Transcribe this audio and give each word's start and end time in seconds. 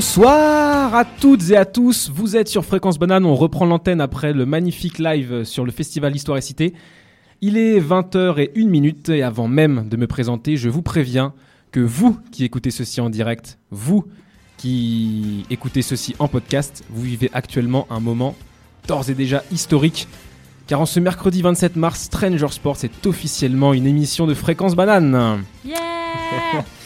Bonsoir 0.00 0.94
à 0.94 1.04
toutes 1.04 1.50
et 1.50 1.58
à 1.58 1.66
tous, 1.66 2.10
vous 2.10 2.34
êtes 2.34 2.48
sur 2.48 2.64
Fréquence 2.64 2.98
Banane, 2.98 3.26
on 3.26 3.34
reprend 3.34 3.66
l'antenne 3.66 4.00
après 4.00 4.32
le 4.32 4.46
magnifique 4.46 4.98
live 4.98 5.44
sur 5.44 5.66
le 5.66 5.70
festival 5.72 6.16
Histoire 6.16 6.38
et 6.38 6.40
Cité. 6.40 6.72
Il 7.42 7.58
est 7.58 7.78
20h 7.78 8.38
et 8.38 8.50
1 8.56 8.66
minute 8.66 9.10
et 9.10 9.22
avant 9.22 9.46
même 9.46 9.90
de 9.90 9.98
me 9.98 10.06
présenter, 10.06 10.56
je 10.56 10.70
vous 10.70 10.80
préviens 10.80 11.34
que 11.70 11.80
vous 11.80 12.18
qui 12.32 12.46
écoutez 12.46 12.70
ceci 12.70 13.02
en 13.02 13.10
direct, 13.10 13.58
vous 13.70 14.06
qui 14.56 15.44
écoutez 15.50 15.82
ceci 15.82 16.16
en 16.18 16.28
podcast, 16.28 16.82
vous 16.88 17.02
vivez 17.02 17.28
actuellement 17.34 17.86
un 17.90 18.00
moment 18.00 18.34
d'ores 18.88 19.10
et 19.10 19.14
déjà 19.14 19.44
historique 19.52 20.08
car 20.66 20.80
en 20.80 20.86
ce 20.86 20.98
mercredi 20.98 21.42
27 21.42 21.76
mars, 21.76 22.04
Stranger 22.04 22.48
Sports 22.48 22.84
est 22.84 23.06
officiellement 23.06 23.74
une 23.74 23.86
émission 23.86 24.26
de 24.26 24.32
Fréquence 24.32 24.74
Banane. 24.74 25.44
Yeah 25.62 25.76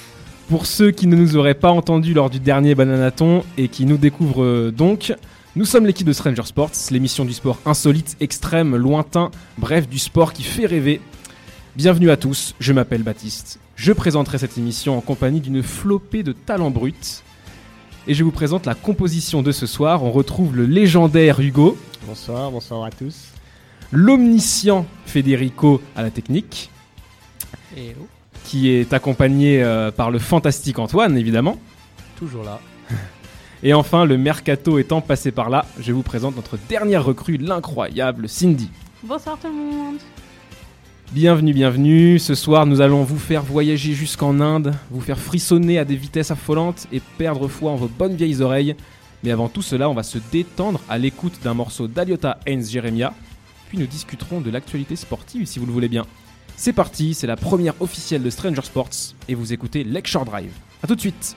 Pour 0.48 0.66
ceux 0.66 0.90
qui 0.90 1.06
ne 1.06 1.16
nous 1.16 1.36
auraient 1.36 1.54
pas 1.54 1.70
entendus 1.70 2.12
lors 2.14 2.28
du 2.30 2.38
dernier 2.38 2.74
Bananaton 2.74 3.44
et 3.56 3.68
qui 3.68 3.86
nous 3.86 3.96
découvrent 3.96 4.42
euh, 4.44 4.70
donc, 4.70 5.14
nous 5.56 5.64
sommes 5.64 5.86
l'équipe 5.86 6.06
de 6.06 6.12
Stranger 6.12 6.42
Sports, 6.44 6.70
l'émission 6.90 7.24
du 7.24 7.32
sport 7.32 7.58
insolite, 7.64 8.16
extrême, 8.20 8.76
lointain, 8.76 9.30
bref, 9.56 9.88
du 9.88 9.98
sport 9.98 10.32
qui 10.32 10.42
fait 10.42 10.66
rêver. 10.66 11.00
Bienvenue 11.76 12.10
à 12.10 12.16
tous, 12.16 12.54
je 12.60 12.72
m'appelle 12.72 13.02
Baptiste. 13.02 13.58
Je 13.76 13.92
présenterai 13.92 14.38
cette 14.38 14.58
émission 14.58 14.96
en 14.98 15.00
compagnie 15.00 15.40
d'une 15.40 15.62
flopée 15.62 16.22
de 16.22 16.32
talents 16.32 16.70
bruts. 16.70 17.22
Et 18.06 18.12
je 18.14 18.22
vous 18.22 18.30
présente 18.30 18.66
la 18.66 18.74
composition 18.74 19.42
de 19.42 19.50
ce 19.50 19.66
soir. 19.66 20.02
On 20.04 20.12
retrouve 20.12 20.54
le 20.54 20.66
légendaire 20.66 21.40
Hugo, 21.40 21.78
Bonsoir, 22.06 22.50
bonsoir 22.50 22.84
à 22.84 22.90
tous. 22.90 23.28
l'omniscient 23.90 24.84
Federico 25.06 25.80
à 25.96 26.02
la 26.02 26.10
technique, 26.10 26.70
Et 27.76 27.94
oh, 27.98 28.06
qui 28.44 28.70
est 28.70 28.92
accompagné 28.92 29.62
euh, 29.62 29.90
par 29.90 30.10
le 30.10 30.18
fantastique 30.18 30.78
Antoine, 30.78 31.16
évidemment. 31.16 31.58
toujours 32.18 32.44
là. 32.44 32.60
Et 33.62 33.72
enfin, 33.72 34.04
le 34.04 34.18
mercato 34.18 34.78
étant 34.78 35.00
passé 35.00 35.30
par 35.30 35.48
là, 35.48 35.64
je 35.80 35.92
vous 35.92 36.02
présente 36.02 36.36
notre 36.36 36.58
dernière 36.68 37.04
recrue, 37.04 37.38
l'incroyable 37.38 38.28
Cindy. 38.28 38.70
Bonsoir 39.02 39.38
tout 39.40 39.48
le 39.48 39.54
monde 39.54 39.96
Bienvenue, 41.12 41.52
bienvenue. 41.52 42.18
Ce 42.18 42.34
soir, 42.34 42.66
nous 42.66 42.80
allons 42.80 43.04
vous 43.04 43.18
faire 43.18 43.42
voyager 43.42 43.92
jusqu'en 43.92 44.40
Inde, 44.40 44.74
vous 44.90 45.00
faire 45.00 45.18
frissonner 45.18 45.78
à 45.78 45.84
des 45.84 45.96
vitesses 45.96 46.30
affolantes 46.30 46.86
et 46.92 47.00
perdre 47.18 47.46
foi 47.46 47.70
en 47.70 47.76
vos 47.76 47.88
bonnes 47.88 48.16
vieilles 48.16 48.42
oreilles. 48.42 48.74
Mais 49.22 49.30
avant 49.30 49.48
tout 49.48 49.62
cela, 49.62 49.88
on 49.88 49.94
va 49.94 50.02
se 50.02 50.18
détendre 50.32 50.80
à 50.88 50.98
l'écoute 50.98 51.40
d'un 51.42 51.54
morceau 51.54 51.86
d'Aliota 51.86 52.38
Heinz 52.46 52.70
Jeremia. 52.70 53.14
Puis 53.68 53.78
nous 53.78 53.86
discuterons 53.86 54.40
de 54.40 54.50
l'actualité 54.50 54.96
sportive 54.96 55.46
si 55.46 55.58
vous 55.58 55.66
le 55.66 55.72
voulez 55.72 55.88
bien. 55.88 56.04
C'est 56.56 56.72
parti, 56.72 57.14
c'est 57.14 57.26
la 57.26 57.36
première 57.36 57.74
officielle 57.80 58.22
de 58.22 58.30
Stranger 58.30 58.62
Sports 58.62 59.14
et 59.28 59.34
vous 59.34 59.52
écoutez 59.52 59.84
Lecture 59.84 60.24
Drive. 60.24 60.52
A 60.82 60.86
tout 60.86 60.94
de 60.94 61.00
suite. 61.00 61.36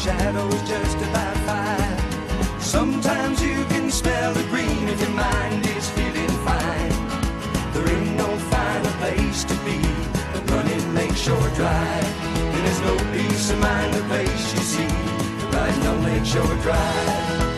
Shadows 0.00 0.62
just 0.66 0.96
about 0.96 1.36
five. 1.48 2.62
Sometimes 2.62 3.42
you 3.42 3.62
can 3.66 3.90
smell 3.90 4.32
the 4.32 4.42
green 4.44 4.88
if 4.88 4.98
your 4.98 5.10
mind 5.10 5.66
is 5.66 5.90
feeling 5.90 6.34
fine. 6.48 6.92
There 7.74 7.86
ain't 7.86 8.16
no 8.16 8.28
finer 8.48 8.94
place 9.02 9.44
to 9.44 9.54
be 9.56 9.78
than 10.32 10.46
running 10.46 10.94
Lakeshore 10.94 11.50
Drive. 11.50 12.12
And 12.34 12.66
there's 12.66 12.80
no 12.80 12.96
peace 13.12 13.50
of 13.50 13.58
mind 13.58 13.92
the 13.92 14.02
place 14.04 14.54
you 14.54 14.62
see 14.72 14.94
riding 15.52 15.86
on 15.86 16.02
Lakeshore 16.02 16.56
Drive. 16.62 17.49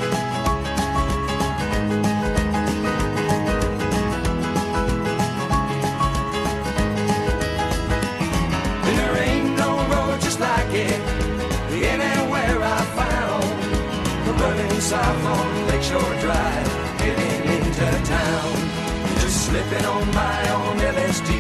Slipping 19.53 19.85
on 19.85 20.11
by 20.13 20.49
on 20.49 20.79
LSD, 20.79 21.31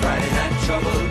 Friday 0.00 0.30
night 0.38 0.62
trouble 0.66 1.09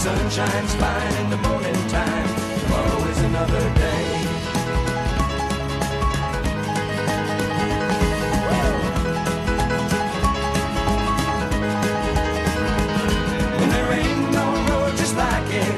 sun 0.00 0.30
shines 0.30 0.74
fine 0.76 1.14
in 1.22 1.28
the 1.28 1.36
morning 1.48 1.80
time. 1.88 2.28
Tomorrow 2.60 3.00
is 3.12 3.18
another 3.18 3.64
day. 3.84 4.06
And 13.60 13.70
there 13.74 13.92
ain't 14.00 14.24
no 14.38 14.46
road 14.70 14.96
just 14.96 15.14
like 15.16 15.48
it 15.64 15.76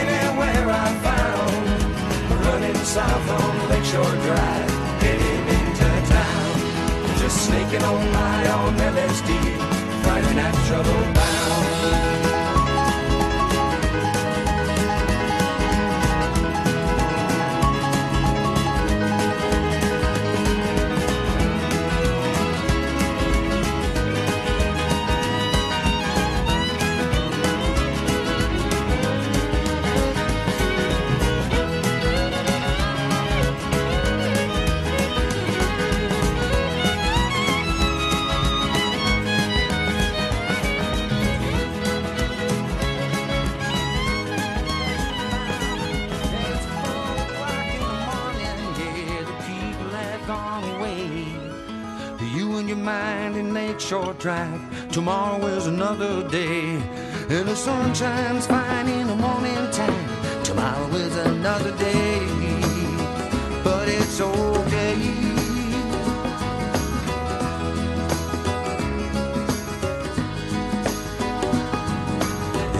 anywhere 0.00 0.66
I 0.84 0.88
found. 1.06 1.64
Running 2.46 2.80
south 2.96 3.30
on 3.38 3.68
Lakeshore 3.70 4.16
Drive, 4.26 4.70
heading 5.02 5.44
into 5.58 5.88
town. 6.14 7.18
Just 7.18 7.36
snaking 7.46 7.82
on 7.82 8.00
my 8.12 8.38
own 8.58 8.74
LSD, 8.94 9.30
Friday 10.04 10.34
night 10.36 10.54
trouble 10.68 11.02
bound. 11.14 11.43
Lakeshore 52.84 54.14
Drive. 54.14 54.90
Tomorrow 54.92 55.46
is 55.46 55.66
another 55.66 56.28
day, 56.28 56.76
and 57.30 57.48
the 57.48 57.56
sun 57.56 57.94
shines 57.94 58.46
fine 58.46 58.88
in 58.88 59.06
the 59.06 59.16
morning 59.16 59.70
time. 59.72 60.42
Tomorrow 60.44 60.88
is 60.88 61.16
another 61.16 61.74
day, 61.78 62.20
but 63.64 63.88
it's 63.88 64.20
okay. 64.20 64.96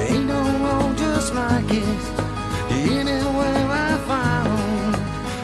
Ain't 0.06 0.26
no 0.26 0.42
road 0.64 0.98
just 0.98 1.34
like 1.34 1.64
it 1.70 2.02
anywhere 2.70 3.66
I 3.70 3.98
found. 4.06 4.96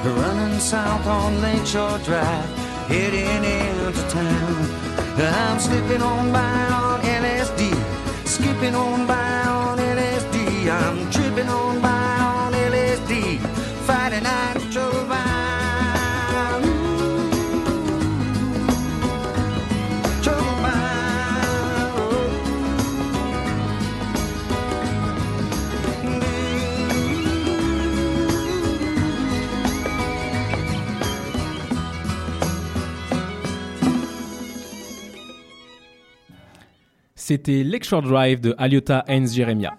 Running 0.05 0.61
south 0.61 1.07
on 1.07 1.41
Lakeshore 1.41 1.99
Drive, 1.99 2.60
heading 2.91 3.45
into 3.45 4.03
town. 4.11 4.57
I'm 5.17 5.61
slipping 5.61 6.03
on 6.03 6.33
by 6.33 6.69
on 6.83 7.01
LSD, 7.03 7.63
skipping 8.27 8.75
on 8.75 9.07
by 9.07 9.43
on 9.47 9.79
LSD. 9.79 10.69
I'm 10.69 10.99
tripping 11.11 11.40
C'était 37.31 37.63
Lakeshore 37.63 38.03
Drive 38.03 38.41
de 38.41 38.57
Aliota 38.59 39.05
Heinz 39.07 39.37
Jeremia. 39.37 39.77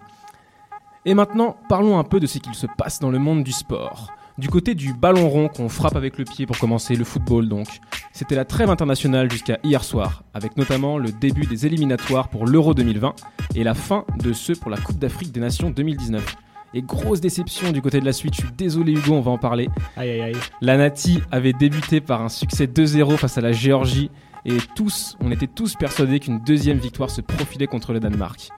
Et 1.04 1.12
maintenant, 1.12 1.58
parlons 1.68 1.98
un 1.98 2.02
peu 2.02 2.18
de 2.18 2.26
ce 2.26 2.38
qu'il 2.38 2.54
se 2.54 2.66
passe 2.78 2.98
dans 2.98 3.10
le 3.10 3.18
monde 3.18 3.44
du 3.44 3.52
sport. 3.52 4.10
Du 4.38 4.48
côté 4.48 4.74
du 4.74 4.94
ballon 4.94 5.28
rond 5.28 5.48
qu'on 5.48 5.68
frappe 5.68 5.94
avec 5.94 6.16
le 6.16 6.24
pied 6.24 6.46
pour 6.46 6.56
commencer, 6.56 6.96
le 6.96 7.04
football 7.04 7.50
donc, 7.50 7.66
c'était 8.14 8.36
la 8.36 8.46
trêve 8.46 8.70
internationale 8.70 9.30
jusqu'à 9.30 9.58
hier 9.64 9.84
soir, 9.84 10.22
avec 10.32 10.56
notamment 10.56 10.96
le 10.96 11.12
début 11.12 11.44
des 11.44 11.66
éliminatoires 11.66 12.30
pour 12.30 12.46
l'Euro 12.46 12.72
2020 12.72 13.16
et 13.54 13.64
la 13.64 13.74
fin 13.74 14.06
de 14.18 14.32
ceux 14.32 14.54
pour 14.54 14.70
la 14.70 14.78
Coupe 14.78 14.98
d'Afrique 14.98 15.30
des 15.30 15.40
Nations 15.40 15.68
2019. 15.68 16.36
Et 16.72 16.80
grosse 16.80 17.20
déception 17.20 17.70
du 17.70 17.82
côté 17.82 18.00
de 18.00 18.06
la 18.06 18.14
suite, 18.14 18.32
je 18.34 18.40
suis 18.46 18.52
désolé 18.56 18.92
Hugo, 18.92 19.12
on 19.12 19.20
va 19.20 19.30
en 19.30 19.36
parler. 19.36 19.68
Aïe 19.98 20.08
aïe 20.08 20.22
aïe. 20.22 20.36
La 20.62 20.78
Nati 20.78 21.20
avait 21.30 21.52
débuté 21.52 22.00
par 22.00 22.22
un 22.22 22.30
succès 22.30 22.64
2-0 22.64 23.18
face 23.18 23.36
à 23.36 23.42
la 23.42 23.52
Géorgie 23.52 24.10
et 24.44 24.56
tous, 24.74 25.16
on 25.20 25.30
était 25.30 25.46
tous 25.46 25.76
persuadés 25.76 26.20
qu'une 26.20 26.40
deuxième 26.40 26.78
victoire 26.78 27.10
se 27.10 27.20
profilait 27.20 27.66
contre 27.66 27.92
le 27.92 28.00
Danemark. 28.00 28.48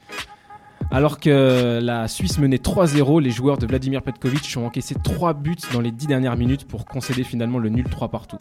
Alors 0.91 1.19
que 1.19 1.81
la 1.83 2.09
Suisse 2.09 2.39
menait 2.39 2.59
3-0, 2.59 3.21
les 3.21 3.31
joueurs 3.31 3.59
de 3.59 3.67
Vladimir 3.67 4.03
Petkovic 4.03 4.55
ont 4.57 4.67
encaissé 4.67 4.95
3 5.03 5.35
buts 5.35 5.57
dans 5.73 5.81
les 5.81 5.91
10 5.91 6.07
dernières 6.07 6.37
minutes 6.37 6.67
pour 6.67 6.85
concéder 6.85 7.25
finalement 7.25 7.59
le 7.59 7.69
nul 7.69 7.85
3 7.89 8.09
partout. 8.09 8.39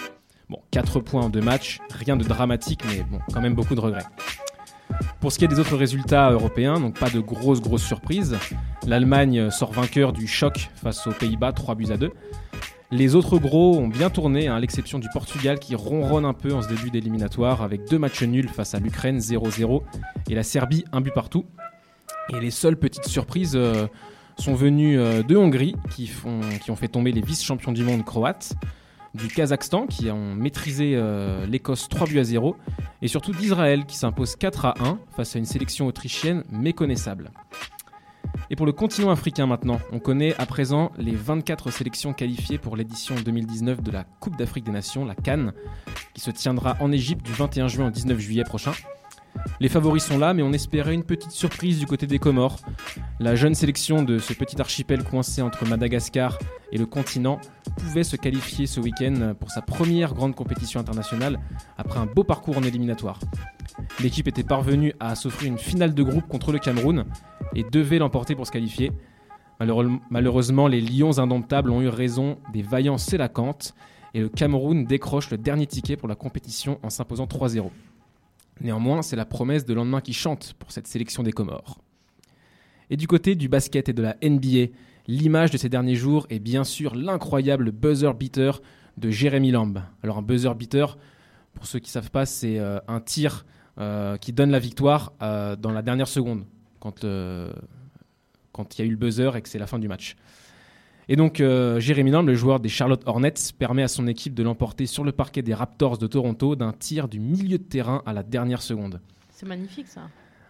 Bon, 0.50 0.60
4 0.72 1.00
points 1.00 1.24
en 1.24 1.30
2 1.30 1.42
matchs, 1.42 1.80
rien 1.90 2.16
de 2.16 2.24
dramatique, 2.24 2.84
mais 2.90 3.04
bon, 3.10 3.20
quand 3.34 3.42
même 3.42 3.56
beaucoup 3.56 3.76
de 3.76 3.80
regrets. 3.80 4.06
Pour 5.20 5.32
ce 5.32 5.40
qui 5.40 5.46
est 5.46 5.48
des 5.48 5.60
autres 5.60 5.78
résultats 5.78 6.32
européens, 6.32 6.80
donc 6.80 7.00
pas 7.00 7.10
de 7.10 7.20
grosses 7.20 7.62
grosses 7.62 7.86
surprises. 7.86 8.38
L'Allemagne 8.86 9.50
sort 9.50 9.72
vainqueur 9.72 10.14
du 10.14 10.28
choc 10.28 10.70
face 10.76 11.08
aux 11.08 11.12
Pays-Bas, 11.12 11.54
3 11.54 11.76
buts 11.76 11.92
à 11.92 11.98
2. 11.98 12.12
Les 12.94 13.16
autres 13.16 13.40
gros 13.40 13.80
ont 13.80 13.88
bien 13.88 14.12
tourné, 14.12 14.48
hein, 14.48 14.56
à 14.56 14.60
l'exception 14.60 15.00
du 15.00 15.10
Portugal 15.10 15.58
qui 15.58 15.74
ronronne 15.74 16.26
un 16.26 16.34
peu 16.34 16.54
en 16.54 16.62
ce 16.62 16.68
début 16.68 16.92
d'éliminatoire 16.92 17.64
avec 17.64 17.90
deux 17.90 17.98
matchs 17.98 18.22
nuls 18.22 18.48
face 18.48 18.76
à 18.76 18.80
l'Ukraine 18.80 19.18
0-0 19.18 19.82
et 20.30 20.36
la 20.36 20.44
Serbie 20.44 20.86
un 20.92 21.02
but 21.02 21.12
partout. 21.12 21.44
Et 22.32 22.40
les 22.40 22.52
seules 22.52 22.78
petites 22.78 23.08
surprises 23.08 23.56
euh, 23.56 23.88
sont 24.38 24.54
venues 24.54 25.00
euh, 25.00 25.24
de 25.24 25.36
Hongrie 25.36 25.76
qui, 25.90 26.12
ont 26.70 26.76
fait 26.76 26.88
tomber 26.88 27.12
les 27.12 27.22
vice-champions 27.22 27.72
du 27.72 27.84
monde 27.84 28.06
croates, 28.06 28.54
du 29.16 29.28
Kazakhstan 29.28 29.88
qui 29.88 30.12
ont 30.12 30.36
maîtrisé 30.36 30.92
euh, 30.94 31.48
l'Écosse 31.48 31.90
3 31.90 32.06
buts 32.06 32.20
à 32.20 32.24
0 32.24 32.56
et 33.02 33.08
surtout 33.08 33.32
d'Israël 33.32 33.86
qui 33.88 33.98
s'impose 33.98 34.36
4 34.36 34.66
à 34.66 34.74
1 34.80 35.00
face 35.16 35.36
à 35.36 35.40
une 35.40 35.46
sélection 35.46 35.88
autrichienne 35.88 36.44
méconnaissable. 36.52 37.32
Et 38.50 38.56
pour 38.56 38.66
le 38.66 38.72
continent 38.72 39.10
africain 39.10 39.46
maintenant, 39.46 39.80
on 39.92 40.00
connaît 40.00 40.36
à 40.40 40.46
présent 40.46 40.92
les 40.98 41.16
24 41.16 41.72
sélections 41.72 42.14
qualifiées 42.14 42.58
pour 42.58 42.76
l'édition 42.76 43.16
2019 43.16 43.82
de 43.82 43.92
la 43.92 44.04
Coupe 44.20 44.38
d'Afrique 44.38 44.66
des 44.66 44.72
Nations, 44.72 45.06
la 45.06 45.16
Cannes, 45.16 45.54
qui 46.14 46.22
se 46.22 46.32
tiendra 46.32 46.78
en 46.80 46.92
Égypte 46.92 47.26
du 47.26 47.32
21 47.32 47.68
juin 47.68 47.88
au 47.88 47.92
19 47.92 48.20
juillet 48.20 48.44
prochain. 48.44 48.74
Les 49.60 49.70
favoris 49.70 50.04
sont 50.04 50.18
là, 50.18 50.34
mais 50.34 50.44
on 50.44 50.54
espérait 50.54 50.94
une 50.94 51.04
petite 51.04 51.32
surprise 51.32 51.80
du 51.80 51.86
côté 51.86 52.08
des 52.08 52.20
Comores. 52.20 52.60
La 53.20 53.36
jeune 53.36 53.56
sélection 53.56 54.04
de 54.04 54.20
ce 54.20 54.34
petit 54.34 54.60
archipel 54.60 55.04
coincé 55.04 55.42
entre 55.42 55.66
Madagascar 55.66 56.38
et 56.72 56.78
le 56.78 56.86
continent 56.86 57.40
pouvait 57.78 58.04
se 58.04 58.16
qualifier 58.16 58.68
ce 58.68 58.80
week-end 58.80 59.34
pour 59.40 59.52
sa 59.52 59.62
première 59.62 60.14
grande 60.14 60.36
compétition 60.36 60.80
internationale 60.80 61.40
après 61.78 62.00
un 62.00 62.06
beau 62.06 62.24
parcours 62.24 62.58
en 62.58 62.64
éliminatoire. 62.64 63.20
L'équipe 64.02 64.28
était 64.28 64.44
parvenue 64.44 64.94
à 65.00 65.16
s'offrir 65.16 65.52
une 65.52 65.58
finale 65.58 65.94
de 65.94 66.04
groupe 66.04 66.28
contre 66.28 66.52
le 66.52 66.60
Cameroun 66.60 67.06
et 67.56 67.64
devait 67.64 68.00
l'emporter 68.00 68.36
pour 68.36 68.46
se 68.48 68.52
qualifier. 68.52 68.92
Malheure- 69.60 70.00
Malheureusement, 70.10 70.68
les 70.68 70.82
Lions 70.82 71.20
indomptables 71.20 71.70
ont 71.72 71.82
eu 71.82 71.88
raison 71.88 72.38
des 72.52 72.62
vaillants 72.62 72.98
Sélacantes 72.98 73.74
et 74.14 74.20
le 74.22 74.30
Cameroun 74.30 74.86
décroche 74.86 75.30
le 75.32 75.38
dernier 75.38 75.68
ticket 75.68 75.96
pour 75.98 76.08
la 76.08 76.16
compétition 76.16 76.80
en 76.84 76.90
s'imposant 76.90 77.26
3-0. 77.26 77.72
Néanmoins, 78.62 79.02
c'est 79.02 79.16
la 79.16 79.26
promesse 79.26 79.66
de 79.66 79.74
lendemain 79.74 80.02
qui 80.02 80.14
chante 80.14 80.54
pour 80.60 80.72
cette 80.72 80.88
sélection 80.88 81.24
des 81.24 81.32
Comores. 81.32 81.80
Et 82.90 82.98
du 82.98 83.08
côté 83.08 83.36
du 83.36 83.48
basket 83.50 83.90
et 83.90 83.94
de 83.94 84.02
la 84.04 84.16
NBA, 84.22 84.72
l'image 85.08 85.52
de 85.52 85.58
ces 85.58 85.70
derniers 85.70 85.96
jours 85.96 86.28
est 86.30 86.40
bien 86.40 86.64
sûr 86.64 86.96
l'incroyable 86.96 87.72
buzzer 87.72 88.14
beater 88.14 88.62
de 88.98 89.10
Jérémy 89.10 89.52
Lamb. 89.52 89.80
Alors 90.04 90.20
un 90.20 90.22
buzzer 90.22 90.54
beater, 90.54 90.98
pour 91.54 91.66
ceux 91.66 91.80
qui 91.80 91.88
ne 91.90 91.94
savent 91.94 92.12
pas, 92.12 92.26
c'est 92.28 92.60
euh, 92.60 92.80
un 92.88 93.00
tir 93.00 93.46
euh, 93.80 94.18
qui 94.18 94.34
donne 94.34 94.52
la 94.52 94.60
victoire 94.60 95.14
euh, 95.24 95.56
dans 95.56 95.72
la 95.72 95.82
dernière 95.82 96.08
seconde, 96.08 96.46
quand 96.84 97.06
euh, 97.06 97.54
quand 98.52 98.78
il 98.78 98.82
y 98.82 98.84
a 98.84 98.86
eu 98.86 98.92
le 98.92 98.98
buzzer 98.98 99.36
et 99.38 99.42
que 99.42 99.48
c'est 99.48 99.58
la 99.58 99.68
fin 99.68 99.80
du 99.80 99.88
match. 99.88 100.16
Et 101.08 101.16
donc 101.16 101.40
euh, 101.40 101.80
Jérémy 101.80 102.12
Lamb, 102.12 102.28
le 102.28 102.36
joueur 102.36 102.60
des 102.60 102.70
Charlotte 102.70 103.02
Hornets, 103.06 103.34
permet 103.58 103.84
à 103.84 103.88
son 103.88 104.06
équipe 104.06 104.34
de 104.34 104.44
l'emporter 104.44 104.86
sur 104.86 105.04
le 105.04 105.14
parquet 105.14 105.42
des 105.42 105.54
Raptors 105.54 105.98
de 105.98 106.08
Toronto 106.08 106.56
d'un 106.56 106.74
tir 106.74 107.08
du 107.08 107.20
milieu 107.20 107.58
de 107.58 107.64
terrain 107.64 108.04
à 108.06 108.12
la 108.12 108.22
dernière 108.22 108.62
seconde. 108.62 109.02
C'est 109.30 109.48
magnifique 109.48 109.88
ça. 109.88 110.02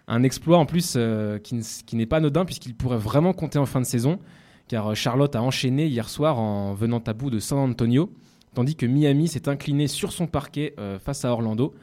Un 0.07 0.23
exploit 0.23 0.57
en 0.57 0.65
plus 0.65 0.95
euh, 0.97 1.37
qui, 1.37 1.95
n'est 1.95 2.05
pas 2.05 2.17
anodin 2.17 2.45
puisqu'il 2.45 2.75
pourrait 2.75 2.97
vraiment 2.97 3.33
compter 3.33 3.59
en 3.59 3.65
fin 3.65 3.79
de 3.79 3.85
saison, 3.85 4.19
car 4.67 4.91
euh, 4.91 4.95
Charlotte 4.95 5.35
a 5.35 5.41
enchaîné 5.41 5.85
hier 5.85 6.09
soir 6.09 6.39
en 6.39 6.73
venant 6.73 7.01
à 7.05 7.13
bout 7.13 7.29
de 7.29 7.39
San 7.39 7.59
Antonio, 7.59 8.11
tandis 8.53 8.75
que 8.75 8.85
Miami 8.85 9.27
s'est 9.27 9.47
incliné 9.47 9.87
sur 9.87 10.11
son 10.11 10.27
parquet 10.27 10.73
euh, 10.77 10.99
face 10.99 11.23
à 11.25 11.31
Orlando, 11.31 11.73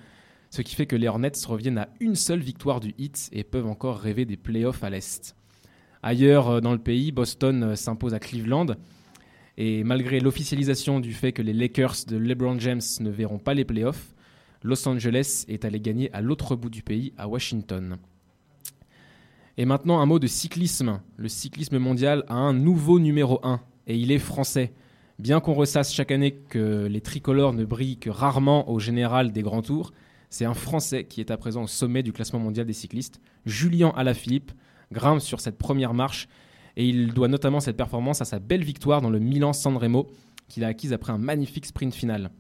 ce 0.50 0.62
qui 0.62 0.75
fait 0.75 0.87
que 0.87 0.97
les 0.97 1.09
Hornets 1.09 1.33
reviennent 1.47 1.78
à 1.78 1.88
une 2.00 2.16
seule 2.16 2.40
victoire 2.40 2.80
du 2.80 2.95
Heat 2.99 3.30
et 3.33 3.45
peuvent 3.45 3.66
encore 3.66 3.99
rêver 3.99 4.25
des 4.25 4.37
playoffs 4.37 4.85
à 4.85 4.90
l'Est. 4.90 5.37
Ailleurs 6.02 6.49
euh, 6.49 6.61
dans 6.61 6.73
le 6.73 6.78
pays, 6.78 7.12
Boston 7.12 7.62
euh, 7.62 7.76
s'impose 7.76 8.14
à 8.14 8.19
Cleveland, 8.19 8.66
et 9.57 9.85
malgré 9.85 10.21
l'officialisation 10.21 11.00
du 11.00 11.12
fait 11.12 11.33
que 11.33 11.42
les 11.42 11.52
Lakers 11.52 12.07
de 12.09 12.16
LeBron 12.16 12.59
James 12.59 12.80
ne 13.00 13.11
verront 13.11 13.38
pas 13.38 13.54
les 13.54 13.64
playoffs, 13.64 14.14
Los 14.62 14.87
Angeles 14.88 15.45
est 15.49 15.64
allé 15.64 15.80
gagner 15.80 16.12
à 16.12 16.21
l'autre 16.21 16.57
bout 16.57 16.71
du 16.71 16.83
pays, 16.83 17.12
à 17.16 17.28
Washington. 17.28 17.99
Et 19.57 19.64
maintenant 19.64 20.00
un 20.00 20.07
mot 20.07 20.19
de 20.19 20.26
cyclisme. 20.26 21.00
Le 21.16 21.28
cyclisme 21.28 21.78
mondial 21.78 22.25
a 22.28 22.35
un 22.35 22.54
nouveau 22.54 22.99
numéro 22.99 23.40
1 23.42 23.61
et 23.87 23.97
il 23.97 24.12
est 24.12 24.19
français. 24.19 24.73
Bien 25.19 25.40
qu'on 25.40 25.52
ressasse 25.52 25.92
chaque 25.92 26.11
année 26.11 26.33
que 26.33 26.87
les 26.87 27.00
tricolores 27.02 27.52
ne 27.52 27.64
brillent 27.64 27.99
que 27.99 28.09
rarement 28.09 28.71
au 28.71 28.78
général 28.78 29.33
des 29.33 29.42
grands 29.42 29.62
tours, 29.62 29.92
c'est 30.30 30.44
un 30.44 30.54
Français 30.54 31.04
qui 31.04 31.20
est 31.20 31.32
à 31.32 31.37
présent 31.37 31.64
au 31.64 31.66
sommet 31.66 32.04
du 32.04 32.12
classement 32.12 32.38
mondial 32.38 32.64
des 32.64 32.72
cyclistes. 32.72 33.20
Julien 33.46 33.92
Alaphilippe 33.96 34.52
grimpe 34.92 35.20
sur 35.20 35.40
cette 35.40 35.58
première 35.58 35.92
marche 35.92 36.28
et 36.76 36.88
il 36.88 37.12
doit 37.12 37.28
notamment 37.28 37.58
cette 37.58 37.76
performance 37.76 38.22
à 38.22 38.25
sa 38.25 38.38
belle 38.38 38.62
victoire 38.62 39.02
dans 39.02 39.10
le 39.10 39.18
Milan-San 39.18 39.76
Remo 39.76 40.06
qu'il 40.49 40.64
a 40.64 40.68
acquise 40.68 40.92
après 40.92 41.12
un 41.12 41.18
magnifique 41.18 41.66
sprint 41.66 41.92
final. 41.92 42.30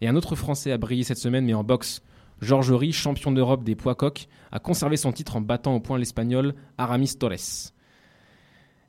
Et 0.00 0.08
un 0.08 0.16
autre 0.16 0.34
Français 0.34 0.72
a 0.72 0.78
brillé 0.78 1.04
cette 1.04 1.18
semaine 1.18 1.44
mais 1.44 1.54
en 1.54 1.62
boxe. 1.62 2.02
Georges 2.40 2.72
Horry, 2.72 2.90
champion 2.90 3.30
d'Europe 3.30 3.62
des 3.62 3.76
poids 3.76 3.94
coqs, 3.94 4.26
a 4.50 4.58
conservé 4.58 4.96
son 4.96 5.12
titre 5.12 5.36
en 5.36 5.40
battant 5.40 5.76
au 5.76 5.80
point 5.80 5.98
l'Espagnol 5.98 6.54
Aramis 6.76 7.14
Torres. 7.16 7.70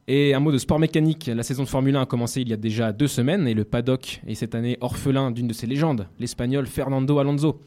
Et 0.08 0.34
un 0.34 0.40
mot 0.40 0.52
de 0.52 0.58
sport 0.58 0.80
mécanique, 0.80 1.28
la 1.28 1.44
saison 1.44 1.64
de 1.64 1.70
Formule 1.70 1.96
1 1.96 2.02
a 2.02 2.06
commencé 2.08 2.42
il 2.42 2.50
y 2.50 2.54
a 2.54 2.58
déjà 2.58 2.92
deux 2.92 3.08
semaines 3.08 3.48
et 3.48 3.54
le 3.54 3.64
paddock 3.64 4.22
est 4.28 4.34
cette 4.34 4.56
année 4.56 4.78
orphelin 4.82 5.30
d'une 5.30 5.48
de 5.48 5.54
ses 5.54 5.68
légendes, 5.68 6.08
l'Espagnol 6.20 6.66
Fernando 6.66 7.20
Alonso. 7.20 7.62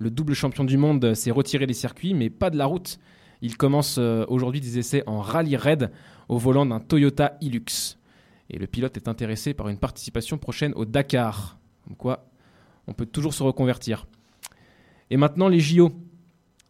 Le 0.00 0.10
double 0.10 0.32
champion 0.32 0.64
du 0.64 0.78
monde 0.78 1.12
s'est 1.12 1.30
retiré 1.30 1.66
des 1.66 1.74
circuits 1.74 2.14
mais 2.14 2.30
pas 2.30 2.48
de 2.48 2.56
la 2.56 2.64
route. 2.64 2.98
Il 3.42 3.58
commence 3.58 3.96
euh, 3.98 4.24
aujourd'hui 4.28 4.62
des 4.62 4.78
essais 4.78 5.02
en 5.06 5.20
rallye 5.20 5.56
raid 5.56 5.90
au 6.30 6.38
volant 6.38 6.64
d'un 6.64 6.80
Toyota 6.80 7.36
Hilux. 7.42 7.98
Et 8.48 8.58
le 8.58 8.66
pilote 8.66 8.96
est 8.96 9.08
intéressé 9.08 9.52
par 9.52 9.68
une 9.68 9.76
participation 9.76 10.38
prochaine 10.38 10.72
au 10.74 10.86
Dakar. 10.86 11.58
Comme 11.84 11.96
quoi, 11.96 12.30
on 12.86 12.94
peut 12.94 13.04
toujours 13.04 13.34
se 13.34 13.42
reconvertir. 13.42 14.06
Et 15.10 15.18
maintenant, 15.18 15.48
les 15.48 15.60
JO. 15.60 15.92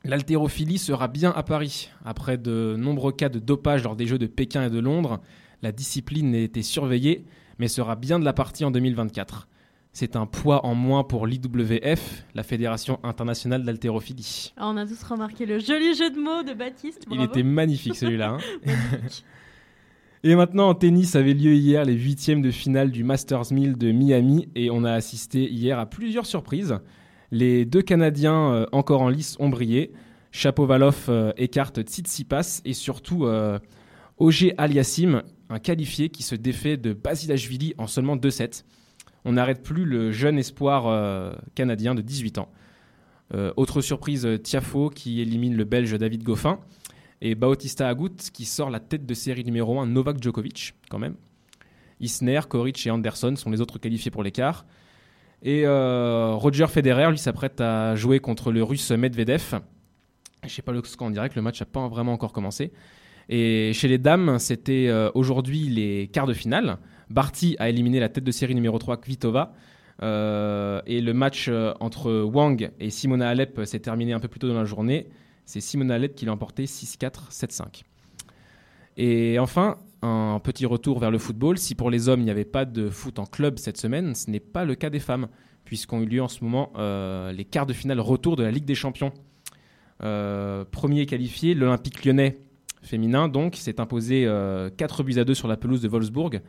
L'haltérophilie 0.02 0.78
sera 0.78 1.06
bien 1.06 1.30
à 1.30 1.44
Paris. 1.44 1.90
Après 2.04 2.36
de 2.36 2.74
nombreux 2.76 3.12
cas 3.12 3.28
de 3.28 3.38
dopage 3.38 3.84
lors 3.84 3.94
des 3.94 4.08
Jeux 4.08 4.18
de 4.18 4.26
Pékin 4.26 4.66
et 4.66 4.70
de 4.70 4.80
Londres, 4.80 5.20
la 5.62 5.70
discipline 5.70 6.34
a 6.34 6.38
été 6.38 6.62
surveillée, 6.62 7.26
mais 7.60 7.68
sera 7.68 7.94
bien 7.94 8.18
de 8.18 8.24
la 8.24 8.32
partie 8.32 8.64
en 8.64 8.72
2024. 8.72 9.46
C'est 9.92 10.14
un 10.14 10.26
poids 10.26 10.64
en 10.64 10.74
moins 10.74 11.02
pour 11.02 11.26
l'IWF, 11.26 12.24
la 12.34 12.42
Fédération 12.44 13.00
internationale 13.02 13.64
d'haltérophilie. 13.64 14.52
Ah, 14.56 14.68
on 14.68 14.76
a 14.76 14.86
tous 14.86 15.02
remarqué 15.02 15.46
le 15.46 15.58
joli 15.58 15.94
jeu 15.94 16.10
de 16.10 16.18
mots 16.18 16.44
de 16.44 16.54
Baptiste. 16.54 17.06
Il 17.10 17.20
était 17.22 17.42
magnifique 17.42 17.96
celui-là. 17.96 18.38
hein. 18.38 18.38
et 20.22 20.36
maintenant 20.36 20.68
en 20.68 20.74
tennis 20.74 21.16
avait 21.16 21.34
lieu 21.34 21.54
hier 21.54 21.84
les 21.84 21.94
huitièmes 21.94 22.40
de 22.40 22.52
finale 22.52 22.92
du 22.92 23.02
Masters 23.02 23.52
1000 23.52 23.76
de 23.78 23.90
Miami 23.90 24.48
et 24.54 24.70
on 24.70 24.84
a 24.84 24.92
assisté 24.92 25.50
hier 25.50 25.78
à 25.78 25.86
plusieurs 25.86 26.26
surprises. 26.26 26.78
Les 27.32 27.64
deux 27.64 27.82
Canadiens 27.82 28.52
euh, 28.52 28.66
encore 28.70 29.02
en 29.02 29.08
lice 29.08 29.36
ont 29.40 29.48
brillé. 29.48 29.92
Chapovalov 30.30 31.06
euh, 31.08 31.32
écarte 31.36 31.80
Tsitsipas 31.82 32.60
et 32.64 32.74
surtout 32.74 33.26
euh, 33.26 33.58
Aliassim, 34.56 35.22
un 35.48 35.58
qualifié 35.58 36.10
qui 36.10 36.22
se 36.22 36.36
défait 36.36 36.76
de 36.76 36.92
Basilashvili 36.92 37.74
en 37.76 37.88
seulement 37.88 38.16
2-7. 38.16 38.62
On 39.24 39.32
n'arrête 39.32 39.62
plus 39.62 39.84
le 39.84 40.12
jeune 40.12 40.38
espoir 40.38 40.86
euh, 40.86 41.32
canadien 41.54 41.94
de 41.94 42.02
18 42.02 42.38
ans. 42.38 42.48
Euh, 43.34 43.52
autre 43.56 43.80
surprise, 43.80 44.26
euh, 44.26 44.38
Tiafo 44.38 44.90
qui 44.90 45.20
élimine 45.20 45.56
le 45.56 45.64
Belge 45.64 45.96
David 45.96 46.22
Goffin 46.22 46.58
et 47.20 47.34
Bautista 47.34 47.88
Agut 47.88 48.16
qui 48.32 48.44
sort 48.44 48.70
la 48.70 48.80
tête 48.80 49.06
de 49.06 49.14
série 49.14 49.44
numéro 49.44 49.78
1 49.78 49.86
Novak 49.86 50.22
Djokovic 50.22 50.74
quand 50.88 50.98
même. 50.98 51.14
Isner, 52.00 52.40
Koric 52.48 52.86
et 52.86 52.90
Anderson 52.90 53.36
sont 53.36 53.50
les 53.50 53.60
autres 53.60 53.78
qualifiés 53.78 54.10
pour 54.10 54.22
l'écart. 54.22 54.64
Et 55.42 55.66
Roger 55.66 56.66
Federer 56.66 57.10
lui 57.10 57.18
s'apprête 57.18 57.60
à 57.60 57.94
jouer 57.94 58.20
contre 58.20 58.52
le 58.52 58.62
russe 58.62 58.90
Medvedev. 58.90 59.60
Je 60.44 60.48
sais 60.48 60.62
pas 60.62 60.72
le 60.72 60.82
score 60.82 61.08
en 61.08 61.10
direct, 61.10 61.34
le 61.34 61.42
match 61.42 61.60
n'a 61.60 61.66
pas 61.66 61.86
vraiment 61.88 62.14
encore 62.14 62.32
commencé. 62.32 62.72
Et 63.28 63.72
chez 63.74 63.88
les 63.88 63.98
dames, 63.98 64.38
c'était 64.38 64.90
aujourd'hui 65.14 65.68
les 65.68 66.08
quarts 66.08 66.26
de 66.26 66.32
finale. 66.32 66.78
Barty 67.10 67.56
a 67.58 67.68
éliminé 67.68 68.00
la 68.00 68.08
tête 68.08 68.24
de 68.24 68.30
série 68.30 68.54
numéro 68.54 68.78
3 68.78 68.98
Kvitova. 68.98 69.52
Euh, 70.02 70.80
et 70.86 71.02
le 71.02 71.12
match 71.12 71.48
euh, 71.48 71.74
entre 71.80 72.22
Wang 72.22 72.70
et 72.80 72.88
Simona 72.88 73.28
Alep 73.28 73.60
s'est 73.66 73.80
terminé 73.80 74.14
un 74.14 74.20
peu 74.20 74.28
plus 74.28 74.40
tôt 74.40 74.48
dans 74.48 74.54
la 74.54 74.64
journée. 74.64 75.08
C'est 75.44 75.60
Simona 75.60 75.96
Alep 75.96 76.14
qui 76.14 76.24
l'a 76.24 76.32
emporté 76.32 76.64
6-4, 76.64 77.30
7-5. 77.30 77.82
Et 78.96 79.38
enfin, 79.38 79.78
un 80.02 80.40
petit 80.42 80.66
retour 80.66 80.98
vers 80.98 81.10
le 81.10 81.18
football. 81.18 81.58
Si 81.58 81.74
pour 81.74 81.90
les 81.90 82.08
hommes, 82.08 82.20
il 82.20 82.24
n'y 82.24 82.30
avait 82.30 82.44
pas 82.44 82.64
de 82.64 82.88
foot 82.88 83.18
en 83.18 83.26
club 83.26 83.58
cette 83.58 83.76
semaine, 83.76 84.14
ce 84.14 84.30
n'est 84.30 84.40
pas 84.40 84.64
le 84.64 84.74
cas 84.74 84.90
des 84.90 85.00
femmes, 85.00 85.28
puisqu'ont 85.64 86.00
eu 86.00 86.06
lieu 86.06 86.22
en 86.22 86.28
ce 86.28 86.42
moment 86.44 86.72
euh, 86.76 87.32
les 87.32 87.44
quarts 87.44 87.66
de 87.66 87.72
finale 87.72 88.00
retour 88.00 88.36
de 88.36 88.42
la 88.42 88.50
Ligue 88.50 88.64
des 88.64 88.74
Champions. 88.74 89.12
Euh, 90.02 90.64
premier 90.64 91.06
qualifié, 91.06 91.54
l'Olympique 91.54 92.04
lyonnais 92.04 92.38
féminin, 92.82 93.28
donc, 93.28 93.56
s'est 93.56 93.80
imposé 93.80 94.24
euh, 94.26 94.70
4 94.74 95.02
buts 95.02 95.18
à 95.18 95.24
2 95.24 95.34
sur 95.34 95.48
la 95.48 95.58
pelouse 95.58 95.82
de 95.82 95.88
Wolfsburg. 95.88 96.40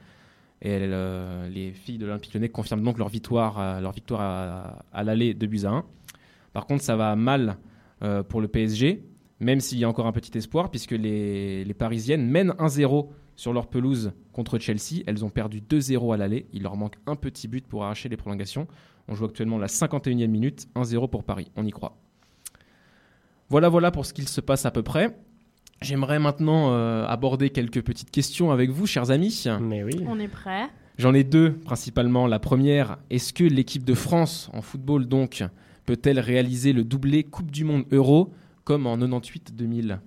Et 0.62 0.77
euh, 0.80 1.50
les 1.50 1.72
filles 1.72 1.98
de 1.98 2.06
l'Olympique 2.06 2.34
lyonnais 2.34 2.50
confirment 2.50 2.84
donc 2.84 2.98
leur 2.98 3.10
victoire, 3.10 3.82
victoire 3.91 4.22
à, 4.22 4.86
à 4.94 5.03
l'aller 5.03 5.34
de 5.34 5.48
buts 5.48 5.65
à 5.65 5.70
1. 5.70 5.86
Par 6.53 6.65
contre, 6.65 6.84
ça 6.84 6.96
va 6.96 7.15
mal 7.15 7.58
euh, 8.03 8.24
pour 8.24 8.41
le 8.41 8.48
PSG, 8.48 9.03
même 9.39 9.60
s'il 9.60 9.80
y 9.80 9.84
a 9.84 9.89
encore 9.89 10.08
un 10.08 10.12
petit 10.12 10.38
espoir, 10.38 10.70
puisque 10.70 10.91
les, 10.91 11.63
les 11.63 11.74
Parisiennes 11.74 12.27
mènent 12.27 12.51
1-0 12.51 13.08
sur 13.36 13.53
leur 13.53 13.68
pelouse 13.68 14.12
contre 14.34 14.60
Chelsea. 14.60 15.03
Elles 15.08 15.24
ont 15.25 15.30
perdu 15.30 15.62
2-0 15.62 16.13
à 16.13 16.18
l'aller. 16.18 16.48
Il 16.53 16.63
leur 16.63 16.75
manque 16.75 16.96
un 17.08 17.15
petit 17.15 17.48
but 17.48 17.65
pour 17.65 17.84
arracher 17.84 18.10
les 18.10 18.18
prolongations. 18.18 18.68
On 19.08 19.15
joue 19.15 19.25
actuellement 19.25 19.58
la 19.58 19.68
51e 19.68 20.27
minute, 20.27 20.68
1-0 20.75 21.10
pour 21.10 21.24
Paris. 21.24 21.51
On 21.56 21.65
y 21.65 21.72
croit. 21.72 21.98
Voilà, 23.50 23.68
voilà 23.70 23.91
pour 23.91 24.06
ce 24.06 24.13
qu'il 24.13 24.27
se 24.27 24.41
passe 24.41 24.65
à 24.65 24.72
peu 24.72 24.84
près. 24.84 25.18
J'aimerais 25.81 26.19
maintenant 26.19 26.73
euh, 26.73 27.05
aborder 27.07 27.50
quelques 27.50 27.81
petites 27.81 28.11
questions 28.11 28.51
avec 28.51 28.69
vous, 28.69 28.85
chers 28.85 29.09
amis. 29.09 29.45
Mais 29.61 29.83
oui. 29.83 30.03
On 30.07 30.19
est 30.19 30.27
prêt. 30.27 30.67
J'en 30.97 31.13
ai 31.13 31.23
deux 31.23 31.53
principalement. 31.53 32.27
La 32.27 32.38
première, 32.38 33.00
est-ce 33.09 33.33
que 33.33 33.43
l'équipe 33.43 33.83
de 33.83 33.95
France 33.95 34.51
en 34.53 34.61
football 34.61 35.07
donc 35.07 35.43
peut-elle 35.85 36.19
réaliser 36.19 36.73
le 36.73 36.83
doublé 36.83 37.23
Coupe 37.23 37.50
du 37.50 37.63
Monde 37.63 37.85
Euro 37.91 38.31
comme 38.63 38.85
en 38.85 38.97
98-2000 38.97 39.97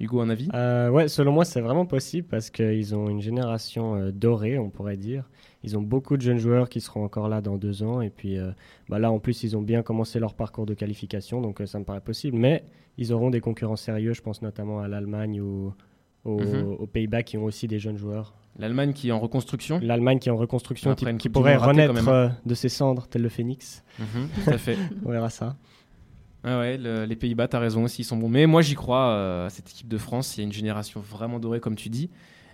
Hugo, 0.00 0.20
un 0.20 0.28
avis? 0.28 0.48
Euh, 0.54 0.90
ouais, 0.90 1.08
selon 1.08 1.32
moi, 1.32 1.44
c'est 1.44 1.60
vraiment 1.60 1.86
possible 1.86 2.28
parce 2.28 2.50
qu'ils 2.50 2.94
ont 2.94 3.08
une 3.08 3.20
génération 3.20 3.94
euh, 3.96 4.12
dorée, 4.12 4.58
on 4.58 4.68
pourrait 4.70 4.96
dire. 4.96 5.28
Ils 5.62 5.76
ont 5.78 5.82
beaucoup 5.82 6.16
de 6.16 6.22
jeunes 6.22 6.38
joueurs 6.38 6.68
qui 6.68 6.80
seront 6.80 7.04
encore 7.04 7.28
là 7.28 7.40
dans 7.40 7.56
deux 7.56 7.82
ans. 7.82 8.00
Et 8.02 8.10
puis 8.10 8.38
euh, 8.38 8.50
bah 8.88 8.98
là, 8.98 9.10
en 9.10 9.18
plus, 9.18 9.42
ils 9.42 9.56
ont 9.56 9.62
bien 9.62 9.82
commencé 9.82 10.18
leur 10.20 10.34
parcours 10.34 10.66
de 10.66 10.74
qualification, 10.74 11.40
donc 11.40 11.60
euh, 11.60 11.66
ça 11.66 11.78
me 11.78 11.84
paraît 11.84 12.00
possible. 12.00 12.36
Mais 12.36 12.64
ils 12.98 13.12
auront 13.12 13.30
des 13.30 13.40
concurrents 13.40 13.76
sérieux, 13.76 14.12
je 14.12 14.22
pense 14.22 14.42
notamment 14.42 14.80
à 14.80 14.88
l'Allemagne 14.88 15.40
ou 15.40 15.72
Mhm. 16.28 16.76
aux 16.80 16.86
Pays-Bas 16.88 17.22
qui 17.22 17.38
ont 17.38 17.44
aussi 17.44 17.68
des 17.68 17.78
jeunes 17.78 17.98
joueurs. 17.98 18.34
L'Allemagne 18.58 18.92
qui 18.92 19.10
est 19.10 19.12
en 19.12 19.20
reconstruction? 19.20 19.78
L'Allemagne 19.80 20.18
qui 20.18 20.28
est 20.28 20.32
en 20.32 20.36
reconstruction, 20.36 20.90
Après 20.90 21.16
qui, 21.16 21.28
pourrait 21.28 21.56
renaître 21.56 22.08
euh, 22.08 22.28
de 22.44 22.54
ses 22.54 22.68
cendres, 22.68 23.06
tel 23.06 23.22
le 23.22 23.28
phénix. 23.28 23.84
Mhm, 24.00 24.28
Tout 24.44 24.50
à 24.50 24.58
fait. 24.58 24.76
On 25.04 25.10
verra 25.12 25.30
ça. 25.30 25.54
Ouais, 26.44 26.76
le- 26.78 27.04
les 27.06 27.16
Pays-Bas, 27.16 27.48
t'as 27.48 27.58
raison 27.58 27.84
aussi, 27.84 28.02
ils 28.02 28.04
sont 28.04 28.16
bons. 28.16 28.28
Mais 28.28 28.46
moi, 28.46 28.62
j'y 28.62 28.74
crois, 28.76 29.08
euh, 29.08 29.46
à 29.46 29.50
cette 29.50 29.68
équipe 29.70 29.88
de 29.88 29.98
France. 29.98 30.36
Il 30.36 30.40
y 30.40 30.42
a 30.42 30.46
une 30.46 30.52
génération 30.52 31.00
vraiment 31.00 31.40
dorée, 31.40 31.58
comme 31.60 31.74
tu 31.74 31.88
dis. 31.88 32.08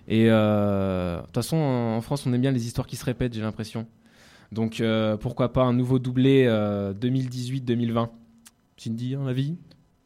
Et 0.08 0.26
euh, 0.30 1.18
de 1.20 1.26
toute 1.26 1.34
façon, 1.34 1.56
en 1.56 2.00
France, 2.00 2.26
on 2.26 2.32
aime 2.32 2.40
bien 2.40 2.52
les 2.52 2.66
histoires 2.66 2.86
qui 2.86 2.96
se 2.96 3.04
répètent, 3.04 3.34
j'ai 3.34 3.42
l'impression. 3.42 3.86
Donc, 4.52 4.80
euh, 4.80 5.16
pourquoi 5.16 5.52
pas 5.52 5.62
un 5.64 5.72
nouveau 5.74 5.98
doublé 5.98 6.44
euh, 6.46 6.92
2018-2020 6.94 8.10
Tu 8.76 8.90
me 8.90 8.96
dis 8.96 9.14
un 9.14 9.26
avis? 9.26 9.56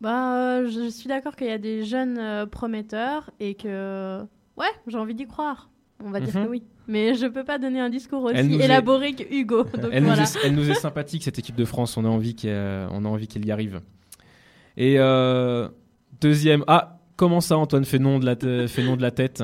Bah, 0.00 0.64
je 0.66 0.90
suis 0.90 1.08
d'accord 1.08 1.36
qu'il 1.36 1.46
y 1.46 1.50
a 1.50 1.58
des 1.58 1.84
jeunes 1.84 2.46
prometteurs 2.50 3.30
et 3.40 3.54
que. 3.54 4.22
Ouais, 4.56 4.66
j'ai 4.86 4.98
envie 4.98 5.14
d'y 5.14 5.26
croire. 5.26 5.70
On 6.04 6.10
va 6.10 6.20
dire 6.20 6.34
Mhm. 6.36 6.44
que 6.44 6.50
oui. 6.50 6.62
Mais 6.88 7.14
je 7.14 7.26
peux 7.26 7.44
pas 7.44 7.58
donner 7.58 7.80
un 7.80 7.88
discours 7.90 8.22
aussi 8.24 8.42
nous 8.44 8.60
est- 8.60 8.64
élaboré 8.64 9.14
que 9.14 9.24
Hugo. 9.32 9.64
Donc 9.82 9.90
elle, 9.92 10.04
voilà. 10.04 10.22
nous 10.22 10.28
est, 10.28 10.38
elle 10.44 10.54
nous 10.54 10.70
est 10.70 10.74
sympathique, 10.74 11.22
cette 11.24 11.38
équipe 11.38 11.56
de 11.56 11.64
France. 11.64 11.96
On 11.96 12.04
a 12.04 12.08
envie 12.08 12.34
qu'elle 12.34 12.88
on 12.92 13.04
a 13.04 13.08
envie 13.08 13.26
qu'elle 13.28 13.44
y 13.46 13.50
arrive. 13.50 13.80
Et 14.76 14.96
euh, 14.98 15.68
deuxième. 16.20 16.64
Ah, 16.66 16.98
comment 17.16 17.40
ça, 17.40 17.56
Antoine 17.56 17.84
fait 17.84 17.98
nom 17.98 18.18
de 18.18 18.26
la, 18.26 18.36
fait 18.68 18.82
nom 18.84 18.96
de 18.96 19.02
la 19.02 19.10
tête? 19.10 19.42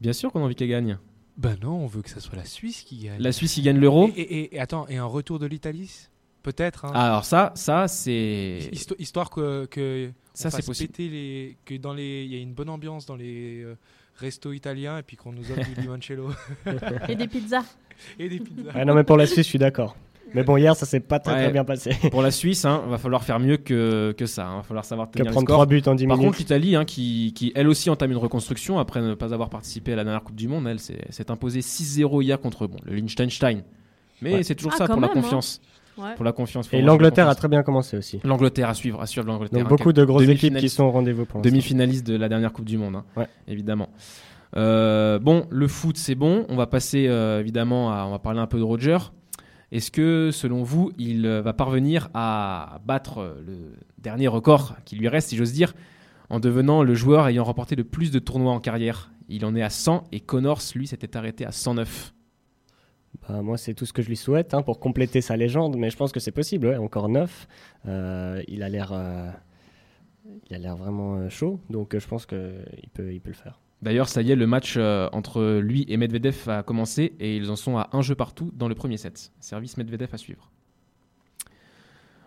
Bien 0.00 0.12
sûr 0.12 0.32
qu'on 0.32 0.40
a 0.40 0.44
envie 0.44 0.54
qu'elle 0.54 0.68
gagne. 0.68 0.98
Ben 1.36 1.56
non, 1.62 1.72
on 1.72 1.86
veut 1.86 2.02
que 2.02 2.10
ça 2.10 2.20
soit 2.20 2.36
la 2.36 2.44
Suisse 2.44 2.82
qui 2.82 3.04
gagne. 3.04 3.20
La 3.20 3.32
Suisse, 3.32 3.56
il 3.56 3.62
gagne 3.62 3.78
l'euro. 3.78 4.08
Et, 4.16 4.20
et- 4.20 4.56
et 4.56 4.60
attends, 4.60 4.86
et 4.88 4.96
un 4.96 5.04
retour 5.04 5.38
de 5.38 5.46
l'Italie? 5.46 6.08
Peut-être. 6.42 6.86
hein. 6.86 6.92
Alors 6.94 7.24
ça, 7.24 7.52
ça 7.54 7.86
c'est. 7.86 8.58
Histo- 8.72 8.96
Histoire 8.98 9.30
que, 9.30 9.66
que 9.66 10.10
Ça, 10.34 10.50
c'est 10.50 10.64
possible. 10.64 10.88
péter 10.92 11.08
les, 11.08 11.56
que 11.66 11.74
dans 11.76 11.92
les, 11.92 12.24
il 12.24 12.32
y 12.34 12.38
a 12.38 12.40
une 12.40 12.54
bonne 12.54 12.70
ambiance 12.70 13.04
dans 13.06 13.16
les 13.16 13.62
euh, 13.62 13.74
restos 14.20 14.52
italiens 14.52 14.98
et 14.98 15.02
puis 15.02 15.16
qu'on 15.16 15.32
nous 15.32 15.50
offre 15.50 15.68
du 15.74 15.80
limoncello 15.80 16.30
Et 17.08 17.14
des 17.16 17.26
pizzas. 17.28 17.64
et 18.18 18.28
des 18.28 18.38
pizzas. 18.38 18.70
Ah 18.74 18.84
non, 18.84 18.94
mais 18.94 19.04
pour 19.04 19.16
la 19.16 19.26
Suisse, 19.26 19.46
je 19.46 19.50
suis 19.50 19.58
d'accord. 19.58 19.96
Mais 20.32 20.44
bon, 20.44 20.56
hier, 20.56 20.76
ça 20.76 20.86
s'est 20.86 21.00
pas 21.00 21.18
très, 21.18 21.32
Ouais. 21.32 21.42
très 21.42 21.50
bien 21.52 21.64
passé. 21.64 21.90
Pour 22.12 22.22
la 22.22 22.30
Suisse, 22.30 22.64
hein, 22.64 22.84
va 22.88 22.98
falloir 22.98 23.24
faire 23.24 23.40
mieux 23.40 23.56
que, 23.56 24.14
que 24.16 24.26
ça. 24.26 24.48
Il 24.52 24.56
va 24.58 24.62
falloir 24.62 24.84
savoir 24.84 25.08
Que 25.08 25.14
tenir 25.18 25.24
les 25.30 25.32
prendre. 25.32 25.48
3 25.48 25.66
buts 25.66 25.82
en 25.86 25.96
10 25.96 26.06
Par 26.06 26.16
minutes. 26.18 26.28
contre, 26.28 26.38
l'Italie, 26.38 26.76
hein, 26.76 26.84
qui, 26.84 27.32
qui 27.34 27.50
elle 27.56 27.66
aussi 27.66 27.90
entame 27.90 28.12
une 28.12 28.16
reconstruction 28.16 28.78
après 28.78 29.00
ne 29.02 29.14
pas 29.14 29.34
avoir 29.34 29.50
participé 29.50 29.92
à 29.92 29.96
la 29.96 30.04
dernière 30.04 30.22
Coupe 30.22 30.36
du 30.36 30.46
Monde, 30.46 30.68
elle 30.68 30.78
s'est 30.78 31.30
imposée 31.30 31.60
6-0 31.62 32.22
hier 32.22 32.38
contre 32.40 32.68
bon, 32.68 32.76
le 32.84 32.94
Liechtenstein. 32.94 33.62
Mais 34.22 34.34
Ouais. 34.34 34.42
c'est 34.44 34.54
toujours 34.54 34.72
Ah, 34.74 34.78
ça 34.78 34.86
pour 34.86 34.96
la 35.00 35.08
même, 35.08 35.10
hein. 35.10 35.20
confiance. 35.20 35.60
Ouais. 35.98 36.14
Pour 36.14 36.24
la 36.24 36.32
confiance. 36.32 36.68
Et 36.72 36.80
l'Angleterre 36.80 37.28
a 37.28 37.34
très 37.34 37.48
bien 37.48 37.62
commencé 37.62 37.96
aussi. 37.96 38.20
L'Angleterre 38.24 38.68
à 38.68 38.74
suivre, 38.74 39.00
à 39.00 39.06
suivre 39.06 39.26
l'Angleterre. 39.26 39.58
Donc 39.60 39.66
hein, 39.72 39.76
beaucoup 39.76 39.92
de 39.92 40.04
grosses 40.04 40.28
équipes 40.28 40.56
qui 40.56 40.68
sont 40.68 40.84
au 40.84 40.90
rendez-vous 40.90 41.26
pour 41.26 41.38
l'instant. 41.38 41.50
Demi-finaliste 41.50 42.06
de 42.06 42.16
la 42.16 42.28
dernière 42.28 42.52
Coupe 42.52 42.64
du 42.64 42.78
Monde, 42.78 42.96
hein, 42.96 43.04
Ouais. 43.16 43.26
évidemment. 43.48 43.90
Euh, 44.56 45.18
bon, 45.18 45.46
le 45.50 45.68
foot, 45.68 45.96
c'est 45.96 46.14
bon. 46.14 46.46
On 46.48 46.56
va 46.56 46.66
passer 46.66 47.06
euh, 47.08 47.40
évidemment 47.40 47.92
à. 47.92 48.04
On 48.06 48.10
va 48.10 48.18
parler 48.18 48.40
un 48.40 48.46
peu 48.46 48.58
de 48.58 48.62
Roger. 48.64 48.98
Est-ce 49.72 49.90
que, 49.90 50.30
selon 50.32 50.62
vous, 50.64 50.90
il 50.98 51.26
euh, 51.26 51.42
va 51.42 51.52
parvenir 51.52 52.08
à 52.14 52.80
battre 52.84 53.36
le 53.46 53.76
dernier 53.98 54.26
record 54.26 54.74
qui 54.84 54.96
lui 54.96 55.06
reste, 55.08 55.28
si 55.28 55.36
j'ose 55.36 55.52
dire, 55.52 55.74
en 56.28 56.40
devenant 56.40 56.82
le 56.82 56.94
joueur 56.94 57.28
ayant 57.28 57.44
remporté 57.44 57.76
le 57.76 57.84
plus 57.84 58.10
de 58.10 58.18
tournois 58.18 58.52
en 58.52 58.60
carrière? 58.60 59.12
Il 59.28 59.44
en 59.44 59.54
est 59.54 59.62
à 59.62 59.70
100 59.70 60.04
et 60.10 60.18
Connors, 60.18 60.60
lui, 60.74 60.88
s'était 60.88 61.16
arrêté 61.16 61.46
à 61.46 61.52
109. 61.52 62.12
Bah, 63.28 63.42
moi, 63.42 63.58
c'est 63.58 63.74
tout 63.74 63.86
ce 63.86 63.92
que 63.92 64.02
je 64.02 64.08
lui 64.08 64.16
souhaite 64.16 64.54
hein, 64.54 64.62
pour 64.62 64.80
compléter 64.80 65.20
sa 65.20 65.36
légende, 65.36 65.76
mais 65.76 65.90
je 65.90 65.96
pense 65.96 66.12
que 66.12 66.20
c'est 66.20 66.30
possible. 66.32 66.68
ouais, 66.68 66.76
encore 66.76 67.08
neuf. 67.08 67.48
Euh, 67.86 68.42
il 68.48 68.62
a 68.62 68.68
l'air, 68.68 68.92
euh, 68.92 69.30
il 70.48 70.54
a 70.56 70.58
l'air 70.58 70.76
vraiment 70.76 71.16
euh, 71.16 71.28
chaud, 71.28 71.60
donc 71.70 71.94
euh, 71.94 72.00
je 72.00 72.06
pense 72.06 72.26
qu'il 72.26 72.88
peut, 72.94 73.12
il 73.12 73.20
peut 73.20 73.30
le 73.30 73.34
faire. 73.34 73.58
D'ailleurs, 73.82 74.08
ça 74.08 74.20
y 74.20 74.30
est, 74.30 74.36
le 74.36 74.46
match 74.46 74.74
euh, 74.76 75.08
entre 75.12 75.58
lui 75.58 75.86
et 75.88 75.96
Medvedev 75.96 76.48
a 76.48 76.62
commencé 76.62 77.14
et 77.18 77.36
ils 77.36 77.50
en 77.50 77.56
sont 77.56 77.78
à 77.78 77.88
un 77.92 78.02
jeu 78.02 78.14
partout 78.14 78.50
dans 78.54 78.68
le 78.68 78.74
premier 78.74 78.98
set. 78.98 79.32
Service 79.40 79.78
Medvedev 79.78 80.10
à 80.12 80.18
suivre. 80.18 80.50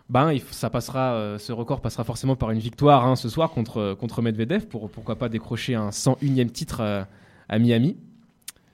Ben, 0.09 0.35
ça 0.51 0.69
passera, 0.69 1.13
euh, 1.13 1.37
ce 1.37 1.51
record 1.51 1.81
passera 1.81 2.03
forcément 2.03 2.35
par 2.35 2.51
une 2.51 2.59
victoire 2.59 3.05
hein, 3.05 3.15
ce 3.15 3.29
soir 3.29 3.51
contre, 3.51 3.95
contre 3.99 4.21
Medvedev 4.21 4.65
pour 4.67 4.89
pourquoi 4.89 5.15
pas 5.15 5.29
décrocher 5.29 5.75
un 5.75 5.89
101e 5.89 6.49
titre 6.49 6.81
euh, 6.81 7.03
à 7.49 7.59
Miami. 7.59 7.97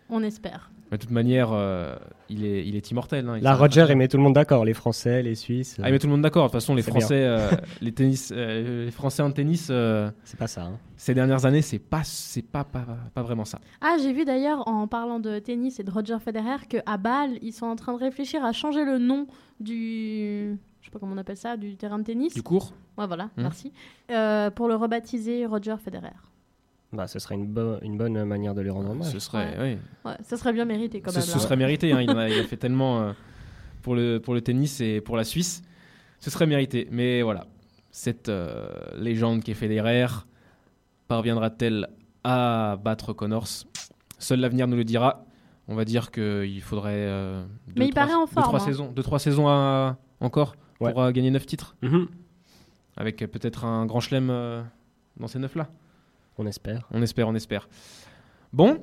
On 0.09 0.23
espère. 0.23 0.71
De 0.91 0.97
toute 0.97 1.11
manière, 1.11 1.49
euh, 1.53 1.95
il, 2.29 2.43
est, 2.43 2.65
il 2.67 2.75
est 2.75 2.89
immortel. 2.89 3.27
hein, 3.29 3.37
il 3.37 3.43
Là, 3.43 3.53
Roger, 3.55 3.85
il 3.89 3.95
met 3.95 4.07
tout 4.07 4.17
le 4.17 4.23
monde 4.23 4.33
d'accord. 4.33 4.65
Les 4.65 4.73
Français, 4.73 5.21
les 5.21 5.35
Suisses. 5.35 5.77
Ah, 5.83 5.89
il 5.89 5.91
met 5.91 5.99
tout 5.99 6.07
le 6.07 6.13
monde 6.13 6.23
d'accord. 6.23 6.45
De 6.45 6.47
toute 6.47 6.53
façon, 6.61 6.73
les. 6.73 6.81
Français, 6.81 7.23
euh, 7.25 7.49
les, 7.81 7.91
tennis, 7.91 8.33
euh, 8.35 8.85
les 8.85 8.91
Français 8.91 9.21
en 9.21 9.31
tennis, 9.31 9.67
euh, 9.69 10.09
C'est 10.23 10.39
pas 10.39 10.47
ça. 10.47 10.63
hein. 10.63 10.79
ces 10.97 11.13
dernières 11.13 11.45
années, 11.45 11.61
c'est 11.61 11.77
pas, 11.79 12.01
c'est 12.03 12.41
pas, 12.41 12.63
pas, 12.63 12.85
pas 13.13 13.21
vraiment 13.21 13.45
ça. 13.45 13.59
Ah, 13.81 13.97
j'ai 14.01 14.13
vu 14.13 14.25
d'ailleurs 14.25 14.67
en 14.67 14.87
parlant 14.87 15.19
de 15.19 15.37
tennis 15.39 15.79
et 15.79 15.83
de 15.83 15.91
Roger 15.91 16.17
Federer 16.19 16.65
que 16.67 16.77
à 16.87 16.97
Bâle, 16.97 17.37
ils 17.43 17.53
sont 17.53 17.67
en 17.67 17.75
train 17.75 17.93
de 17.93 17.99
réfléchir 17.99 18.43
à 18.43 18.51
changer 18.51 18.83
le 18.83 18.97
nom 18.97 19.27
du 19.73 20.57
je 20.81 20.85
sais 20.85 20.91
pas 20.91 20.99
comment 20.99 21.13
on 21.13 21.17
appelle 21.17 21.37
ça, 21.37 21.57
du 21.57 21.75
terrain 21.75 21.99
de 21.99 22.03
tennis. 22.03 22.33
Du 22.33 22.41
cours 22.41 22.73
Ouais, 22.97 23.05
voilà, 23.05 23.25
Hmm. 23.37 23.41
merci. 23.43 23.71
Euh, 24.11 24.49
pour 24.49 24.67
le 24.67 24.75
rebaptiser 24.75 25.45
Roger 25.45 25.75
Federer. 25.83 26.13
Bah, 26.91 27.05
ce 27.07 27.19
serait 27.19 27.35
une, 27.35 27.45
bo- 27.45 27.79
une 27.83 27.97
bonne 27.97 28.23
manière 28.23 28.55
de 28.55 28.61
lui 28.61 28.69
rendre 28.71 28.89
hommage. 28.89 29.11
Ce 29.11 29.19
serait, 29.19 29.55
oui. 29.59 29.77
Ouais, 30.09 30.17
ça 30.23 30.37
serait 30.37 30.53
bien 30.53 30.65
mérité 30.65 31.01
quand 31.01 31.11
Ce, 31.11 31.17
même. 31.19 31.25
ce 31.25 31.37
serait 31.39 31.55
mérité. 31.55 31.91
hein, 31.93 32.01
il, 32.01 32.09
a, 32.09 32.29
il 32.29 32.39
a 32.39 32.43
fait 32.43 32.57
tellement 32.57 33.01
euh, 33.01 33.11
pour, 33.83 33.93
le, 33.95 34.17
pour 34.19 34.33
le 34.33 34.41
tennis 34.41 34.81
et 34.81 34.99
pour 34.99 35.15
la 35.15 35.23
Suisse. 35.23 35.61
Ce 36.19 36.29
serait 36.31 36.47
mérité. 36.47 36.87
Mais 36.91 37.21
voilà, 37.21 37.45
cette 37.91 38.27
euh, 38.29 38.67
légende 38.97 39.43
qui 39.43 39.51
est 39.51 39.53
Federer 39.53 40.07
parviendra-t-elle 41.07 41.87
à 42.23 42.77
battre 42.83 43.13
Connors? 43.13 43.47
Seul 44.17 44.39
l'avenir 44.39 44.67
nous 44.67 44.75
le 44.75 44.83
dira. 44.83 45.25
On 45.67 45.75
va 45.75 45.85
dire 45.85 46.09
qu'il 46.11 46.61
faudrait. 46.61 46.93
euh, 46.95 47.43
deux, 47.67 47.73
Mais 47.77 47.85
il 47.87 47.91
trois- 47.91 48.03
paraît 48.05 48.15
en 48.15 48.25
deux, 48.25 48.31
forme, 48.31 48.45
trois 48.45 48.61
hein. 48.61 48.65
saisons, 48.65 48.91
deux, 48.91 49.03
trois 49.03 49.19
saisons 49.19 49.47
à- 49.47 49.97
encore 50.19 50.55
Ouais. 50.79 50.91
pour 50.91 51.01
euh, 51.03 51.11
gagner 51.11 51.29
9 51.29 51.45
titres. 51.45 51.75
Mhm. 51.83 52.07
Avec 52.97 53.17
peut-être 53.17 53.65
un 53.65 53.85
grand 53.85 53.99
chelem 53.99 54.29
euh, 54.29 54.61
dans 55.19 55.27
ces 55.27 55.37
9 55.39 55.55
là. 55.55 55.67
On 56.39 56.45
espère. 56.47 56.87
On 56.91 57.01
espère, 57.01 57.27
on 57.27 57.35
espère. 57.35 57.67
Bon, 58.53 58.79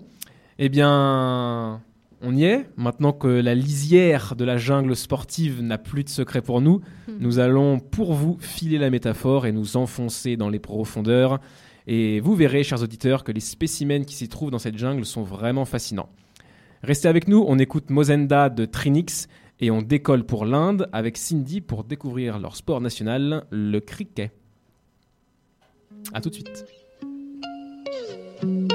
eh 0.58 0.68
bien, 0.68 1.80
on 2.20 2.36
y 2.36 2.44
est. 2.44 2.68
Maintenant 2.76 3.12
que 3.12 3.28
la 3.28 3.54
lisière 3.54 4.36
de 4.36 4.44
la 4.44 4.58
jungle 4.58 4.94
sportive 4.94 5.62
n'a 5.62 5.78
plus 5.78 6.04
de 6.04 6.10
secret 6.10 6.42
pour 6.42 6.60
nous, 6.60 6.80
Hmm. 7.08 7.16
nous 7.18 7.38
allons 7.38 7.80
pour 7.80 8.12
vous 8.12 8.36
filer 8.40 8.76
la 8.78 8.90
métaphore 8.90 9.46
et 9.46 9.52
nous 9.52 9.78
enfoncer 9.78 10.36
dans 10.36 10.50
les 10.50 10.58
profondeurs. 10.58 11.40
Et 11.86 12.20
vous 12.20 12.34
verrez, 12.34 12.62
chers 12.62 12.82
auditeurs, 12.82 13.24
que 13.24 13.32
les 13.32 13.40
spécimens 13.40 14.04
qui 14.04 14.14
s'y 14.16 14.28
trouvent 14.28 14.50
dans 14.50 14.58
cette 14.58 14.76
jungle 14.76 15.06
sont 15.06 15.22
vraiment 15.22 15.64
fascinants. 15.64 16.10
Restez 16.82 17.08
avec 17.08 17.26
nous, 17.26 17.42
on 17.48 17.58
écoute 17.58 17.88
Mozenda 17.90 18.50
de 18.50 18.66
Trinix 18.66 19.28
et 19.60 19.70
on 19.70 19.80
décolle 19.80 20.24
pour 20.24 20.44
l'Inde 20.44 20.88
avec 20.92 21.16
Cindy 21.16 21.62
pour 21.62 21.84
découvrir 21.84 22.38
leur 22.38 22.54
sport 22.54 22.82
national, 22.82 23.46
le 23.50 23.80
cricket. 23.80 24.30
A 26.12 26.20
tout 26.20 26.28
de 26.28 26.34
suite. 26.34 26.66
You 28.42 28.66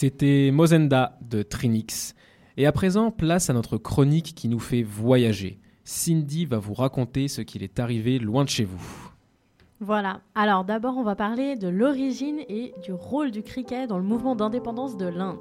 C'était 0.00 0.50
Mozenda 0.50 1.18
de 1.20 1.42
Trinix. 1.42 2.14
Et 2.56 2.64
à 2.64 2.72
présent, 2.72 3.10
place 3.10 3.50
à 3.50 3.52
notre 3.52 3.76
chronique 3.76 4.34
qui 4.34 4.48
nous 4.48 4.58
fait 4.58 4.82
voyager. 4.82 5.60
Cindy 5.84 6.46
va 6.46 6.58
vous 6.58 6.72
raconter 6.72 7.28
ce 7.28 7.42
qu'il 7.42 7.62
est 7.62 7.78
arrivé 7.78 8.18
loin 8.18 8.44
de 8.44 8.48
chez 8.48 8.64
vous. 8.64 9.09
Voilà. 9.82 10.20
Alors 10.34 10.64
d'abord, 10.64 10.98
on 10.98 11.02
va 11.02 11.16
parler 11.16 11.56
de 11.56 11.66
l'origine 11.66 12.40
et 12.50 12.74
du 12.82 12.92
rôle 12.92 13.30
du 13.30 13.42
cricket 13.42 13.88
dans 13.88 13.96
le 13.96 14.04
mouvement 14.04 14.36
d'indépendance 14.36 14.98
de 14.98 15.06
l'Inde. 15.06 15.38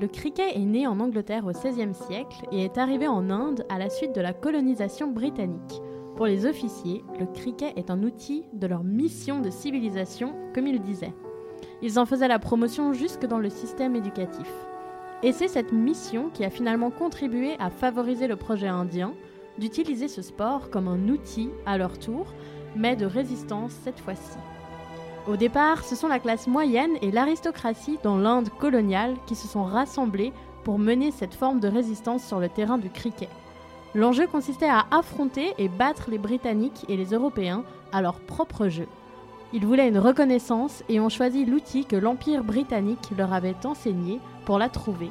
Le 0.00 0.08
cricket 0.08 0.56
est 0.56 0.64
né 0.64 0.88
en 0.88 0.98
Angleterre 0.98 1.46
au 1.46 1.52
XVIe 1.52 1.94
siècle 1.94 2.44
et 2.50 2.64
est 2.64 2.78
arrivé 2.78 3.06
en 3.06 3.30
Inde 3.30 3.64
à 3.68 3.78
la 3.78 3.90
suite 3.90 4.12
de 4.12 4.20
la 4.20 4.32
colonisation 4.32 5.06
britannique. 5.06 5.80
Pour 6.16 6.26
les 6.26 6.46
officiers, 6.46 7.04
le 7.20 7.26
cricket 7.26 7.78
est 7.78 7.90
un 7.90 8.02
outil 8.02 8.42
de 8.54 8.66
leur 8.66 8.82
mission 8.82 9.40
de 9.40 9.50
civilisation, 9.50 10.34
comme 10.52 10.66
ils 10.66 10.80
disaient. 10.80 11.14
Ils 11.80 12.00
en 12.00 12.06
faisaient 12.06 12.26
la 12.26 12.40
promotion 12.40 12.92
jusque 12.92 13.24
dans 13.24 13.38
le 13.38 13.50
système 13.50 13.94
éducatif. 13.94 14.50
Et 15.22 15.30
c'est 15.30 15.48
cette 15.48 15.72
mission 15.72 16.28
qui 16.34 16.44
a 16.44 16.50
finalement 16.50 16.90
contribué 16.90 17.54
à 17.60 17.70
favoriser 17.70 18.26
le 18.26 18.36
projet 18.36 18.66
indien 18.66 19.14
d'utiliser 19.58 20.08
ce 20.08 20.22
sport 20.22 20.70
comme 20.70 20.88
un 20.88 21.08
outil, 21.08 21.50
à 21.66 21.78
leur 21.78 21.98
tour, 21.98 22.34
mais 22.76 22.96
de 22.96 23.06
résistance 23.06 23.72
cette 23.84 24.00
fois-ci. 24.00 24.36
Au 25.26 25.36
départ, 25.36 25.84
ce 25.84 25.96
sont 25.96 26.08
la 26.08 26.18
classe 26.18 26.46
moyenne 26.46 26.96
et 27.00 27.10
l'aristocratie 27.10 27.98
dans 28.02 28.18
l'Inde 28.18 28.50
coloniale 28.58 29.14
qui 29.26 29.34
se 29.34 29.48
sont 29.48 29.64
rassemblés 29.64 30.32
pour 30.64 30.78
mener 30.78 31.10
cette 31.10 31.34
forme 31.34 31.60
de 31.60 31.68
résistance 31.68 32.24
sur 32.24 32.40
le 32.40 32.48
terrain 32.48 32.78
du 32.78 32.90
cricket. 32.90 33.30
L'enjeu 33.94 34.26
consistait 34.26 34.68
à 34.68 34.86
affronter 34.90 35.54
et 35.56 35.68
battre 35.68 36.10
les 36.10 36.18
Britanniques 36.18 36.84
et 36.88 36.96
les 36.96 37.14
Européens 37.14 37.64
à 37.92 38.02
leur 38.02 38.20
propre 38.20 38.68
jeu. 38.68 38.88
Ils 39.52 39.64
voulaient 39.64 39.88
une 39.88 39.98
reconnaissance 39.98 40.82
et 40.88 40.98
ont 41.00 41.08
choisi 41.08 41.44
l'outil 41.44 41.84
que 41.84 41.96
l'Empire 41.96 42.42
britannique 42.42 43.10
leur 43.16 43.32
avait 43.32 43.54
enseigné 43.64 44.20
pour 44.44 44.58
la 44.58 44.68
trouver. 44.68 45.10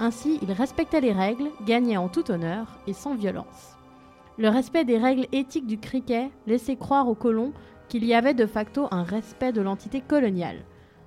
Ainsi, 0.00 0.38
ils 0.42 0.52
respectaient 0.52 1.00
les 1.00 1.12
règles, 1.12 1.50
gagnaient 1.66 1.96
en 1.96 2.08
tout 2.08 2.30
honneur 2.30 2.66
et 2.86 2.92
sans 2.92 3.14
violence. 3.14 3.77
Le 4.38 4.50
respect 4.50 4.84
des 4.84 4.98
règles 4.98 5.26
éthiques 5.32 5.66
du 5.66 5.78
cricket 5.78 6.30
laissait 6.46 6.76
croire 6.76 7.08
aux 7.08 7.16
colons 7.16 7.52
qu'il 7.88 8.04
y 8.04 8.14
avait 8.14 8.34
de 8.34 8.46
facto 8.46 8.86
un 8.92 9.02
respect 9.02 9.50
de 9.50 9.60
l'entité 9.60 10.00
coloniale. 10.00 10.58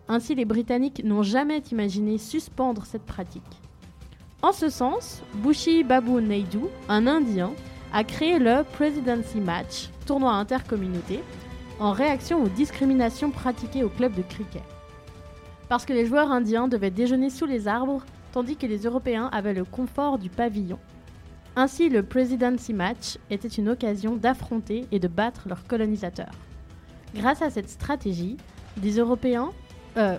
Ainsi, 0.10 0.36
les 0.36 0.44
Britanniques 0.44 1.02
n'ont 1.06 1.24
jamais 1.24 1.60
imaginé 1.72 2.18
suspendre 2.18 2.86
cette 2.86 3.06
pratique. 3.06 3.62
En 4.42 4.52
ce 4.52 4.68
sens, 4.68 5.24
Bushi 5.36 5.86
Babu 5.86 6.22
Naidu, 6.22 6.60
un 6.90 7.08
Indien, 7.08 7.52
a 7.94 8.04
créé 8.04 8.38
le 8.38 8.64
Presidency 8.74 9.40
Match, 9.40 9.90
tournoi 10.06 10.34
intercommunauté, 10.34 11.22
en 11.80 11.94
réaction 11.94 12.44
aux 12.44 12.50
discriminations 12.50 13.32
pratiquées 13.32 13.86
au 13.86 13.90
club 13.90 14.14
de 14.14 14.24
cricket. 14.24 14.64
Parce 15.70 15.86
que 15.86 15.94
les 15.94 16.06
joueurs 16.06 16.32
indiens 16.32 16.68
devaient 16.68 16.92
déjeuner 16.92 17.30
sous 17.30 17.46
les 17.46 17.70
arbres, 17.70 18.04
tandis 18.34 18.58
que 18.58 18.68
les 18.68 18.80
Européens 18.80 19.30
avaient 19.32 19.54
le 19.54 19.64
confort 19.64 20.18
du 20.18 20.30
pavillon. 20.30 20.80
Ainsi, 21.56 21.90
le 21.90 22.02
Presidency 22.02 22.74
Match 22.74 23.18
était 23.30 23.50
une 23.50 23.68
occasion 23.68 24.16
d'affronter 24.16 24.86
et 24.92 25.00
de 25.00 25.10
battre 25.10 25.50
leurs 25.50 25.68
colonisateurs. 25.68 26.32
Grâce 27.14 27.42
à 27.42 27.50
cette 27.50 27.70
stratégie, 27.70 28.38
les 28.82 28.98
Européens, 28.98 29.52
euh, 29.98 30.18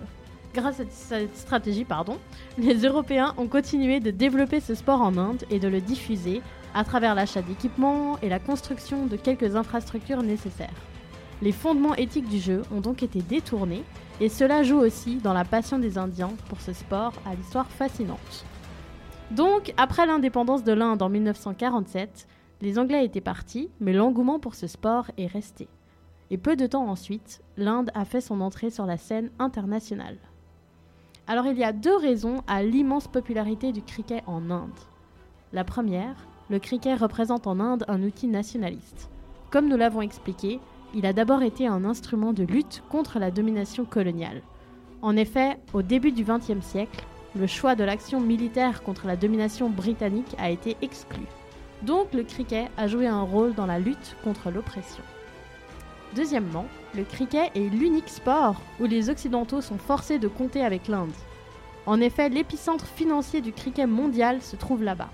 les 2.59 2.87
Européens 2.87 3.35
ont 3.39 3.49
continué 3.49 4.01
de 4.01 4.11
développer 4.11 4.61
ce 4.61 4.75
sport 4.75 5.01
en 5.01 5.17
Inde 5.17 5.45
et 5.51 5.59
de 5.59 5.69
le 5.69 5.81
diffuser 5.81 6.43
à 6.75 6.85
travers 6.85 7.15
l'achat 7.15 7.41
d'équipements 7.41 8.19
et 8.21 8.29
la 8.29 8.39
construction 8.39 9.07
de 9.07 9.17
quelques 9.17 9.57
infrastructures 9.57 10.23
nécessaires. 10.23 10.69
Les 11.41 11.53
fondements 11.53 11.95
éthiques 11.95 12.29
du 12.29 12.39
jeu 12.39 12.63
ont 12.71 12.83
donc 12.83 13.03
été 13.03 13.23
détournés 13.23 13.85
et 14.21 14.29
cela 14.29 14.63
joue 14.63 14.79
aussi 14.79 15.17
dans 15.17 15.33
la 15.33 15.47
passion 15.47 15.79
des 15.79 15.97
Indiens 15.97 16.33
pour 16.51 16.61
ce 16.61 16.75
sport 16.75 17.15
à 17.25 17.35
l'histoire 17.35 17.71
fascinante. 17.71 18.45
Donc, 19.31 19.73
après 19.77 20.07
l'indépendance 20.07 20.65
de 20.65 20.73
l'Inde 20.73 21.01
en 21.01 21.09
1947, 21.09 22.27
les 22.61 22.79
Anglais 22.79 23.05
étaient 23.05 23.21
partis, 23.21 23.71
mais 23.81 23.93
l'engouement 23.93 24.39
pour 24.39 24.55
ce 24.55 24.67
sport 24.67 25.11
est 25.17 25.27
resté. 25.27 25.69
Et 26.31 26.39
peu 26.39 26.57
de 26.57 26.67
temps 26.67 26.89
ensuite, 26.89 27.43
l'Inde 27.57 27.91
a 27.95 28.05
fait 28.05 28.21
son 28.21 28.41
entrée 28.41 28.71
sur 28.71 28.87
la 28.87 28.99
scène 28.99 29.31
internationale. 29.39 30.19
Alors 31.27 31.47
il 31.47 31.57
y 31.59 31.65
a 31.65 31.73
deux 31.73 31.97
raisons 31.97 32.43
à 32.47 32.63
l'immense 32.63 33.07
popularité 33.07 33.73
du 33.73 33.83
cricket 33.83 34.23
en 34.27 34.51
Inde. 34.51 34.71
La 35.53 35.65
première, 35.65 36.17
le 36.51 36.59
cricket 36.59 36.99
représente 36.99 37.47
en 37.47 37.61
Inde 37.61 37.85
un 37.89 38.03
outil 38.03 38.27
nationaliste. 38.27 39.11
Comme 39.51 39.69
nous 39.69 39.77
l'avons 39.77 40.03
expliqué, 40.03 40.61
il 40.95 41.07
a 41.07 41.13
d'abord 41.13 41.43
été 41.43 41.67
un 41.67 41.85
instrument 41.85 42.33
de 42.33 42.45
lutte 42.45 42.83
contre 42.91 43.19
la 43.19 43.31
domination 43.31 43.85
coloniale. 43.85 44.43
En 45.01 45.17
effet, 45.17 45.59
au 45.73 45.83
début 45.83 46.13
du 46.13 46.25
XXe 46.25 46.65
siècle, 46.65 47.05
le 47.35 47.47
choix 47.47 47.75
de 47.75 47.85
l'action 47.85 48.21
militaire 48.21 48.83
contre 48.83 49.07
la 49.07 49.17
domination 49.17 49.71
britannique 49.71 50.35
a 50.39 50.51
été 50.51 50.77
exclu. 50.83 51.23
Donc 51.83 52.13
le 52.13 52.23
cricket 52.23 52.71
a 52.77 52.87
joué 52.87 53.07
un 53.07 53.23
rôle 53.23 53.55
dans 53.55 53.67
la 53.67 53.79
lutte 53.79 54.17
contre 54.23 54.51
l'oppression. 54.51 55.03
Deuxièmement, 56.15 56.67
le 56.95 57.05
cricket 57.05 57.51
est 57.55 57.71
l'unique 57.71 58.11
sport 58.11 58.61
où 58.81 58.85
les 58.85 59.09
Occidentaux 59.09 59.63
sont 59.63 59.79
forcés 59.79 60.19
de 60.19 60.29
compter 60.29 60.63
avec 60.63 60.89
l'Inde. 60.89 61.13
En 61.87 62.01
effet, 62.01 62.29
l'épicentre 62.29 62.87
financier 62.87 63.41
du 63.41 63.53
cricket 63.53 63.89
mondial 63.89 64.43
se 64.43 64.57
trouve 64.57 64.83
là-bas. 64.83 65.09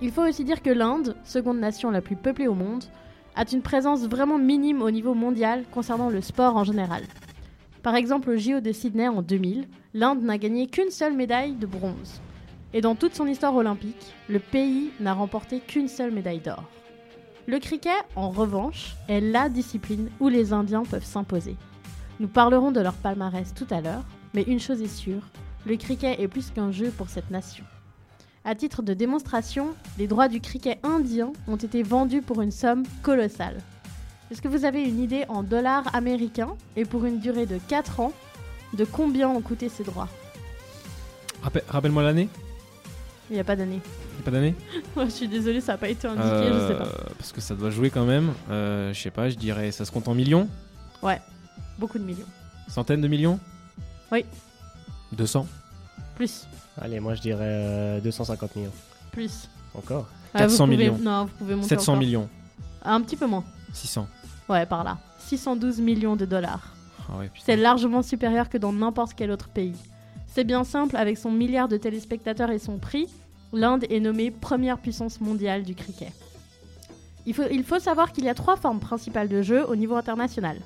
Il 0.00 0.10
faut 0.10 0.26
aussi 0.26 0.42
dire 0.42 0.62
que 0.62 0.70
l'Inde, 0.70 1.16
seconde 1.24 1.58
nation 1.58 1.90
la 1.90 2.00
plus 2.00 2.16
peuplée 2.16 2.48
au 2.48 2.54
monde, 2.54 2.84
a 3.36 3.44
une 3.52 3.62
présence 3.62 4.06
vraiment 4.06 4.38
minime 4.38 4.82
au 4.82 4.90
niveau 4.90 5.14
mondial 5.14 5.64
concernant 5.70 6.08
le 6.08 6.20
sport 6.20 6.56
en 6.56 6.64
général. 6.64 7.04
Par 7.84 7.96
exemple, 7.96 8.30
au 8.30 8.36
JO 8.38 8.60
de 8.60 8.72
Sydney 8.72 9.08
en 9.08 9.20
2000, 9.20 9.68
l'Inde 9.92 10.22
n'a 10.22 10.38
gagné 10.38 10.68
qu'une 10.68 10.90
seule 10.90 11.12
médaille 11.12 11.52
de 11.52 11.66
bronze. 11.66 12.22
Et 12.72 12.80
dans 12.80 12.94
toute 12.94 13.14
son 13.14 13.26
histoire 13.26 13.54
olympique, 13.54 14.14
le 14.30 14.38
pays 14.38 14.90
n'a 15.00 15.12
remporté 15.12 15.60
qu'une 15.60 15.86
seule 15.86 16.10
médaille 16.10 16.40
d'or. 16.40 16.64
Le 17.46 17.58
cricket, 17.58 17.92
en 18.16 18.30
revanche, 18.30 18.96
est 19.06 19.20
la 19.20 19.50
discipline 19.50 20.08
où 20.18 20.30
les 20.30 20.54
Indiens 20.54 20.84
peuvent 20.84 21.04
s'imposer. 21.04 21.56
Nous 22.20 22.28
parlerons 22.28 22.72
de 22.72 22.80
leur 22.80 22.94
palmarès 22.94 23.52
tout 23.52 23.66
à 23.68 23.82
l'heure, 23.82 24.04
mais 24.32 24.44
une 24.44 24.60
chose 24.60 24.80
est 24.80 24.86
sûre, 24.86 25.28
le 25.66 25.76
cricket 25.76 26.18
est 26.18 26.28
plus 26.28 26.50
qu'un 26.52 26.72
jeu 26.72 26.88
pour 26.88 27.10
cette 27.10 27.30
nation. 27.30 27.66
À 28.46 28.54
titre 28.54 28.82
de 28.82 28.94
démonstration, 28.94 29.74
les 29.98 30.06
droits 30.06 30.28
du 30.28 30.40
cricket 30.40 30.78
indien 30.84 31.34
ont 31.48 31.56
été 31.56 31.82
vendus 31.82 32.22
pour 32.22 32.40
une 32.40 32.50
somme 32.50 32.84
colossale. 33.02 33.58
Est-ce 34.34 34.42
que 34.42 34.48
vous 34.48 34.64
avez 34.64 34.82
une 34.82 35.00
idée 35.00 35.24
en 35.28 35.44
dollars 35.44 35.94
américains 35.94 36.56
et 36.74 36.84
pour 36.84 37.04
une 37.04 37.20
durée 37.20 37.46
de 37.46 37.56
4 37.68 38.00
ans 38.00 38.12
de 38.76 38.84
combien 38.84 39.28
ont 39.28 39.40
coûté 39.40 39.68
ces 39.68 39.84
droits 39.84 40.08
Rappel- 41.40 41.62
Rappelle-moi 41.68 42.02
l'année 42.02 42.28
Il 43.30 43.34
n'y 43.34 43.38
a 43.40 43.44
pas 43.44 43.54
d'année. 43.54 43.78
Il 43.84 44.18
y 44.18 44.22
a 44.22 44.24
pas 44.24 44.32
d'année 44.32 44.56
je 44.96 45.08
suis 45.08 45.28
désolée, 45.28 45.60
ça 45.60 45.72
n'a 45.74 45.78
pas 45.78 45.88
été 45.88 46.08
indiqué, 46.08 46.48
je 46.52 46.66
sais 46.66 46.74
pas. 46.74 46.82
Euh, 46.84 47.10
Parce 47.16 47.30
que 47.30 47.40
ça 47.40 47.54
doit 47.54 47.70
jouer 47.70 47.90
quand 47.90 48.04
même. 48.06 48.32
Euh, 48.50 48.92
je 48.92 49.00
sais 49.00 49.12
pas, 49.12 49.28
je 49.30 49.36
dirais, 49.36 49.70
ça 49.70 49.84
se 49.84 49.92
compte 49.92 50.08
en 50.08 50.14
millions 50.14 50.48
Beaucoup 51.78 52.00
de 52.00 52.04
millions. 52.04 52.26
Centaines 52.66 53.02
de 53.02 53.08
millions 53.08 53.38
Oui. 54.10 54.24
200 55.12 55.46
Plus, 56.16 56.48
Allez, 56.76 56.98
moi 56.98 57.14
je 57.14 57.20
dirais 57.20 57.38
euh, 57.40 58.00
250 58.00 58.56
millions. 58.56 58.72
plus. 59.12 59.48
Encore 59.76 60.08
Ah, 60.34 60.38
400 60.40 60.66
vous 60.66 60.72
pouvez- 60.72 60.90
millions. 60.90 60.98
Non, 61.00 61.24
vous 61.26 61.30
pouvez 61.38 61.54
monter 61.54 61.68
700 61.68 61.92
encore. 61.92 62.00
millions 62.00 62.28
Un 62.82 63.00
petit 63.00 63.16
peu 63.16 63.26
moins. 63.26 63.44
600 63.72 64.08
Ouais, 64.48 64.66
par 64.66 64.84
là. 64.84 64.98
612 65.18 65.80
millions 65.80 66.16
de 66.16 66.26
dollars. 66.26 66.74
Ah 67.08 67.18
ouais. 67.18 67.30
C'est 67.42 67.56
largement 67.56 68.02
supérieur 68.02 68.48
que 68.48 68.58
dans 68.58 68.72
n'importe 68.72 69.14
quel 69.14 69.30
autre 69.30 69.48
pays. 69.48 69.76
C'est 70.26 70.44
bien 70.44 70.64
simple, 70.64 70.96
avec 70.96 71.16
son 71.16 71.30
milliard 71.30 71.68
de 71.68 71.76
téléspectateurs 71.76 72.50
et 72.50 72.58
son 72.58 72.78
prix, 72.78 73.08
l'Inde 73.52 73.84
est 73.88 74.00
nommée 74.00 74.30
première 74.30 74.78
puissance 74.78 75.20
mondiale 75.20 75.62
du 75.62 75.74
cricket. 75.74 76.12
Il 77.26 77.34
faut, 77.34 77.44
il 77.50 77.64
faut 77.64 77.78
savoir 77.78 78.12
qu'il 78.12 78.24
y 78.24 78.28
a 78.28 78.34
trois 78.34 78.56
formes 78.56 78.80
principales 78.80 79.28
de 79.28 79.42
jeu 79.42 79.64
au 79.66 79.76
niveau 79.76 79.96
international. 79.96 80.58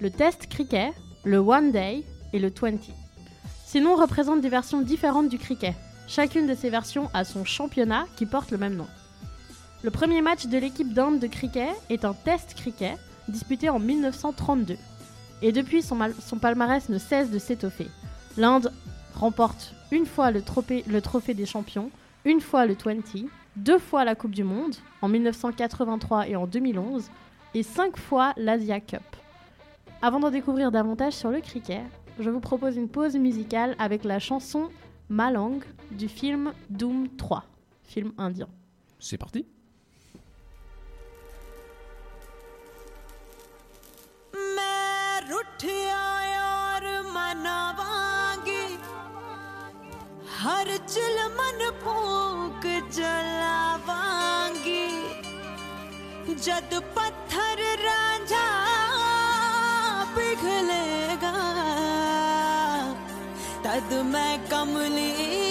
Le 0.00 0.10
test 0.10 0.46
cricket, 0.46 0.92
le 1.24 1.38
one 1.38 1.72
day 1.72 2.04
et 2.32 2.38
le 2.38 2.48
20. 2.48 2.78
Ces 3.66 3.80
noms 3.80 3.96
représentent 3.96 4.40
des 4.40 4.48
versions 4.48 4.80
différentes 4.80 5.28
du 5.28 5.38
cricket. 5.38 5.74
Chacune 6.06 6.46
de 6.46 6.54
ces 6.54 6.70
versions 6.70 7.10
a 7.12 7.24
son 7.24 7.44
championnat 7.44 8.06
qui 8.16 8.24
porte 8.24 8.50
le 8.50 8.56
même 8.56 8.76
nom. 8.76 8.86
Le 9.82 9.90
premier 9.90 10.22
match 10.22 10.46
de 10.46 10.56
l'équipe 10.58 10.94
d'Inde 10.94 11.18
de 11.18 11.26
cricket 11.26 11.68
est 11.90 12.04
un 12.04 12.14
test 12.14 12.54
cricket 12.54 12.96
disputé 13.28 13.68
en 13.68 13.78
1932. 13.78 14.76
Et 15.42 15.52
depuis, 15.52 15.82
son 15.82 16.38
palmarès 16.40 16.88
ne 16.88 16.98
cesse 16.98 17.30
de 17.30 17.38
s'étoffer. 17.38 17.88
L'Inde 18.36 18.72
remporte 19.14 19.74
une 19.90 20.06
fois 20.06 20.30
le 20.30 20.42
trophée, 20.42 20.84
le 20.86 21.00
trophée 21.00 21.34
des 21.34 21.46
champions, 21.46 21.90
une 22.24 22.40
fois 22.40 22.66
le 22.66 22.74
20, 22.74 23.26
deux 23.56 23.78
fois 23.78 24.04
la 24.04 24.14
Coupe 24.14 24.32
du 24.32 24.44
Monde, 24.44 24.74
en 25.02 25.08
1983 25.08 26.28
et 26.28 26.36
en 26.36 26.46
2011, 26.46 27.10
et 27.54 27.62
cinq 27.62 27.96
fois 27.96 28.32
l'Asia 28.36 28.80
Cup. 28.80 29.02
Avant 30.02 30.20
d'en 30.20 30.30
découvrir 30.30 30.70
davantage 30.70 31.14
sur 31.14 31.30
le 31.30 31.40
cricket, 31.40 31.82
je 32.20 32.30
vous 32.30 32.40
propose 32.40 32.76
une 32.76 32.88
pause 32.88 33.16
musicale 33.16 33.74
avec 33.78 34.04
la 34.04 34.18
chanson 34.18 34.68
Malang 35.08 35.60
du 35.90 36.08
film 36.08 36.52
Doom 36.70 37.08
3, 37.16 37.44
film 37.84 38.12
indien. 38.18 38.48
C'est 38.98 39.18
parti 39.18 39.46
रुठिया 45.30 46.02
यार 46.24 46.84
मनावांगी। 47.06 48.66
हर 50.36 50.68
चिल 50.86 51.18
मन 51.32 51.60
फूक 51.80 52.62
जलावांगी। 52.92 54.86
जद 56.44 56.72
पत्थर 56.96 57.60
राजा 57.80 58.46
पिघलेगा, 60.16 61.36
तद 63.64 63.92
मैं 64.06 64.34
कमली 64.48 65.47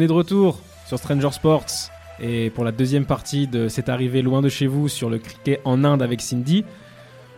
on 0.00 0.02
est 0.02 0.06
de 0.06 0.12
retour 0.12 0.58
sur 0.86 0.98
Stranger 0.98 1.30
Sports. 1.30 1.90
Et 2.20 2.48
pour 2.48 2.64
la 2.64 2.72
deuxième 2.72 3.04
partie 3.04 3.46
de 3.46 3.68
C'est 3.68 3.90
arrivé 3.90 4.22
loin 4.22 4.40
de 4.40 4.48
chez 4.48 4.66
vous 4.66 4.88
sur 4.88 5.10
le 5.10 5.18
cricket 5.18 5.60
en 5.66 5.84
Inde 5.84 6.00
avec 6.00 6.22
Cindy. 6.22 6.64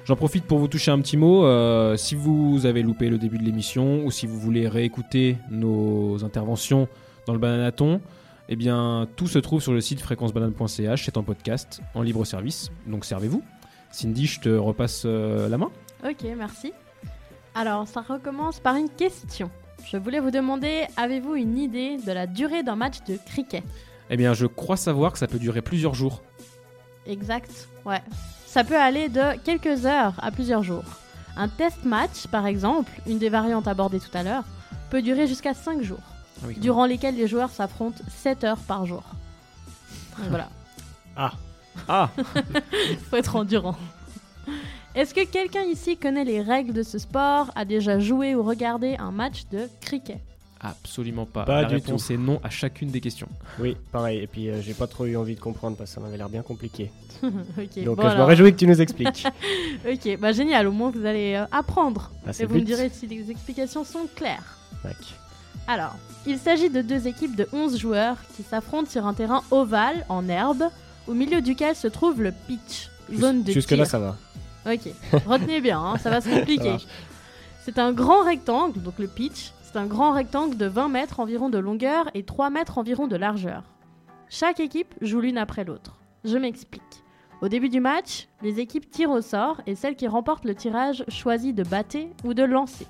J'en 0.05 0.15
profite 0.15 0.45
pour 0.45 0.61
vous 0.61 0.69
toucher 0.69 0.93
un 0.93 1.01
petit 1.01 1.17
mot. 1.17 1.45
euh, 1.45 1.97
si 1.97 2.15
vous 2.15 2.65
avez 2.65 2.83
loupé 2.83 3.09
le 3.09 3.19
début 3.19 3.39
de 3.39 3.43
l'émission 3.43 4.05
ou 4.05 4.13
si 4.13 4.29
vous 4.29 4.39
voulez 4.39 4.69
réécouter 4.69 5.39
nos 5.51 6.25
interventions 6.25 6.87
dans 7.27 7.33
le 7.33 7.41
bananaton, 7.41 8.01
eh 8.49 8.55
bien 8.55 9.09
tout 9.17 9.27
se 9.27 9.41
trouve 9.41 9.61
sur 9.61 9.73
le 9.73 9.81
site 9.81 10.01
fréquencebanane.ch. 10.01 11.05
C'est 11.05 11.17
en 11.17 11.25
podcast, 11.25 11.81
en 11.97 12.03
libre 12.03 12.25
service. 12.25 12.71
Donc 12.87 13.05
servez-vous. 13.05 13.43
Cindy, 13.91 14.27
je 14.27 14.39
te 14.39 14.49
repasse 14.51 15.03
euh, 15.05 15.49
la 15.49 15.59
main. 15.59 15.73
Ok, 16.09 16.25
merci. 16.39 16.73
Alors, 17.57 17.89
ça 17.89 18.03
recommence 18.03 18.61
par 18.61 18.77
une 18.77 18.89
question. 18.89 19.51
Je 19.85 19.97
voulais 19.97 20.21
vous 20.21 20.31
demander, 20.31 20.87
avez-vous 20.97 21.35
une 21.35 21.59
idée 21.59 21.99
de 21.99 22.13
la 22.13 22.27
durée 22.27 22.63
d'un 22.63 22.77
match 22.77 23.03
de 23.07 23.17
cricket? 23.27 23.63
Eh 24.11 24.17
bien, 24.17 24.35
je 24.35 24.47
crois 24.47 24.77
savoir 24.77 25.13
que 25.13 25.19
ça 25.19 25.27
peut 25.27 25.39
durer 25.39 25.63
plusieurs 25.63 25.95
jours. 25.95 26.23
Exact, 27.07 27.69
ouais. 27.85 28.01
Ça 28.47 28.65
peut 28.65 28.77
aller 28.79 29.09
de 29.09 29.37
quelques 29.45 29.87
heures 29.87 30.15
à 30.19 30.31
plusieurs 30.31 30.63
jours. 30.63 30.85
Un 31.37 31.49
test 31.49 31.85
match, 31.85 32.27
par 32.31 32.47
exemple, 32.47 32.93
une 33.07 33.19
des 33.19 33.29
variantes 33.29 33.67
abordées 33.69 34.01
tout 34.01 34.17
à 34.17 34.23
l'heure, 34.23 34.45
peut 34.91 35.03
durer 35.03 35.27
jusqu'à 35.27 35.55
5 35.55 35.83
jours, 35.83 36.03
Ah 36.43 36.47
oui, 36.49 36.57
durant 36.59 36.85
lesquels 36.85 37.17
les 37.17 37.27
joueurs 37.27 37.51
s'affrontent 37.51 38.03
7 38.09 38.45
heures 38.45 38.59
par 38.59 38.85
jour. 38.85 39.03
Donc 40.19 40.29
voilà, 40.29 40.49
Ah 41.17 41.33
faut 43.11 43.17
être 43.17 43.37
endurant. 43.37 43.77
Est-ce 44.95 45.15
que 45.15 45.25
quelqu'un 45.25 45.63
ici 45.63 45.97
connaît 45.97 46.25
les 46.25 46.43
règles 46.43 46.73
de 46.75 46.83
ce 46.83 46.99
sport, 46.99 47.51
a 47.55 47.65
déjà 47.65 47.99
joué 47.99 48.35
ou 48.35 48.43
regardé 48.43 48.97
un 48.99 49.11
match 49.11 49.45
de 49.51 49.69
cricket? 49.81 50.21
Absolument 50.61 51.27
pas. 51.27 51.45
Pas 51.45 51.63
la 51.63 51.69
du 51.69 51.75
réponse 51.75 52.11
est 52.11 52.17
non 52.17 52.39
à 52.45 52.51
chacune 52.51 52.89
des 52.91 53.01
questions. 53.01 53.29
Oui, 53.59 53.77
pareil. 53.91 54.19
Et 54.21 54.27
puis, 54.29 54.49
euh, 54.49 54.61
j'ai 54.63 54.75
pas 54.75 54.87
trop 54.87 55.07
eu 55.07 55.17
envie 55.17 55.35
de 55.35 55.41
comprendre 55.41 55.77
parce 55.77 55.91
que 55.91 55.95
ça 55.95 56.01
m'avait 56.01 56.17
l'air 56.17 56.29
bien 56.29 56.43
compliqué. 56.43 56.91
Ok, 57.23 57.85
Donc, 57.85 57.97
bon 57.97 58.05
euh, 58.07 58.11
je 58.11 58.17
me 58.17 58.23
réjouis 58.23 58.53
que 58.53 58.59
tu 58.59 58.67
nous 58.67 58.81
expliques. 58.81 59.27
Ok, 59.91 60.19
bah 60.21 60.33
génial, 60.33 60.69
au 60.69 60.73
moins 60.73 60.91
vous 60.91 61.05
allez 61.05 61.35
euh, 61.35 61.47
apprendre. 61.51 62.13
Ah, 62.27 62.33
c'est 62.33 62.45
Et 62.45 62.47
vous 62.47 62.57
me 62.57 62.61
direz 62.61 62.91
si 62.91 63.07
les 63.07 63.31
explications 63.31 63.83
sont 63.85 64.07
claires. 64.15 64.59
Tac. 64.83 64.97
Alors, 65.67 65.97
il 66.27 66.39
s'agit 66.39 66.71
de 66.71 66.83
deux 66.83 67.09
équipes 67.09 67.35
de 67.35 67.49
11 67.53 67.79
joueurs 67.79 68.17
qui 68.37 68.43
s'affrontent 68.43 68.91
sur 68.91 69.07
un 69.07 69.15
terrain 69.15 69.43
ovale 69.51 70.05
en 70.09 70.29
herbe, 70.29 70.65
au 71.09 71.15
milieu 71.15 71.41
duquel 71.41 71.75
se 71.75 71.89
trouve 71.89 72.23
le 72.23 72.33
pitch, 72.47 72.89
zone 73.13 73.43
de 73.43 73.51
Jusque-là, 73.53 73.79
tir. 73.85 73.87
ça 73.87 73.99
va. 73.99 74.17
Ok, 74.67 74.93
retenez 75.27 75.61
bien, 75.61 75.81
hein, 75.81 75.99
ça 75.99 76.11
va 76.11 76.21
se 76.21 76.29
compliquer. 76.29 76.77
C'est 77.65 77.79
un 77.79 77.93
grand 77.93 78.23
rectangle, 78.25 78.81
donc 78.81 78.99
le 78.99 79.09
pitch, 79.09 79.53
c'est 79.63 79.77
un 79.77 79.87
grand 79.87 80.13
rectangle 80.13 80.57
de 80.57 80.67
20 80.67 80.89
mètres 80.89 81.21
environ 81.21 81.49
de 81.49 81.59
longueur 81.59 82.09
et 82.15 82.25
3 82.25 82.51
mètres 82.51 82.79
environ 82.79 83.07
de 83.07 83.17
largeur. 83.17 83.65
Chaque 84.29 84.61
équipe 84.61 84.95
joue 85.01 85.21
l'une 85.21 85.39
après 85.39 85.65
l'autre. 85.65 85.99
Je 86.25 86.37
m'explique. 86.39 86.83
Au 87.41 87.49
début 87.49 87.69
du 87.69 87.81
match, 87.81 88.29
les 88.41 88.61
équipes 88.61 88.89
tirent 88.89 89.11
au 89.11 89.21
sort 89.21 89.61
et 89.67 89.75
celle 89.75 89.97
qui 89.97 90.07
remporte 90.07 90.45
le 90.45 90.55
tirage 90.55 91.05
choisit 91.09 91.55
de 91.55 91.65
battre 91.65 91.99
ou 92.25 92.35
de 92.35 92.45
lancer. 92.45 92.87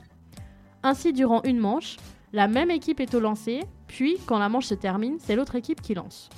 Ainsi, 0.82 1.12
durant 1.12 1.42
une 1.44 1.58
manche, 1.58 1.96
la 2.34 2.48
même 2.48 2.70
équipe 2.70 3.00
est 3.00 3.14
au 3.14 3.20
lancer, 3.20 3.60
puis 3.86 4.18
quand 4.26 4.38
la 4.38 4.48
manche 4.48 4.66
se 4.66 4.74
termine, 4.74 5.16
c'est 5.18 5.36
l'autre 5.36 5.54
équipe 5.54 5.80
qui 5.80 5.94
lance. 5.94 6.28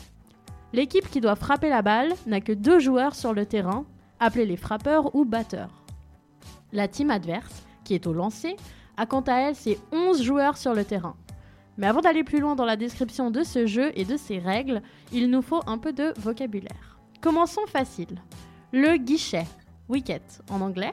L'équipe 0.72 1.08
qui 1.10 1.20
doit 1.20 1.36
frapper 1.36 1.68
la 1.68 1.82
balle 1.82 2.12
n'a 2.26 2.40
que 2.40 2.52
deux 2.52 2.78
joueurs 2.78 3.14
sur 3.14 3.32
le 3.32 3.46
terrain, 3.46 3.84
appelés 4.20 4.46
les 4.46 4.56
frappeurs 4.56 5.14
ou 5.14 5.24
batteurs. 5.24 5.84
La 6.72 6.88
team 6.88 7.10
adverse, 7.10 7.64
qui 7.84 7.94
est 7.94 8.06
au 8.06 8.12
lancer, 8.12 8.56
a 8.96 9.06
quant 9.06 9.20
à 9.22 9.34
elle 9.34 9.54
ses 9.54 9.78
11 9.92 10.22
joueurs 10.22 10.56
sur 10.56 10.74
le 10.74 10.84
terrain. 10.84 11.16
Mais 11.76 11.86
avant 11.86 12.00
d'aller 12.00 12.24
plus 12.24 12.40
loin 12.40 12.54
dans 12.54 12.64
la 12.64 12.76
description 12.76 13.30
de 13.30 13.42
ce 13.42 13.66
jeu 13.66 13.92
et 13.96 14.04
de 14.04 14.16
ses 14.16 14.38
règles, 14.38 14.82
il 15.12 15.30
nous 15.30 15.42
faut 15.42 15.60
un 15.66 15.78
peu 15.78 15.92
de 15.92 16.12
vocabulaire. 16.18 16.98
Commençons 17.20 17.66
facile. 17.66 18.22
Le 18.72 18.96
guichet, 18.96 19.46
wicket 19.88 20.42
en 20.50 20.60
anglais. 20.60 20.92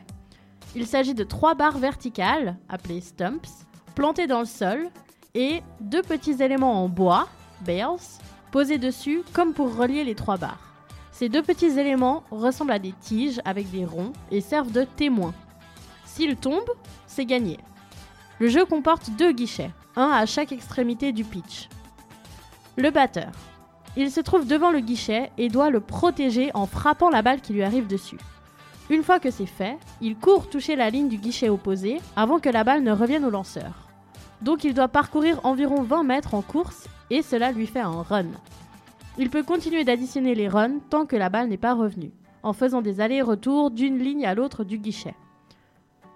Il 0.75 0.87
s'agit 0.87 1.13
de 1.13 1.23
trois 1.23 1.53
barres 1.53 1.77
verticales, 1.77 2.57
appelées 2.69 3.01
stumps, 3.01 3.65
plantées 3.95 4.27
dans 4.27 4.39
le 4.39 4.45
sol, 4.45 4.89
et 5.33 5.61
deux 5.79 6.01
petits 6.01 6.41
éléments 6.41 6.83
en 6.83 6.89
bois, 6.89 7.27
bales, 7.65 7.97
posés 8.51 8.77
dessus 8.77 9.23
comme 9.33 9.53
pour 9.53 9.75
relier 9.75 10.03
les 10.03 10.15
trois 10.15 10.37
barres. 10.37 10.70
Ces 11.21 11.29
deux 11.29 11.43
petits 11.43 11.77
éléments 11.77 12.23
ressemblent 12.31 12.71
à 12.71 12.79
des 12.79 12.95
tiges 12.99 13.41
avec 13.45 13.69
des 13.69 13.85
ronds 13.85 14.11
et 14.31 14.41
servent 14.41 14.71
de 14.71 14.85
témoins. 14.85 15.35
S'ils 16.03 16.35
tombent, 16.35 16.73
c'est 17.05 17.27
gagné. 17.27 17.59
Le 18.39 18.47
jeu 18.47 18.65
comporte 18.65 19.11
deux 19.11 19.31
guichets, 19.31 19.69
un 19.95 20.09
à 20.09 20.25
chaque 20.25 20.51
extrémité 20.51 21.11
du 21.11 21.23
pitch. 21.23 21.69
Le 22.75 22.89
batteur. 22.89 23.29
Il 23.95 24.09
se 24.09 24.19
trouve 24.19 24.47
devant 24.47 24.71
le 24.71 24.79
guichet 24.79 25.31
et 25.37 25.49
doit 25.49 25.69
le 25.69 25.79
protéger 25.79 26.49
en 26.55 26.65
frappant 26.65 27.11
la 27.11 27.21
balle 27.21 27.41
qui 27.41 27.53
lui 27.53 27.61
arrive 27.61 27.85
dessus. 27.85 28.17
Une 28.89 29.03
fois 29.03 29.19
que 29.19 29.29
c'est 29.29 29.45
fait, 29.45 29.77
il 30.01 30.15
court 30.15 30.49
toucher 30.49 30.75
la 30.75 30.89
ligne 30.89 31.07
du 31.07 31.17
guichet 31.17 31.49
opposé 31.49 32.01
avant 32.15 32.39
que 32.39 32.49
la 32.49 32.63
balle 32.63 32.81
ne 32.81 32.93
revienne 32.93 33.25
au 33.25 33.29
lanceur. 33.29 33.89
Donc 34.41 34.63
il 34.63 34.73
doit 34.73 34.87
parcourir 34.87 35.39
environ 35.43 35.83
20 35.83 36.01
mètres 36.01 36.33
en 36.33 36.41
course 36.41 36.87
et 37.11 37.21
cela 37.21 37.51
lui 37.51 37.67
fait 37.67 37.79
un 37.79 38.01
run. 38.01 38.25
Il 39.17 39.29
peut 39.29 39.43
continuer 39.43 39.83
d'additionner 39.83 40.35
les 40.35 40.47
runs 40.47 40.79
tant 40.89 41.05
que 41.05 41.15
la 41.15 41.29
balle 41.29 41.49
n'est 41.49 41.57
pas 41.57 41.73
revenue, 41.73 42.11
en 42.43 42.53
faisant 42.53 42.81
des 42.81 43.01
allers-retours 43.01 43.71
d'une 43.71 43.97
ligne 43.97 44.25
à 44.25 44.33
l'autre 44.33 44.63
du 44.63 44.77
guichet. 44.77 45.15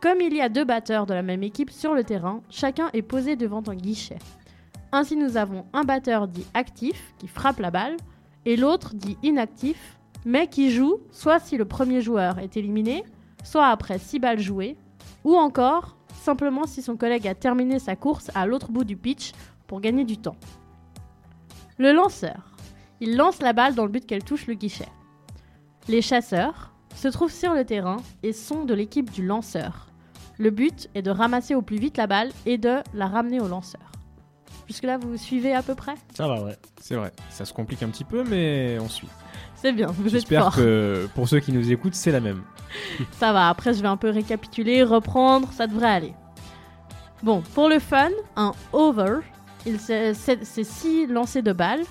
Comme 0.01 0.21
il 0.21 0.33
y 0.33 0.41
a 0.41 0.49
deux 0.49 0.63
batteurs 0.63 1.05
de 1.05 1.13
la 1.13 1.21
même 1.21 1.43
équipe 1.43 1.71
sur 1.71 1.93
le 1.93 2.03
terrain, 2.03 2.41
chacun 2.49 2.89
est 2.93 3.01
posé 3.01 3.35
devant 3.35 3.63
un 3.67 3.75
guichet. 3.75 4.19
Ainsi 4.91 5.17
nous 5.17 5.35
avons 5.35 5.65
un 5.73 5.83
batteur 5.83 6.27
dit 6.27 6.45
actif 6.53 7.13
qui 7.17 7.27
frappe 7.27 7.59
la 7.59 7.71
balle 7.71 7.97
et 8.45 8.55
l'autre 8.55 8.93
dit 8.93 9.17
inactif 9.23 9.97
mais 10.25 10.47
qui 10.47 10.71
joue 10.71 10.99
soit 11.11 11.39
si 11.39 11.57
le 11.57 11.65
premier 11.65 12.01
joueur 12.01 12.39
est 12.39 12.57
éliminé, 12.57 13.03
soit 13.43 13.67
après 13.67 13.99
6 13.99 14.19
balles 14.19 14.39
jouées, 14.39 14.77
ou 15.23 15.35
encore 15.35 15.97
simplement 16.13 16.65
si 16.65 16.81
son 16.81 16.97
collègue 16.97 17.27
a 17.27 17.35
terminé 17.35 17.77
sa 17.77 17.95
course 17.95 18.31
à 18.33 18.47
l'autre 18.47 18.71
bout 18.71 18.83
du 18.83 18.97
pitch 18.97 19.33
pour 19.67 19.81
gagner 19.81 20.05
du 20.05 20.17
temps. 20.17 20.37
Le 21.77 21.91
lanceur. 21.91 22.54
Il 23.01 23.17
lance 23.17 23.41
la 23.41 23.53
balle 23.53 23.75
dans 23.75 23.83
le 23.83 23.91
but 23.91 24.05
qu'elle 24.05 24.23
touche 24.23 24.47
le 24.47 24.53
guichet. 24.53 24.87
Les 25.87 26.01
chasseurs 26.01 26.73
se 26.95 27.07
trouvent 27.07 27.31
sur 27.31 27.53
le 27.53 27.65
terrain 27.65 27.97
et 28.23 28.33
sont 28.33 28.63
de 28.63 28.73
l'équipe 28.73 29.11
du 29.11 29.25
lanceur. 29.25 29.87
Le 30.37 30.49
but 30.49 30.89
est 30.95 31.01
de 31.01 31.11
ramasser 31.11 31.55
au 31.55 31.61
plus 31.61 31.77
vite 31.77 31.97
la 31.97 32.07
balle 32.07 32.31
et 32.45 32.57
de 32.57 32.77
la 32.93 33.07
ramener 33.07 33.39
au 33.39 33.47
lanceur. 33.47 33.91
Jusque-là, 34.67 34.97
vous 34.97 35.15
suivez 35.17 35.53
à 35.53 35.61
peu 35.61 35.75
près? 35.75 35.93
Ça 36.13 36.27
va, 36.27 36.41
ouais. 36.41 36.57
C'est 36.81 36.95
vrai, 36.95 37.11
ça 37.29 37.45
se 37.45 37.53
complique 37.53 37.83
un 37.83 37.89
petit 37.89 38.03
peu, 38.03 38.23
mais 38.23 38.77
on 38.81 38.89
suit. 38.89 39.07
C'est 39.55 39.73
bien, 39.73 39.87
vous 39.87 40.07
êtes 40.07 40.21
J'espère 40.21 40.51
que 40.55 41.07
pour 41.13 41.27
ceux 41.27 41.39
qui 41.39 41.51
nous 41.51 41.71
écoutent, 41.71 41.95
c'est 41.95 42.11
la 42.11 42.19
même. 42.19 42.43
Ça 43.11 43.31
va, 43.31 43.47
après 43.49 43.73
je 43.73 43.81
vais 43.81 43.87
un 43.87 43.95
peu 43.97 44.09
récapituler, 44.09 44.83
reprendre, 44.83 45.51
ça 45.53 45.65
devrait 45.65 45.89
aller. 45.89 46.13
Bon, 47.23 47.41
pour 47.53 47.69
le 47.69 47.79
fun, 47.79 48.09
un 48.35 48.51
over, 48.73 49.19
c'est 49.77 50.13
six 50.43 51.07
lancers 51.07 51.41
de 51.41 51.53
balles, 51.53 51.83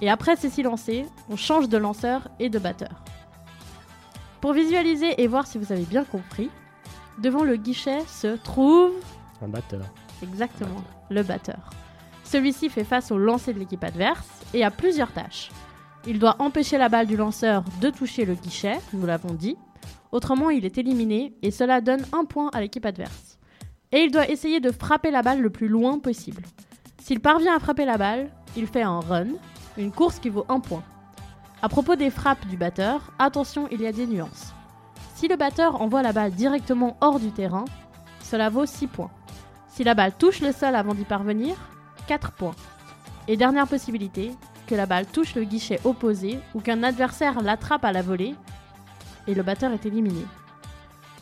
et 0.00 0.10
après 0.10 0.36
ces 0.36 0.50
six 0.50 0.62
lancers, 0.62 1.06
on 1.28 1.36
change 1.36 1.68
de 1.68 1.76
lanceur 1.76 2.28
et 2.38 2.48
de 2.48 2.58
batteur. 2.58 3.02
Pour 4.40 4.52
visualiser 4.52 5.20
et 5.22 5.26
voir 5.26 5.46
si 5.46 5.58
vous 5.58 5.72
avez 5.72 5.84
bien 5.84 6.04
compris, 6.04 6.50
devant 7.18 7.42
le 7.44 7.56
guichet 7.56 8.00
se 8.06 8.36
trouve 8.36 8.92
Un 9.42 9.48
batteur. 9.48 9.82
exactement 10.22 10.82
le 11.10 11.22
batteur. 11.22 11.70
Celui-ci 12.24 12.68
fait 12.68 12.84
face 12.84 13.10
au 13.10 13.18
lancer 13.18 13.52
de 13.54 13.58
l'équipe 13.58 13.82
adverse 13.84 14.26
et 14.52 14.64
a 14.64 14.70
plusieurs 14.70 15.12
tâches. 15.12 15.50
Il 16.06 16.18
doit 16.18 16.36
empêcher 16.40 16.78
la 16.78 16.88
balle 16.88 17.06
du 17.06 17.16
lanceur 17.16 17.64
de 17.80 17.90
toucher 17.90 18.24
le 18.24 18.34
guichet, 18.34 18.78
nous 18.92 19.06
l'avons 19.06 19.34
dit. 19.34 19.56
Autrement, 20.12 20.50
il 20.50 20.64
est 20.64 20.78
éliminé 20.78 21.34
et 21.42 21.50
cela 21.50 21.80
donne 21.80 22.04
un 22.12 22.24
point 22.24 22.50
à 22.52 22.60
l'équipe 22.60 22.86
adverse. 22.86 23.38
Et 23.92 24.00
il 24.00 24.10
doit 24.10 24.28
essayer 24.28 24.60
de 24.60 24.70
frapper 24.70 25.10
la 25.10 25.22
balle 25.22 25.40
le 25.40 25.50
plus 25.50 25.68
loin 25.68 25.98
possible. 25.98 26.42
S'il 27.00 27.20
parvient 27.20 27.56
à 27.56 27.60
frapper 27.60 27.84
la 27.84 27.98
balle, 27.98 28.30
il 28.56 28.66
fait 28.66 28.82
un 28.82 29.00
run, 29.00 29.28
une 29.76 29.92
course 29.92 30.18
qui 30.18 30.28
vaut 30.28 30.46
un 30.48 30.60
point. 30.60 30.82
À 31.62 31.68
propos 31.68 31.96
des 31.96 32.10
frappes 32.10 32.46
du 32.46 32.56
batteur, 32.56 33.12
attention, 33.18 33.68
il 33.70 33.80
y 33.80 33.86
a 33.86 33.92
des 33.92 34.06
nuances. 34.06 34.54
Si 35.14 35.28
le 35.28 35.36
batteur 35.36 35.80
envoie 35.80 36.02
la 36.02 36.12
balle 36.12 36.32
directement 36.32 36.96
hors 37.00 37.18
du 37.18 37.32
terrain, 37.32 37.64
cela 38.22 38.50
vaut 38.50 38.66
6 38.66 38.86
points. 38.88 39.10
Si 39.68 39.84
la 39.84 39.94
balle 39.94 40.12
touche 40.16 40.40
le 40.40 40.52
sol 40.52 40.74
avant 40.74 40.94
d'y 40.94 41.04
parvenir, 41.04 41.56
4 42.06 42.32
points. 42.32 42.54
Et 43.28 43.36
dernière 43.36 43.66
possibilité, 43.66 44.32
que 44.66 44.74
la 44.74 44.86
balle 44.86 45.06
touche 45.06 45.34
le 45.34 45.44
guichet 45.44 45.80
opposé 45.84 46.38
ou 46.54 46.60
qu'un 46.60 46.82
adversaire 46.82 47.40
l'attrape 47.40 47.84
à 47.84 47.92
la 47.92 48.02
volée 48.02 48.34
et 49.26 49.34
le 49.34 49.42
batteur 49.42 49.72
est 49.72 49.86
éliminé. 49.86 50.24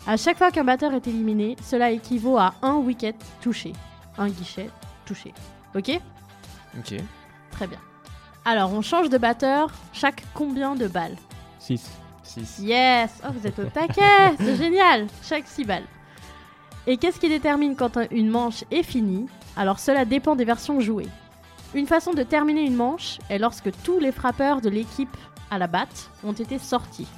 À 0.07 0.17
chaque 0.17 0.39
fois 0.39 0.51
qu'un 0.51 0.65
batteur 0.65 0.93
est 0.93 1.07
éliminé, 1.07 1.57
cela 1.63 1.91
équivaut 1.91 2.37
à 2.37 2.55
un 2.63 2.77
wicket 2.77 3.17
touché. 3.41 3.73
Un 4.19 4.29
guichet 4.29 4.71
touché. 5.07 5.33
Ok? 5.75 6.01
Ok. 6.79 6.95
Très 7.51 7.67
bien. 7.67 7.79
Alors, 8.45 8.73
on 8.73 8.83
change 8.83 9.09
de 9.09 9.19
batteur 9.19 9.71
chaque 9.93 10.25
combien 10.35 10.75
de 10.75 10.87
balles 10.87 11.17
6. 11.61 11.91
6. 12.23 12.59
Yes 12.61 13.11
Oh, 13.25 13.29
vous 13.33 13.47
êtes 13.47 13.59
au 13.59 13.65
taquet 13.65 14.35
C'est 14.39 14.57
génial 14.57 15.07
Chaque 15.23 15.47
6 15.47 15.65
balles. 15.65 15.85
Et 16.87 16.97
qu'est-ce 16.99 17.19
qui 17.19 17.29
détermine 17.29 17.75
quand 17.77 17.97
un- 17.97 18.07
une 18.11 18.29
manche 18.29 18.65
est 18.71 18.83
finie? 18.83 19.27
Alors 19.57 19.79
cela 19.79 20.05
dépend 20.05 20.37
des 20.37 20.45
versions 20.45 20.81
jouées. 20.81 21.09
Une 21.75 21.87
façon 21.87 22.13
de 22.13 22.23
terminer 22.23 22.63
une 22.67 22.77
manche 22.77 23.19
est 23.31 23.39
lorsque 23.39 23.71
tous 23.83 23.99
les 23.99 24.13
frappeurs 24.13 24.61
de 24.61 24.69
l'équipe 24.69 25.17
à 25.51 25.59
la 25.59 25.67
batte 25.67 26.11
ont 26.23 26.33
été 26.33 26.59
sortis. 26.59 27.09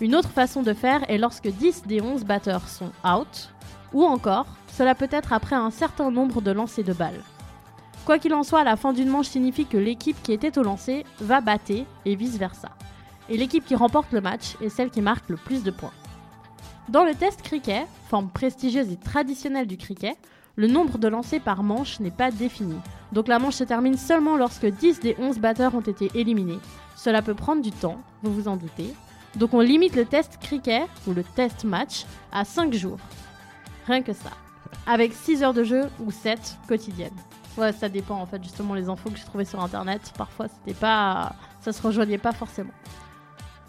Une 0.00 0.16
autre 0.16 0.30
façon 0.30 0.62
de 0.62 0.72
faire 0.74 1.08
est 1.08 1.18
lorsque 1.18 1.48
10 1.48 1.84
des 1.86 2.00
11 2.00 2.24
batteurs 2.24 2.66
sont 2.68 2.90
out, 3.04 3.50
ou 3.92 4.04
encore, 4.04 4.46
cela 4.76 4.94
peut 4.96 5.08
être 5.12 5.32
après 5.32 5.54
un 5.54 5.70
certain 5.70 6.10
nombre 6.10 6.40
de 6.40 6.50
lancers 6.50 6.84
de 6.84 6.92
balles. 6.92 7.22
Quoi 8.04 8.18
qu'il 8.18 8.34
en 8.34 8.42
soit, 8.42 8.64
la 8.64 8.76
fin 8.76 8.92
d'une 8.92 9.08
manche 9.08 9.28
signifie 9.28 9.66
que 9.66 9.78
l'équipe 9.78 10.22
qui 10.22 10.32
était 10.32 10.58
au 10.58 10.62
lancer 10.62 11.04
va 11.20 11.40
battre 11.40 11.72
et 12.04 12.14
vice-versa 12.14 12.68
et 13.28 13.36
l'équipe 13.36 13.64
qui 13.64 13.74
remporte 13.74 14.12
le 14.12 14.20
match 14.20 14.56
est 14.60 14.68
celle 14.68 14.90
qui 14.90 15.00
marque 15.00 15.28
le 15.28 15.36
plus 15.36 15.62
de 15.62 15.70
points. 15.70 15.92
Dans 16.88 17.04
le 17.04 17.14
test 17.14 17.42
cricket, 17.42 17.86
forme 18.08 18.28
prestigieuse 18.28 18.92
et 18.92 18.96
traditionnelle 18.96 19.66
du 19.66 19.76
cricket, 19.76 20.18
le 20.56 20.68
nombre 20.68 20.98
de 20.98 21.08
lancers 21.08 21.40
par 21.40 21.62
manche 21.62 21.98
n'est 22.00 22.10
pas 22.10 22.30
défini. 22.30 22.76
Donc 23.12 23.26
la 23.26 23.38
manche 23.38 23.54
se 23.54 23.64
termine 23.64 23.96
seulement 23.96 24.36
lorsque 24.36 24.66
10 24.66 25.00
des 25.00 25.16
11 25.18 25.38
batteurs 25.38 25.74
ont 25.74 25.80
été 25.80 26.10
éliminés. 26.14 26.58
Cela 26.96 27.22
peut 27.22 27.34
prendre 27.34 27.62
du 27.62 27.72
temps, 27.72 28.00
vous 28.22 28.32
vous 28.32 28.48
en 28.48 28.56
doutez. 28.56 28.94
Donc 29.36 29.54
on 29.54 29.60
limite 29.60 29.96
le 29.96 30.04
test 30.04 30.38
cricket, 30.40 30.88
ou 31.08 31.12
le 31.12 31.24
test 31.24 31.64
match, 31.64 32.04
à 32.30 32.44
5 32.44 32.72
jours. 32.74 32.98
Rien 33.86 34.02
que 34.02 34.12
ça. 34.12 34.30
Avec 34.86 35.12
6 35.12 35.42
heures 35.42 35.54
de 35.54 35.64
jeu 35.64 35.88
ou 36.04 36.10
7 36.12 36.58
quotidiennes. 36.68 37.10
Ouais, 37.56 37.72
ça 37.72 37.88
dépend 37.88 38.16
en 38.16 38.26
fait, 38.26 38.42
justement, 38.42 38.74
les 38.74 38.88
infos 38.88 39.10
que 39.10 39.16
j'ai 39.16 39.24
trouvées 39.24 39.44
sur 39.44 39.62
internet. 39.62 40.12
Parfois, 40.16 40.46
c'était 40.48 40.78
pas. 40.78 41.34
Ça 41.60 41.72
se 41.72 41.80
rejoignait 41.80 42.18
pas 42.18 42.32
forcément. 42.32 42.72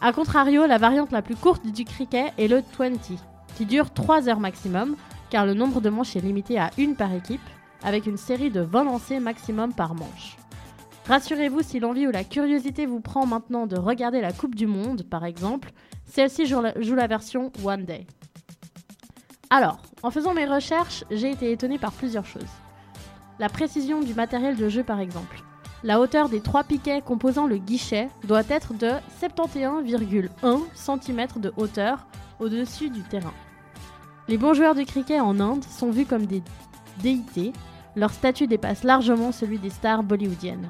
A 0.02 0.12
contrario, 0.12 0.66
la 0.66 0.78
variante 0.78 1.12
la 1.12 1.22
plus 1.22 1.36
courte 1.36 1.66
du 1.66 1.86
cricket 1.86 2.34
est 2.38 2.48
le 2.48 2.64
20, 2.78 2.94
qui 3.56 3.66
dure 3.66 3.92
3 3.92 4.28
heures 4.28 4.40
maximum, 4.40 4.96
car 5.30 5.46
le 5.46 5.54
nombre 5.54 5.82
de 5.82 5.90
manches 5.90 6.16
est 6.16 6.22
limité 6.22 6.60
à 6.60 6.72
une 6.78 6.96
par 6.96 7.14
équipe, 7.14 7.42
avec 7.84 8.06
une 8.06 8.18
série 8.18 8.50
de 8.50 8.62
20 8.62 8.84
lancers 8.84 9.22
maximum 9.22 9.74
par 9.74 9.96
manche. 9.96 10.38
Rassurez-vous, 11.08 11.62
si 11.62 11.80
l'envie 11.80 12.08
ou 12.08 12.12
la 12.12 12.24
curiosité 12.24 12.88
vous 12.88 13.00
prend 13.00 13.28
maintenant 13.28 13.68
de 13.68 13.78
regarder 13.78 14.22
la 14.22 14.34
Coupe 14.34 14.56
du 14.56 14.66
Monde, 14.66 15.04
par 15.04 15.24
exemple, 15.24 15.72
celle-ci 16.06 16.46
joue 16.48 16.62
la, 16.96 17.08
version 17.08 17.52
One 17.64 17.86
Day. 17.86 18.08
Alors, 19.52 19.78
en 20.02 20.10
faisant 20.10 20.34
mes 20.34 20.46
recherches, 20.46 21.04
j'ai 21.12 21.30
été 21.30 21.52
étonnée 21.52 21.78
par 21.78 21.92
plusieurs 21.92 22.26
choses. 22.26 22.42
La 23.38 23.50
précision 23.50 24.00
du 24.00 24.14
matériel 24.14 24.56
de 24.56 24.70
jeu, 24.70 24.84
par 24.84 25.00
exemple. 25.00 25.44
La 25.84 26.00
hauteur 26.00 26.30
des 26.30 26.40
trois 26.40 26.64
piquets 26.64 27.02
composant 27.02 27.48
le 27.48 27.58
guichet 27.58 28.10
doit 28.24 28.44
être 28.50 28.74
de 28.74 28.92
71,1 29.22 30.62
cm 30.74 31.28
de 31.36 31.54
hauteur 31.58 32.08
au-dessus 32.40 32.90
du 32.90 33.02
terrain. 33.02 33.34
Les 34.28 34.38
bons 34.38 34.54
joueurs 34.54 34.74
de 34.74 34.84
cricket 34.84 35.20
en 35.20 35.40
Inde 35.40 35.64
sont 35.64 35.92
vus 35.92 36.06
comme 36.06 36.26
des 36.26 36.42
déités, 37.04 37.54
leur 37.96 38.12
statut 38.12 38.48
dépasse 38.48 38.84
largement 38.84 39.32
celui 39.32 39.60
des 39.60 39.70
stars 39.70 40.02
bollywoodiennes. 40.02 40.70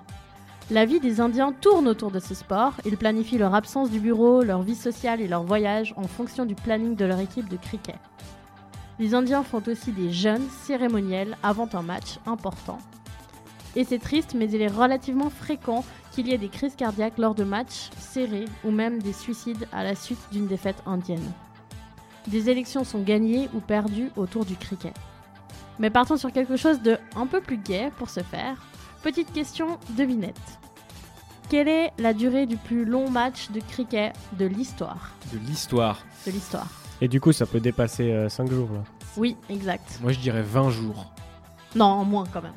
La 0.72 0.86
vie 0.86 1.00
des 1.00 1.22
Indiens 1.22 1.54
tourne 1.54 1.88
autour 1.88 2.10
de 2.10 2.20
ce 2.20 2.34
sport, 2.34 2.74
ils 2.86 2.98
planifient 2.98 3.38
leur 3.38 3.54
absence 3.54 3.92
du 3.92 4.00
bureau, 4.00 4.42
leur 4.42 4.64
vie 4.64 4.76
sociale 4.76 5.22
et 5.22 5.28
leur 5.28 5.44
voyage 5.44 5.94
en 5.96 6.08
fonction 6.08 6.46
du 6.46 6.56
planning 6.56 6.96
de 6.96 7.06
leur 7.06 7.20
équipe 7.20 7.48
de 7.48 7.58
cricket. 7.58 7.96
Les 8.98 9.14
Indiens 9.14 9.44
font 9.44 9.62
aussi 9.68 9.92
des 9.92 10.12
jeûnes 10.12 10.48
cérémoniels 10.64 11.38
avant 11.44 11.68
un 11.74 11.82
match 11.82 12.20
important. 12.26 12.78
Et 13.76 13.84
c'est 13.84 14.00
triste, 14.00 14.36
mais 14.36 14.50
il 14.50 14.62
est 14.62 14.68
relativement 14.68 15.30
fréquent 15.30 15.84
qu'il 16.12 16.28
y 16.28 16.34
ait 16.34 16.38
des 16.38 16.48
crises 16.48 16.76
cardiaques 16.76 17.18
lors 17.18 17.36
de 17.36 17.44
matchs 17.44 17.90
serrés 18.00 18.46
ou 18.64 18.72
même 18.72 19.02
des 19.02 19.12
suicides 19.12 19.68
à 19.74 19.84
la 19.84 19.96
suite 19.96 20.22
d'une 20.32 20.48
défaite 20.48 20.82
indienne. 20.86 21.32
Des 22.28 22.50
élections 22.50 22.86
sont 22.86 23.02
gagnées 23.02 23.50
ou 23.54 23.60
perdues 23.60 24.12
autour 24.16 24.46
du 24.46 24.56
cricket. 24.56 24.96
Mais 25.78 25.90
partons 25.90 26.16
sur 26.16 26.32
quelque 26.32 26.56
chose 26.56 26.82
de 26.82 26.98
un 27.18 27.28
peu 27.28 27.42
plus 27.42 27.58
gai 27.58 27.92
pour 27.98 28.10
ce 28.10 28.22
faire. 28.22 28.66
Petite 29.04 29.34
question 29.34 29.78
devinette. 29.90 30.60
Quelle 31.50 31.68
est 31.68 31.92
la 32.00 32.14
durée 32.14 32.46
du 32.46 32.56
plus 32.56 32.86
long 32.86 33.10
match 33.10 33.52
de 33.52 33.60
cricket 33.60 34.14
de 34.40 34.46
l'histoire? 34.46 35.12
De 35.34 35.38
l'histoire. 35.38 36.00
De 36.26 36.32
l'histoire. 36.32 36.85
Et 37.02 37.08
du 37.08 37.20
coup, 37.20 37.32
ça 37.34 37.46
peut 37.46 37.60
dépasser 37.60 38.28
5 38.30 38.50
jours 38.52 38.70
là. 38.72 38.84
Oui, 39.18 39.36
exact. 39.50 40.00
Moi, 40.02 40.12
je 40.12 40.20
dirais 40.20 40.42
20 40.44 40.70
jours. 40.70 41.14
Non, 41.76 41.86
en 41.86 42.06
moins 42.06 42.26
quand 42.32 42.42
même. 42.42 42.54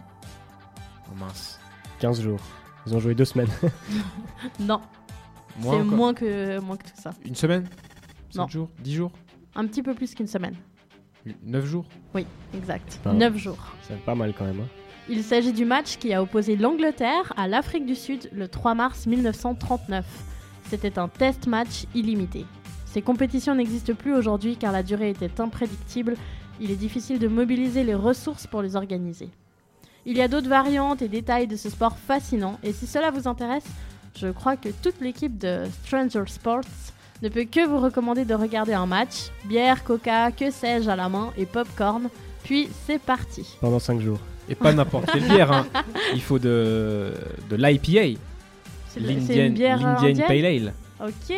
Oh 1.11 1.15
mince. 1.19 1.59
15 2.01 2.21
jours. 2.21 2.41
Ils 2.87 2.95
ont 2.95 3.01
joué 3.01 3.15
deux 3.15 3.25
semaines. 3.25 3.49
Non, 4.61 4.81
Moins 5.61 5.73
c'est 5.75 5.81
encore 5.83 5.97
moins 5.97 6.15
que, 6.15 6.59
moins 6.61 6.77
que 6.77 6.85
tout 6.85 7.01
ça. 7.03 7.11
Une 7.25 7.35
semaine? 7.35 7.69
Non. 8.37 8.45
7 8.45 8.53
jours? 8.53 8.69
10 8.81 8.95
jours? 8.95 9.11
Un 9.57 9.67
petit 9.67 9.83
peu 9.83 9.95
plus 9.95 10.15
qu'une 10.15 10.29
semaine. 10.29 10.55
9 11.43 11.65
jours? 11.67 11.85
Oui, 12.15 12.25
exact. 12.55 13.01
Ah. 13.05 13.13
9 13.13 13.37
jours. 13.37 13.59
c'est 13.83 13.99
pas 14.05 14.15
mal 14.15 14.33
quand 14.39 14.45
même. 14.45 14.61
hein. 14.61 14.69
Il 15.11 15.25
s'agit 15.25 15.53
du 15.53 15.65
match 15.65 15.97
qui 15.99 16.13
a 16.13 16.23
opposé 16.23 16.57
l'Angleterre 16.57 17.33
à 17.37 17.49
l'Afrique 17.49 17.87
du 17.87 17.95
Sud 17.97 18.29
le 18.33 18.47
3 18.47 18.75
mars 18.75 19.07
1939. 19.07 20.05
C'était 20.69 20.99
un 20.99 21.09
test 21.09 21.47
match 21.47 21.87
illimité. 21.95 22.45
Ces 22.93 23.03
compétitions 23.03 23.55
n'existent 23.55 23.95
plus 23.95 24.15
aujourd'hui 24.15 24.57
car 24.57 24.73
la 24.73 24.83
durée 24.83 25.11
était 25.11 25.41
imprédictible. 25.41 26.17
Il 26.61 26.71
est 26.71 26.77
difficile 26.77 27.19
de 27.19 27.29
mobiliser 27.29 27.85
les 27.85 27.95
ressources 27.95 28.47
pour 28.47 28.63
les 28.63 28.77
organiser. 28.77 29.29
Il 30.07 30.17
y 30.17 30.23
a 30.23 30.29
d'autres 30.29 30.49
variantes 30.49 31.03
et 31.03 31.09
détails 31.09 31.47
de 31.47 31.57
ce 31.57 31.69
sport 31.71 31.97
fascinant 31.99 32.59
et 32.63 32.73
si 32.73 32.87
cela 32.87 33.11
vous 33.11 33.29
intéresse, 33.29 33.67
je 34.17 34.29
crois 34.29 34.57
que 34.57 34.71
toute 34.83 35.01
l'équipe 35.01 35.37
de 35.39 35.65
Stranger 35.85 36.25
Sports 36.27 36.63
ne 37.23 37.29
peut 37.29 37.45
que 37.45 37.67
vous 37.67 37.79
recommander 37.79 38.25
de 38.25 38.35
regarder 38.35 38.73
un 38.73 38.87
match, 38.87 39.31
bière, 39.45 39.85
coca, 39.85 40.31
que 40.33 40.51
sais-je 40.51 40.89
à 40.89 40.97
la 40.97 41.09
main 41.09 41.33
et 41.37 41.47
popcorn, 41.47 42.09
puis 42.45 42.69
c'est 42.87 42.99
parti. 43.01 43.57
Pendant 43.61 43.79
5 43.81 44.01
jours. 44.01 44.19
Et 44.49 44.55
pas 44.55 44.73
n'importe 44.73 45.11
quelle 45.13 45.25
bière. 45.29 45.53
hein. 45.53 45.67
Il 46.15 46.23
faut 46.23 46.39
de, 46.39 47.13
de 47.51 47.57
l'IPA. 47.57 48.19
C'est 48.89 49.01
le- 49.01 49.21
c'est 49.27 49.35
L'Indian 49.37 50.27
Pale 50.27 50.45
Ale. 50.47 50.73
Ok, 51.01 51.35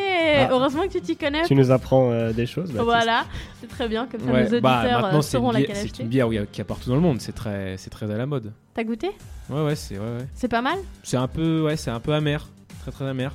heureusement 0.50 0.82
que 0.86 0.92
tu 0.92 1.00
t'y 1.02 1.16
connais. 1.16 1.42
Tu 1.44 1.54
nous 1.54 1.70
apprends 1.70 2.10
euh, 2.12 2.32
des 2.32 2.46
choses 2.46 2.68
Baptiste 2.68 2.84
Voilà, 2.84 3.24
c'est 3.60 3.68
très 3.68 3.88
bien, 3.88 4.06
comme 4.06 4.20
ça 4.20 4.26
Ouais, 4.32 4.48
nos 4.48 4.60
bah, 4.60 4.80
auditeurs 4.80 5.02
maintenant, 5.02 5.22
c'est 5.22 5.36
une, 5.36 5.42
sauront 5.42 5.50
bière- 5.50 5.60
laquelle 5.60 5.76
c'est 5.76 5.84
acheter. 5.84 6.02
une 6.02 6.08
bière 6.08 6.28
qu'il 6.28 6.58
y 6.58 6.60
a 6.60 6.64
partout 6.64 6.88
dans 6.88 6.94
le 6.94 7.02
monde. 7.02 7.20
C'est 7.20 7.34
très, 7.34 7.76
c'est 7.76 7.90
très 7.90 8.10
à 8.10 8.16
la 8.16 8.26
mode. 8.26 8.52
T'as 8.74 8.84
goûté? 8.84 9.10
Ouais, 9.50 9.62
ouais, 9.64 9.74
c'est 9.76 9.98
ouais, 9.98 10.04
ouais. 10.04 10.26
C'est 10.34 10.48
pas 10.48 10.62
mal? 10.62 10.78
C'est 11.02 11.16
un 11.18 11.28
peu, 11.28 11.62
ouais, 11.62 11.76
c'est 11.76 11.90
un 11.90 12.00
peu 12.00 12.14
amer, 12.14 12.46
très 12.82 12.90
très 12.90 13.06
amer. 13.06 13.34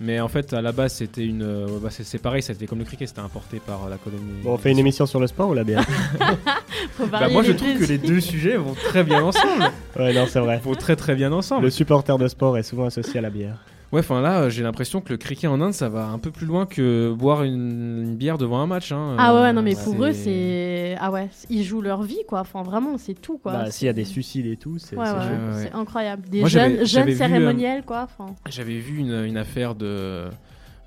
Mais 0.00 0.20
en 0.20 0.28
fait, 0.28 0.52
à 0.52 0.62
la 0.62 0.70
base, 0.70 0.92
c'était 0.94 1.24
une, 1.24 1.42
euh, 1.42 1.66
bah, 1.82 1.88
c'est 1.90 2.04
c'est 2.04 2.18
pareil, 2.18 2.40
c'était 2.40 2.68
comme 2.68 2.78
le 2.78 2.84
cricket, 2.84 3.08
c'était 3.08 3.20
importé 3.20 3.58
par 3.58 3.86
euh, 3.86 3.90
la 3.90 3.96
colonie. 3.96 4.22
Bon, 4.44 4.52
on 4.54 4.58
fait 4.58 4.70
une 4.70 4.78
émission 4.78 5.06
sur 5.06 5.18
le 5.18 5.26
sport 5.26 5.48
ou 5.50 5.54
la 5.54 5.64
bière? 5.64 5.84
Faut 6.96 7.06
Bah, 7.06 7.28
moi, 7.28 7.42
je 7.42 7.50
trouve 7.50 7.76
que 7.80 7.84
les 7.84 7.98
deux 7.98 8.20
sujets 8.20 8.56
vont 8.56 8.74
très 8.74 9.02
bien 9.02 9.24
ensemble. 9.24 9.64
Ouais, 9.98 10.12
non, 10.14 10.26
c'est 10.28 10.38
vrai. 10.38 10.58
vont 10.62 10.76
très 10.76 10.94
très 10.94 11.16
bien 11.16 11.32
ensemble. 11.32 11.64
Le 11.64 11.70
supporter 11.70 12.16
de 12.16 12.28
sport 12.28 12.56
est 12.58 12.62
souvent 12.62 12.84
associé 12.84 13.18
à 13.18 13.22
la 13.22 13.30
bière. 13.30 13.56
Ouais, 13.90 14.00
enfin 14.00 14.20
là, 14.20 14.40
euh, 14.42 14.50
j'ai 14.50 14.62
l'impression 14.62 15.00
que 15.00 15.10
le 15.10 15.16
cricket 15.16 15.48
en 15.48 15.62
Inde, 15.62 15.72
ça 15.72 15.88
va 15.88 16.08
un 16.08 16.18
peu 16.18 16.30
plus 16.30 16.46
loin 16.46 16.66
que 16.66 17.10
boire 17.12 17.42
une, 17.44 18.02
une 18.04 18.16
bière 18.16 18.36
devant 18.36 18.58
un 18.60 18.66
match. 18.66 18.92
Hein. 18.92 19.16
Ah 19.18 19.34
ouais, 19.34 19.48
Euh, 19.48 19.52
non 19.52 19.62
mais 19.62 19.74
pour 19.74 20.04
eux 20.04 20.12
c'est... 20.12 20.94
Ah 21.00 21.10
ouais, 21.10 21.30
ils 21.48 21.64
jouent 21.64 21.80
leur 21.80 22.02
vie 22.02 22.20
quoi, 22.28 22.40
enfin 22.40 22.62
vraiment 22.62 22.98
c'est 22.98 23.14
tout 23.14 23.38
quoi. 23.38 23.52
Bah, 23.52 23.64
C'est- 23.66 23.70
s'il 23.72 23.86
y 23.86 23.88
a 23.88 23.94
des 23.94 24.04
suicides 24.04 24.44
et 24.46 24.56
tout, 24.58 24.78
c'est 24.78 24.94
Ouais, 24.94 25.04
ouais, 25.10 25.70
incroyable. 25.72 26.28
Des 26.28 26.40
Moi, 26.40 26.48
jeunes, 26.50 26.84
jeunes 26.84 27.06
vu, 27.06 27.12
euh, 27.12 27.16
cérémoniels 27.16 27.82
quoi. 27.82 28.02
Enfin, 28.02 28.34
J'avais 28.50 28.78
vu 28.78 28.98
une, 28.98 29.24
une 29.24 29.38
affaire 29.38 29.74
de, 29.74 30.28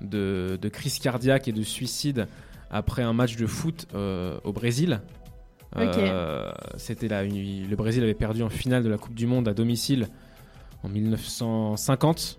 de, 0.00 0.56
de 0.62 0.68
crise 0.68 1.00
cardiaque 1.00 1.48
et 1.48 1.52
de 1.52 1.62
suicide 1.62 2.28
après 2.70 3.02
un 3.02 3.12
match 3.12 3.34
de 3.36 3.46
foot 3.46 3.86
euh, 3.96 4.38
au 4.44 4.52
Brésil. 4.52 5.00
Euh, 5.76 6.52
C'était 6.76 7.08
là, 7.08 7.24
une- 7.24 7.68
le 7.68 7.74
Brésil 7.76 8.04
avait 8.04 8.14
perdu 8.14 8.42
en 8.44 8.48
finale 8.48 8.84
de 8.84 8.88
la 8.88 8.98
Coupe 8.98 9.14
du 9.14 9.26
Monde 9.26 9.48
à 9.48 9.54
domicile 9.54 10.06
en 10.84 10.88
1950. 10.88 12.38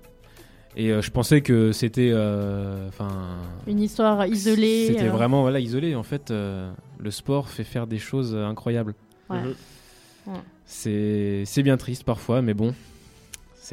Et 0.75 0.91
euh, 0.91 1.01
je 1.01 1.11
pensais 1.11 1.41
que 1.41 1.71
c'était, 1.71 2.09
euh, 2.11 2.87
enfin, 2.87 3.37
une 3.67 3.79
histoire 3.79 4.25
isolée. 4.25 4.87
C'était 4.87 5.07
euh, 5.07 5.11
vraiment 5.11 5.41
voilà 5.41 5.59
isolé. 5.59 5.95
En 5.95 6.03
fait, 6.03 6.31
euh, 6.31 6.71
le 6.99 7.11
sport 7.11 7.49
fait 7.49 7.63
faire 7.63 7.87
des 7.87 7.99
choses 7.99 8.35
incroyables. 8.35 8.95
Ouais. 9.29 9.41
Mhm. 9.41 9.53
Ouais. 10.27 10.39
C'est 10.65 11.63
bien 11.63 11.77
triste 11.77 12.03
parfois, 12.03 12.41
mais 12.41 12.53
bon, 12.53 12.73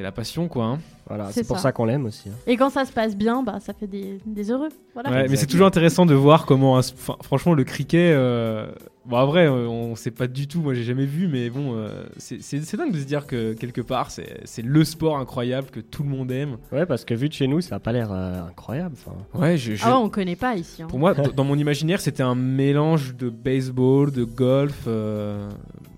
c'est 0.01 0.05
la 0.05 0.13
passion 0.13 0.49
quoi. 0.49 0.65
hein. 0.65 0.79
Voilà, 1.07 1.27
C'est 1.27 1.43
c'est 1.43 1.47
pour 1.49 1.57
ça. 1.57 1.65
ça, 1.65 1.73
qu'on 1.73 1.85
l'aime 1.85 2.07
aussi. 2.07 2.29
hein. 2.31 2.35
Et 2.47 2.57
quand 2.57 2.71
ça 2.71 2.85
se 2.87 2.93
passe 2.93 3.17
bien, 3.17 3.43
bah 3.43 3.59
ça 3.61 3.75
fait 3.75 3.87
des, 3.89 4.19
des 4.25 4.51
heureux. 4.51 4.69
Voilà. 4.95 5.11
Ouais, 5.11 5.27
mais 5.29 5.37
c'est 5.37 5.47
toujours 5.47 5.67
intéressant 5.67 6.07
de 6.07 6.15
voir 6.15 6.47
comment, 6.47 6.77
un 6.79 6.81
sp- 6.81 6.95
enfin, 6.97 7.17
franchement, 7.23 7.53
le 7.53 7.65
cricket. 7.65 8.13
euh, 8.15 8.71
Bon, 9.07 9.17
en 9.17 9.27
vrai, 9.27 9.47
euh, 9.47 9.67
on 9.67 9.97
sait 9.97 10.11
pas 10.13 10.27
du 10.29 10.47
tout. 10.47 10.61
Moi, 10.61 10.75
j'ai 10.75 10.85
jamais 10.85 11.07
vu, 11.07 11.27
mais 11.27 11.51
bon, 11.51 11.73
euh, 11.75 12.05
c'est 12.19 12.41
c'est- 12.43 12.61
c'est 12.63 12.77
dingue 12.77 12.93
de 12.93 12.99
se 12.99 13.05
dire 13.07 13.27
que 13.27 13.55
quelque 13.55 13.81
part, 13.81 14.11
c'est 14.11 14.41
c'est 14.45 14.63
le 14.63 14.85
sport 14.85 15.19
incroyable 15.19 15.69
que 15.71 15.81
tout 15.81 16.03
le 16.05 16.09
monde 16.11 16.31
aime. 16.31 16.57
Ouais, 16.71 16.87
parce 16.87 17.05
que 17.05 17.13
vu 17.15 17.29
de 17.29 17.35
chez 17.35 17.47
nous, 17.49 17.61
ça 17.61 17.77
a 17.77 17.81
pas 17.81 17.93
l'air 17.93 18.11
euh, 18.13 18.43
incroyable. 18.47 18.95
enfin. 19.05 19.17
Ouais, 19.39 19.57
je, 19.59 19.75
je- 19.75 19.83
Ah 19.85 19.97
ouais, 19.99 20.05
on 20.05 20.09
connaît 20.11 20.37
pas 20.37 20.55
ici. 20.55 20.83
hein. 20.83 20.87
pour 20.89 20.99
moi, 20.99 21.13
d- 21.15 21.31
dans 21.35 21.45
mon 21.45 21.57
imaginaire, 21.59 22.01
c'était 22.01 22.23
un 22.23 22.35
mélange 22.37 23.17
de 23.17 23.29
baseball, 23.31 24.13
de 24.13 24.25
golf. 24.25 24.85
euh, 24.87 25.49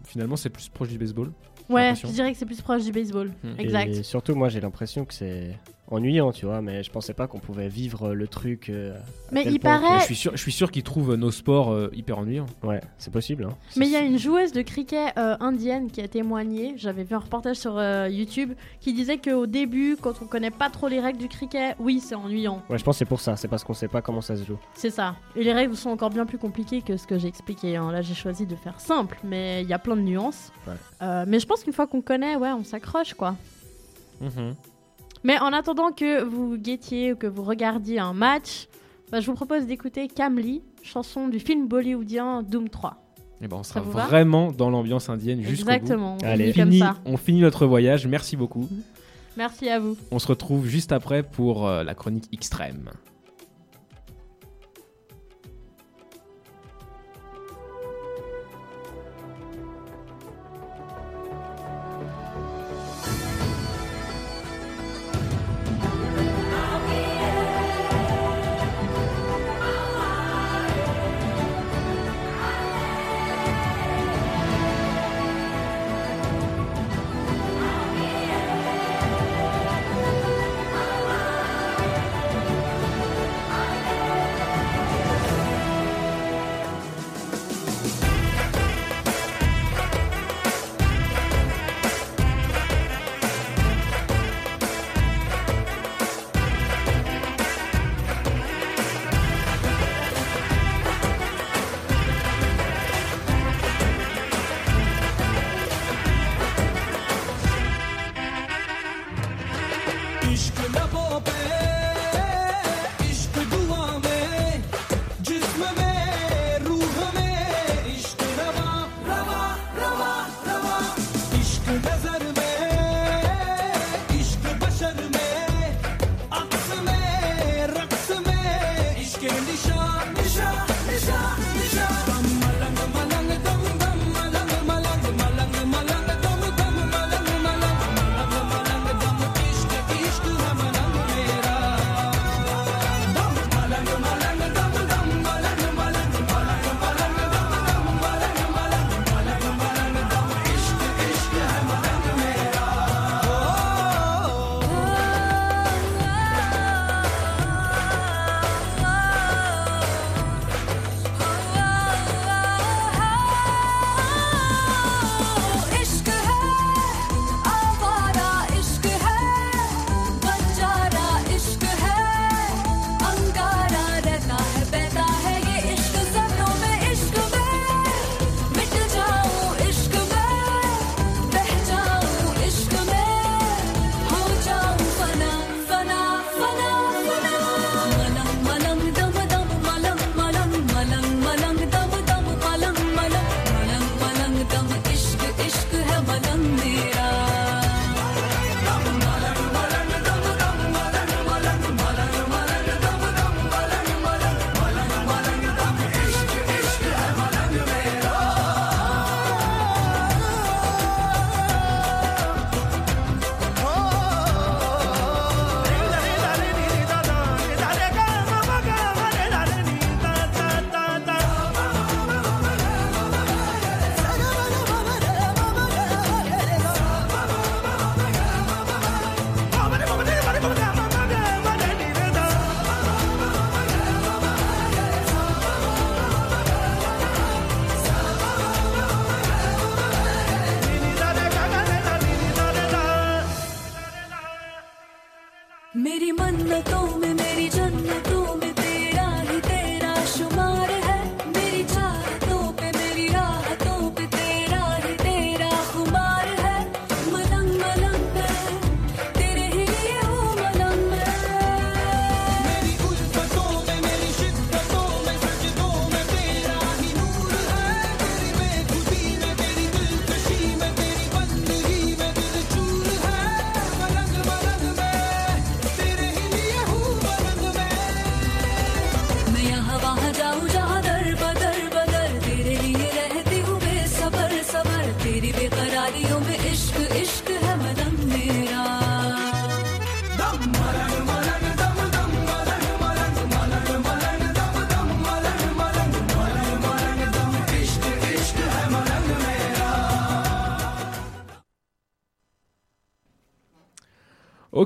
Finalement, 0.04 0.36
c'est 0.36 0.50
plus 0.50 0.68
proche 0.68 0.88
du 0.88 0.98
baseball. 0.98 1.30
Ouais, 1.72 1.94
je 1.94 2.06
dirais 2.08 2.32
que 2.32 2.38
c'est 2.38 2.46
plus 2.46 2.60
proche 2.60 2.84
du 2.84 2.92
baseball. 2.92 3.32
Hmm. 3.42 3.54
Exact. 3.58 3.88
Et 3.88 4.02
surtout, 4.02 4.34
moi, 4.34 4.48
j'ai 4.48 4.60
l'impression 4.60 5.04
que 5.04 5.14
c'est 5.14 5.58
ennuyant, 5.92 6.32
tu 6.32 6.46
vois, 6.46 6.60
mais 6.62 6.82
je 6.82 6.90
pensais 6.90 7.14
pas 7.14 7.26
qu'on 7.26 7.38
pouvait 7.38 7.68
vivre 7.68 8.14
le 8.14 8.26
truc. 8.28 8.68
euh, 8.70 8.96
Mais 9.30 9.44
il 9.46 9.58
point 9.60 9.76
que- 9.78 9.82
Mais 9.82 9.88
paraît- 9.88 10.00
je 10.00 10.04
suis 10.04 10.14
sûr, 10.16 10.32
je 10.34 10.40
suis 10.40 10.52
sûr 10.52 10.70
qu'ils 10.70 10.82
trouvent 10.82 11.14
nos 11.14 11.30
sports 11.30 11.70
euh, 11.72 11.90
hyper 11.94 12.18
ennuyants. 12.18 12.46
Ouais, 12.62 12.80
c'est 12.98 13.12
possible. 13.12 13.44
Hein. 13.44 13.54
Mais 13.76 13.86
il 13.86 13.92
y 13.92 13.96
a 13.96 14.00
une 14.00 14.18
joueuse 14.18 14.52
de 14.52 14.62
cricket 14.62 15.12
euh, 15.18 15.36
indienne 15.40 15.90
qui 15.90 16.00
a 16.00 16.08
témoigné, 16.08 16.74
j'avais 16.76 17.04
vu 17.04 17.14
un 17.14 17.18
reportage 17.20 17.56
sur 17.56 17.76
euh, 17.78 18.08
YouTube, 18.08 18.52
qui 18.80 18.92
disait 18.92 19.18
qu'au 19.18 19.46
début, 19.46 19.96
quand 20.00 20.14
on 20.22 20.26
connaît 20.26 20.50
pas 20.50 20.70
trop 20.70 20.88
les 20.88 21.00
règles 21.00 21.18
du 21.18 21.28
cricket, 21.28 21.76
oui, 21.78 22.00
c'est 22.00 22.14
ennuyant. 22.14 22.62
Ouais, 22.70 22.78
je 22.78 22.84
pense 22.84 22.94
que 22.96 22.98
c'est 23.00 23.04
pour 23.04 23.20
ça. 23.20 23.36
C'est 23.36 23.48
parce 23.48 23.64
qu'on 23.64 23.74
sait 23.74 23.88
pas 23.88 24.02
comment 24.02 24.20
ça 24.20 24.36
se 24.36 24.44
joue. 24.44 24.58
C'est 24.74 24.90
ça. 24.90 25.16
Et 25.36 25.44
les 25.44 25.52
règles 25.52 25.76
sont 25.76 25.90
encore 25.90 26.10
bien 26.10 26.26
plus 26.26 26.38
compliquées 26.38 26.82
que 26.82 26.96
ce 26.96 27.06
que 27.06 27.18
j'ai 27.18 27.28
expliqué. 27.28 27.76
hein. 27.76 27.90
Là, 27.92 28.02
j'ai 28.02 28.14
choisi 28.14 28.46
de 28.46 28.56
faire 28.56 28.80
simple, 28.80 29.18
mais 29.24 29.62
il 29.62 29.68
y 29.68 29.72
a 29.72 29.78
plein 29.78 29.96
de 29.96 30.02
nuances. 30.02 30.52
Ouais. 30.66 30.74
Euh, 31.02 31.24
mais 31.26 31.38
je 31.40 31.46
pense 31.46 31.62
qu'une 31.64 31.72
fois 31.72 31.86
qu'on 31.86 32.00
connaît, 32.02 32.36
ouais, 32.36 32.50
on 32.52 32.64
s'accroche, 32.64 33.14
quoi. 33.14 33.36
Mhm. 34.20 34.54
Mais 35.24 35.38
en 35.38 35.52
attendant 35.52 35.92
que 35.92 36.22
vous 36.24 36.56
guettiez 36.56 37.12
ou 37.12 37.16
que 37.16 37.26
vous 37.26 37.42
regardiez 37.44 37.98
un 37.98 38.12
match, 38.12 38.66
bah, 39.10 39.20
je 39.20 39.26
vous 39.26 39.34
propose 39.34 39.66
d'écouter 39.66 40.08
Kamli, 40.08 40.62
chanson 40.82 41.28
du 41.28 41.38
film 41.38 41.68
bollywoodien 41.68 42.42
Doom 42.42 42.68
3. 42.68 42.96
Et 43.40 43.48
ben, 43.48 43.56
on 43.58 43.62
sera 43.62 43.80
vraiment 43.80 44.52
dans 44.52 44.70
l'ambiance 44.70 45.08
indienne 45.08 45.42
jusqu'au 45.42 45.66
bout. 45.66 45.70
Exactement. 45.72 46.16
Allez. 46.22 46.52
finit 46.52 46.54
comme 46.64 46.70
Fini- 46.72 46.78
ça. 46.80 46.96
on 47.04 47.16
finit 47.16 47.40
notre 47.40 47.66
voyage. 47.66 48.06
Merci 48.06 48.36
beaucoup. 48.36 48.68
Merci 49.36 49.68
à 49.68 49.80
vous. 49.80 49.96
On 50.10 50.18
se 50.18 50.26
retrouve 50.28 50.66
juste 50.66 50.92
après 50.92 51.22
pour 51.22 51.66
euh, 51.66 51.82
la 51.82 51.94
chronique 51.94 52.28
extrême. 52.32 52.90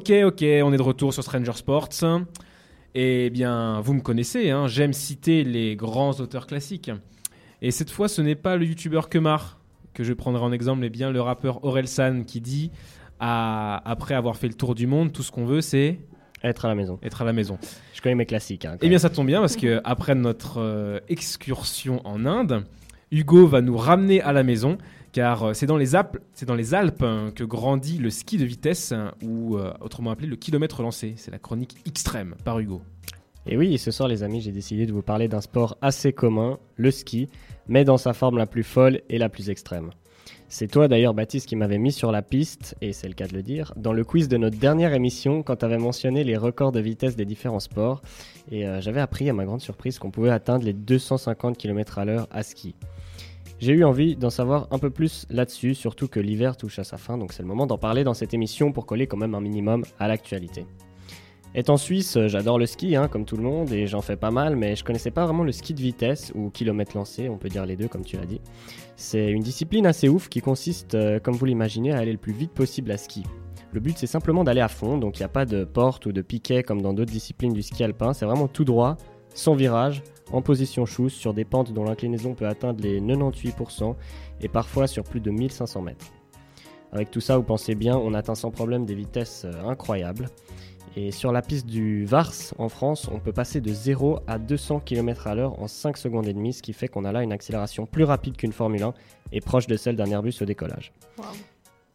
Ok, 0.09 0.13
ok, 0.25 0.45
on 0.63 0.73
est 0.73 0.77
de 0.77 0.83
retour 0.83 1.13
sur 1.13 1.25
Stranger 1.25 1.53
Sports. 1.55 1.89
Eh 2.95 3.29
bien, 3.31 3.81
vous 3.81 3.93
me 3.93 4.01
connaissez, 4.01 4.51
hein, 4.51 4.69
j'aime 4.69 4.93
citer 4.93 5.43
les 5.43 5.75
grands 5.75 6.13
auteurs 6.21 6.47
classiques. 6.47 6.93
Et 7.61 7.73
cette 7.73 7.91
fois, 7.91 8.07
ce 8.07 8.23
n'est 8.23 8.37
pas 8.37 8.55
le 8.57 8.67
youtubeur 8.67 9.09
Kemar 9.09 9.59
que 9.95 10.05
je 10.05 10.13
prendrai 10.13 10.45
en 10.45 10.53
exemple, 10.53 10.81
mais 10.81 10.91
bien 10.91 11.11
le 11.11 11.21
rappeur 11.21 11.65
Orelsan 11.65 12.23
qui 12.25 12.41
dit, 12.41 12.71
à- 13.19 13.83
après 13.85 14.15
avoir 14.15 14.37
fait 14.37 14.47
le 14.47 14.55
tour 14.55 14.77
du 14.77 14.87
monde, 14.87 15.13
tout 15.13 15.25
ce 15.25 15.33
qu'on 15.33 15.45
veut, 15.45 15.61
c'est 15.61 15.99
Être 16.45 16.67
à 16.67 16.69
la 16.69 16.77
maison. 16.77 17.01
être 17.03 17.23
à 17.23 17.25
la 17.25 17.33
maison. 17.33 17.59
Je 17.93 18.01
connais 18.01 18.15
mes 18.15 18.27
classiques. 18.27 18.65
hein, 18.65 18.77
Eh 18.83 18.89
bien, 18.89 18.99
ça 18.99 19.11
tombe 19.11 19.27
bien 19.27 19.41
parce 19.41 19.57
que 19.57 19.81
après 19.83 20.15
notre 20.15 20.59
euh, 20.61 21.01
excursion 21.09 22.01
en 22.07 22.27
Inde, 22.27 22.65
Hugo 23.11 23.45
va 23.49 23.61
nous 23.61 23.77
ramener 23.77 24.21
à 24.23 24.33
la 24.33 24.45
maison 24.45 24.79
car 25.17 25.45
euh, 25.45 25.53
c'est 25.55 25.65
dans 25.65 25.79
les 25.79 25.95
Alpes, 25.95 27.03
hein, 27.03 27.33
que 27.35 27.43
grandit 27.43 27.97
le 27.97 28.11
ski 28.11 28.37
de 28.37 28.45
vitesse 28.45 28.93
hein, 28.93 29.13
ou 29.23 29.57
euh, 29.57 29.73
autrement 29.81 30.11
appelé 30.11 30.29
le 30.29 30.37
kilomètre 30.37 30.83
lancé. 30.83 31.15
C'est 31.17 31.31
la 31.31 31.39
chronique 31.39 31.75
extrême 31.87 32.35
par 32.45 32.59
Hugo. 32.59 32.83
Et 33.47 33.57
oui, 33.57 33.79
ce 33.79 33.91
soir 33.91 34.11
les 34.11 34.23
amis, 34.23 34.43
j'ai 34.43 34.53
décidé 34.53 34.85
de 34.85 34.93
vous 34.93 35.01
parler 35.01 35.27
d'un 35.27 35.41
sport 35.41 35.79
assez 35.81 36.13
commun, 36.13 36.59
le 36.77 36.91
ski, 36.91 37.31
mais 37.67 37.83
dans 37.83 37.97
sa 37.97 38.13
forme 38.13 38.37
la 38.37 38.45
plus 38.45 38.63
folle 38.63 39.01
et 39.09 39.17
la 39.17 39.31
plus 39.31 39.49
extrême. 39.49 39.89
C'est 40.51 40.69
toi 40.69 40.87
d'ailleurs 40.87 41.15
Baptiste 41.15 41.49
qui 41.49 41.57
m'avait 41.57 41.79
mis 41.79 41.93
sur 41.93 42.13
la 42.13 42.21
piste, 42.21 42.77
et 42.83 42.93
c'est 42.93 43.09
le 43.09 43.15
cas 43.15 43.27
de 43.27 43.33
le 43.33 43.43
dire, 43.43 43.73
dans 43.75 43.95
le 43.95 44.05
quiz 44.05 44.29
de 44.29 44.37
notre 44.37 44.59
dernière 44.59 44.93
émission 44.93 45.43
quand 45.43 45.57
tu 45.57 45.65
avais 45.65 45.79
mentionné 45.79 46.25
les 46.25 46.37
records 46.37 46.73
de 46.73 46.81
vitesse 46.81 47.17
des 47.17 47.25
différents 47.25 47.59
sports, 47.59 48.03
et 48.53 48.67
euh, 48.67 48.83
j'avais 48.83 49.01
appris 49.01 49.31
à 49.31 49.33
ma 49.33 49.47
grande 49.47 49.63
surprise 49.63 49.99
qu'on 49.99 50.11
pouvait 50.11 50.29
atteindre 50.29 50.67
les 50.67 50.75
250 50.75 51.57
km 51.57 51.99
à 51.99 52.05
l'heure 52.05 52.29
à 52.31 52.43
ski. 52.43 52.75
J'ai 53.59 53.73
eu 53.73 53.85
envie 53.85 54.17
d'en 54.17 54.29
savoir 54.29 54.69
un 54.71 54.79
peu 54.79 54.91
plus 54.91 55.27
là-dessus, 55.31 55.75
surtout 55.75 56.09
que 56.09 56.21
l'hiver 56.21 56.59
touche 56.59 56.79
à 56.79 56.85
sa 56.85 56.99
fin, 56.99 57.17
donc 57.17 57.33
c'est 57.33 57.43
le 57.43 57.49
moment 57.49 57.67
d'en 57.67 57.79
parler 57.79 58.05
dans 58.05 58.13
cette 58.13 58.35
émission 58.35 58.71
pour 58.71 58.85
coller 58.85 59.07
quand 59.07 59.17
même 59.17 59.35
un 59.35 59.41
minimum 59.41 59.85
à 59.99 60.09
l'actualité. 60.09 60.67
Étant 61.55 61.79
suisse, 61.79 62.19
euh, 62.19 62.29
j'adore 62.29 62.59
le 62.59 62.67
ski, 62.67 62.97
hein, 62.97 63.09
comme 63.09 63.25
tout 63.25 63.39
le 63.39 63.43
monde, 63.43 63.73
et 63.73 63.87
j'en 63.87 64.03
fais 64.03 64.17
pas 64.17 64.31
mal, 64.31 64.57
mais 64.57 64.77
je 64.77 64.85
connaissais 64.85 65.11
pas 65.11 65.25
vraiment 65.25 65.43
le 65.43 65.53
ski 65.53 65.73
de 65.73 65.81
vitesse 65.81 66.31
ou 66.35 66.51
kilomètre 66.51 66.95
lancé, 66.95 67.31
on 67.31 67.39
peut 67.39 67.49
dire 67.49 67.65
les 67.65 67.77
deux 67.77 67.89
comme 67.89 68.05
tu 68.05 68.19
l'as 68.19 68.27
dit. 68.27 68.43
C'est 68.97 69.31
une 69.31 69.43
discipline 69.43 69.87
assez 69.87 70.11
ouf 70.11 70.29
qui 70.29 70.43
consiste, 70.43 70.95
euh, 70.95 71.19
comme 71.19 71.35
vous 71.35 71.47
l'imaginez, 71.47 71.93
à 71.93 71.99
aller 71.99 72.13
le 72.13 72.19
plus 72.19 72.35
vite 72.35 72.53
possible 72.53 72.91
à 72.91 72.99
ski. 72.99 73.23
Le 73.73 73.81
but 73.81 73.97
c'est 73.97 74.07
simplement 74.07 74.45
d'aller 74.45 74.61
à 74.61 74.69
fond, 74.69 74.99
donc 74.99 75.17
il 75.17 75.23
n'y 75.23 75.27
a 75.27 75.31
pas 75.31 75.47
de 75.47 75.65
porte 75.65 76.05
ou 76.05 76.13
de 76.13 76.21
piquet 76.21 76.63
comme 76.63 76.83
dans 76.83 76.93
d'autres 76.93 77.13
disciplines 77.13 77.55
du 77.55 77.63
ski 77.63 77.85
alpin, 77.85 78.13
c'est 78.13 78.27
vraiment 78.27 78.49
tout 78.49 78.65
droit, 78.65 78.99
sans 79.37 79.55
virage, 79.55 80.03
en 80.33 80.43
position 80.43 80.87
chousse, 80.87 81.15
sur 81.15 81.35
des 81.35 81.45
pentes 81.45 81.73
dont 81.73 81.85
l'inclinaison 81.85 82.35
peut 82.35 82.47
atteindre 82.47 82.83
les 82.83 83.01
98% 83.01 83.95
et 84.41 84.49
parfois 84.49 84.87
sur 84.87 85.05
plus 85.05 85.21
de 85.21 85.31
1500 85.31 85.83
mètres. 85.83 86.07
Avec 86.93 87.11
tout 87.11 87.21
ça, 87.21 87.37
vous 87.37 87.43
pensez 87.43 87.75
bien, 87.75 87.97
on 87.97 88.15
atteint 88.15 88.35
sans 88.35 88.51
problème 88.51 88.87
des 88.87 88.95
vitesses 88.95 89.45
euh, 89.45 89.69
incroyables. 89.69 90.29
Et 90.97 91.11
sur 91.11 91.31
la 91.31 91.43
piste 91.43 91.67
du 91.67 92.07
Vars, 92.07 92.33
en 92.57 92.71
France, 92.71 93.11
on 93.13 93.19
peut 93.19 93.33
passer 93.33 93.61
de 93.61 93.71
0 93.71 94.21
à 94.27 94.39
200 94.39 94.81
km 94.81 95.27
à 95.27 95.35
l'heure 95.35 95.61
en 95.61 95.69
5 95.69 95.99
secondes 95.99 96.27
et 96.27 96.33
demie, 96.33 96.55
ce 96.55 96.63
qui 96.63 96.73
fait 96.73 96.89
qu'on 96.89 97.05
a 97.05 97.13
là 97.13 97.23
une 97.23 97.33
accélération 97.33 97.85
plus 97.85 98.05
rapide 98.05 98.37
qu'une 98.37 98.53
Formule 98.53 98.83
1 98.83 98.95
et 99.33 99.43
proche 99.43 99.67
de 99.67 99.77
celle 99.77 99.97
d'un 99.97 100.11
Airbus 100.11 100.35
au 100.41 100.47
décollage. 100.47 100.95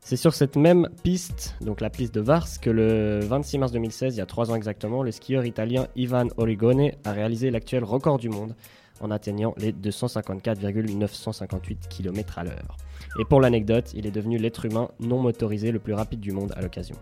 C'est 0.03 0.17
sur 0.17 0.33
cette 0.33 0.55
même 0.55 0.89
piste, 1.03 1.55
donc 1.61 1.79
la 1.79 1.91
piste 1.91 2.15
de 2.15 2.21
Vars, 2.21 2.47
que 2.59 2.71
le 2.71 3.19
26 3.21 3.59
mars 3.59 3.71
2016, 3.71 4.15
il 4.15 4.17
y 4.17 4.21
a 4.21 4.25
3 4.25 4.49
ans 4.51 4.55
exactement, 4.55 5.03
le 5.03 5.11
skieur 5.11 5.45
italien 5.45 5.85
Ivan 5.95 6.25
Origone 6.37 6.89
a 7.05 7.11
réalisé 7.11 7.51
l'actuel 7.51 7.83
record 7.83 8.17
du 8.17 8.27
monde 8.27 8.55
en 8.99 9.11
atteignant 9.11 9.53
les 9.57 9.71
254,958 9.71 11.87
km 11.87 12.39
à 12.39 12.43
l'heure. 12.43 12.77
Et 13.19 13.25
pour 13.25 13.41
l'anecdote, 13.41 13.91
il 13.95 14.07
est 14.07 14.11
devenu 14.11 14.37
l'être 14.37 14.65
humain 14.65 14.89
non 14.99 15.19
motorisé 15.19 15.71
le 15.71 15.79
plus 15.79 15.93
rapide 15.93 16.19
du 16.19 16.31
monde 16.31 16.51
à 16.57 16.61
l'occasion. 16.61 16.95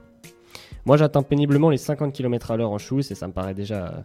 Moi 0.85 0.97
j'atteins 0.97 1.23
péniblement 1.23 1.69
les 1.69 1.77
50 1.77 2.13
km 2.13 2.51
à 2.51 2.57
l'heure 2.57 2.71
en 2.71 2.77
chousse 2.77 3.11
et 3.11 3.15
ça 3.15 3.27
me 3.27 3.33
paraît 3.33 3.53
déjà 3.53 4.03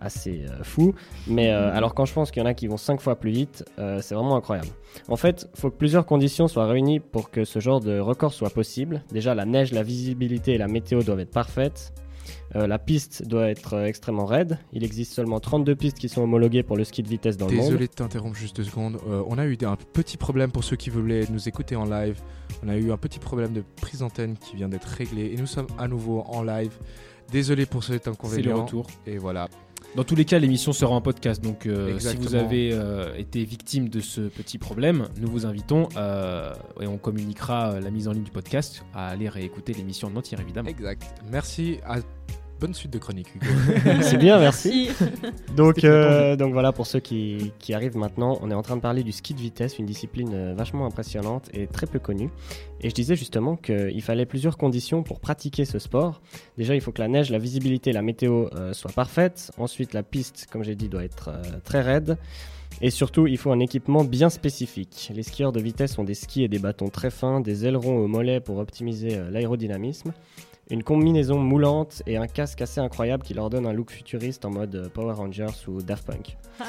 assez 0.00 0.44
euh, 0.48 0.62
fou. 0.62 0.94
Mais 1.26 1.50
euh, 1.50 1.74
alors 1.74 1.94
quand 1.94 2.04
je 2.04 2.12
pense 2.12 2.30
qu'il 2.30 2.42
y 2.42 2.44
en 2.44 2.48
a 2.48 2.54
qui 2.54 2.66
vont 2.66 2.76
5 2.76 3.00
fois 3.00 3.16
plus 3.16 3.30
vite, 3.30 3.64
euh, 3.78 4.00
c'est 4.02 4.14
vraiment 4.14 4.36
incroyable. 4.36 4.68
En 5.08 5.16
fait, 5.16 5.48
il 5.54 5.60
faut 5.60 5.70
que 5.70 5.76
plusieurs 5.76 6.06
conditions 6.06 6.48
soient 6.48 6.66
réunies 6.66 7.00
pour 7.00 7.30
que 7.30 7.44
ce 7.44 7.58
genre 7.58 7.80
de 7.80 7.98
record 7.98 8.32
soit 8.32 8.50
possible. 8.50 9.02
Déjà 9.12 9.34
la 9.34 9.44
neige, 9.44 9.72
la 9.72 9.82
visibilité 9.82 10.54
et 10.54 10.58
la 10.58 10.68
météo 10.68 11.02
doivent 11.02 11.20
être 11.20 11.30
parfaites. 11.32 11.92
Euh, 12.56 12.66
la 12.66 12.78
piste 12.78 13.26
doit 13.26 13.48
être 13.48 13.74
euh, 13.74 13.84
extrêmement 13.86 14.26
raide. 14.26 14.58
Il 14.72 14.84
existe 14.84 15.12
seulement 15.12 15.40
32 15.40 15.74
pistes 15.74 15.98
qui 15.98 16.08
sont 16.08 16.22
homologuées 16.22 16.62
pour 16.62 16.76
le 16.76 16.84
ski 16.84 17.02
de 17.02 17.08
vitesse 17.08 17.36
dans 17.36 17.46
le 17.46 17.56
monde. 17.56 17.64
Désolé 17.66 17.86
de 17.88 17.92
t'interrompre 17.92 18.36
juste 18.36 18.56
deux 18.56 18.64
secondes. 18.64 18.98
Euh, 19.08 19.22
on 19.26 19.38
a 19.38 19.44
eu 19.44 19.56
un 19.64 19.76
petit 19.76 20.16
problème 20.16 20.52
pour 20.52 20.62
ceux 20.62 20.76
qui 20.76 20.90
voulaient 20.90 21.24
nous 21.30 21.48
écouter 21.48 21.76
en 21.76 21.84
live. 21.84 22.20
On 22.64 22.68
a 22.68 22.76
eu 22.76 22.92
un 22.92 22.96
petit 22.96 23.18
problème 23.18 23.52
de 23.52 23.64
prise 23.80 24.00
d'antenne 24.00 24.36
qui 24.36 24.56
vient 24.56 24.68
d'être 24.68 24.84
réglé 24.86 25.32
et 25.32 25.36
nous 25.36 25.46
sommes 25.46 25.66
à 25.78 25.88
nouveau 25.88 26.24
en 26.28 26.42
live. 26.42 26.72
Désolé 27.32 27.66
pour 27.66 27.82
cet 27.82 28.04
C'est 28.04 28.10
le 28.10 28.12
inconvénient. 28.12 28.64
retour. 28.64 28.86
Et 29.06 29.18
voilà. 29.18 29.48
Dans 29.94 30.02
tous 30.02 30.16
les 30.16 30.24
cas, 30.24 30.40
l'émission 30.40 30.72
sera 30.72 30.92
en 30.92 31.00
podcast. 31.00 31.40
Donc, 31.40 31.66
euh, 31.66 31.98
si 32.00 32.16
vous 32.16 32.34
avez 32.34 32.70
euh, 32.72 33.14
été 33.16 33.44
victime 33.44 33.88
de 33.88 34.00
ce 34.00 34.22
petit 34.22 34.58
problème, 34.58 35.08
nous 35.20 35.30
vous 35.30 35.46
invitons 35.46 35.88
euh, 35.96 36.52
et 36.80 36.88
on 36.88 36.98
communiquera 36.98 37.78
la 37.78 37.90
mise 37.90 38.08
en 38.08 38.12
ligne 38.12 38.24
du 38.24 38.32
podcast 38.32 38.84
à 38.92 39.06
aller 39.06 39.28
réécouter 39.28 39.72
l'émission 39.72 40.08
en 40.08 40.16
entière, 40.16 40.40
évidemment. 40.40 40.68
Exact. 40.68 41.14
Merci. 41.30 41.78
À... 41.86 41.98
Bonne 42.64 42.72
suite 42.72 42.94
de 42.94 42.98
chronique, 42.98 43.26
Hugo. 43.34 43.44
C'est 44.00 44.16
bien, 44.16 44.38
merci. 44.38 44.88
Donc, 45.54 45.84
euh, 45.84 46.34
donc 46.34 46.54
voilà, 46.54 46.72
pour 46.72 46.86
ceux 46.86 46.98
qui, 46.98 47.52
qui 47.58 47.74
arrivent 47.74 47.98
maintenant, 47.98 48.38
on 48.40 48.50
est 48.50 48.54
en 48.54 48.62
train 48.62 48.76
de 48.76 48.80
parler 48.80 49.02
du 49.02 49.12
ski 49.12 49.34
de 49.34 49.38
vitesse, 49.38 49.78
une 49.78 49.84
discipline 49.84 50.30
euh, 50.32 50.54
vachement 50.56 50.86
impressionnante 50.86 51.50
et 51.52 51.66
très 51.66 51.86
peu 51.86 51.98
connue. 51.98 52.30
Et 52.80 52.88
je 52.88 52.94
disais 52.94 53.16
justement 53.16 53.56
qu'il 53.56 54.00
fallait 54.00 54.24
plusieurs 54.24 54.56
conditions 54.56 55.02
pour 55.02 55.20
pratiquer 55.20 55.66
ce 55.66 55.78
sport. 55.78 56.22
Déjà, 56.56 56.74
il 56.74 56.80
faut 56.80 56.90
que 56.90 57.02
la 57.02 57.08
neige, 57.08 57.30
la 57.30 57.36
visibilité, 57.36 57.92
la 57.92 58.00
météo 58.00 58.46
euh, 58.54 58.72
soient 58.72 58.92
parfaites. 58.92 59.52
Ensuite, 59.58 59.92
la 59.92 60.02
piste, 60.02 60.46
comme 60.50 60.64
j'ai 60.64 60.74
dit, 60.74 60.88
doit 60.88 61.04
être 61.04 61.28
euh, 61.28 61.42
très 61.64 61.82
raide. 61.82 62.16
Et 62.80 62.90
surtout, 62.90 63.26
il 63.26 63.38
faut 63.38 63.52
un 63.52 63.60
équipement 63.60 64.04
bien 64.04 64.30
spécifique. 64.30 65.10
Les 65.14 65.22
skieurs 65.22 65.52
de 65.52 65.60
vitesse 65.60 65.98
ont 65.98 66.04
des 66.04 66.14
skis 66.14 66.44
et 66.44 66.48
des 66.48 66.58
bâtons 66.58 66.88
très 66.88 67.10
fins, 67.10 67.40
des 67.40 67.66
ailerons 67.66 67.98
au 67.98 68.06
mollet 68.06 68.40
pour 68.40 68.58
optimiser 68.58 69.16
euh, 69.16 69.30
l'aérodynamisme, 69.30 70.12
une 70.70 70.82
combinaison 70.82 71.38
moulante 71.38 72.02
et 72.06 72.16
un 72.16 72.26
casque 72.26 72.62
assez 72.62 72.80
incroyable 72.80 73.22
qui 73.22 73.34
leur 73.34 73.50
donne 73.50 73.66
un 73.66 73.72
look 73.72 73.90
futuriste 73.90 74.44
en 74.44 74.50
mode 74.50 74.74
euh, 74.74 74.88
Power 74.88 75.14
Rangers 75.14 75.46
ou 75.68 75.82
Daft 75.82 76.06
Punk. 76.06 76.36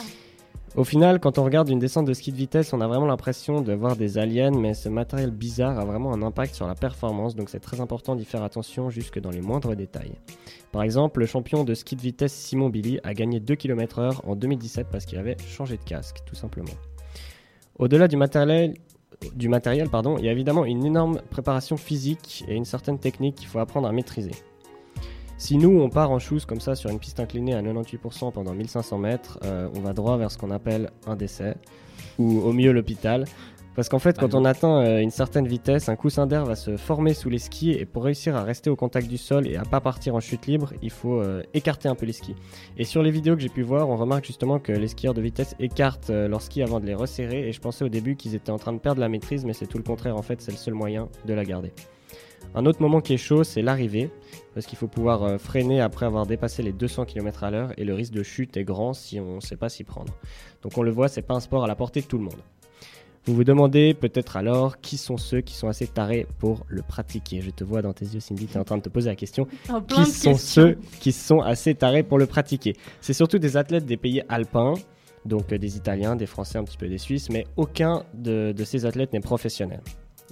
Au 0.76 0.84
final, 0.84 1.22
quand 1.22 1.38
on 1.38 1.46
regarde 1.46 1.70
une 1.70 1.80
descente 1.80 2.06
de 2.06 2.12
ski 2.12 2.34
de 2.34 2.38
vitesse, 2.38 2.74
on 2.74 2.82
a 2.82 2.88
vraiment 2.88 3.06
l'impression 3.06 3.62
de 3.62 3.72
voir 3.72 3.96
des 3.96 4.18
aliens, 4.18 4.52
mais 4.52 4.74
ce 4.74 4.90
matériel 4.90 5.32
bizarre 5.32 5.80
a 5.80 5.86
vraiment 5.86 6.14
un 6.14 6.22
impact 6.22 6.54
sur 6.54 6.68
la 6.68 6.76
performance, 6.76 7.34
donc 7.34 7.50
c'est 7.50 7.62
très 7.62 7.80
important 7.80 8.14
d'y 8.14 8.26
faire 8.26 8.44
attention 8.44 8.90
jusque 8.90 9.18
dans 9.18 9.30
les 9.30 9.40
moindres 9.40 9.74
détails. 9.74 10.16
Par 10.74 10.84
exemple, 10.84 11.22
le 11.22 11.28
champion 11.28 11.64
de 11.64 11.74
ski 11.74 11.96
de 11.96 12.02
vitesse 12.02 12.34
Simon 12.34 12.68
Billy 12.68 13.00
a 13.06 13.14
gagné 13.14 13.40
2 13.40 13.56
km/h 13.56 14.20
en 14.26 14.36
2017 14.36 14.88
parce 14.92 15.06
qu'il 15.06 15.18
avait 15.18 15.38
changé 15.48 15.78
de 15.78 15.84
casque, 15.84 16.18
tout 16.26 16.36
simplement. 16.36 16.74
Au-delà 17.80 18.10
du 18.10 18.18
matériel, 18.18 18.74
du 19.36 19.50
matériel 19.50 19.90
pardon, 19.90 20.18
il 20.18 20.26
y 20.26 20.30
a 20.30 20.32
évidemment 20.32 20.66
une 20.66 20.86
énorme 20.86 21.22
préparation 21.30 21.78
physique 21.78 22.44
et 22.48 22.56
une 22.56 22.66
certaine 22.66 23.00
technique 23.00 23.36
qu'il 23.36 23.48
faut 23.48 23.60
apprendre 23.60 23.88
à 23.88 23.92
maîtriser. 23.92 24.32
Si 25.38 25.58
nous, 25.58 25.82
on 25.82 25.90
part 25.90 26.12
en 26.12 26.20
chouse 26.20 26.46
comme 26.46 26.62
ça 26.62 26.76
sur 26.76 26.90
une 26.90 27.00
piste 27.00 27.20
inclinée 27.20 27.54
à 27.54 27.62
98% 27.62 28.32
pendant 28.32 28.54
1500 28.54 28.98
mètres, 28.98 29.38
euh, 29.44 29.68
on 29.76 29.82
va 29.82 29.94
droit 29.94 30.18
vers 30.18 30.32
ce 30.32 30.38
qu'on 30.38 30.52
appelle 30.52 30.92
un 31.08 31.18
décès, 31.18 31.58
ou 32.18 32.40
au 32.40 32.54
mieux 32.54 32.72
l'hôpital. 32.72 33.26
Parce 33.76 33.90
qu'en 33.90 34.00
fait, 34.00 34.18
quand 34.18 34.34
Ah 34.34 34.38
non. 34.38 34.44
on 34.44 34.46
atteint 34.46 34.86
euh, 34.86 35.00
une 35.00 35.10
certaine 35.12 35.48
vitesse, 35.48 35.90
un 35.90 35.98
coussin 35.98 36.28
d'air 36.28 36.46
va 36.46 36.56
se 36.56 36.78
former 36.78 37.14
sous 37.14 37.30
les 37.30 37.40
skis 37.40 37.72
et 37.72 37.86
pour 37.86 38.06
réussir 38.06 38.36
à 38.36 38.44
rester 38.44 38.70
au 38.70 38.76
contact 38.76 39.08
du 39.08 39.18
sol 39.18 39.48
et 39.48 39.58
à 39.58 39.64
pas 39.64 39.82
partir 39.82 40.16
en 40.16 40.22
chute 40.22 40.48
libre, 40.48 40.74
il 40.82 40.92
faut 40.92 41.20
euh, 41.20 41.44
écarter 41.54 41.90
un 41.90 41.96
peu 41.96 42.06
les 42.06 42.14
skis. 42.14 42.36
Et 42.78 42.86
sur 42.86 43.04
les 43.04 43.12
vidéos 43.12 43.36
que 43.36 43.42
j'ai 43.42 43.50
pu 43.50 43.64
voir, 43.64 43.90
on 43.90 43.98
remarque 43.98 44.26
justement 44.26 44.60
que 44.60 44.72
les 44.72 44.88
skieurs 44.88 45.14
de 45.14 45.22
vitesse 45.22 45.56
écartent 45.60 46.10
euh, 46.10 46.30
leurs 46.30 46.42
skis 46.42 46.64
avant 46.64 46.80
de 46.80 46.86
les 46.86 46.96
resserrer 46.96 47.50
et 47.50 47.52
je 47.52 47.60
pensais 47.60 47.84
au 47.84 47.90
début 47.90 48.16
qu'ils 48.16 48.34
étaient 48.34 48.52
en 48.52 48.60
train 48.60 48.72
de 48.72 48.80
perdre 48.80 49.02
la 49.02 49.10
maîtrise, 49.10 49.44
mais 49.44 49.54
c'est 49.54 49.68
tout 49.68 49.78
le 49.78 49.84
contraire 49.84 50.16
en 50.16 50.22
fait, 50.22 50.42
c'est 50.42 50.52
le 50.52 50.58
seul 50.58 50.74
moyen 50.74 51.10
de 51.26 51.34
la 51.34 51.44
garder. 51.44 51.74
Un 52.54 52.66
autre 52.66 52.82
moment 52.82 53.02
qui 53.02 53.14
est 53.14 53.18
chaud, 53.18 53.44
c'est 53.44 53.62
l'arrivée, 53.62 54.10
parce 54.54 54.66
qu'il 54.66 54.78
faut 54.78 54.88
pouvoir 54.88 55.24
euh, 55.24 55.38
freiner 55.38 55.82
après 55.82 56.06
avoir 56.06 56.26
dépassé 56.26 56.64
les 56.64 56.72
200 56.72 57.04
km 57.04 57.44
à 57.44 57.52
l'heure 57.52 57.72
et 57.78 57.84
le 57.84 57.94
risque 57.94 58.14
de 58.14 58.24
chute 58.24 58.56
est 58.56 58.64
grand 58.64 58.94
si 58.94 59.20
on 59.20 59.36
ne 59.36 59.42
sait 59.42 59.58
pas 59.58 59.68
s'y 59.68 59.84
prendre. 59.84 60.14
Donc 60.62 60.78
on 60.78 60.84
le 60.84 60.92
voit, 60.92 61.10
c'est 61.10 61.22
pas 61.22 61.34
un 61.34 61.42
sport 61.42 61.66
à 61.66 61.68
la 61.68 61.76
portée 61.76 62.00
de 62.00 62.06
tout 62.06 62.18
le 62.18 62.24
monde. 62.24 62.42
Vous 63.26 63.34
vous 63.34 63.44
demandez 63.44 63.96
peut-être 63.96 64.38
alors 64.38 64.80
qui 64.82 64.98
sont 64.98 65.18
ceux 65.18 65.42
qui 65.42 65.56
sont 65.56 65.68
assez 65.68 65.88
tarés 65.88 66.28
pour 66.38 66.64
le 66.68 66.84
pratiquer. 66.84 67.42
Je 67.42 67.50
te 67.50 67.64
vois 67.64 67.82
dans 67.82 67.94
tes 67.94 68.06
yeux, 68.06 68.20
Cindy, 68.20 68.46
tu 68.46 68.54
es 68.54 68.60
en 68.60 68.64
train 68.64 68.78
de 68.78 68.84
te 68.84 68.90
poser 68.90 69.10
la 69.10 69.16
question. 69.16 69.48
Oh, 69.74 69.82
Qui 69.82 70.06
sont 70.06 70.32
questions. 70.32 70.38
ceux 70.38 70.78
qui 71.00 71.12
sont 71.12 71.40
assez 71.40 71.74
tarés 71.74 72.04
pour 72.04 72.20
le 72.20 72.28
pratiquer? 72.28 72.76
C'est 73.02 73.14
surtout 73.14 73.40
des 73.40 73.58
athlètes 73.58 73.86
des 73.88 73.98
pays 73.98 74.22
alpins, 74.30 74.76
donc 75.26 75.52
euh, 75.52 75.58
des 75.58 75.76
Italiens, 75.76 76.16
des 76.16 76.28
Français, 76.28 76.60
un 76.60 76.64
petit 76.64 76.78
peu 76.78 76.88
des 76.88 77.00
Suisses, 77.00 77.30
mais 77.32 77.48
aucun 77.58 78.04
de, 78.14 78.52
de 78.56 78.64
ces 78.64 78.86
athlètes 78.86 79.12
n'est 79.12 79.22
professionnel. 79.22 79.82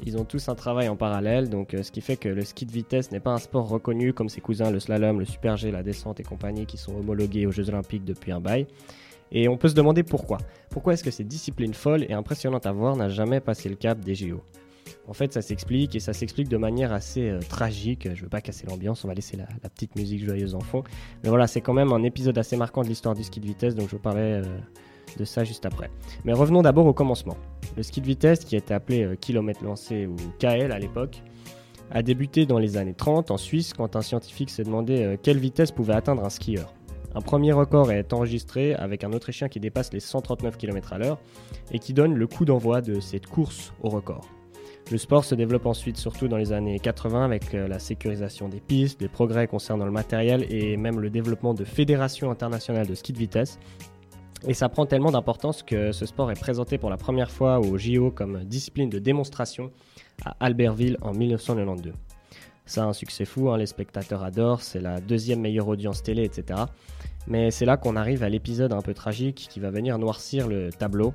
Ils 0.06 0.18
ont 0.18 0.24
tous 0.26 0.48
un 0.50 0.56
travail 0.56 0.88
en 0.88 0.96
parallèle, 0.96 1.50
donc 1.50 1.74
euh, 1.74 1.82
ce 1.82 1.92
qui 1.92 2.02
fait 2.02 2.18
que 2.18 2.30
le 2.30 2.44
ski 2.44 2.68
de 2.68 2.72
vitesse 2.72 3.12
n'est 3.12 3.20
pas 3.20 3.32
un 3.32 3.38
sport 3.40 3.68
reconnu 3.70 4.14
comme 4.14 4.30
ses 4.30 4.42
cousins 4.42 4.70
le 4.70 4.80
slalom, 4.80 5.20
le 5.20 5.26
super 5.26 5.58
G, 5.58 5.72
la 5.72 5.82
descente 5.82 6.20
et 6.20 6.24
compagnie 6.24 6.68
qui 6.68 6.78
sont 6.78 6.96
homologués 6.96 7.48
aux 7.48 7.52
Jeux 7.52 7.70
Olympiques 7.70 8.06
depuis 8.06 8.32
un 8.32 8.40
bail. 8.40 8.68
Et 9.34 9.50
on 9.50 9.58
peut 9.58 9.68
se 9.68 9.74
demander 9.74 10.04
pourquoi. 10.04 10.38
Pourquoi 10.70 10.94
est-ce 10.94 11.04
que 11.04 11.12
cette 11.12 11.28
discipline 11.28 11.74
folle 11.74 12.04
et 12.04 12.14
impressionnante 12.14 12.66
à 12.68 12.72
voir 12.72 12.96
n'a 12.96 13.10
jamais 13.10 13.40
passé 13.40 13.68
le 13.68 13.76
cap 13.76 14.00
des 14.00 14.14
JO 14.14 14.42
En 15.08 15.14
fait, 15.14 15.34
ça 15.34 15.42
s'explique 15.42 15.96
et 15.96 16.00
ça 16.00 16.14
s'explique 16.14 16.50
de 16.50 16.58
manière 16.58 16.94
assez 16.94 17.30
euh, 17.30 17.40
tragique. 17.40 18.08
Je 18.14 18.22
veux 18.22 18.30
pas 18.30 18.42
casser 18.42 18.68
l'ambiance, 18.68 19.04
on 19.04 19.08
va 19.08 19.16
laisser 19.16 19.36
la, 19.36 19.48
petite 19.70 19.96
musique 19.96 20.24
joyeuse 20.24 20.54
en 20.54 20.60
fond. 20.60 20.84
Mais 21.24 21.30
voilà, 21.30 21.48
c'est 21.48 21.62
quand 21.62 21.74
même 21.74 21.92
un 21.92 22.04
épisode 22.04 22.38
assez 22.38 22.56
marquant 22.56 22.84
de 22.84 22.88
l'histoire 22.88 23.16
du 23.16 23.24
ski 23.24 23.40
de 23.40 23.48
vitesse, 23.48 23.74
donc 23.74 23.90
je 23.90 23.96
vous 23.96 24.02
parlerai 24.02 24.34
euh, 24.34 24.44
de 25.18 25.26
ça 25.26 25.44
juste 25.44 25.66
après. 25.66 25.90
Mais 26.26 26.34
revenons 26.34 26.62
d'abord 26.62 26.86
au 26.86 26.94
commencement. 26.94 27.38
Le 27.76 27.82
ski 27.82 28.02
de 28.02 28.06
vitesse, 28.06 28.46
qui 28.46 28.56
était 28.56 28.76
appelé 28.76 29.04
euh, 29.04 29.16
kilomètre 29.16 29.64
lancé 29.64 30.06
ou 30.06 30.16
KL 30.38 30.72
à 30.72 30.78
l'époque, 30.78 31.24
a 31.90 32.04
débuté 32.04 32.46
dans 32.46 32.60
les 32.60 32.78
années 32.78 32.94
30 32.94 33.32
en 33.32 33.38
Suisse 33.38 33.74
quand 33.74 33.96
un 33.96 34.02
scientifique 34.02 34.52
s'est 34.52 34.64
demandé 34.64 35.16
quelle 35.22 35.38
vitesse 35.38 35.72
pouvait 35.72 35.94
atteindre 35.94 36.24
un 36.24 36.30
skieur. 36.30 36.74
Un 37.16 37.22
premier 37.22 37.52
record 37.52 37.92
est 37.92 38.12
enregistré 38.12 38.74
avec 38.74 39.04
un 39.04 39.14
Autrichien 39.14 39.48
qui 39.48 39.60
dépasse 39.60 39.94
les 39.94 40.00
139 40.00 40.58
km 40.58 40.94
à 40.94 40.98
l'heure 40.98 41.20
et 41.72 41.80
qui 41.80 41.94
donne 41.94 42.16
le 42.16 42.28
coup 42.28 42.44
d'envoi 42.44 42.82
de 42.82 43.00
cette 43.00 43.28
course 43.28 43.72
au 43.84 43.90
record. 43.90 44.28
Le 44.92 44.98
sport 44.98 45.24
se 45.24 45.36
développe 45.36 45.66
ensuite 45.66 45.98
surtout 45.98 46.28
dans 46.28 46.38
les 46.38 46.52
années 46.52 46.80
80 46.80 47.24
avec 47.24 47.54
euh, 47.54 47.68
la 47.68 47.80
sécurisation 47.80 48.50
des 48.50 48.60
pistes, 48.60 49.00
des 49.00 49.08
progrès 49.08 49.48
concernant 49.48 49.86
le 49.86 49.92
matériel 49.92 50.46
et 50.50 50.76
même 50.76 51.00
le 51.00 51.10
développement 51.10 51.54
de 51.54 51.64
fédérations 51.64 52.32
internationales 52.32 52.88
de 52.88 52.96
ski 52.96 53.14
de 53.14 53.18
vitesse. 53.18 53.60
Et 54.46 54.54
ça 54.54 54.68
prend 54.68 54.86
tellement 54.86 55.12
d'importance 55.12 55.64
que 55.64 55.94
ce 55.94 56.06
sport 56.06 56.32
est 56.32 56.40
présenté 56.40 56.78
pour 56.78 56.90
la 56.90 56.98
première 56.98 57.32
fois 57.32 57.60
au 57.60 57.78
JO 57.78 58.12
comme 58.12 58.44
discipline 58.44 58.90
de 58.90 59.00
démonstration 59.00 59.72
à 60.26 60.36
Albertville 60.42 60.98
en 61.02 61.14
1992. 61.14 61.94
Ça 62.66 62.84
a 62.84 62.88
un 62.88 62.94
succès 62.94 63.26
fou, 63.26 63.50
hein, 63.50 63.58
les 63.58 63.66
spectateurs 63.66 64.24
adorent, 64.24 64.62
c'est 64.62 64.80
la 64.80 65.00
deuxième 65.00 65.42
meilleure 65.42 65.68
audience 65.68 66.04
télé, 66.04 66.24
etc. 66.24 66.62
Mais 67.28 67.52
c'est 67.52 67.66
là 67.66 67.78
qu'on 67.78 67.96
arrive 67.96 68.24
à 68.24 68.30
l'épisode 68.30 68.74
un 68.74 68.82
peu 68.82 68.94
tragique 68.94 69.48
qui 69.50 69.60
va 69.60 69.70
venir 69.70 69.98
noircir 69.98 70.48
le 70.48 70.72
tableau. 70.72 71.14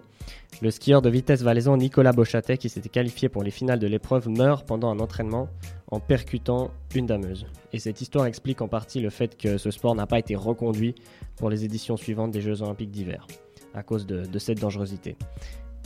Le 0.62 0.70
skieur 0.70 1.02
de 1.02 1.10
vitesse 1.10 1.42
valaisan 1.42 1.76
Nicolas 1.76 2.12
Beauchâtet, 2.12 2.56
qui 2.56 2.68
s'était 2.68 2.88
qualifié 2.88 3.28
pour 3.28 3.42
les 3.42 3.50
finales 3.50 3.78
de 3.78 3.86
l'épreuve, 3.86 4.28
meurt 4.28 4.66
pendant 4.66 4.90
un 4.90 4.98
entraînement 5.00 5.48
en 5.90 6.00
percutant 6.00 6.70
une 6.94 7.06
dameuse. 7.06 7.46
Et 7.72 7.78
cette 7.78 8.00
histoire 8.00 8.26
explique 8.26 8.60
en 8.62 8.68
partie 8.68 9.00
le 9.00 9.10
fait 9.10 9.36
que 9.36 9.58
ce 9.58 9.70
sport 9.70 9.94
n'a 9.94 10.06
pas 10.06 10.18
été 10.18 10.34
reconduit 10.34 10.94
pour 11.36 11.50
les 11.50 11.64
éditions 11.64 11.96
suivantes 11.96 12.30
des 12.30 12.40
Jeux 12.40 12.62
Olympiques 12.62 12.90
d'hiver, 12.90 13.26
à 13.74 13.82
cause 13.82 14.06
de 14.06 14.38
cette 14.38 14.60
dangerosité. 14.60 15.16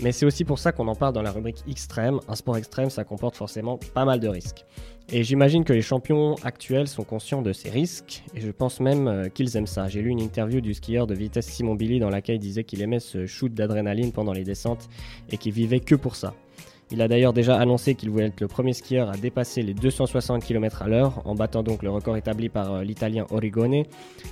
Mais 0.02 0.12
c'est 0.12 0.26
aussi 0.26 0.44
pour 0.44 0.58
ça 0.58 0.72
qu'on 0.72 0.88
en 0.88 0.94
parle 0.94 1.12
dans 1.12 1.22
la 1.22 1.30
rubrique 1.30 1.62
extrême. 1.68 2.20
Un 2.28 2.34
sport 2.34 2.56
extrême, 2.56 2.90
ça 2.90 3.04
comporte 3.04 3.36
forcément 3.36 3.78
pas 3.94 4.04
mal 4.04 4.20
de 4.20 4.28
risques. 4.28 4.64
Et 5.10 5.24
j'imagine 5.24 5.64
que 5.64 5.72
les 5.72 5.82
champions 5.82 6.36
actuels 6.42 6.88
sont 6.88 7.04
conscients 7.04 7.42
de 7.42 7.52
ces 7.52 7.68
risques, 7.70 8.22
et 8.34 8.40
je 8.40 8.50
pense 8.50 8.80
même 8.80 9.08
euh, 9.08 9.28
qu'ils 9.28 9.56
aiment 9.56 9.66
ça. 9.66 9.88
J'ai 9.88 10.00
lu 10.00 10.10
une 10.10 10.20
interview 10.20 10.60
du 10.60 10.74
skieur 10.74 11.06
de 11.06 11.14
vitesse 11.14 11.46
Simon 11.46 11.74
Billy 11.74 11.98
dans 11.98 12.08
laquelle 12.08 12.36
il 12.36 12.40
disait 12.40 12.64
qu'il 12.64 12.80
aimait 12.82 13.00
ce 13.00 13.26
shoot 13.26 13.52
d'adrénaline 13.52 14.12
pendant 14.12 14.32
les 14.32 14.44
descentes 14.44 14.88
et 15.30 15.36
qu'il 15.36 15.52
vivait 15.52 15.80
que 15.80 15.96
pour 15.96 16.16
ça. 16.16 16.34
Il 16.92 17.00
a 17.00 17.08
d'ailleurs 17.08 17.32
déjà 17.32 17.56
annoncé 17.56 17.94
qu'il 17.94 18.10
voulait 18.10 18.26
être 18.26 18.42
le 18.42 18.48
premier 18.48 18.74
skieur 18.74 19.08
à 19.08 19.16
dépasser 19.16 19.62
les 19.62 19.72
260 19.72 20.44
km 20.44 20.82
à 20.82 20.88
l'heure, 20.88 21.22
en 21.24 21.34
battant 21.34 21.62
donc 21.62 21.82
le 21.82 21.88
record 21.88 22.18
établi 22.18 22.50
par 22.50 22.74
euh, 22.74 22.84
l'italien 22.84 23.24
Origone. 23.30 23.84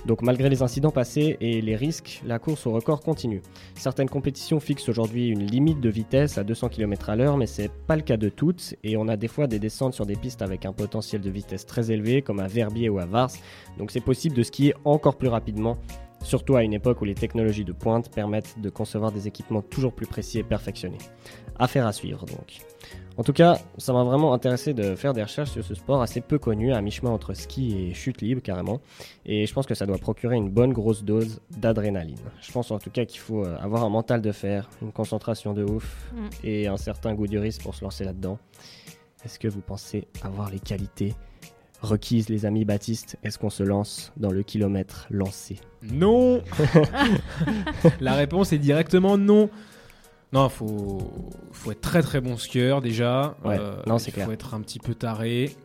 Donc 0.05 0.21
malgré 0.21 0.47
les 0.47 0.61
incidents 0.61 0.91
passés 0.91 1.37
et 1.41 1.59
les 1.59 1.75
risques, 1.75 2.21
la 2.23 2.37
course 2.37 2.67
au 2.67 2.71
record 2.71 3.01
continue. 3.01 3.41
Certaines 3.73 4.09
compétitions 4.09 4.59
fixent 4.59 4.89
aujourd'hui 4.89 5.29
une 5.29 5.43
limite 5.43 5.81
de 5.81 5.89
vitesse 5.89 6.37
à 6.37 6.43
200 6.43 6.69
km 6.69 7.09
à 7.09 7.15
l'heure, 7.15 7.35
mais 7.35 7.47
c'est 7.47 7.71
pas 7.71 7.95
le 7.95 8.03
cas 8.03 8.17
de 8.17 8.29
toutes, 8.29 8.75
et 8.83 8.95
on 8.95 9.07
a 9.07 9.17
des 9.17 9.27
fois 9.27 9.47
des 9.47 9.57
descentes 9.57 9.95
sur 9.95 10.05
des 10.05 10.15
pistes 10.15 10.43
avec 10.43 10.63
un 10.67 10.71
potentiel 10.71 11.21
de 11.21 11.31
vitesse 11.31 11.65
très 11.65 11.89
élevé, 11.89 12.21
comme 12.21 12.39
à 12.39 12.47
Verbier 12.47 12.89
ou 12.89 12.99
à 12.99 13.05
Vars, 13.05 13.31
donc 13.79 13.89
c'est 13.89 14.01
possible 14.01 14.35
de 14.35 14.43
skier 14.43 14.75
encore 14.85 15.15
plus 15.15 15.29
rapidement 15.29 15.77
surtout 16.23 16.55
à 16.55 16.63
une 16.63 16.73
époque 16.73 17.01
où 17.01 17.05
les 17.05 17.15
technologies 17.15 17.65
de 17.65 17.73
pointe 17.73 18.09
permettent 18.11 18.59
de 18.59 18.69
concevoir 18.69 19.11
des 19.11 19.27
équipements 19.27 19.61
toujours 19.61 19.93
plus 19.93 20.07
précis 20.07 20.39
et 20.39 20.43
perfectionnés. 20.43 20.97
Affaire 21.57 21.85
à 21.85 21.93
suivre 21.93 22.25
donc. 22.25 22.59
En 23.17 23.23
tout 23.23 23.33
cas, 23.33 23.59
ça 23.77 23.93
m'a 23.93 24.03
vraiment 24.03 24.33
intéressé 24.33 24.73
de 24.73 24.95
faire 24.95 25.13
des 25.13 25.21
recherches 25.21 25.51
sur 25.51 25.63
ce 25.63 25.75
sport 25.75 26.01
assez 26.01 26.21
peu 26.21 26.39
connu, 26.39 26.73
à 26.73 26.81
mi-chemin 26.81 27.11
entre 27.11 27.33
ski 27.33 27.77
et 27.77 27.93
chute 27.93 28.21
libre 28.21 28.41
carrément, 28.41 28.79
et 29.25 29.45
je 29.45 29.53
pense 29.53 29.65
que 29.67 29.75
ça 29.75 29.85
doit 29.85 29.97
procurer 29.97 30.37
une 30.37 30.49
bonne 30.49 30.71
grosse 30.73 31.03
dose 31.03 31.41
d'adrénaline. 31.57 32.17
Je 32.41 32.51
pense 32.51 32.71
en 32.71 32.79
tout 32.79 32.89
cas 32.89 33.05
qu'il 33.05 33.19
faut 33.19 33.45
euh, 33.45 33.57
avoir 33.59 33.83
un 33.83 33.89
mental 33.89 34.21
de 34.21 34.31
fer, 34.31 34.69
une 34.81 34.91
concentration 34.91 35.53
de 35.53 35.63
ouf, 35.63 36.11
Mm. 36.13 36.27
et 36.43 36.67
un 36.67 36.77
certain 36.77 37.13
goût 37.13 37.27
du 37.27 37.37
risque 37.37 37.61
pour 37.63 37.75
se 37.75 37.83
lancer 37.83 38.03
là-dedans. 38.05 38.37
Est-ce 39.23 39.39
que 39.39 39.47
vous 39.47 39.61
pensez 39.61 40.07
avoir 40.23 40.49
les 40.49 40.59
qualités 40.59 41.13
requises, 41.81 42.29
les 42.29 42.45
amis 42.45 42.65
Baptiste 42.65 43.17
Est-ce 43.23 43.37
qu'on 43.39 43.49
se 43.49 43.63
lance 43.63 44.11
dans 44.17 44.31
le 44.31 44.43
kilomètre 44.43 45.07
lancé 45.09 45.59
Non 45.83 46.41
La 47.99 48.13
réponse 48.13 48.53
est 48.53 48.59
directement 48.59 49.17
non. 49.17 49.49
Non, 50.33 50.47
faut, 50.47 51.11
faut 51.51 51.71
être 51.71 51.81
très 51.81 52.01
très 52.01 52.21
bon 52.21 52.37
skieur 52.37 52.81
déjà. 52.81 53.35
Ouais, 53.43 53.57
non, 53.85 53.97
c'est 53.97 54.11
il 54.11 54.13
clair. 54.13 54.25
faut 54.27 54.31
être 54.31 54.53
un 54.53 54.61
petit 54.61 54.79
peu 54.79 54.95
taré. 54.95 55.55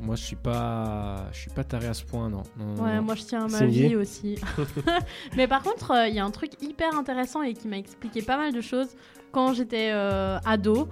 Moi, 0.00 0.16
je 0.16 0.22
suis 0.22 0.36
pas, 0.36 1.26
je 1.32 1.40
suis 1.40 1.50
pas 1.50 1.64
taré 1.64 1.86
à 1.88 1.94
ce 1.94 2.04
point, 2.04 2.28
non. 2.28 2.42
Ouais, 2.58 2.96
non. 2.96 3.02
moi 3.02 3.14
je 3.14 3.22
tiens 3.24 3.44
à 3.46 3.48
ma 3.48 3.66
vie 3.66 3.96
aussi. 3.96 4.38
Mais 5.36 5.46
par 5.48 5.62
contre, 5.62 5.90
euh, 5.92 6.08
il 6.08 6.14
y 6.14 6.18
a 6.18 6.24
un 6.24 6.30
truc 6.30 6.52
hyper 6.62 6.94
intéressant 6.96 7.42
et 7.42 7.54
qui 7.54 7.68
m'a 7.68 7.78
expliqué 7.78 8.22
pas 8.22 8.36
mal 8.36 8.52
de 8.52 8.60
choses. 8.60 8.88
Quand 9.32 9.52
j'étais 9.52 9.90
euh, 9.92 10.38
ado, 10.44 10.76
euh, 10.76 10.84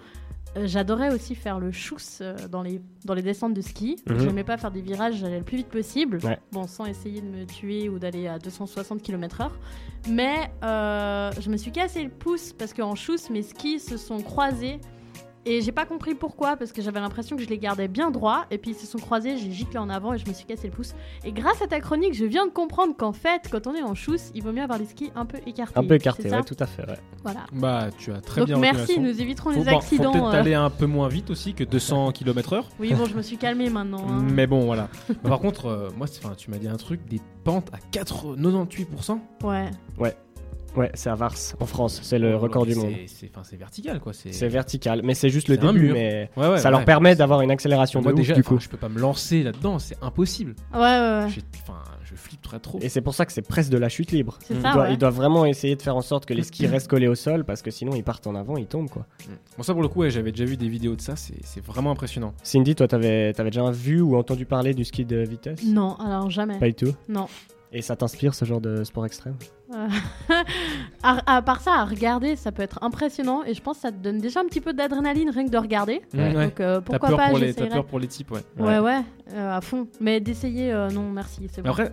j'adorais 0.67 1.13
aussi 1.13 1.35
faire 1.35 1.59
le 1.59 1.73
chousse 1.73 2.19
euh, 2.21 2.35
dans 2.49 2.63
les, 2.63 2.81
dans 3.05 3.15
les 3.15 3.23
descentes 3.23 3.55
de 3.55 3.61
ski. 3.61 3.97
Mhm. 4.07 4.19
J'aimais 4.21 4.45
pas 4.45 4.57
faire 4.57 4.71
des 4.71 4.81
virages, 4.81 5.17
j'allais 5.17 5.39
le 5.39 5.45
plus 5.45 5.59
vite 5.59 5.69
possible. 5.69 6.19
Ouais. 6.25 6.39
Bon, 6.53 6.67
sans 6.67 6.87
essayer 6.87 7.21
de 7.21 7.27
me 7.27 7.45
tuer 7.45 7.89
ou 7.89 7.99
d'aller 7.99 8.27
à 8.27 8.39
260 8.39 9.03
km/h. 9.03 9.51
Mais 10.09 10.51
euh, 10.63 11.31
je 11.41 11.51
me 11.51 11.57
suis 11.57 11.73
cassé 11.73 12.03
le 12.03 12.11
pouce 12.11 12.53
parce 12.53 12.73
qu'en 12.73 12.95
chousse, 12.95 13.31
mes 13.31 13.43
skis 13.43 13.81
se 13.81 13.97
sont 13.97 14.21
croisés. 14.21 14.81
Et 15.47 15.63
j'ai 15.63 15.73
pas 15.73 15.87
compris 15.87 16.15
pourquoi, 16.15 16.57
parce 16.57 16.73
que 16.73 16.83
j'avais 16.83 17.01
l'impression 17.01 17.37
que 17.37 17.43
je 17.43 17.49
les 17.49 17.59
gardais 17.59 17.89
bien 17.89 18.11
droits, 18.11 18.45
et 18.51 18.59
puis 18.59 18.73
ils 18.73 18.77
se 18.77 18.87
sont 18.87 18.99
croisés, 18.99 19.39
j'ai 19.39 19.51
giclé 19.51 19.79
en 19.79 19.89
avant 19.89 20.13
et 20.13 20.19
je 20.19 20.27
me 20.29 20.33
suis 20.35 20.45
cassé 20.45 20.67
le 20.67 20.73
pouce. 20.75 20.95
Et 21.25 21.33
grâce 21.33 21.63
à 21.63 21.67
ta 21.67 21.81
chronique, 21.81 22.13
je 22.15 22.25
viens 22.27 22.47
de 22.47 22.51
comprendre 22.53 22.95
qu'en 22.97 23.13
fait, 23.13 23.43
quand 23.51 23.67
on 23.67 23.75
est 23.75 23.83
en 23.83 23.95
chousse, 23.95 24.31
il 24.35 24.43
vaut 24.43 24.53
mieux 24.53 24.63
avoir 24.63 24.79
les 24.79 24.85
skis 24.87 25.11
un 25.15 25.25
peu 25.25 25.39
écartés. 25.47 25.79
Un 25.79 25.85
peu 25.85 25.95
écarté, 25.95 26.25
c'est 26.25 26.29
ça 26.31 26.39
ouais, 26.39 26.43
tout 26.45 26.57
à 26.59 26.67
fait. 26.67 26.87
ouais. 26.87 26.99
Voilà. 27.23 27.41
Bah, 27.53 27.89
tu 27.97 28.13
as 28.13 28.21
très 28.21 28.41
Donc 28.43 28.49
bien 28.49 28.59
merci, 28.59 28.99
nous 29.01 29.21
éviterons 29.21 29.51
Faut, 29.53 29.59
les 29.61 29.65
bon, 29.65 29.71
faut 29.73 29.77
accidents. 29.79 30.13
peut-être 30.13 30.35
euh. 30.35 30.41
aller 30.41 30.55
un 30.55 30.71
peu 30.71 30.87
moins 30.87 31.09
vite 31.09 31.31
aussi 31.31 31.55
que 31.55 31.65
200 31.65 32.13
km/h. 32.13 32.65
Oui, 32.79 32.93
bon, 32.95 33.07
je 33.07 33.15
me 33.15 33.23
suis 33.23 33.37
calmée 33.39 33.71
maintenant. 33.71 34.05
hein. 34.09 34.23
Mais 34.23 34.47
bon, 34.47 34.67
voilà. 34.67 34.89
Par 35.23 35.39
contre, 35.41 35.67
euh, 35.67 35.89
moi, 35.97 36.07
c'est- 36.07 36.25
enfin, 36.25 36.35
tu 36.37 36.51
m'as 36.51 36.59
dit 36.59 36.69
un 36.69 36.77
truc, 36.77 37.01
des 37.09 37.21
pentes 37.45 37.69
à 37.73 37.79
4, 37.91 38.37
98%. 38.37 39.19
Ouais. 39.45 39.71
Ouais, 39.99 40.15
c'est 40.95 41.11
à 41.11 41.15
Vars, 41.15 41.35
en 41.61 41.67
France. 41.67 42.01
C'est 42.03 42.19
le 42.19 42.35
Oh, 42.35 42.39
record 42.39 42.67
du 42.67 42.75
monde. 42.75 42.93
c'est- 43.07 43.57
vertical, 43.57 44.01
quoi. 44.01 44.13
C'est 44.13 44.49
vertical, 44.49 45.01
mais 45.05 45.15
c'est 45.15 45.31
juste 45.31 45.49
le 45.49 45.57
début. 45.57 45.93
Mais 45.93 46.31
Ouais, 46.37 46.49
ouais, 46.49 46.59
ça 46.59 46.71
leur 46.71 46.81
ouais, 46.81 46.85
permet 46.87 47.15
d'avoir 47.17 47.41
une 47.43 47.51
accélération 47.51 48.01
Moi 48.03 48.13
de 48.13 48.15
ouf, 48.17 48.21
déjà, 48.21 48.35
du 48.35 48.41
enfin, 48.41 48.57
coup. 48.57 48.61
je 48.61 48.69
peux 48.69 48.77
pas 48.77 48.89
me 48.89 48.99
lancer 48.99 49.43
là-dedans, 49.43 49.79
c'est 49.79 49.97
impossible. 50.03 50.55
Ouais, 50.73 50.79
ouais, 50.81 51.25
ouais. 51.25 51.27
Enfin, 51.63 51.83
je 52.05 52.15
flippe 52.15 52.43
très 52.43 52.59
trop. 52.59 52.79
Et 52.81 52.89
c'est 52.89 53.01
pour 53.01 53.15
ça 53.15 53.27
que 53.27 53.33
c'est 53.33 53.43
presque 53.43 53.71
de 53.71 53.79
la 53.79 53.89
chute 53.89 54.13
libre. 54.13 54.39
Mm. 54.51 54.55
Ils 54.55 54.63
ça, 54.63 54.73
doivent, 54.73 54.87
ouais. 54.89 54.95
ils 54.95 54.99
doivent 54.99 55.15
vraiment 55.15 55.45
essayer 55.45 55.77
de 55.77 55.83
faire 55.83 55.97
en 55.97 56.01
sorte 56.03 56.27
que 56.27 56.35
les 56.35 56.43
skis 56.43 56.67
restent 56.67 56.89
collés 56.89 57.09
au 57.09 57.15
sol 57.15 57.45
parce 57.45 57.63
que 57.63 57.71
sinon 57.71 57.95
ils 57.95 58.05
partent 58.05 58.27
en 58.27 58.35
avant, 58.35 58.57
ils 58.57 58.67
tombent 58.67 58.89
quoi. 58.91 59.07
Bon, 59.57 59.63
ça 59.63 59.73
pour 59.73 59.83
le 59.83 59.89
coup, 59.89 60.01
ouais, 60.01 60.11
j'avais 60.11 60.31
déjà 60.33 60.45
vu 60.45 60.57
des 60.57 60.69
vidéos 60.69 60.97
de 60.97 61.01
ça, 61.01 61.15
c'est 61.17 61.65
vraiment 61.65 61.91
impressionnant. 61.91 62.33
Cindy, 62.43 62.75
toi 62.75 62.89
t'avais 62.89 63.33
avais 63.39 63.51
déjà 63.51 63.71
vu 63.71 64.01
ou 64.01 64.17
entendu 64.17 64.47
parler 64.47 64.75
du 64.75 64.85
ski 64.85 65.05
de 65.05 65.19
vitesse? 65.19 65.63
Non, 65.65 65.97
alors 65.97 66.31
jamais. 66.31 66.59
Pas 66.59 66.67
du 66.67 66.75
tout? 66.75 66.95
Non. 67.09 67.27
Et 67.73 67.83
ça 67.83 67.97
t'inspire 67.97 68.35
ce 68.35 68.45
genre 68.45 68.61
de 68.61 68.85
sport 68.85 69.05
extrême? 69.05 69.35
à, 71.03 71.37
à 71.37 71.43
part 71.43 71.61
ça, 71.61 71.75
à 71.75 71.85
regarder, 71.85 72.37
ça 72.37 72.53
peut 72.53 72.63
être 72.63 72.79
impressionnant 72.83 73.45
et 73.45 73.55
je 73.55 73.61
pense 73.63 73.77
que 73.77 73.83
ça 73.83 73.93
te 73.93 73.97
donne 73.99 74.19
déjà 74.19 74.41
un 74.41 74.47
petit 74.47 74.61
peu 74.61 74.73
d'adrénaline 74.73 75.31
rien 75.31 75.45
que 75.47 75.51
de 75.51 75.59
regarder. 75.59 76.01
Ouais. 76.15 76.33
Donc 76.33 76.61
euh, 76.61 76.77
T'as 76.77 76.81
pourquoi 76.81 77.09
peur, 77.09 77.17
pas, 77.19 77.29
pour 77.29 77.39
les- 77.39 77.55
t'as 77.55 77.67
peur 77.67 77.85
pour 77.87 77.99
les 77.99 78.09
types, 78.09 78.31
ouais. 78.31 78.41
Ouais, 78.59 78.79
ouais, 78.79 79.01
euh, 79.35 79.57
à 79.57 79.61
fond. 79.61 79.87
Mais 80.01 80.21
d'essayer, 80.21 80.73
euh, 80.73 80.89
non, 80.91 81.11
merci, 81.11 81.49
c'est 81.51 81.59
Mais 81.59 81.65
bon. 81.65 81.71
après, 81.71 81.93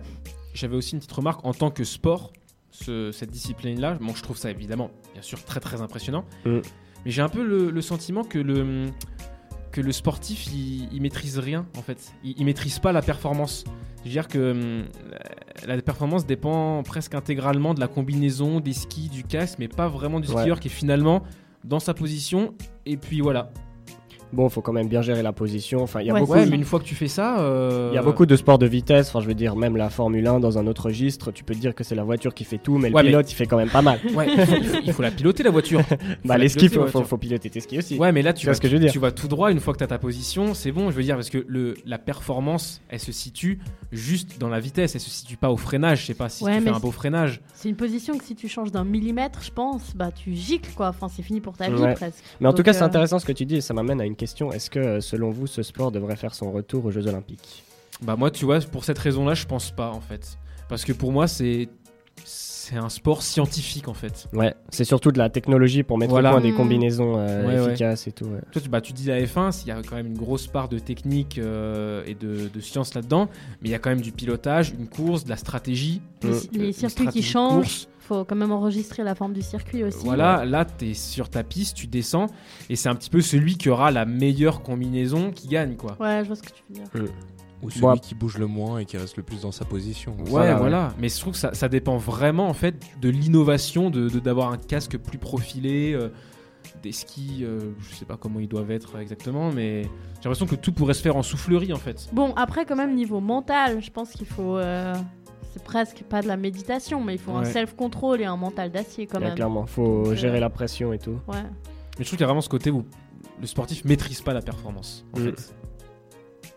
j'avais 0.54 0.76
aussi 0.76 0.92
une 0.94 0.98
petite 1.00 1.12
remarque 1.12 1.44
en 1.44 1.52
tant 1.52 1.70
que 1.70 1.84
sport, 1.84 2.32
ce- 2.70 3.12
cette 3.12 3.30
discipline-là. 3.30 3.98
Bon, 4.00 4.14
je 4.14 4.22
trouve 4.22 4.36
ça 4.38 4.50
évidemment, 4.50 4.90
bien 5.12 5.22
sûr, 5.22 5.42
très 5.44 5.60
très 5.60 5.80
impressionnant. 5.82 6.24
Mm. 6.44 6.58
Mais 7.04 7.10
j'ai 7.10 7.22
un 7.22 7.28
peu 7.28 7.44
le, 7.44 7.70
le 7.70 7.80
sentiment 7.82 8.24
que 8.24 8.38
le 8.38 8.86
que 9.72 9.80
le 9.82 9.92
sportif, 9.92 10.46
il, 10.46 10.88
il 10.92 11.02
maîtrise 11.02 11.38
rien 11.38 11.66
en 11.76 11.82
fait. 11.82 12.12
Il, 12.24 12.34
il 12.38 12.44
maîtrise 12.46 12.78
pas 12.78 12.92
la 12.92 13.02
performance. 13.02 13.64
Je 13.98 14.04
veux 14.08 14.12
dire 14.12 14.26
que 14.28 14.52
hum, 14.52 14.84
la, 15.66 15.80
performance 15.82 16.26
dépend 16.26 16.82
presque 16.82 17.14
intégralement 17.14 17.74
de 17.74 17.80
la 17.80 17.88
combinaison 17.88 18.60
des 18.60 18.72
skis, 18.72 19.08
du 19.08 19.24
casque, 19.24 19.58
mais 19.58 19.68
pas 19.68 19.88
vraiment 19.88 20.20
du 20.20 20.28
Ouais. 20.30 20.42
skieur 20.42 20.60
qui 20.60 20.68
est 20.68 20.70
finalement 20.70 21.22
dans 21.64 21.80
sa 21.80 21.94
position. 21.94 22.54
Et 22.84 22.96
puis 22.96 23.20
voilà. 23.20 23.50
Bon, 24.32 24.48
faut 24.48 24.60
quand 24.60 24.72
même 24.72 24.88
bien 24.88 25.02
gérer 25.02 25.22
la 25.22 25.32
position. 25.32 25.82
Enfin, 25.82 26.00
il 26.00 26.06
y 26.08 26.10
a 26.10 26.14
Ouais, 26.14 26.20
beaucoup. 26.20 26.32
Ouais, 26.32 26.46
mais 26.46 26.56
une 26.56 26.64
fois 26.64 26.78
que 26.80 26.84
tu 26.84 26.94
fais 26.94 27.06
ça, 27.08 27.40
euh, 27.40 27.90
Il 27.92 27.94
y 27.94 27.98
a 27.98 28.02
beaucoup 28.02 28.26
de 28.26 28.36
sports 28.36 28.58
de 28.58 28.66
vitesse, 28.66 29.08
enfin 29.08 29.20
je 29.20 29.26
veux 29.28 29.34
dire 29.34 29.54
même 29.56 29.76
la 29.76 29.88
Formule 29.88 30.26
1 30.26 30.40
dans 30.40 30.58
un 30.58 30.66
autre 30.66 30.86
registre, 30.86 31.30
tu 31.30 31.44
peux 31.44 31.54
te 31.54 31.60
dire 31.60 31.74
que 31.74 31.84
c'est 31.84 31.94
la 31.94 32.02
voiture 32.04 32.34
qui 32.34 32.44
fait 32.44 32.58
tout, 32.58 32.76
mais 32.78 32.88
le 32.90 32.94
mais- 32.94 33.02
pilote 33.02 33.30
il 33.30 33.34
fait 33.34 33.46
quand 33.46 33.56
même 33.56 33.70
pas 33.70 33.82
mal. 33.82 33.98
Ouais, 34.14 34.26
il 34.32 34.44
faut, 34.46 34.54
il 34.56 34.64
faut- 34.64 34.76
il 34.86 34.92
faut 34.92 35.02
la 35.02 35.10
piloter 35.12 35.42
la 35.42 35.50
voiture. 35.50 35.80
bah 36.24 36.38
les 36.38 36.48
skis, 36.48 36.68
faut, 36.68 36.86
faut, 36.86 37.16
piloter 37.18 37.50
tes 37.50 37.60
skis 37.60 37.78
aussi. 37.78 37.98
Ouais, 37.98 38.10
mais 38.12 38.22
là, 38.22 38.32
tu 38.32 38.40
Tu 38.40 38.46
vois 38.46 38.50
vas, 38.52 38.56
ce 38.56 38.60
que 38.60 38.68
je 38.68 38.74
veux 38.74 38.80
dire? 38.80 38.90
tu 38.92 38.98
vas 38.98 39.12
tout 39.12 39.28
droit 39.28 39.50
une 39.52 39.60
fois 39.60 39.72
que 39.72 39.78
tu 39.78 39.84
as 39.84 39.88
ta 39.88 39.98
position, 39.98 40.54
c'est 40.54 40.72
bon, 40.72 40.90
je 40.90 40.96
veux 40.96 41.02
dire, 41.02 41.14
parce 41.14 41.30
que 41.30 41.44
le, 41.46 41.74
la 41.86 41.98
performance, 41.98 42.80
elle 42.88 43.00
se 43.00 43.12
situe 43.12 43.60
juste 43.92 44.38
dans 44.40 44.48
la 44.48 44.58
vitesse, 44.60 44.94
elle 44.94 45.00
se 45.00 45.10
situe 45.10 45.36
pas 45.36 45.50
au 45.50 45.56
freinage. 45.56 46.00
Je 46.02 46.06
sais 46.06 46.14
pas 46.14 46.28
si 46.28 46.42
Ouais, 46.44 46.56
tu 46.58 46.64
fais 46.64 46.70
mais 46.70 46.76
un 46.76 46.80
beau 46.80 46.90
freinage. 46.90 47.40
C'est 47.54 47.68
une 47.68 47.76
position 47.76 48.18
que 48.18 48.24
si 48.24 48.34
tu 48.34 48.48
changes 48.48 48.72
d'un 48.72 48.84
millimètre, 48.84 49.40
je 49.42 49.50
pense, 49.52 49.94
bah 49.94 50.10
tu 50.10 50.34
gicles 50.34 50.72
quoi. 50.74 50.88
Enfin, 50.88 51.08
c'est 51.08 51.22
fini 51.22 51.40
pour 51.40 51.56
ta 51.56 51.68
vie 51.70 51.74
Ouais. 51.80 51.94
presque. 51.94 52.24
Mais 52.40 52.48
en 52.48 52.52
tout 52.52 52.62
cas, 52.64 52.72
c'est 52.72 52.82
euh, 52.82 52.86
intéressant 52.86 53.18
ce 53.18 53.24
que 53.26 53.32
tu 53.32 53.44
dis 53.46 53.56
et 53.56 53.60
ça 53.60 53.72
m'amène 53.74 54.00
à 54.00 54.04
une 54.04 54.15
une 54.16 54.18
question. 54.18 54.50
Est-ce 54.50 54.70
que, 54.70 54.78
euh, 54.78 55.00
selon 55.00 55.30
vous, 55.30 55.46
ce 55.46 55.62
sport 55.62 55.92
devrait 55.92 56.16
faire 56.16 56.34
son 56.34 56.50
retour 56.50 56.86
aux 56.86 56.90
Jeux 56.90 57.06
Olympiques? 57.06 57.62
Bah 58.02 58.16
moi, 58.16 58.30
tu 58.30 58.44
vois, 58.46 58.60
pour 58.60 58.84
cette 58.84 58.98
raison-là, 58.98 59.34
je 59.34 59.46
pense 59.46 59.70
pas 59.70 59.90
en 59.90 60.00
fait. 60.00 60.38
Parce 60.68 60.84
que 60.84 60.92
pour 60.92 61.12
moi, 61.12 61.28
c'est 61.28 61.68
c'est 62.24 62.76
un 62.76 62.88
sport 62.88 63.22
scientifique 63.22 63.86
en 63.86 63.94
fait. 63.94 64.26
Ouais, 64.32 64.52
c'est 64.70 64.84
surtout 64.84 65.12
de 65.12 65.18
la 65.18 65.30
technologie 65.30 65.84
pour 65.84 65.98
mettre 65.98 66.10
Voilà. 66.10 66.30
au 66.30 66.32
point 66.32 66.40
des 66.40 66.52
combinaisons 66.52 67.16
euh, 67.16 67.46
Ouais, 67.46 67.60
ouais. 67.60 67.68
efficaces 67.68 68.08
et 68.08 68.12
tout. 68.12 68.24
ouais. 68.24 68.40
Toi, 68.50 68.60
tu, 68.60 68.68
bah, 68.68 68.80
tu 68.80 68.92
dis 68.92 69.06
la 69.06 69.20
F1, 69.22 69.62
il 69.64 69.68
y 69.68 69.70
a 69.70 69.80
quand 69.82 69.94
même 69.94 70.06
une 70.08 70.18
grosse 70.18 70.48
part 70.48 70.68
de 70.68 70.80
technique 70.80 71.38
euh, 71.38 72.02
et 72.06 72.14
de, 72.14 72.48
de 72.52 72.60
science 72.60 72.94
là-dedans, 72.94 73.28
mais 73.62 73.68
il 73.68 73.70
y 73.70 73.74
a 73.74 73.78
quand 73.78 73.90
même 73.90 74.00
du 74.00 74.10
pilotage, 74.10 74.70
une 74.76 74.88
course, 74.88 75.24
de 75.24 75.28
la 75.28 75.36
stratégie. 75.36 76.00
Les, 76.52 76.72
circuits 76.72 77.06
qui 77.06 77.22
changent, 77.22 77.86
course. 77.86 77.88
Faut 78.06 78.24
quand 78.24 78.36
même 78.36 78.52
enregistrer 78.52 79.02
la 79.04 79.14
forme 79.14 79.32
du 79.32 79.42
circuit 79.42 79.82
aussi. 79.84 80.04
Voilà, 80.04 80.44
là, 80.44 80.64
tu 80.64 80.90
es 80.90 80.94
sur 80.94 81.28
ta 81.28 81.42
piste, 81.44 81.76
tu 81.76 81.86
descends, 81.86 82.26
et 82.70 82.76
c'est 82.76 82.88
un 82.88 82.94
petit 82.94 83.10
peu 83.10 83.20
celui 83.20 83.56
qui 83.56 83.68
aura 83.68 83.90
la 83.90 84.04
meilleure 84.06 84.62
combinaison 84.62 85.30
qui 85.30 85.48
gagne, 85.48 85.76
quoi. 85.76 85.96
Ouais, 86.00 86.20
je 86.22 86.26
vois 86.28 86.36
ce 86.36 86.42
que 86.42 86.48
tu 86.50 86.62
veux 86.70 86.74
dire. 86.76 86.86
Ou 87.62 87.70
celui 87.70 88.00
qui 88.00 88.14
bouge 88.14 88.36
le 88.38 88.46
moins 88.46 88.78
et 88.78 88.84
qui 88.84 88.96
reste 88.98 89.16
le 89.16 89.22
plus 89.22 89.40
dans 89.40 89.50
sa 89.50 89.64
position. 89.64 90.12
Ouais, 90.18 90.24
Voilà, 90.26 90.54
voilà. 90.56 90.86
ouais. 90.88 90.92
Mais 91.00 91.08
je 91.08 91.18
trouve 91.18 91.32
que 91.32 91.38
ça, 91.38 91.54
ça 91.54 91.68
dépend 91.68 91.96
vraiment 91.96 92.48
en 92.48 92.54
fait 92.54 92.76
de 93.00 93.08
l'innovation, 93.08 93.88
de 93.90 94.08
de- 94.10 94.18
d'avoir 94.20 94.52
un 94.52 94.58
casque 94.58 94.98
plus 94.98 95.16
profilé, 95.18 95.94
euh, 95.94 96.10
des 96.82 96.92
skis, 96.92 97.38
euh, 97.42 97.58
je 97.80 97.94
sais 97.96 98.04
pas 98.04 98.18
comment 98.18 98.40
ils 98.40 98.46
doivent 98.48 98.70
être 98.70 98.98
exactement, 98.98 99.50
mais 99.52 99.82
j'ai 99.84 99.88
l'impression 100.24 100.46
que 100.46 100.54
tout 100.54 100.72
pourrait 100.72 100.92
se 100.94 101.00
faire 101.00 101.16
en 101.16 101.22
soufflerie 101.22 101.72
en 101.72 101.78
fait. 101.78 102.08
Bon, 102.12 102.34
après, 102.36 102.66
quand 102.66 102.76
même, 102.76 102.94
niveau 102.94 103.20
mental, 103.20 103.82
je 103.82 103.90
pense 103.90 104.10
qu'il 104.10 104.26
faut. 104.26 104.58
euh, 104.58 104.94
C'est 105.56 105.64
presque 105.64 106.02
pas 106.02 106.20
de 106.20 106.28
la 106.28 106.36
méditation, 106.36 107.02
mais 107.02 107.14
il 107.14 107.18
faut 107.18 107.32
un 107.32 107.44
self-control 107.44 108.20
et 108.20 108.24
un 108.26 108.36
mental 108.36 108.70
d'acier 108.70 109.06
quand 109.06 109.18
Ouais, 109.18 109.24
même. 109.28 109.34
clairement, 109.36 109.64
faut 109.64 110.02
Donc, 110.04 110.12
euh, 110.12 110.14
gérer 110.14 110.38
la 110.38 110.50
pression 110.50 110.92
et 110.92 110.98
tout. 110.98 111.18
Ouais. 111.28 111.42
Mais 111.98 112.00
je 112.00 112.04
trouve 112.04 112.10
qu'il 112.10 112.20
y 112.20 112.24
a 112.24 112.26
vraiment 112.26 112.42
ce 112.42 112.48
côté 112.50 112.70
où 112.70 112.84
le 113.40 113.46
sportif 113.46 113.82
maîtrise 113.86 114.20
pas 114.20 114.34
la 114.34 114.42
performance 114.42 115.06
en 115.14 115.20
Mm. 115.20 115.24
fait. 115.24 115.54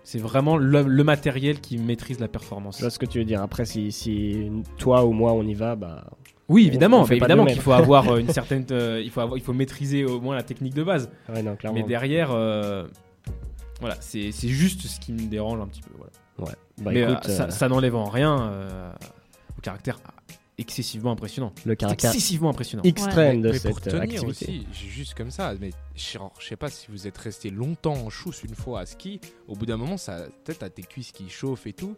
C'est 0.03 0.17
vraiment 0.19 0.57
le, 0.57 0.81
le 0.81 1.03
matériel 1.05 1.61
qui 1.61 1.77
maîtrise 1.77 2.19
la 2.19 2.27
performance. 2.27 2.77
Je 2.77 2.81
vois 2.81 2.89
ce 2.89 2.99
que 2.99 3.05
tu 3.05 3.19
veux 3.19 3.25
dire. 3.25 3.41
Après, 3.41 3.63
si, 3.65 3.91
si 3.93 4.51
toi 4.77 5.05
ou 5.05 5.11
moi 5.13 5.31
on 5.33 5.43
y 5.43 5.53
va, 5.53 5.75
bah. 5.77 6.03
Oui, 6.49 6.65
évidemment, 6.67 7.01
on 7.01 7.05
évidemment 7.05 7.45
qu'il 7.45 7.61
faut 7.61 7.71
avoir 7.73 8.09
euh, 8.09 8.17
une 8.17 8.27
certaine, 8.33 8.65
euh, 8.71 8.99
il 9.03 9.11
faut 9.11 9.21
avoir, 9.21 9.37
il 9.37 9.43
faut 9.43 9.53
maîtriser 9.53 10.03
au 10.03 10.19
moins 10.19 10.35
la 10.35 10.43
technique 10.43 10.73
de 10.73 10.83
base. 10.83 11.09
Ouais, 11.31 11.41
non, 11.43 11.55
clairement. 11.55 11.79
Mais 11.79 11.85
derrière, 11.85 12.31
euh, 12.31 12.87
voilà, 13.79 13.95
c'est 14.01 14.31
c'est 14.33 14.47
juste 14.49 14.81
ce 14.81 14.99
qui 14.99 15.13
me 15.13 15.27
dérange 15.29 15.61
un 15.61 15.67
petit 15.67 15.81
peu. 15.81 15.91
Voilà. 15.95 16.11
Ouais. 16.51 16.57
Bah, 16.81 16.91
Mais 16.93 17.01
écoute, 17.01 17.27
euh, 17.29 17.37
ça, 17.37 17.43
euh, 17.45 17.49
ça 17.49 17.67
n'enlève 17.69 17.95
en 17.95 18.05
rien 18.05 18.41
euh, 18.51 18.91
au 19.57 19.61
caractère 19.61 19.99
excessivement 20.57 21.11
impressionnant. 21.13 21.53
le 21.65 21.73
caractère 21.75 22.09
Excessivement 22.11 22.49
impressionnant. 22.49 22.83
extrême 22.83 23.41
de 23.41 23.51
mais 23.51 23.59
pour 23.61 23.79
cette 23.79 23.87
euh, 23.93 23.99
tenir 24.01 24.21
activité. 24.23 24.65
aussi, 24.73 24.89
juste 24.89 25.13
comme 25.13 25.31
ça. 25.31 25.53
Mais 25.59 25.69
je 25.95 26.17
sais 26.41 26.55
pas 26.57 26.69
si 26.69 26.87
vous 26.89 27.07
êtes 27.07 27.17
resté 27.17 27.49
longtemps 27.49 27.93
en 27.93 28.09
chousse 28.09 28.43
une 28.43 28.55
fois 28.55 28.81
à 28.81 28.85
ski. 28.85 29.21
Au 29.47 29.55
bout 29.55 29.65
d'un 29.65 29.77
moment, 29.77 29.95
ça, 29.97 30.25
peut-être 30.43 30.63
à 30.63 30.69
tes 30.69 30.81
cuisses 30.83 31.13
qui 31.13 31.29
chauffent 31.29 31.65
et 31.65 31.71
tout. 31.73 31.95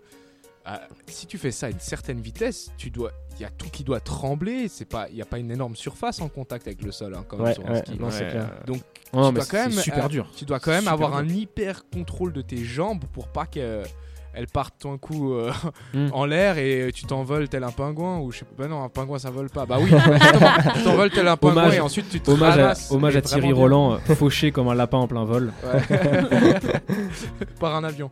Ah, 0.64 0.82
si 1.08 1.26
tu 1.26 1.40
fais 1.40 1.50
ça 1.50 1.66
à 1.66 1.70
une 1.72 1.80
certaine 1.80 2.22
vitesse, 2.22 2.70
tu 2.78 2.92
dois, 2.92 3.12
il 3.36 3.42
y 3.42 3.46
a 3.46 3.50
tout 3.50 3.68
qui 3.72 3.84
doit 3.84 4.00
trembler. 4.00 4.68
C'est 4.68 4.86
pas, 4.86 5.10
il 5.10 5.16
y 5.16 5.22
a 5.24 5.26
pas 5.26 5.40
une 5.40 5.50
énorme 5.50 5.76
surface 5.76 6.22
en 6.22 6.30
contact 6.30 6.68
avec 6.68 6.84
le 6.84 6.92
sol 6.92 7.16
hein, 7.16 7.26
quand 7.28 7.38
même 7.38 7.48
Ouais, 7.48 7.54
sur 7.56 7.66
un 7.66 7.72
ouais, 7.72 7.80
ski. 7.80 7.98
non, 8.00 8.12
c'est 8.12 8.26
Ouais, 8.26 8.30
clair. 8.30 8.52
Donc 8.68 8.82
non, 9.12 9.30
tu 9.30 9.34
dois 9.38 9.46
quand 9.48 9.58
même 9.58 9.72
c'est 9.72 9.82
super 9.82 10.06
euh, 10.06 10.10
dur. 10.10 10.30
Tu 10.38 10.46
dois 10.46 10.60
quand 10.60 10.70
même 10.70 10.88
avoir 10.88 11.10
dur. 11.10 11.18
un 11.18 11.28
hyper 11.36 11.90
contrôle 11.90 12.32
de 12.32 12.44
tes 12.44 12.64
jambes 12.64 13.06
pour 13.12 13.28
pas 13.28 13.48
qu'elles 13.48 13.88
elles 14.34 14.48
partent 14.48 14.86
un 14.86 14.98
coup 14.98 15.34
euh, 15.34 15.52
Mm. 15.94 16.08
en 16.14 16.26
l'air 16.26 16.58
et 16.58 16.92
tu 16.94 17.06
t'envoles 17.06 17.50
tel 17.50 17.64
un 17.64 17.72
pingouin 17.72 18.20
ou 18.20 18.32
je 18.32 18.40
sais 18.40 18.46
pas. 18.46 18.64
Bah 18.64 18.68
non, 18.70 18.84
un 18.84 18.90
pingouin 18.90 19.20
ça 19.20 19.30
vole 19.30 19.50
pas. 19.50 19.66
Bah 19.66 19.78
oui, 19.80 19.90
tu 20.76 20.84
t'envoles 20.84 21.10
tel 21.12 21.28
un 21.28 21.38
pingouin 21.38 21.64
Hommage- 21.64 21.76
et 21.76 21.80
ensuite 21.82 22.10
tu 22.10 22.20
te 22.22 22.32
Hommage 22.32 22.58
à, 22.60 22.74
hommage 22.94 23.16
à 23.18 23.22
Thierry. 23.22 23.52
Roland, 23.52 23.94
euh, 23.94 24.16
fauché 24.16 24.52
comme 24.52 24.68
un 24.70 24.76
lapin 24.76 24.98
en 25.00 25.08
plein 25.08 25.26
vol. 25.26 25.52
Ouais. 25.64 26.60
Par 27.60 27.76
un 27.76 27.84
avion. 27.84 28.10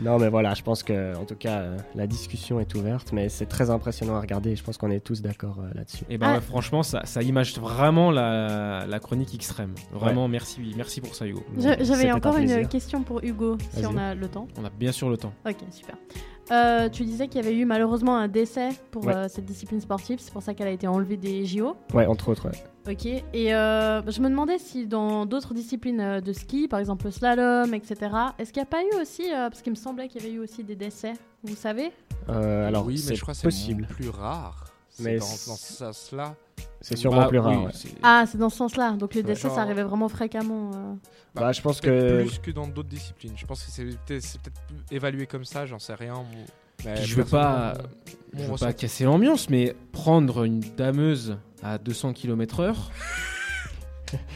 Non, 0.00 0.18
mais 0.18 0.28
voilà, 0.28 0.52
je 0.54 0.62
pense 0.62 0.82
que, 0.82 1.16
en 1.16 1.24
tout 1.24 1.34
cas, 1.36 1.58
euh, 1.60 1.76
la 1.94 2.06
discussion 2.06 2.60
est 2.60 2.74
ouverte, 2.74 3.12
mais 3.12 3.28
c'est 3.28 3.46
très 3.46 3.70
impressionnant 3.70 4.16
à 4.16 4.20
regarder. 4.20 4.50
et 4.50 4.56
Je 4.56 4.62
pense 4.62 4.76
qu'on 4.76 4.90
est 4.90 5.00
tous 5.00 5.22
d'accord 5.22 5.56
euh, 5.60 5.70
là-dessus. 5.74 6.04
Et 6.10 6.18
ben 6.18 6.34
Ah. 6.36 6.40
franchement, 6.40 6.82
ça, 6.82 7.00
ça 7.04 7.22
image 7.22 7.58
vraiment 7.58 8.10
la, 8.10 8.84
la 8.86 8.98
chronique 9.00 9.34
extrême. 9.34 9.74
Vraiment, 9.92 10.28
merci, 10.28 10.60
merci 10.76 11.00
pour 11.00 11.14
ça, 11.14 11.26
Hugo. 11.26 11.42
J'avais 11.58 12.10
un 12.10 12.16
encore 12.16 12.36
une 12.36 12.68
question 12.68 13.02
pour 13.02 13.24
Hugo, 13.24 13.56
si 13.74 13.86
on 13.86 13.96
a 13.96 14.14
le 14.14 14.28
temps. 14.28 14.48
On 14.60 14.64
a 14.64 14.70
bien 14.70 14.92
sûr 14.92 15.08
le 15.08 15.16
temps. 15.16 15.32
Ok, 15.48 15.56
super. 15.70 15.96
Euh, 16.52 16.88
tu 16.88 17.04
disais 17.04 17.26
qu'il 17.28 17.42
y 17.42 17.44
avait 17.46 17.56
eu 17.56 17.64
malheureusement 17.64 18.16
un 18.16 18.28
décès 18.28 18.68
pour 18.90 19.04
Ouais. 19.06 19.14
euh, 19.14 19.26
cette 19.28 19.44
discipline 19.44 19.80
sportive, 19.80 20.18
c'est 20.20 20.32
pour 20.32 20.42
ça 20.42 20.54
qu'elle 20.54 20.68
a 20.68 20.70
été 20.72 20.86
enlevée 20.86 21.16
des 21.16 21.44
JO. 21.44 21.76
Ouais, 21.92 22.06
entre 22.06 22.28
autres. 22.28 22.48
ouais. 22.48 22.92
Ok, 22.92 23.04
et 23.06 23.52
euh, 23.52 24.00
je 24.08 24.20
me 24.20 24.28
demandais 24.28 24.58
si 24.58 24.86
dans 24.86 25.26
d'autres 25.26 25.54
disciplines 25.54 26.00
euh, 26.00 26.20
de 26.20 26.32
ski, 26.32 26.68
par 26.68 26.78
exemple 26.78 27.06
le 27.06 27.10
slalom, 27.10 27.74
etc., 27.74 27.96
est-ce 28.38 28.52
qu'il 28.52 28.60
n'y 28.62 28.66
a 28.68 28.70
pas 28.70 28.82
eu 28.84 29.00
aussi, 29.02 29.24
euh, 29.32 29.48
parce 29.50 29.60
qu'il 29.62 29.72
me 29.72 29.76
semblait 29.76 30.06
qu'il 30.06 30.22
y 30.22 30.24
avait 30.24 30.34
eu 30.34 30.38
aussi 30.38 30.62
des 30.62 30.76
décès, 30.76 31.14
vous 31.42 31.56
savez? 31.56 31.90
Euh, 32.28 32.68
alors, 32.68 32.86
oui, 32.86 32.92
mais 32.94 32.98
c'est 33.00 33.16
je 33.16 33.22
crois 33.22 33.34
que 33.34 33.40
c'est 33.40 33.46
possible. 33.48 33.86
plus 33.90 34.08
rare. 34.08 34.66
Mais 35.00 35.18
dans, 35.18 35.24
c'est- 35.24 35.50
dans 35.50 35.56
ce 35.56 35.72
sens-là. 35.74 36.34
C'est 36.80 36.96
sûrement 36.96 37.22
Bah, 37.22 37.28
plus 37.28 37.38
rare. 37.38 37.58
oui, 37.58 37.64
ouais. 37.66 37.70
c'est- 37.74 37.88
Ah, 38.02 38.24
c'est 38.30 38.38
dans 38.38 38.48
ce 38.50 38.56
sens-là, 38.58 38.92
donc 38.92 39.14
les 39.14 39.22
décès, 39.22 39.42
genre- 39.48 39.54
ça 39.56 39.62
arrivait 39.62 39.82
vraiment 39.82 40.08
fréquemment. 40.08 40.70
euh. 40.74 40.94
Bah, 41.34 41.52
je 41.52 41.60
pense 41.60 41.80
que. 41.80 42.22
plus 42.22 42.38
que 42.38 42.50
dans 42.50 42.66
d'autres 42.66 42.88
disciplines. 42.88 43.32
Je 43.36 43.44
pense 43.46 43.62
que 43.64 43.70
c'est 43.70 43.84
peut-être 43.84 44.30
évalué 44.90 45.26
comme 45.26 45.44
ça, 45.44 45.66
j'en 45.66 45.78
sais 45.78 45.94
rien. 45.94 46.14
Mais 46.84 46.94
Puis 46.94 47.04
je 47.06 47.16
veux 47.16 47.24
pas, 47.24 47.74
je 48.34 48.38
veux 48.42 48.46
pas 48.46 48.52
ressenti. 48.52 48.74
casser 48.76 49.04
l'ambiance, 49.04 49.48
mais 49.50 49.74
prendre 49.92 50.44
une 50.44 50.60
dameuse 50.60 51.36
à 51.62 51.78
200 51.78 52.12
km/h, 52.12 52.74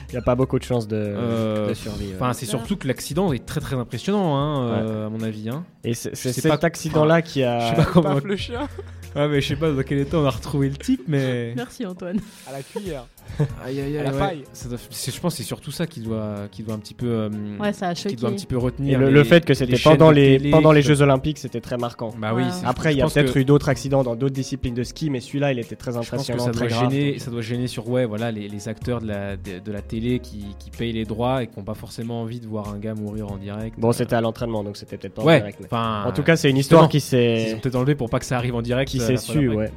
Il 0.08 0.12
n'y 0.12 0.18
a 0.18 0.22
pas 0.22 0.34
beaucoup 0.34 0.58
de 0.58 0.64
chances 0.64 0.88
de, 0.88 0.96
Euh, 0.96 1.68
de 1.68 1.74
survie. 1.74 2.08
ouais. 2.08 2.14
enfin, 2.16 2.32
c'est 2.32 2.46
surtout 2.46 2.76
que 2.76 2.88
l'accident 2.88 3.32
est 3.32 3.44
très 3.46 3.60
très 3.60 3.76
impressionnant, 3.76 4.36
hein, 4.36 4.68
euh, 4.68 5.06
à 5.06 5.10
mon 5.10 5.20
avis. 5.22 5.48
Hein. 5.48 5.64
Et 5.84 5.94
c'est 5.94 6.14
cet 6.14 6.48
pas- 6.48 6.58
accident-là 6.66 7.22
qui 7.22 7.40
Je 7.40 7.44
a. 7.46 7.70
sais 7.70 7.76
pas 7.76 7.84
comment. 7.84 8.14
Paf 8.14 8.24
le 8.24 8.36
chien 8.36 8.68
Ah, 9.14 9.26
mais 9.28 9.40
je 9.40 9.48
sais 9.48 9.56
pas 9.56 9.70
dans 9.72 9.82
quel 9.82 9.98
état 9.98 10.18
on 10.18 10.24
a 10.24 10.30
retrouvé 10.30 10.68
le 10.68 10.76
type, 10.76 11.02
mais. 11.08 11.52
Merci 11.56 11.84
Antoine. 11.86 12.20
à 12.48 12.52
la 12.52 12.62
cuillère. 12.62 13.04
Aïe 13.64 13.80
aïe 13.80 13.98
À 13.98 14.02
la 14.04 14.12
ouais. 14.12 14.18
paille. 14.18 14.44
Ça 14.52 14.68
doit- 14.68 14.78
c'est- 14.90 15.14
je 15.14 15.20
pense 15.20 15.32
que 15.34 15.38
c'est 15.38 15.42
surtout 15.46 15.70
ça 15.70 15.86
qui 15.86 16.00
doit, 16.00 16.48
qui 16.50 16.62
doit 16.62 16.74
un 16.74 16.78
petit 16.78 16.94
peu, 16.94 17.06
euh, 17.08 17.28
Ouais, 17.58 17.72
ça 17.72 17.88
a 17.88 17.94
qui 17.94 18.02
choqué. 18.02 18.16
doit 18.16 18.30
un 18.30 18.32
petit 18.32 18.46
peu 18.46 18.56
Et 18.56 18.58
retenir. 18.58 18.98
le, 18.98 19.06
les- 19.06 19.12
le 19.12 19.24
fait 19.24 19.44
que 19.44 19.54
c'était 19.54 19.76
chaînes 19.76 19.92
pendant 19.96 20.10
de 20.10 20.16
les, 20.16 20.38
télé, 20.38 20.50
pendant 20.50 20.72
les 20.72 20.82
que- 20.82 20.88
Jeux 20.88 21.02
Olympiques, 21.02 21.38
c'était 21.38 21.60
très 21.60 21.76
marquant. 21.76 22.12
Bah 22.18 22.32
oui. 22.34 22.44
C'est- 22.50 22.66
Après, 22.66 22.92
il 22.92 22.98
y 22.98 23.00
a 23.00 23.04
pense 23.04 23.14
peut-être 23.14 23.32
que- 23.32 23.38
eu 23.38 23.44
d'autres 23.44 23.68
accidents 23.68 24.02
dans 24.02 24.16
d'autres 24.16 24.34
disciplines 24.34 24.74
de 24.74 24.82
ski, 24.84 25.10
mais 25.10 25.20
celui-là, 25.20 25.52
il 25.52 25.58
était 25.58 25.76
très 25.76 25.92
Je 25.92 25.96
pense 25.96 26.08
que 26.08 26.14
impressionnant, 26.14 26.44
ça 26.44 26.50
doit, 26.50 26.60
très 26.66 26.68
grave. 26.68 26.90
gêner, 26.90 27.18
ça 27.18 27.30
doit 27.30 27.40
gêner 27.42 27.66
sur 27.66 27.88
ouais, 27.88 28.04
voilà, 28.06 28.30
les, 28.30 28.48
les 28.48 28.68
acteurs 28.68 29.00
de 29.00 29.06
la, 29.08 29.36
de, 29.36 29.58
de 29.64 29.72
la 29.72 29.82
télé 29.82 30.18
qui, 30.18 30.44
qui 30.58 30.70
payent 30.70 30.92
les 30.92 31.04
droits 31.04 31.42
et 31.42 31.46
qui 31.46 31.58
n'ont 31.58 31.64
pas 31.64 31.74
forcément 31.74 32.22
envie 32.22 32.40
de 32.40 32.46
voir 32.46 32.68
un 32.68 32.78
gars 32.78 32.94
mourir 32.94 33.30
en 33.32 33.36
direct. 33.36 33.78
Bon, 33.78 33.88
Euh, 33.88 33.92
c'était 33.92 34.16
à 34.16 34.20
l'entraînement, 34.20 34.62
donc 34.64 34.76
c'était 34.76 34.96
peut-être 34.96 35.14
pas 35.14 35.22
en 35.22 35.26
ouais, 35.26 35.38
direct. 35.38 35.58
mais- 35.60 35.66
enfin, 35.66 36.04
En 36.06 36.12
tout 36.12 36.22
cas, 36.22 36.36
c'est 36.36 36.50
une 36.50 36.56
histoire 36.58 36.88
qui 36.88 36.98
ils 36.98 37.00
s'est 37.00 37.58
peut-être 37.62 37.76
enlevé 37.76 37.94
pour 37.94 38.10
pas 38.10 38.18
que 38.18 38.26
ça 38.26 38.36
arrive 38.36 38.54
en 38.54 38.62
direct. 38.62 38.90
qui 38.90 39.00
euh, 39.00 39.06
s'est 39.06 39.12
la 39.14 39.18
fois 39.20 39.34
su, 39.34 39.46
d'après. 39.48 39.56
ouais. 39.56 39.70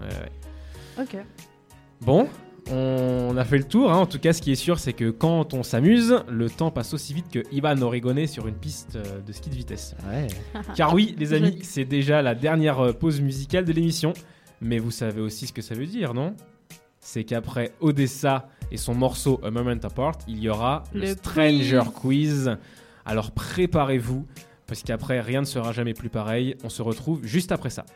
Ouais, 0.00 0.06
ouais. 0.98 1.02
Ok. 1.04 1.16
Bon, 2.02 2.26
on 2.70 3.36
a 3.36 3.44
fait 3.44 3.58
le 3.58 3.64
tour. 3.64 3.90
hein. 3.92 3.96
En 3.98 4.06
tout 4.06 4.18
cas, 4.18 4.32
ce 4.32 4.40
qui 4.42 4.52
est 4.52 4.56
sûr, 4.56 4.78
c'est 4.78 4.92
que 4.92 5.10
quand 5.10 5.54
on 5.54 5.62
s'amuse, 5.62 6.22
le 6.28 6.48
temps 6.50 6.70
passe 6.70 6.94
aussi 6.94 7.14
vite 7.14 7.26
que 7.30 7.40
Ivan 7.52 7.80
Origone 7.82 8.26
sur 8.26 8.46
une 8.46 8.54
piste 8.54 8.96
euh, 8.96 9.20
de 9.20 9.32
ski 9.32 9.50
de 9.50 9.54
vitesse. 9.54 9.94
Ouais. 10.10 10.26
Car 10.76 10.94
oui, 10.94 11.14
les 11.18 11.32
amis, 11.34 11.58
c'est 11.62 11.84
déjà 11.84 12.22
la 12.22 12.34
dernière 12.34 12.80
euh, 12.80 12.92
pause 12.92 13.20
musicale 13.20 13.64
de 13.64 13.72
l'émission. 13.72 14.12
Mais 14.60 14.78
vous 14.78 14.90
savez 14.90 15.20
aussi 15.20 15.46
ce 15.46 15.52
que 15.52 15.62
ça 15.62 15.74
veut 15.74 15.86
dire, 15.86 16.12
non? 16.14 16.34
C'est 17.00 17.24
qu'après 17.24 17.72
Odessa 17.80 18.48
et 18.70 18.76
son 18.76 18.94
morceau 18.94 19.40
A 19.42 19.50
Moment 19.50 19.78
Apart, 19.82 20.18
il 20.28 20.38
y 20.38 20.48
aura 20.50 20.84
le, 20.92 21.00
Le 21.00 21.06
Stranger 21.14 21.82
quiz. 21.94 22.56
Alors 23.06 23.30
préparez-vous, 23.30 24.26
parce 24.66 24.82
qu'après, 24.82 25.20
rien 25.20 25.40
ne 25.40 25.46
sera 25.46 25.72
jamais 25.72 25.94
plus 25.94 26.10
pareil. 26.10 26.56
On 26.62 26.68
se 26.68 26.82
retrouve 26.82 27.20
juste 27.24 27.52
après 27.52 27.70
ça. 27.70 27.86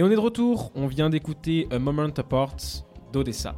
Et 0.00 0.02
on 0.02 0.10
est 0.10 0.14
de 0.14 0.18
retour, 0.18 0.72
on 0.74 0.86
vient 0.86 1.10
d'écouter 1.10 1.68
A 1.70 1.78
Moment 1.78 2.08
Apart 2.16 2.56
d'Odessa. 3.12 3.54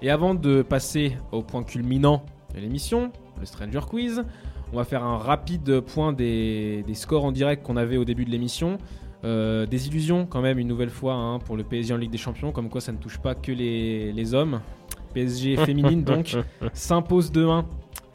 Et 0.00 0.08
avant 0.08 0.34
de 0.34 0.62
passer 0.62 1.18
au 1.30 1.42
point 1.42 1.62
culminant 1.62 2.24
de 2.54 2.60
l'émission, 2.60 3.12
le 3.38 3.44
Stranger 3.44 3.82
Quiz, 3.86 4.24
on 4.72 4.76
va 4.78 4.84
faire 4.84 5.04
un 5.04 5.18
rapide 5.18 5.80
point 5.80 6.14
des, 6.14 6.84
des 6.86 6.94
scores 6.94 7.26
en 7.26 7.32
direct 7.32 7.62
qu'on 7.66 7.76
avait 7.76 7.98
au 7.98 8.06
début 8.06 8.24
de 8.24 8.30
l'émission. 8.30 8.78
Euh, 9.24 9.66
des 9.66 9.88
illusions 9.88 10.24
quand 10.24 10.40
même 10.40 10.58
une 10.58 10.68
nouvelle 10.68 10.88
fois 10.88 11.16
hein, 11.16 11.38
pour 11.38 11.54
le 11.54 11.64
PSG 11.64 11.92
en 11.92 11.98
Ligue 11.98 12.12
des 12.12 12.16
Champions, 12.16 12.50
comme 12.50 12.70
quoi 12.70 12.80
ça 12.80 12.92
ne 12.92 12.96
touche 12.96 13.18
pas 13.18 13.34
que 13.34 13.52
les, 13.52 14.10
les 14.10 14.32
hommes. 14.32 14.62
PSG 15.12 15.56
féminine 15.66 16.02
donc 16.02 16.34
s'impose 16.72 17.30
2-1 17.30 17.64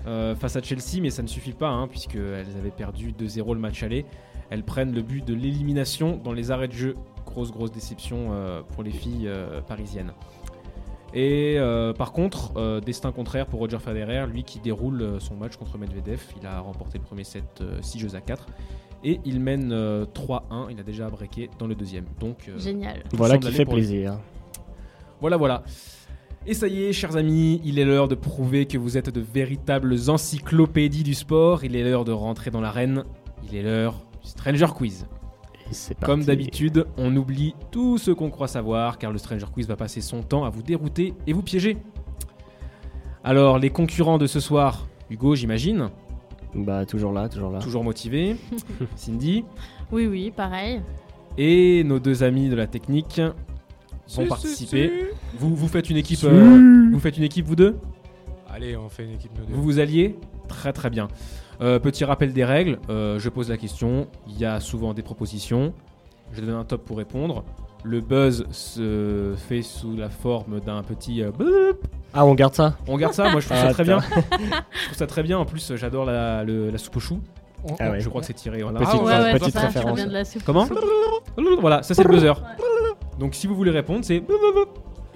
euh, 0.08 0.34
face 0.34 0.56
à 0.56 0.64
Chelsea, 0.64 1.04
mais 1.04 1.12
ça 1.12 1.22
ne 1.22 1.28
suffit 1.28 1.54
pas 1.54 1.70
hein, 1.70 1.88
puisqu'elles 1.88 2.58
avaient 2.58 2.72
perdu 2.72 3.12
2-0 3.12 3.54
le 3.54 3.60
match 3.60 3.84
aller. 3.84 4.08
Elles 4.50 4.64
prennent 4.64 4.96
le 4.96 5.04
but 5.04 5.24
de 5.24 5.36
l'élimination 5.36 6.20
dans 6.24 6.34
les 6.34 6.50
arrêts 6.50 6.68
de 6.68 6.74
jeu. 6.74 6.96
Grosse 7.30 7.52
grosse 7.52 7.72
déception 7.72 8.30
euh, 8.32 8.62
pour 8.74 8.84
les 8.84 8.92
filles 8.92 9.28
euh, 9.28 9.62
parisiennes. 9.62 10.14
Et 11.14 11.56
euh, 11.58 11.94
par 11.94 12.12
contre, 12.12 12.52
euh, 12.58 12.80
destin 12.82 13.12
contraire 13.12 13.48
pour 13.48 13.60
Roger 13.60 13.80
Federer, 13.80 14.28
lui 14.28 14.44
qui 14.44 14.60
déroule 14.60 15.02
euh, 15.02 15.20
son 15.20 15.36
match 15.36 15.56
contre 15.56 15.78
Medvedev. 15.78 16.22
Il 16.40 16.46
a 16.46 16.60
remporté 16.60 16.98
le 16.98 17.04
premier 17.04 17.24
set 17.24 17.64
6 17.82 18.00
jeux 18.00 18.16
à 18.16 18.22
4. 18.22 18.46
Et 19.04 19.20
il 19.26 19.40
mène 19.40 19.72
euh, 19.72 20.06
3-1. 20.06 20.68
Il 20.72 20.80
a 20.80 20.84
déjà 20.84 21.10
breaké 21.10 21.50
dans 21.58 21.68
le 21.68 21.76
deuxième. 21.76 22.06
Donc 22.20 22.48
euh, 22.50 22.60
Génial. 22.60 23.04
Voilà 23.14 23.38
qui 23.38 23.52
fait 23.52 23.66
plaisir. 23.66 24.20
Voilà, 25.22 25.38
voilà. 25.38 25.64
Et 26.46 26.54
ça 26.54 26.68
y 26.68 26.84
est, 26.84 26.94
chers 26.94 27.16
amis, 27.18 27.62
il 27.66 27.80
est 27.80 27.86
l'heure 27.86 28.08
de 28.08 28.16
prouver 28.16 28.66
que 28.66 28.78
vous 28.78 28.98
êtes 28.98 29.10
de 29.10 29.22
véritables 29.22 29.96
encyclopédies 30.08 31.04
du 31.04 31.14
sport. 31.14 31.64
Il 31.64 31.76
est 31.76 31.84
l'heure 31.84 32.06
de 32.06 32.12
rentrer 32.12 32.52
dans 32.52 32.62
l'arène. 32.62 33.04
Il 33.48 33.56
est 33.56 33.64
l'heure 33.64 33.96
du 34.22 34.30
Stranger 34.30 34.68
Quiz. 34.76 35.06
Comme 36.02 36.24
d'habitude, 36.24 36.86
on 36.98 37.16
oublie 37.16 37.54
tout 37.72 37.98
ce 37.98 38.12
qu'on 38.12 38.30
croit 38.30 38.48
savoir, 38.48 38.98
car 38.98 39.12
le 39.12 39.18
Stranger 39.18 39.46
Quiz 39.54 39.68
va 39.68 39.76
passer 39.76 40.02
son 40.02 40.22
temps 40.24 40.44
à 40.46 40.50
vous 40.50 40.62
dérouter 40.64 41.14
et 41.28 41.34
vous 41.34 41.42
piéger. 41.44 41.78
Alors, 43.24 43.60
les 43.60 43.70
concurrents 43.70 44.18
de 44.18 44.28
ce 44.28 44.40
soir, 44.40 44.88
Hugo, 45.10 45.36
j'imagine, 45.36 45.90
Bah, 46.56 46.86
toujours 46.86 47.12
là, 47.12 47.28
toujours 47.30 47.52
là. 47.52 47.60
toujours 47.60 47.84
motivé, 47.84 48.36
Cindy, 48.96 49.44
Oui, 49.92 50.08
oui, 50.08 50.32
pareil. 50.36 50.82
et 51.38 51.84
nos 51.84 52.00
deux 52.00 52.24
amis 52.24 52.50
de 52.50 52.56
la 52.56 52.66
technique 52.68 53.20
vont 53.20 54.24
Si, 54.24 54.26
participer. 54.28 54.88
si, 54.90 54.96
si. 54.96 55.38
Vous, 55.38 55.56
vous 55.56 55.68
faites 55.68 55.90
une 55.90 55.98
équipe, 55.98 56.20
euh, 56.24 56.90
vous 56.92 57.00
faites 57.00 57.18
une 57.18 57.24
équipe 57.24 57.46
vous 57.46 57.56
deux? 57.56 57.78
Allez, 58.50 58.76
on 58.76 58.90
fait 58.90 59.04
une 59.04 59.12
équipe 59.12 59.32
nous 59.38 59.46
deux. 59.46 59.54
Vous 59.54 59.62
vous 59.64 59.80
alliez? 59.80 60.18
Très 60.48 60.74
très 60.74 60.90
bien. 60.90 61.08
Euh, 61.62 61.78
petit 61.80 62.06
rappel 62.06 62.32
des 62.34 62.46
règles, 62.46 62.80
euh, 62.90 63.20
je 63.20 63.28
pose 63.30 63.50
la 63.50 63.58
question, 63.58 64.08
il 64.28 64.38
y 64.40 64.46
a 64.46 64.60
souvent 64.60 64.94
des 64.94 65.02
propositions, 65.02 65.74
je 66.32 66.42
donne 66.42 66.56
un 66.56 66.64
top 66.64 66.86
pour 66.86 66.98
répondre. 66.98 67.44
Le 67.84 68.02
buzz 68.02 68.46
se 68.52 69.34
fait 69.38 69.62
sous 69.62 69.96
la 69.96 70.10
forme 70.10 70.60
d'un 70.60 70.84
petit 70.84 71.22
euh. 71.24 71.32
Ah, 72.14 72.26
on 72.26 72.34
garde 72.36 72.54
ça 72.54 72.76
On 72.88 72.98
garde 72.98 73.14
ça, 73.14 73.30
moi 73.30 73.40
je 73.40 73.46
trouve 73.48 73.58
ça 73.58 73.72
très 73.74 73.84
bien. 73.84 74.00
je 74.00 74.86
trouve 74.86 74.98
ça 74.98 75.08
très 75.08 75.24
bien, 75.24 75.38
en 75.38 75.46
plus 75.46 75.74
j'adore 75.76 76.06
la, 76.06 76.44
le- 76.44 76.70
la 76.72 76.78
soupe 76.78 76.98
aux 76.98 77.02
choux. 77.02 77.20
On- 77.66 77.76
Ah 77.80 77.92
ouais. 77.92 78.00
Je 78.00 78.08
crois 78.10 78.22
que 78.22 78.28
c'est 78.28 78.34
tiré. 78.34 78.62
Voilà. 78.62 78.80
Petite, 78.80 78.94
Ah 79.02 79.04
ouais, 79.04 79.14
ouais, 79.14 79.34
petite 79.34 79.46
c'est 79.46 79.52
ça, 79.52 79.60
je 79.62 79.66
référence. 79.68 79.92
reviens 79.92 80.08
de 80.08 80.14
la 80.14 80.24
soupe. 80.26 80.44
Comment 80.46 80.68
Voilà, 81.60 81.84
ça 81.84 81.94
c'est 81.94 82.04
le 82.04 82.10
buzzer. 82.10 82.34
Donc 83.20 83.36
si 83.36 83.48
vous 83.48 83.56
voulez 83.56 83.72
répondre, 83.72 84.00
c'est 84.04 84.24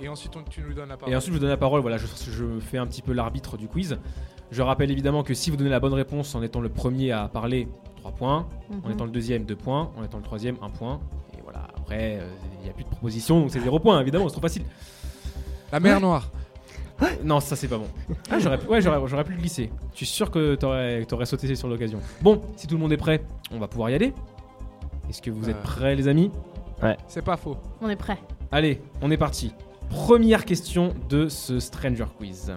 Et 0.01 0.09
ensuite, 0.09 0.33
on- 0.35 0.43
tu 0.49 0.61
nous 0.61 0.73
donnes 0.73 0.89
la 0.89 0.97
parole. 0.97 1.13
Et 1.13 1.15
ensuite, 1.17 1.33
je 1.33 1.37
vous 1.37 1.41
donne 1.41 1.49
la 1.51 1.57
parole. 1.57 1.79
Voilà, 1.81 1.97
je, 1.97 2.05
je 2.05 2.59
fais 2.59 2.77
un 2.77 2.85
petit 2.85 3.01
peu 3.01 3.13
l'arbitre 3.13 3.55
du 3.57 3.67
quiz. 3.67 3.97
Je 4.53 4.61
rappelle 4.61 4.91
évidemment 4.91 5.23
que 5.23 5.33
si 5.33 5.49
vous 5.49 5.57
donnez 5.57 5.71
la 5.71 5.79
bonne 5.79 5.93
réponse 5.95 6.35
en 6.35 6.43
étant 6.43 6.61
le 6.61 6.69
premier 6.69 7.11
à 7.11 7.27
parler, 7.27 7.67
3 7.97 8.11
points. 8.11 8.47
En 8.83 8.87
Mhm. 8.87 8.93
étant 8.93 9.05
le 9.05 9.11
deuxième, 9.11 9.45
2 9.45 9.55
points. 9.55 9.91
En 9.97 10.03
étant 10.03 10.17
le 10.17 10.23
troisième, 10.23 10.57
1 10.61 10.69
point. 10.69 10.99
Et 11.35 11.41
voilà, 11.43 11.67
après, 11.75 12.19
euh, 12.21 12.29
il 12.59 12.63
n'y 12.65 12.69
a 12.69 12.73
plus 12.73 12.83
de 12.83 12.89
proposition, 12.89 13.39
donc 13.41 13.49
c'est 13.51 13.59
0 13.59 13.79
points, 13.79 13.99
évidemment, 13.99 14.27
c'est 14.29 14.33
trop 14.33 14.41
facile. 14.41 14.63
La 15.71 15.79
mer 15.79 15.99
Noire. 15.99 16.29
Non, 17.23 17.39
ça 17.39 17.55
c'est 17.55 17.67
pas 17.67 17.79
bon. 17.79 17.87
Ah, 18.29 18.37
j'aurais, 18.39 18.63
ouais, 18.67 18.79
j'aurais, 18.79 18.99
j'aurais 19.07 19.23
pu 19.23 19.31
le 19.33 19.39
glisser. 19.39 19.71
Je 19.93 19.97
suis 19.97 20.05
sûr 20.05 20.29
que 20.29 20.53
t'aurais, 20.55 21.03
t'aurais 21.05 21.25
sauté 21.25 21.53
sur 21.55 21.67
l'occasion. 21.67 21.99
Bon, 22.21 22.41
si 22.55 22.67
tout 22.67 22.75
le 22.75 22.79
monde 22.81 22.93
est 22.93 22.97
prêt, 22.97 23.23
on 23.51 23.57
va 23.57 23.67
pouvoir 23.67 23.89
y 23.89 23.95
aller. 23.95 24.13
Est-ce 25.09 25.21
que 25.21 25.31
vous 25.31 25.49
êtes 25.49 25.55
Euh. 25.57 25.63
prêts, 25.63 25.95
les 25.95 26.07
amis? 26.07 26.29
C'est 27.07 27.23
pas 27.23 27.37
faux. 27.37 27.57
On 27.81 27.89
est 27.89 27.95
prêt. 27.95 28.17
Allez, 28.51 28.81
on 29.01 29.09
est 29.09 29.17
parti. 29.17 29.51
Première 29.89 30.45
question 30.45 30.93
de 31.09 31.27
ce 31.27 31.59
Stranger 31.59 32.05
Quiz. 32.17 32.53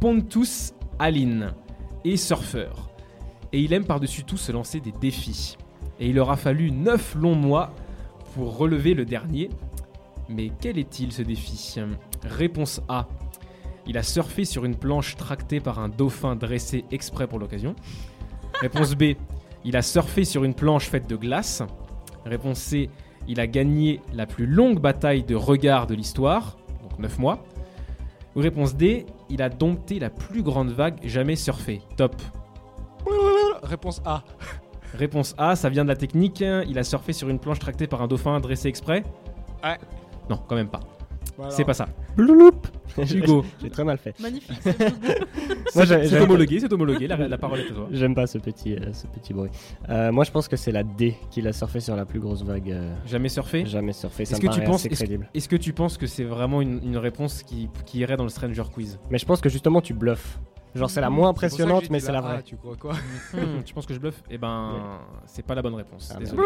Pontus 0.00 0.72
Aline 0.98 1.52
est 2.04 2.16
surfeur. 2.16 2.90
Et 3.52 3.60
il 3.60 3.72
aime 3.72 3.84
par-dessus 3.84 4.24
tout 4.24 4.36
se 4.36 4.52
lancer 4.52 4.80
des 4.80 4.92
défis. 4.92 5.56
Et 6.00 6.08
il 6.08 6.18
aura 6.18 6.36
fallu 6.36 6.70
9 6.70 7.16
longs 7.16 7.34
mois 7.34 7.72
pour 8.34 8.56
relever 8.56 8.94
le 8.94 9.04
dernier. 9.04 9.50
Mais 10.28 10.50
quel 10.60 10.78
est-il 10.78 11.12
ce 11.12 11.22
défi? 11.22 11.76
Réponse 12.24 12.80
A. 12.88 13.06
Il 13.86 13.96
a 13.96 14.02
surfé 14.02 14.44
sur 14.44 14.64
une 14.64 14.74
planche 14.74 15.14
tractée 15.16 15.60
par 15.60 15.78
un 15.78 15.88
dauphin 15.88 16.34
dressé 16.34 16.84
exprès 16.90 17.26
pour 17.26 17.38
l'occasion. 17.38 17.76
Réponse 18.60 18.94
B. 18.94 19.14
Il 19.64 19.76
a 19.76 19.82
surfé 19.82 20.24
sur 20.24 20.44
une 20.44 20.54
planche 20.54 20.88
faite 20.88 21.08
de 21.08 21.16
glace. 21.16 21.62
Réponse 22.24 22.58
C. 22.58 22.90
Il 23.28 23.40
a 23.40 23.46
gagné 23.46 24.00
la 24.12 24.26
plus 24.26 24.46
longue 24.46 24.80
bataille 24.80 25.22
de 25.22 25.34
regard 25.34 25.86
de 25.86 25.94
l'histoire, 25.94 26.56
donc 26.82 26.98
9 26.98 27.18
mois. 27.18 27.44
Ou 28.36 28.40
réponse 28.40 28.76
D, 28.76 29.06
il 29.30 29.40
a 29.40 29.48
dompté 29.48 29.98
la 29.98 30.10
plus 30.10 30.42
grande 30.42 30.70
vague 30.70 30.98
jamais 31.02 31.36
surfée. 31.36 31.80
Top. 31.96 32.14
Réponse 33.62 34.02
A. 34.04 34.22
Réponse 34.94 35.34
A, 35.38 35.56
ça 35.56 35.70
vient 35.70 35.84
de 35.84 35.88
la 35.88 35.96
technique. 35.96 36.40
Il 36.40 36.78
a 36.78 36.84
surfé 36.84 37.12
sur 37.12 37.28
une 37.30 37.38
planche 37.38 37.58
tractée 37.58 37.86
par 37.86 38.02
un 38.02 38.06
dauphin 38.06 38.38
dressé 38.40 38.68
exprès. 38.68 39.04
Ouais. 39.64 39.78
Non, 40.28 40.38
quand 40.46 40.54
même 40.54 40.68
pas. 40.68 40.80
Voilà. 41.36 41.50
C'est 41.50 41.64
pas 41.64 41.74
ça. 41.74 41.88
J'ai 43.02 43.18
Hugo, 43.18 43.44
j'ai 43.62 43.68
très 43.70 43.84
mal 43.84 43.98
fait. 43.98 44.18
Magnifique. 44.20 44.58
c'est 45.68 45.86
j'aime- 46.08 46.22
homologué, 46.22 46.60
c'est 46.60 46.72
homologué. 46.72 47.06
La, 47.06 47.16
la 47.28 47.38
parole 47.38 47.60
est 47.60 47.70
à 47.70 47.74
toi. 47.74 47.88
J'aime 47.92 48.14
pas 48.14 48.26
ce 48.26 48.38
petit, 48.38 48.74
euh, 48.74 48.92
ce 48.92 49.06
petit 49.06 49.34
bruit. 49.34 49.50
Euh, 49.90 50.12
moi, 50.12 50.24
je 50.24 50.30
pense 50.30 50.48
que 50.48 50.56
c'est 50.56 50.72
la 50.72 50.82
D 50.82 51.14
qu'il 51.30 51.46
a 51.46 51.52
surfé 51.52 51.80
sur 51.80 51.94
la 51.96 52.04
plus 52.06 52.20
grosse 52.20 52.42
vague 52.42 52.70
euh, 52.70 52.94
Jamais 53.06 53.28
surfé. 53.28 53.66
jamais 53.66 53.92
surfée. 53.92 54.24
Ça 54.24 54.36
Est-ce 54.36 54.40
que 54.46 54.52
tu 54.54 54.62
penses 54.62 54.86
est-ce- 54.86 54.94
crédible. 54.94 55.28
Est-ce 55.34 55.48
que 55.48 55.56
tu 55.56 55.72
penses 55.72 55.98
que 55.98 56.06
c'est 56.06 56.24
vraiment 56.24 56.62
une, 56.62 56.80
une 56.82 56.96
réponse 56.96 57.42
qui, 57.42 57.68
qui 57.84 57.98
irait 57.98 58.16
dans 58.16 58.24
le 58.24 58.30
Stranger 58.30 58.64
Quiz? 58.72 58.98
Mais 59.10 59.18
je 59.18 59.26
pense 59.26 59.40
que 59.40 59.48
justement, 59.48 59.80
tu 59.80 59.92
bluffes. 59.94 60.38
Genre, 60.76 60.90
c'est 60.90 61.00
la 61.00 61.10
moins 61.10 61.28
ça 61.28 61.32
que 61.32 61.36
impressionnante, 61.46 61.90
mais 61.90 62.00
c'est 62.00 62.12
la 62.12 62.18
A, 62.18 62.22
vraie. 62.22 62.42
Tu 62.42 62.56
crois 62.56 62.76
quoi 62.76 62.92
Hmm, 63.32 63.62
Tu 63.64 63.74
penses 63.74 63.86
que 63.86 63.94
je 63.94 63.98
bluffe? 63.98 64.22
Eh 64.30 64.38
ben, 64.38 64.98
c'est 65.26 65.44
pas 65.44 65.54
la 65.54 65.62
bonne 65.62 65.74
réponse. 65.74 66.12
Ah, 66.14 66.18
Désolé. 66.18 66.42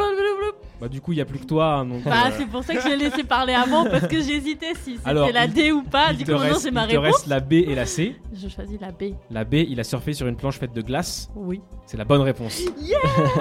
Bah 0.80 0.88
du 0.88 1.00
coup, 1.00 1.12
il 1.12 1.18
y 1.18 1.20
a 1.20 1.24
plus 1.26 1.38
que 1.38 1.44
toi. 1.46 1.74
hein, 1.74 1.84
donc, 1.86 2.04
Bah, 2.04 2.12
euh, 2.26 2.30
c'est 2.38 2.46
pour 2.46 2.62
ça 2.64 2.74
que 2.74 2.80
j'ai 2.82 2.96
laissé 2.96 3.22
parler 3.24 3.52
avant 3.52 3.84
parce 3.84 4.06
que 4.06 4.20
j'hésitais 4.20 4.74
si 4.74 4.96
c'était 4.96 5.32
la 5.32 5.44
il- 5.44 5.52
D 5.52 5.72
ou 5.72 5.82
pas. 5.82 6.12
il 6.12 6.18
Du 6.18 6.24
te 6.24 6.30
coup, 6.32 6.38
maintenant 6.38 6.52
reste- 6.54 6.62
c'est 6.62 6.70
ma 6.70 6.84
il 6.84 6.88
te 6.92 6.96
réponse. 6.96 7.16
reste 7.16 7.26
la 7.26 7.40
B 7.40 7.52
et 7.54 7.74
la 7.74 7.84
C. 7.86 8.16
Je 8.32 8.48
choisis 8.48 8.80
la 8.80 8.90
B. 8.90 9.14
La 9.30 9.44
B, 9.44 9.54
il 9.54 9.78
a 9.78 9.84
surfé 9.84 10.12
sur 10.14 10.26
une 10.26 10.36
planche 10.36 10.58
faite 10.58 10.72
de 10.72 10.80
glace. 10.82 11.30
Oui. 11.34 11.60
C'est 11.86 11.96
la 11.96 12.04
bonne 12.04 12.20
réponse. 12.22 12.62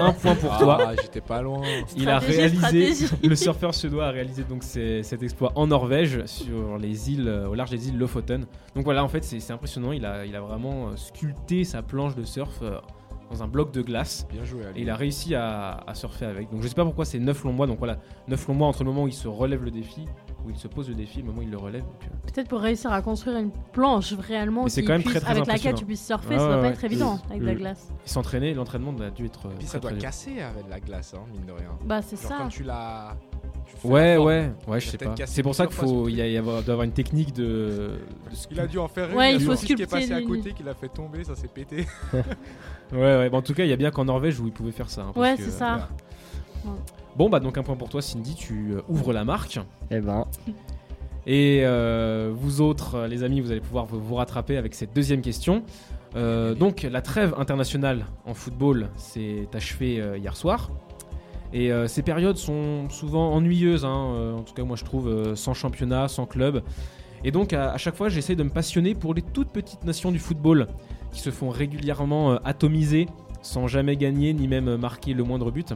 Un 0.00 0.12
point 0.12 0.34
pour 0.34 0.58
toi. 0.58 0.78
Ah, 0.88 0.92
j'étais 1.00 1.20
pas 1.20 1.40
loin. 1.40 1.62
Il 1.96 2.08
a 2.08 2.20
Stratégie, 2.20 2.38
réalisé, 2.58 2.94
stratégie. 2.94 3.28
le 3.28 3.36
surfeur 3.36 3.74
suédois 3.74 4.06
a 4.06 4.10
réalisé 4.10 4.42
donc 4.44 4.62
ces- 4.64 5.02
cet 5.02 5.22
exploit 5.22 5.52
en 5.54 5.66
Norvège, 5.68 6.24
sur 6.26 6.76
les 6.78 7.10
îles, 7.12 7.28
euh, 7.28 7.46
au 7.48 7.54
large 7.54 7.70
des 7.70 7.88
îles 7.88 7.96
Lofoten. 7.98 8.44
Donc 8.74 8.84
voilà, 8.84 9.04
en 9.04 9.08
fait, 9.08 9.22
c'est 9.24 9.40
c'est 9.40 9.52
impressionnant. 9.52 9.92
Il 9.92 10.04
a, 10.04 10.26
il 10.26 10.34
a 10.34 10.40
vraiment 10.40 10.79
euh, 10.88 10.96
sculpté 10.96 11.64
sa 11.64 11.82
planche 11.82 12.14
de 12.16 12.24
surf 12.24 12.58
euh, 12.62 12.78
dans 13.30 13.42
un 13.44 13.48
bloc 13.48 13.72
de 13.72 13.80
glace. 13.82 14.26
Bien 14.32 14.44
joué. 14.44 14.62
Et 14.74 14.82
il 14.82 14.90
a 14.90 14.96
réussi 14.96 15.34
à, 15.36 15.82
à 15.86 15.94
surfer 15.94 16.24
avec. 16.26 16.50
Donc 16.50 16.62
je 16.62 16.68
sais 16.68 16.74
pas 16.74 16.84
pourquoi 16.84 17.04
c'est 17.04 17.18
9 17.20 17.44
longs 17.44 17.52
mois. 17.52 17.66
Donc 17.68 17.78
voilà, 17.78 17.98
9 18.28 18.48
longs 18.48 18.54
mois 18.54 18.68
entre 18.68 18.82
le 18.82 18.90
moment 18.90 19.04
où 19.04 19.08
il 19.08 19.12
se 19.14 19.28
relève 19.28 19.62
le 19.62 19.70
défi, 19.70 20.06
où 20.44 20.50
il 20.50 20.56
se 20.56 20.66
pose 20.66 20.88
le 20.88 20.96
défi, 20.96 21.18
et 21.20 21.22
le 21.22 21.28
moment 21.28 21.38
où 21.38 21.42
il 21.42 21.50
le 21.50 21.56
relève. 21.56 21.82
Donc, 21.84 22.02
euh, 22.04 22.16
Peut-être 22.32 22.48
pour 22.48 22.60
réussir 22.60 22.90
à 22.92 23.02
construire 23.02 23.36
une 23.38 23.52
planche 23.72 24.14
réellement 24.14 24.64
Mais 24.64 24.70
c'est 24.70 24.80
qui 24.80 24.86
quand 24.88 24.94
même 24.94 25.02
puisse- 25.02 25.12
très, 25.14 25.20
très 25.20 25.30
avec 25.30 25.46
laquelle 25.46 25.74
tu 25.76 25.84
puisses 25.84 26.04
surfer, 26.04 26.30
Ouais, 26.30 26.38
ça 26.38 26.46
doit 26.46 26.54
ouais, 26.56 26.60
pas 26.60 26.66
ouais. 26.68 26.72
être 26.72 26.84
évident 26.84 27.18
avec 27.28 27.40
de 27.42 27.46
la 27.46 27.54
glace. 27.54 27.88
il 28.04 28.10
s'entraînait, 28.10 28.52
l'entraînement 28.54 28.94
a 29.00 29.10
dû 29.10 29.26
être. 29.26 29.46
euh, 29.46 29.50
Puis 29.50 29.58
très, 29.66 29.66
ça 29.74 29.78
doit 29.78 29.90
très 29.90 29.98
dur. 30.00 30.08
casser 30.08 30.40
avec 30.40 30.68
la 30.68 30.80
glace, 30.80 31.14
hein, 31.16 31.22
mine 31.32 31.46
de 31.46 31.52
rien. 31.52 31.70
Bah, 31.84 32.02
c'est 32.02 32.20
Genre 32.20 32.30
ça. 32.30 32.36
quand 32.38 32.48
tu 32.48 32.64
l'as. 32.64 33.16
Ouais, 33.82 34.18
ouais, 34.18 34.50
ouais, 34.68 34.78
je 34.80 34.88
sais 34.90 34.98
pas. 34.98 35.14
C'est 35.24 35.42
pour 35.42 35.54
ça 35.54 35.66
qu'il 35.66 35.74
faut, 35.76 36.06
il 36.08 36.16
y 36.16 36.20
a, 36.20 36.26
il 36.26 36.32
y 36.34 36.36
avoir- 36.36 36.62
doit 36.62 36.72
avoir 36.74 36.84
une 36.84 36.92
technique 36.92 37.32
de. 37.34 37.42
de 37.42 37.98
Il 38.50 38.60
a 38.60 38.66
dû 38.66 38.78
en 38.78 38.88
faire 38.88 39.08
une. 39.10 39.16
Ouais, 39.16 39.34
il 39.34 39.40
y 39.40 39.42
a 39.42 39.46
faut 39.46 39.52
fils 39.56 39.64
qui 39.64 39.72
est 39.72 39.76
sculpter 39.76 39.86
passé 40.00 40.12
à 40.12 40.20
une- 40.20 40.28
côté, 40.28 40.52
qui 40.52 40.62
l'a 40.62 40.74
fait 40.74 40.88
tomber, 40.88 41.24
ça 41.24 41.34
s'est 41.34 41.48
pété. 41.48 41.86
Ouais, 42.92 42.98
ouais. 42.98 43.30
bah, 43.30 43.38
en 43.38 43.42
tout 43.42 43.54
cas, 43.54 43.62
il 43.64 43.70
y 43.70 43.72
a 43.72 43.76
bien 43.76 43.92
qu'en 43.92 44.04
Norvège 44.04 44.40
où 44.40 44.46
ils 44.48 44.52
pouvaient 44.52 44.72
faire 44.72 44.90
ça. 44.90 45.02
hein, 45.02 45.12
parce 45.14 45.18
Ouais, 45.30 45.36
que, 45.36 45.44
c'est 45.44 45.50
ça. 45.56 45.88
Bon, 47.16 47.30
bah 47.30 47.38
donc 47.40 47.56
un 47.56 47.62
point 47.62 47.76
pour 47.76 47.88
toi, 47.88 48.02
Cindy. 48.02 48.34
Tu 48.34 48.72
euh, 48.74 48.80
ouvres 48.88 49.12
la 49.12 49.24
marque. 49.24 49.60
Eh 49.90 50.00
ben, 50.00 50.26
Et 51.26 51.60
euh, 51.64 52.32
vous 52.34 52.60
autres, 52.60 52.96
euh, 52.96 53.06
les 53.08 53.22
amis, 53.22 53.40
vous 53.40 53.50
allez 53.52 53.60
pouvoir 53.60 53.86
vous, 53.86 54.00
vous 54.00 54.14
rattraper 54.16 54.56
avec 54.56 54.74
cette 54.74 54.92
deuxième 54.94 55.20
question. 55.22 55.62
Euh, 56.16 56.54
donc, 56.54 56.82
la 56.90 57.00
trêve 57.02 57.34
internationale 57.38 58.06
en 58.26 58.34
football 58.34 58.88
s'est 58.96 59.46
achevée 59.54 60.00
euh, 60.00 60.18
hier 60.18 60.36
soir. 60.36 60.70
Et 61.52 61.72
euh, 61.72 61.88
ces 61.88 62.02
périodes 62.02 62.36
sont 62.36 62.88
souvent 62.90 63.32
ennuyeuses, 63.32 63.84
hein, 63.84 64.14
euh, 64.14 64.34
en 64.34 64.42
tout 64.42 64.54
cas 64.54 64.62
moi 64.62 64.76
je 64.76 64.84
trouve, 64.84 65.08
euh, 65.08 65.34
sans 65.34 65.54
championnat, 65.54 66.08
sans 66.08 66.26
club. 66.26 66.62
Et 67.24 67.32
donc 67.32 67.52
à, 67.52 67.76
chaque 67.76 67.96
fois 67.96 68.08
j'essaie 68.08 68.36
de 68.36 68.42
me 68.42 68.50
passionner 68.50 68.94
pour 68.94 69.14
les 69.14 69.22
toutes 69.22 69.50
petites 69.50 69.84
nations 69.84 70.10
du 70.10 70.18
football 70.18 70.68
qui 71.12 71.20
se 71.20 71.30
font 71.30 71.50
régulièrement 71.50 72.36
atomiser 72.44 73.06
sans 73.42 73.66
jamais 73.66 73.96
gagner 73.96 74.32
ni 74.32 74.46
même 74.48 74.76
marquer 74.76 75.12
le 75.12 75.24
moindre 75.24 75.50
but. 75.50 75.74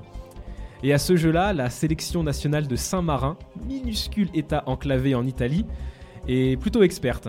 Et 0.83 0.93
à 0.93 0.99
ce 0.99 1.17
jeu-là, 1.17 1.53
la 1.53 1.71
sélection 1.71 2.23
nationale 2.23 2.69
de 2.69 2.77
Saint-Marin, 2.77 3.37
minuscule 3.67 4.29
état 4.35 4.63
enclavé 4.67 5.15
en 5.15 5.27
Italie, 5.27 5.65
est 6.29 6.61
plutôt 6.61 6.83
experte. 6.83 7.29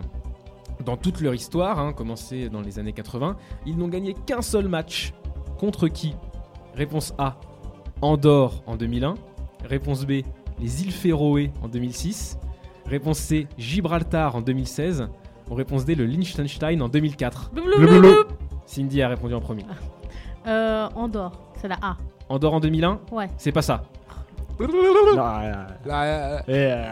Dans 0.86 0.98
toute 0.98 1.22
leur 1.22 1.34
histoire, 1.34 1.80
hein, 1.80 1.94
commencée 1.94 2.50
dans 2.50 2.62
les 2.62 2.80
années 2.80 2.92
80, 2.92 3.38
ils 3.66 3.78
n'ont 3.78 3.88
gagné 3.88 4.14
qu'un 4.26 4.42
seul 4.42 4.68
match. 4.68 5.14
Contre 5.58 5.88
qui? 5.88 6.16
Réponse 6.74 7.14
A, 7.18 7.40
Andorre 8.02 8.62
en 8.68 8.76
2001. 8.76 9.16
Réponse 9.64 10.06
B, 10.06 10.22
les 10.60 10.84
îles 10.84 10.92
Féroé 10.92 11.52
en 11.64 11.68
2006. 11.68 12.38
Réponse 12.86 13.18
C, 13.20 13.48
Gibraltar 13.58 14.36
en 14.36 14.42
2016. 14.42 15.08
Ou 15.50 15.54
réponse 15.56 15.86
D, 15.86 15.96
le 15.96 16.06
Liechtenstein 16.06 16.82
en 16.82 16.90
2004. 16.90 17.52
Blablabla. 17.54 18.10
Cindy 18.66 19.02
a 19.02 19.10
répondu 19.10 19.34
en 19.34 19.42
premier. 19.42 19.64
Euh, 20.48 20.88
Andorre, 20.96 21.52
c'est 21.60 21.68
la 21.68 21.78
A. 21.82 21.98
Andorre 22.30 22.54
en 22.56 22.60
2001 22.60 23.00
Ouais. 23.12 23.30
C'est 23.38 23.52
pas 23.52 23.62
ça. 23.62 23.84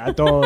Attends. 0.06 0.42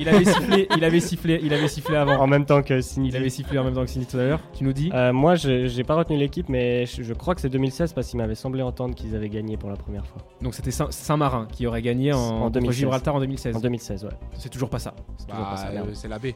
Il 0.00 0.08
avait 0.08 0.24
sifflé, 0.24 0.68
il 0.76 0.84
avait 0.84 1.00
sifflé, 1.00 1.40
il 1.42 1.52
avait 1.54 1.68
sifflé 1.68 1.96
avant. 1.96 2.16
en 2.20 2.26
même 2.26 2.44
temps 2.44 2.62
que 2.62 2.80
Cindy. 2.80 3.08
Il 3.08 3.16
avait 3.16 3.28
sifflé 3.28 3.58
en 3.58 3.64
même 3.64 3.74
temps 3.74 3.84
que 3.84 3.90
Cindy 3.90 4.06
tout 4.06 4.18
à 4.18 4.24
l'heure. 4.24 4.40
Tu 4.52 4.64
nous 4.64 4.72
dis 4.72 4.90
Euh, 4.94 5.12
moi, 5.12 5.34
j'ai 5.36 5.84
pas 5.84 5.94
retenu 5.94 6.16
l'équipe, 6.16 6.48
mais 6.48 6.86
je, 6.86 7.02
je 7.02 7.14
crois 7.14 7.34
que 7.34 7.40
c'est 7.40 7.48
2016 7.48 7.92
parce 7.92 8.08
qu'il 8.08 8.18
m'avait 8.18 8.34
semblé 8.34 8.62
entendre 8.62 8.94
qu'ils 8.94 9.14
avaient 9.14 9.28
gagné 9.28 9.56
pour 9.56 9.70
la 9.70 9.76
première 9.76 10.06
fois. 10.06 10.22
Donc 10.42 10.54
c'était 10.54 10.70
Saint- 10.70 10.90
Saint-Marin 10.90 11.46
qui 11.50 11.66
aurait 11.66 11.82
gagné 11.82 12.12
en, 12.12 12.18
En 12.18 12.38
contre 12.40 12.52
2016. 12.52 12.76
Gibraltar 12.78 13.14
en 13.14 13.20
2016. 13.20 13.56
En 13.56 13.60
2016, 13.60 14.04
ouais. 14.04 14.10
C'est 14.34 14.48
toujours 14.48 14.68
pas 14.70 14.78
ça. 14.78 14.94
C'est 15.18 15.26
toujours 15.28 15.44
pas 15.46 15.54
bah, 15.54 15.70
euh, 15.72 15.90
c'est 15.94 16.08
la 16.08 16.18
B. 16.18 16.26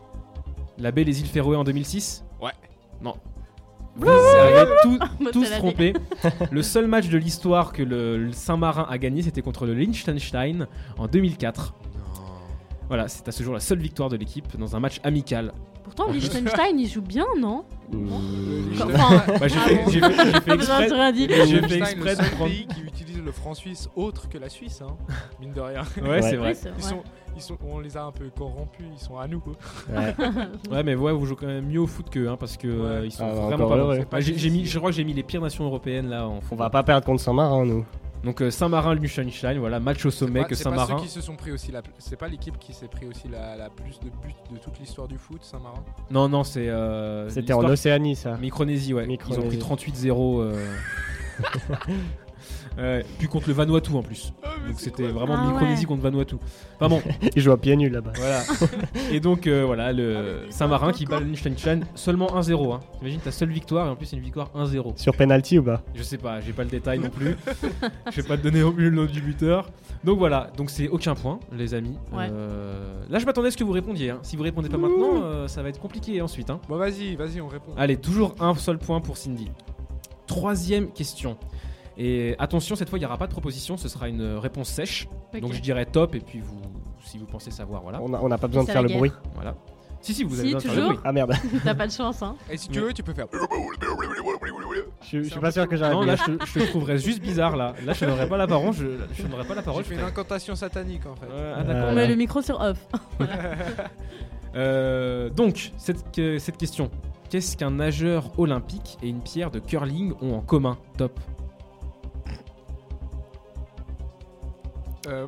La 0.79 0.93
baie 0.93 1.05
les 1.05 1.21
îles 1.21 1.27
Féroé 1.27 1.57
en 1.57 1.65
2006 1.65 2.25
Ouais. 2.41 2.53
Non. 3.03 3.15
Vous 3.99 4.09
avez 4.09 4.67
tous 5.33 5.41
B. 5.41 5.45
trompés. 5.59 5.93
Le 6.51 6.63
seul 6.63 6.87
match 6.87 7.09
de 7.09 7.19
l'histoire 7.19 7.73
que 7.73 7.83
le, 7.83 8.17
le 8.27 8.33
Saint-Marin 8.33 8.87
a 8.89 8.97
gagné, 8.99 9.23
c'était 9.23 9.43
contre 9.43 9.67
le 9.67 9.75
Liechtenstein 9.75 10.67
en 10.97 11.07
2004. 11.09 11.75
Non. 11.97 12.01
Voilà, 12.89 13.09
c'est 13.09 13.27
à 13.29 13.33
ce 13.33 13.43
jour 13.43 13.53
la 13.55 13.61
seule 13.61 13.79
victoire 13.81 14.09
de 14.09 14.17
l'équipe 14.17 14.57
dans 14.57 14.75
un 14.77 14.81
match 14.81 15.01
amical. 15.05 15.53
Pourtant, 15.85 16.11
Liechtenstein, 16.13 16.79
il 16.79 16.89
joue 16.89 17.03
bien, 17.03 17.27
non. 17.39 17.65
Enfin, 18.75 19.23
Bah, 19.41 19.49
j'ai 19.49 19.57
Ah 19.59 19.69
fait, 19.69 19.85
j'ai 19.91 20.01
fait- 20.01 21.79
exprès. 21.79 22.17
de 22.17 22.35
prendre. 22.37 22.53
Le 23.29 23.33
franc 23.33 23.53
suisse 23.55 23.91
autre 23.95 24.29
que 24.31 24.39
la 24.39 24.49
Suisse, 24.49 24.81
hein, 24.83 24.97
mine 25.41 25.53
de 25.53 25.61
rien. 25.61 25.83
Ouais, 26.03 26.09
Ouais. 26.09 26.23
c'est 26.23 26.37
vrai. 26.37 26.55
c'est 26.55 26.71
Ils 26.79 26.83
sont, 26.83 27.03
ils 27.37 27.43
sont, 27.43 27.59
on 27.63 27.79
les 27.79 27.97
a 27.97 28.05
un 28.05 28.11
peu 28.13 28.31
corrompus, 28.31 28.87
ils 28.91 28.99
sont 28.99 29.19
à 29.19 29.27
nous. 29.29 29.41
quoi. 29.41 29.53
Ouais. 29.95 30.15
Ouais, 30.71 30.83
mais 30.83 30.95
ouais, 30.95 31.13
vous 31.13 31.27
jouez 31.27 31.37
quand 31.37 31.47
même 31.47 31.67
mieux 31.67 31.81
au 31.81 31.87
foot 31.87 32.09
qu'eux, 32.11 32.29
hein, 32.29 32.37
parce 32.41 32.57
que 32.57 32.67
euh, 32.69 33.05
ils 33.05 33.13
sont 33.13 33.25
Ah, 33.25 33.35
bah, 33.35 33.57
vraiment 33.57 34.05
pas. 34.07 34.21
C'est 34.23 34.35
j'ai- 34.39 34.51
mis, 34.51 34.65
je 34.65 34.79
crois 34.79 34.91
que 34.91 34.97
j'ai 34.97 35.05
mis 35.05 35.13
les 35.15 35.23
pires 35.23 35.43
nations 35.43 35.65
européennes 35.65 36.09
là 36.09 36.27
en 36.27 36.41
On 36.51 36.57
va 36.57 36.71
pas 36.71 36.83
perdre 36.83 37.05
contre 37.05 37.23
Saint-Marin, 37.23 37.65
nous. 37.67 37.85
Donc 38.25 38.41
euh, 38.43 38.51
Saint-Marin, 38.51 38.95
Liechtenstein, 38.97 39.59
voilà, 39.59 39.79
match 39.79 40.05
au 40.05 40.11
sommet 40.11 40.41
C'est 40.41 40.43
pas- 40.43 40.49
que 40.49 40.55
c'est 40.57 40.65
Saint-Marin. 40.65 40.97
qui 40.97 41.09
se 41.09 41.21
sont 41.21 41.37
pris 41.37 41.53
aussi 41.53 41.71
la, 41.71 41.83
c'est 41.99 42.17
pas 42.17 42.27
l'équipe 42.29 42.59
qui 42.59 42.73
s'est 42.73 42.89
pris 42.89 43.07
aussi 43.07 43.29
la, 43.29 43.57
la 43.57 43.69
plus 43.71 44.01
de 44.01 44.07
buts 44.07 44.35
de 44.51 44.57
toute 44.59 44.79
l'histoire 44.81 45.07
du 45.07 45.19
foot, 45.19 45.39
Saint-Marin? 45.43 45.85
Non, 46.11 46.29
non, 46.29 46.43
c'est. 46.45 46.69
euh, 46.69 47.29
C'était 47.29 47.53
en 47.53 47.63
Océanie, 47.65 48.17
ça. 48.17 48.37
Micronésie, 48.39 48.93
ouais. 48.95 49.05
Ils 49.09 49.13
ont 49.39 49.43
pris 49.43 49.57
Micronésie. 49.59 50.09
38-0. 50.09 50.53
Ouais, 52.79 53.05
puis 53.19 53.27
contre 53.27 53.49
le 53.49 53.55
Vanuatu 53.55 53.93
en 53.93 54.03
plus. 54.03 54.33
Donc 54.69 54.79
c'était 54.79 55.09
vraiment 55.09 55.35
Ah 55.37 55.47
Micronésie 55.51 55.81
ouais. 55.81 55.87
contre 55.87 56.03
Vanuatu. 56.03 56.37
Enfin 56.81 56.89
bon, 56.89 57.03
Ils 57.37 57.43
jouent 57.43 57.51
à 57.53 57.57
pieds 57.59 57.75
nus 57.77 57.89
là-bas. 57.91 58.13
voilà. 58.17 58.43
Et 59.13 59.19
donc 59.19 59.47
euh, 59.49 59.65
voilà, 59.67 59.93
le 59.93 60.43
Saint-Marin 60.51 60.93
qui 60.93 61.05
bat 61.05 61.19
le 61.19 61.27
Liechtenstein 61.27 61.85
seulement 61.97 62.29
1-0. 62.29 62.73
Hein. 62.75 62.81
T'imagines 62.99 63.21
ta 63.21 63.33
seule 63.33 63.51
victoire 63.51 63.87
et 63.87 63.91
en 63.91 63.97
plus 63.97 64.07
c'est 64.07 64.17
une 64.17 64.23
victoire 64.23 64.51
1-0. 64.55 64.97
Sur 64.97 65.17
penalty 65.17 65.59
ou 65.59 65.65
pas? 65.65 65.83
Je 65.95 66.03
sais 66.05 66.19
pas, 66.19 66.41
j'ai 66.41 66.53
pas 66.53 66.63
le 66.63 66.71
détail 66.71 67.01
non 67.01 67.11
plus. 67.11 67.37
Je 68.13 68.21
vais 68.23 68.29
pas 68.29 68.37
te 68.37 68.43
donner 68.43 68.61
non 68.61 68.71
plus 68.73 68.91
le 68.91 68.97
nom 68.97 69.07
du 69.07 69.21
buteur. 69.21 69.69
Donc 70.05 70.19
voilà, 70.19 70.51
donc 70.57 70.71
c'est 70.71 70.89
aucun 70.89 71.17
point, 71.17 71.41
les 71.53 71.75
amis. 71.75 71.97
Ouais. 72.13 72.29
Euh, 72.31 73.03
Là, 73.11 73.19
je 73.19 73.27
m'attendais 73.27 73.49
à 73.49 73.51
ce 73.51 73.57
que 73.57 73.65
vous 73.65 73.73
répondiez. 73.73 74.11
hein. 74.11 74.19
Si 74.23 74.37
vous 74.37 74.43
répondez 74.45 74.69
pas 74.69 74.77
maintenant, 74.77 75.23
euh, 75.25 75.49
ça 75.49 75.63
va 75.63 75.71
être 75.71 75.81
compliqué 75.81 76.21
ensuite. 76.23 76.51
Hein. 76.51 76.61
Bon, 76.69 76.77
vas-y, 76.77 77.17
vas-y, 77.17 77.41
on 77.41 77.49
répond. 77.49 77.73
Allez, 77.77 77.97
toujours 77.97 78.37
un 78.39 78.55
seul 78.55 78.79
point 78.79 79.01
pour 79.01 79.17
Cindy. 79.17 79.51
Troisième 80.27 80.91
question. 80.93 81.37
Et 82.01 82.37
attention, 82.39 82.77
cette 82.77 82.89
fois, 82.89 82.97
il 82.99 83.03
n'y 83.03 83.07
aura 83.07 83.19
pas 83.19 83.27
de 83.27 83.33
proposition, 83.33 83.77
ce 83.77 83.89
sera 83.89 84.09
une 84.09 84.23
réponse 84.37 84.69
sèche. 84.69 85.09
Donc 85.41 85.53
je 85.53 85.61
dirais 85.61 85.85
top, 85.85 86.15
et 86.15 86.21
puis 86.21 86.39
vous, 86.41 86.61
si 87.05 87.19
vous 87.19 87.27
pensez 87.27 87.51
savoir, 87.51 87.83
voilà. 87.83 88.01
On 88.01 88.15
a- 88.15 88.21
on 88.23 88.29
n'a 88.29 88.39
pas 88.39 88.47
besoin 88.47 88.63
de 88.65 88.71
faire 88.71 88.83
le 88.83 88.89
guerre. 88.89 88.99
bruit. 88.99 89.13
voilà. 89.35 89.55
Si, 90.01 90.15
si, 90.15 90.23
vous 90.23 90.37
Si, 90.37 90.41
avez 90.43 90.55
besoin 90.55 90.61
de 90.71 90.75
faire 90.77 90.83
le 90.85 90.89
bruit. 90.95 90.99
Ah 91.05 91.11
merde. 91.13 91.35
T'as 91.65 91.75
pas 91.75 91.87
de 91.89 91.93
chance, 91.93 92.23
hein. 92.23 92.37
Et 92.49 92.57
si 92.57 92.69
tu 92.69 92.79
veux, 92.79 92.93
tu 92.93 93.03
peux 93.03 93.13
faire. 93.13 93.27
Je, 95.11 95.23
je 95.23 95.29
suis 95.29 95.41
pas 95.41 95.51
sûr 95.51 95.67
que 95.69 95.77
j'arrive 95.77 95.97
Non, 95.99 96.05
là, 96.05 96.15
je 96.15 96.33
je 96.47 96.61
te 96.61 96.67
trouverais 96.69 96.99
juste 96.99 97.21
bizarre, 97.21 97.57
là. 97.57 97.75
Là, 97.85 97.95
je 97.95 98.05
n'aurais 98.05 98.29
pas 98.29 98.37
la 98.37 98.47
parole, 98.47 98.73
je, 98.75 98.87
je 99.15 99.27
n'aurais 99.27 99.45
pas 99.45 99.57
la 99.57 99.63
parole. 99.63 99.83
Fait 99.83 99.95
je 99.97 100.01
une 100.01 100.07
incantation 100.07 100.55
satanique 100.55 101.05
en 101.07 101.17
fait. 101.17 101.27
Ah. 101.33 101.61
Euh, 101.67 101.91
On 101.91 101.95
met 101.97 102.07
le 102.07 102.15
micro 102.15 102.43
sur 102.43 102.61
off. 102.61 102.79
Euh, 104.55 105.29
donc, 105.31 105.73
cette, 105.77 106.11
que- 106.11 106.39
cette 106.39 106.57
question. 106.57 106.91
Qu'est-ce 107.29 107.57
qu'un 107.57 107.71
nageur 107.73 108.31
olympique 108.39 108.97
et 109.03 109.09
une 109.09 109.21
pierre 109.21 109.51
de 109.51 109.59
curling 109.59 110.15
ont 110.23 110.35
en 110.35 110.41
commun? 110.41 110.79
Top. 110.97 111.21
Euh, 115.09 115.27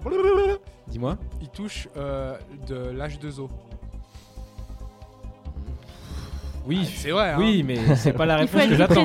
Dis-moi. 0.89 1.17
il 1.41 1.49
touche 1.49 1.89
euh, 1.97 2.37
de 2.69 2.75
l'âge 2.91 3.19
de 3.19 3.31
zoo. 3.31 3.49
Oui, 6.67 6.85
c'est 6.85 7.11
vrai, 7.11 7.31
hein. 7.31 7.37
Oui, 7.39 7.63
mais 7.63 7.97
c'est 7.97 8.13
pas 8.13 8.27
la 8.27 8.37
réponse 8.37 8.67
que 8.67 8.75
j'attends. 8.75 9.05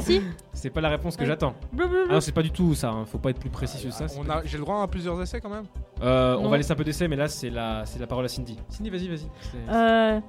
C'est 0.53 0.69
pas 0.69 0.81
la 0.81 0.89
réponse 0.89 1.15
que 1.15 1.25
j'attends. 1.25 1.53
Ah 1.79 2.13
non, 2.13 2.19
c'est 2.21 2.31
pas 2.33 2.41
du 2.43 2.51
tout 2.51 2.75
ça. 2.75 2.89
hein. 2.89 3.05
Faut 3.05 3.17
pas 3.17 3.29
être 3.29 3.39
plus 3.39 3.49
précis 3.49 3.83
que 3.85 3.91
ça. 3.91 4.07
c'est 4.07 4.19
On 4.19 4.23
pas- 4.25 4.39
a- 4.39 4.45
J'ai 4.45 4.57
le 4.57 4.63
droit 4.63 4.81
à 4.81 4.87
plusieurs 4.87 5.21
essais 5.21 5.39
quand 5.39 5.49
même? 5.49 5.65
Euh, 6.01 6.35
on 6.39 6.49
va 6.49 6.57
laisser 6.57 6.71
un 6.73 6.75
peu 6.75 6.83
d'essai, 6.83 7.07
mais 7.07 7.15
là 7.15 7.27
c'est 7.29 7.49
la, 7.49 7.85
c'est 7.85 7.99
la 7.99 8.07
parole 8.07 8.25
à 8.25 8.27
Cindy. 8.27 8.57
Cindy, 8.69 8.89
vas-y, 8.89 9.07
vas-y. 9.07 9.27
Euh, 9.69 10.19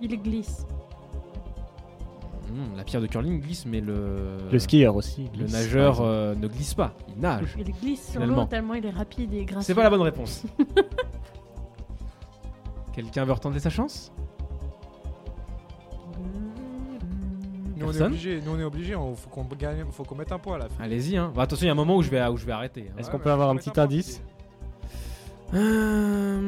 il 0.00 0.20
glisse. 0.22 0.66
Hmm, 2.54 2.76
la 2.76 2.84
pierre 2.84 3.02
de 3.02 3.08
curling 3.08 3.40
glisse, 3.40 3.66
mais 3.66 3.80
le 3.80 4.36
Le 4.52 4.58
skieur 4.60 4.94
aussi. 4.94 5.24
le 5.32 5.38
glisse, 5.44 5.52
nageur 5.52 6.00
euh, 6.02 6.36
ne 6.36 6.46
glisse 6.46 6.74
pas. 6.74 6.92
Il 7.08 7.20
nage. 7.20 7.56
Il 7.58 7.72
glisse 7.72 8.12
sur 8.12 8.24
l'eau 8.24 8.44
tellement 8.44 8.74
il 8.74 8.86
est 8.86 8.90
rapide 8.90 9.34
et 9.34 9.44
gracieux. 9.44 9.66
C'est 9.66 9.74
pas 9.74 9.82
la 9.82 9.90
bonne 9.90 10.02
réponse. 10.02 10.44
Quelqu'un 12.92 13.24
veut 13.24 13.32
retenter 13.32 13.58
sa 13.58 13.70
chance? 13.70 14.12
Nous 17.76 17.86
on 17.86 17.92
est 17.92 18.02
obligé, 18.02 18.40
nous 18.40 18.52
on 18.52 18.58
est 18.60 18.64
obligé, 18.64 18.94
on- 18.94 19.16
faut 19.16 19.28
qu'on 19.28 19.42
gagne, 19.44 19.84
faut 19.90 20.04
qu'on 20.04 20.14
mette 20.14 20.30
un 20.30 20.38
point 20.38 20.54
à 20.54 20.58
la 20.58 20.68
fin. 20.68 20.84
Allez-y. 20.84 21.16
Hein. 21.16 21.32
Bah, 21.34 21.42
attention, 21.42 21.64
il 21.64 21.66
y 21.66 21.70
a 21.70 21.72
un 21.72 21.76
moment 21.76 21.96
où 21.96 22.02
je 22.02 22.10
vais, 22.10 22.24
où 22.28 22.36
je 22.36 22.46
vais 22.46 22.52
arrêter. 22.52 22.86
hein. 22.88 22.94
Est-ce 22.98 23.08
Ouais, 23.08 23.12
qu'on 23.12 23.18
mais 23.18 23.24
peut 23.24 23.32
avoir 23.32 23.50
un 23.50 23.56
petit 23.56 23.78
indice? 23.80 24.22
Euh, 25.54 26.40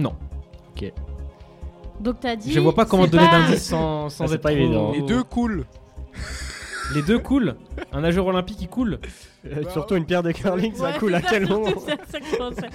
non. 0.00 0.14
Donc 2.00 2.16
t'as 2.20 2.36
dit. 2.36 2.52
Je 2.52 2.60
vois 2.60 2.74
pas 2.74 2.84
comment 2.86 3.06
donner 3.06 3.26
pas- 3.28 3.40
d'indice 3.46 3.64
sans, 3.64 4.08
sans 4.08 4.30
Ah, 4.30 4.34
être 4.34 4.42
pas 4.42 4.50
trop- 4.50 4.58
évident. 4.58 4.92
Les 4.92 5.02
deux 5.02 5.22
coulent. 5.22 5.64
Les 6.94 7.02
deux 7.02 7.18
coulent. 7.18 7.54
Un 7.92 8.00
nageur 8.00 8.26
olympique 8.26 8.58
il 8.60 8.68
coule. 8.68 8.98
Euh, 9.46 9.62
Bah, 9.62 9.70
Surtout 9.70 9.94
une 9.96 10.04
pierre 10.04 10.22
de 10.22 10.32
curling, 10.32 10.74
ça 10.74 10.92
coule 10.98 11.14
à 11.14 11.20
quel 11.22 11.48
moment. 11.48 11.68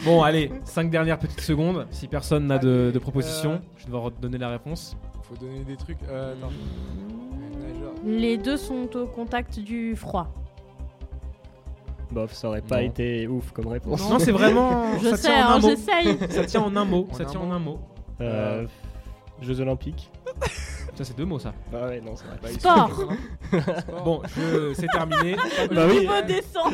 Bon, 0.06 0.24
allez, 0.24 0.52
5 0.64 0.90
dernières 0.90 1.20
petites 1.20 1.42
secondes. 1.42 1.86
Si 1.92 2.08
personne 2.08 2.48
n'a 2.48 2.58
de, 2.58 2.92
de 2.94 3.00
proposition, 3.00 3.52
Euh. 3.54 3.58
je 3.78 3.82
vais 3.84 3.92
devoir 3.92 4.12
donner 4.12 4.38
la 4.38 4.50
réponse. 4.50 4.96
Faut 5.24 5.36
donner 5.36 5.64
des 5.68 5.76
trucs. 5.76 5.98
Euh. 6.10 6.34
Les 8.06 8.38
deux 8.38 8.58
sont 8.58 8.88
au 8.96 9.06
contact 9.08 9.60
du 9.60 9.96
froid. 9.96 10.28
Bof, 12.12 12.32
ça 12.34 12.48
aurait 12.48 12.62
pas 12.62 12.78
Non. 12.82 12.88
été 12.88 13.28
ouf 13.28 13.52
comme 13.52 13.68
réponse. 13.68 14.08
Non, 14.10 14.20
c'est 14.20 14.32
vraiment. 14.32 14.98
Je 15.02 15.10
ça 15.10 15.18
sais, 15.18 15.28
tient 15.30 15.46
en 15.48 15.50
un 15.50 15.56
hein, 15.56 15.60
mot. 15.60 16.28
Ça 16.30 16.46
tient 16.46 16.62
en 16.62 16.76
un 16.78 16.86
mot. 16.86 17.08
En 17.12 17.16
ça 17.16 17.24
un 17.24 17.26
tient 17.26 17.40
mot. 17.40 17.46
en 17.48 17.52
un 17.52 17.60
mot. 17.60 17.80
Jeux 19.42 19.60
Olympiques. 19.62 20.12
Ça, 20.96 21.04
c'est 21.04 21.18
deux 21.18 21.26
mots, 21.26 21.40
ça. 21.40 21.54
Ah 21.74 21.88
ouais, 21.88 22.00
non, 22.00 22.16
c'est 22.16 22.24
vrai. 22.26 22.38
Bah, 22.42 22.48
ils 22.54 22.58
Sport. 22.60 23.14
Bon, 24.06 24.22
je... 24.38 24.74
c'est 24.74 24.88
terminé. 24.88 25.36
Bah 25.74 25.88
oui. 25.90 26.00
Niveau 26.00 26.14
descend. 26.26 26.74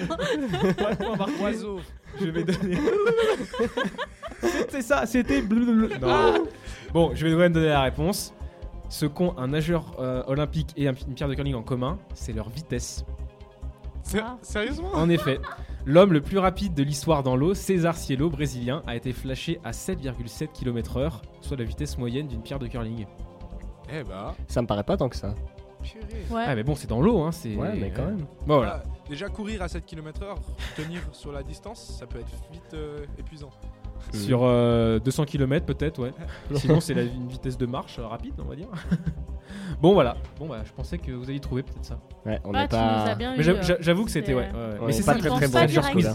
Point. 1.17 1.27
Oiseau. 1.41 1.79
Je 2.19 2.25
vais 2.27 2.43
donner. 2.43 2.77
c'était 4.41 4.81
ça, 4.83 5.05
c'était. 5.07 5.41
blablabla. 5.41 5.97
Non. 5.99 6.43
Bon, 6.93 7.11
je 7.15 7.25
vais 7.25 7.31
quand 7.33 7.39
même 7.39 7.53
donner 7.53 7.69
la 7.69 7.81
réponse. 7.81 8.33
Ce 8.89 9.05
qu'ont 9.07 9.35
un 9.39 9.47
nageur 9.47 9.95
euh, 9.99 10.21
olympique 10.27 10.71
et 10.77 10.87
un- 10.87 10.93
une 11.07 11.13
pierre 11.15 11.29
de 11.29 11.33
curling 11.33 11.55
en 11.55 11.63
commun, 11.63 11.97
c'est 12.13 12.33
leur 12.33 12.49
vitesse. 12.49 13.03
Sé- 14.03 14.19
Ah. 14.21 14.37
Sérieusement? 14.41 14.91
En 14.93 15.09
effet, 15.09 15.39
l'homme 15.85 16.13
le 16.13 16.21
plus 16.21 16.37
rapide 16.37 16.73
de 16.73 16.83
l'histoire 16.83 17.23
dans 17.23 17.35
l'eau, 17.35 17.53
César 17.53 17.97
Cielo, 17.97 18.29
brésilien, 18.29 18.83
a 18.87 18.95
été 18.95 19.13
flashé 19.13 19.59
à 19.63 19.71
7,7 19.71 20.51
km/h, 20.51 21.21
soit 21.41 21.57
la 21.57 21.63
vitesse 21.63 21.97
moyenne 21.97 22.27
d'une 22.27 22.41
pierre 22.41 22.59
de 22.59 22.67
curling. 22.67 23.05
Eh 23.93 24.03
bah. 24.03 24.35
Ça 24.47 24.61
me 24.61 24.67
paraît 24.67 24.83
pas 24.83 24.97
tant 24.97 25.09
que 25.09 25.15
ça. 25.15 25.35
Purée. 25.83 26.25
Ouais. 26.29 26.43
Ah, 26.47 26.55
mais 26.55 26.63
bon, 26.63 26.75
c'est 26.75 26.87
dans 26.87 27.01
l'eau, 27.01 27.21
hein. 27.21 27.31
C'est... 27.31 27.55
Ouais, 27.55 27.75
mais 27.75 27.91
quand 27.91 28.05
même. 28.05 28.25
Bon, 28.45 28.57
voilà. 28.57 28.83
Ah, 28.85 28.89
déjà 29.09 29.27
courir 29.29 29.61
à 29.61 29.67
7 29.67 29.85
km/h, 29.85 30.35
tenir 30.75 31.01
sur 31.11 31.31
la 31.31 31.43
distance, 31.43 31.97
ça 31.99 32.05
peut 32.05 32.19
être 32.19 32.51
vite 32.51 32.73
euh, 32.73 33.05
épuisant. 33.17 33.49
Sur 34.13 34.41
euh, 34.43 34.99
200 34.99 35.25
km 35.25 35.65
peut-être, 35.65 35.99
ouais. 36.01 36.11
Sinon, 36.55 36.79
c'est 36.79 36.93
la- 36.93 37.03
une 37.03 37.27
vitesse 37.27 37.57
de 37.57 37.65
marche 37.65 37.97
euh, 37.99 38.05
rapide, 38.07 38.33
on 38.39 38.45
va 38.49 38.55
dire. 38.55 38.67
bon, 39.81 39.93
voilà. 39.93 40.17
Bon, 40.39 40.47
bah, 40.47 40.61
je 40.65 40.71
pensais 40.73 40.97
que 40.97 41.11
vous 41.11 41.29
alliez 41.29 41.39
trouver 41.39 41.63
peut-être 41.63 41.85
ça. 41.85 41.99
Ouais, 42.25 42.39
on 42.43 42.51
Ah, 42.53 42.59
n'est 42.59 42.63
as 42.63 42.67
pas. 42.67 43.15
Mais 43.37 43.43
j'avoue- 43.43 43.59
euh, 43.59 43.63
j'a- 43.63 43.77
j'avoue 43.81 44.05
que 44.05 44.11
c'était, 44.11 44.33
ouais. 44.33 44.49
ouais, 44.51 44.77
Mais 44.81 44.89
est 44.89 44.91
c'est 44.93 45.03
pas 45.05 45.13
ça, 45.13 45.19
très 45.19 45.29
très 45.29 45.47
bon 45.47 45.67
sur 45.67 45.83
ce. 45.83 46.07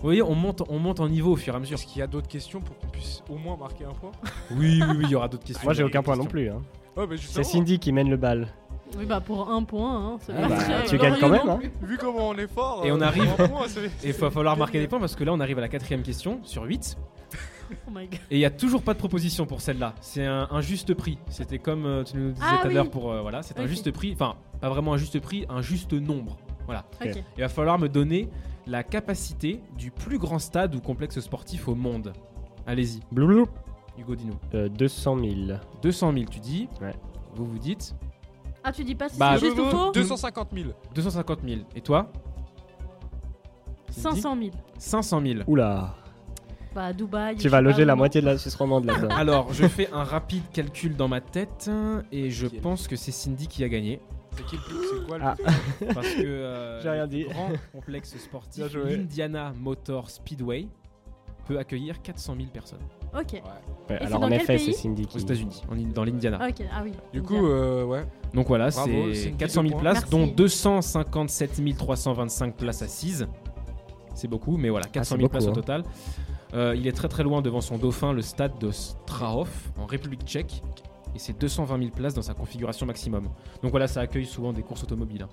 Vous 0.00 0.08
voyez, 0.08 0.22
on 0.22 0.34
monte, 0.34 0.62
on 0.68 0.78
monte 0.78 1.00
en 1.00 1.08
niveau 1.08 1.32
au 1.32 1.36
fur 1.36 1.54
et 1.54 1.56
à 1.56 1.60
mesure. 1.60 1.78
Est-ce 1.78 1.86
qu'il 1.86 2.00
y 2.00 2.02
a 2.02 2.06
d'autres 2.06 2.28
questions 2.28 2.60
pour 2.60 2.76
qu'on 2.78 2.88
puisse 2.88 3.22
au 3.30 3.36
moins 3.38 3.56
marquer 3.56 3.84
un 3.84 3.92
point? 3.94 4.12
Oui, 4.50 4.82
oui, 4.86 4.96
oui, 4.98 5.04
il 5.04 5.10
y 5.10 5.14
aura 5.14 5.28
d'autres 5.28 5.44
questions. 5.44 5.64
Moi, 5.64 5.72
j'ai 5.72 5.82
aucun 5.82 6.02
point 6.02 6.16
non 6.16 6.26
plus. 6.26 6.50
hein. 6.50 6.60
Ouais, 6.96 7.06
C'est 7.18 7.42
Cindy 7.42 7.78
qui 7.78 7.90
mène 7.90 8.10
le 8.10 8.16
bal. 8.18 8.48
Oui, 8.96 9.06
bah 9.06 9.20
pour 9.20 9.50
un 9.50 9.62
point, 9.64 9.96
hein, 10.14 10.16
c'est 10.20 10.32
Ah 10.36 10.42
pas 10.42 10.48
bah, 10.48 10.56
très 10.56 10.84
tu 10.86 10.98
gagnes 10.98 11.16
quand 11.20 11.28
même, 11.28 11.48
hein. 11.48 11.60
vu 11.82 11.98
comment 11.98 12.28
on 12.28 12.34
est 12.36 12.46
fort. 12.46 12.82
Et 12.84 12.92
on 12.92 13.00
euh, 13.00 13.04
arrive- 13.04 13.28
Et 14.04 14.08
il 14.08 14.12
va 14.12 14.30
falloir 14.30 14.56
marquer 14.56 14.78
des 14.80 14.86
points 14.88 15.00
parce 15.00 15.16
que 15.16 15.24
là, 15.24 15.32
on 15.32 15.40
arrive 15.40 15.58
à 15.58 15.62
la 15.62 15.68
quatrième 15.68 16.02
question 16.02 16.40
sur 16.44 16.62
8. 16.64 16.96
Oh 17.88 17.90
my 17.90 18.06
god. 18.06 18.20
Et 18.30 18.36
il 18.36 18.40
y 18.40 18.44
a 18.44 18.50
toujours 18.50 18.82
pas 18.82 18.92
de 18.92 18.98
proposition 18.98 19.46
pour 19.46 19.62
celle-là. 19.62 19.94
C'est 20.02 20.24
un, 20.26 20.46
un 20.50 20.60
juste 20.60 20.92
prix. 20.92 21.16
C'était 21.30 21.58
comme 21.58 21.86
euh, 21.86 22.04
tu 22.04 22.18
nous 22.18 22.32
disais 22.32 22.44
Ah 22.46 22.58
tout 22.60 22.66
à 22.66 22.68
oui. 22.68 22.74
l'heure 22.74 22.90
pour. 22.90 23.10
euh, 23.10 23.22
voilà, 23.22 23.42
c'est 23.42 23.58
un 23.58 23.62
Ok. 23.62 23.68
juste 23.68 23.90
prix. 23.90 24.12
Enfin, 24.12 24.34
pas 24.60 24.68
vraiment 24.68 24.92
un 24.92 24.96
juste 24.98 25.18
prix, 25.18 25.46
un 25.48 25.62
juste 25.62 25.94
nombre. 25.94 26.36
Voilà. 26.66 26.84
Ok. 27.02 27.16
Il 27.38 27.40
va 27.40 27.48
falloir 27.48 27.78
me 27.78 27.88
donner 27.88 28.28
la 28.66 28.82
capacité 28.84 29.62
du 29.78 29.90
plus 29.90 30.18
grand 30.18 30.38
stade 30.38 30.74
ou 30.74 30.80
complexe 30.80 31.18
sportif 31.20 31.66
au 31.66 31.74
monde. 31.74 32.12
Allez-y, 32.66 33.00
Bloublou. 33.10 33.46
Hugo, 33.98 34.14
dis-nous. 34.14 34.36
Euh, 34.54 34.68
200 34.68 35.18
000. 35.18 35.34
200 35.82 36.12
000, 36.12 36.24
tu 36.30 36.40
dis. 36.40 36.68
Ouais. 36.82 36.94
Vous 37.34 37.46
vous 37.46 37.58
dites. 37.58 37.94
Ah, 38.64 38.72
tu 38.72 38.82
dis 38.82 38.94
pas 38.94 39.08
si 39.10 39.18
Bah, 39.18 39.36
c'est 39.38 39.46
juste 39.46 39.58
ou 39.58 39.64
faux 39.70 39.92
250 39.92 40.48
000. 40.54 40.70
250 40.94 41.38
000. 41.46 41.60
Et 41.76 41.80
toi 41.82 42.10
500 43.90 44.36
000. 44.36 44.50
500 44.78 45.20
000. 45.24 45.40
Oula. 45.46 45.94
Bah, 46.74 46.92
Dubaï. 46.92 47.36
Tu 47.36 47.48
vas 47.48 47.60
loger 47.60 47.80
la 47.80 47.84
vraiment. 47.92 47.98
moitié 47.98 48.20
de 48.20 48.26
la 48.26 48.36
Suisse 48.38 48.54
romande 48.56 48.84
là-dedans. 48.86 49.14
Alors, 49.14 49.52
je 49.52 49.66
fais 49.68 49.88
un 49.92 50.02
rapide 50.02 50.42
calcul 50.52 50.96
dans 50.96 51.06
ma 51.08 51.20
tête 51.20 51.70
et 52.10 52.30
je 52.30 52.46
pense 52.48 52.88
que 52.88 52.96
c'est 52.96 53.12
Cindy 53.12 53.46
qui 53.46 53.62
a 53.62 53.68
gagné. 53.68 54.00
C'est 54.36 54.44
qui 54.46 54.56
le 54.56 54.62
plus 54.62 54.76
C'est 54.92 55.06
quoi 55.06 55.18
le 55.18 55.24
Ah. 55.24 55.36
Parce 55.94 56.08
que 56.14 56.24
euh, 56.26 56.82
J'ai 56.82 56.90
rien 56.90 57.02
le 57.02 57.08
dit. 57.08 57.24
grand 57.30 57.50
complexe 57.72 58.16
sportif, 58.18 58.64
Bien 58.64 58.68
joué. 58.68 58.96
l'Indiana 58.96 59.52
Motor 59.60 60.10
Speedway, 60.10 60.66
peut 61.46 61.58
accueillir 61.58 62.00
400 62.02 62.34
000 62.36 62.48
personnes 62.52 62.80
Ok. 63.18 63.42
Ouais, 63.90 63.96
alors 63.98 64.20
dans 64.20 64.26
en 64.26 64.30
effet, 64.30 64.58
c'est 64.58 64.72
Cindy 64.72 65.02
aux 65.04 65.06
qui. 65.06 65.18
États-Unis, 65.18 65.62
en- 65.70 65.92
dans 65.92 66.04
l'Indiana. 66.04 66.38
Ok, 66.48 66.64
ah 66.72 66.80
oui. 66.82 66.92
Du 67.12 67.20
Indiana. 67.20 67.26
coup, 67.40 67.46
euh, 67.46 67.84
ouais. 67.84 68.04
Donc 68.32 68.48
voilà, 68.48 68.70
c'est 68.70 68.80
Cindy, 69.14 69.36
400 69.36 69.54
000 69.62 69.64
deux 69.64 69.70
points. 69.72 69.80
places, 69.80 69.94
Merci. 70.10 70.10
dont 70.10 70.26
257 70.26 71.76
325 71.76 72.56
places 72.56 72.82
assises. 72.82 73.26
C'est 74.14 74.28
beaucoup, 74.28 74.56
mais 74.56 74.70
voilà, 74.70 74.86
400 74.86 75.16
000 75.16 75.22
beaucoup, 75.22 75.32
places 75.32 75.46
au 75.46 75.50
hein. 75.50 75.52
total. 75.54 75.84
Euh, 76.54 76.74
il 76.76 76.86
est 76.86 76.92
très 76.92 77.08
très 77.08 77.22
loin 77.24 77.42
devant 77.42 77.60
son 77.60 77.78
dauphin, 77.78 78.12
le 78.12 78.22
stade 78.22 78.58
de 78.60 78.70
Strahov, 78.70 79.50
en 79.78 79.86
République 79.86 80.22
tchèque. 80.24 80.62
Et 81.14 81.18
c'est 81.18 81.38
220 81.38 81.78
000 81.78 81.90
places 81.90 82.14
dans 82.14 82.22
sa 82.22 82.34
configuration 82.34 82.86
maximum. 82.86 83.24
Donc 83.62 83.70
voilà, 83.70 83.86
ça 83.86 84.00
accueille 84.00 84.26
souvent 84.26 84.52
des 84.52 84.62
courses 84.62 84.82
automobiles. 84.82 85.22
hein. 85.22 85.28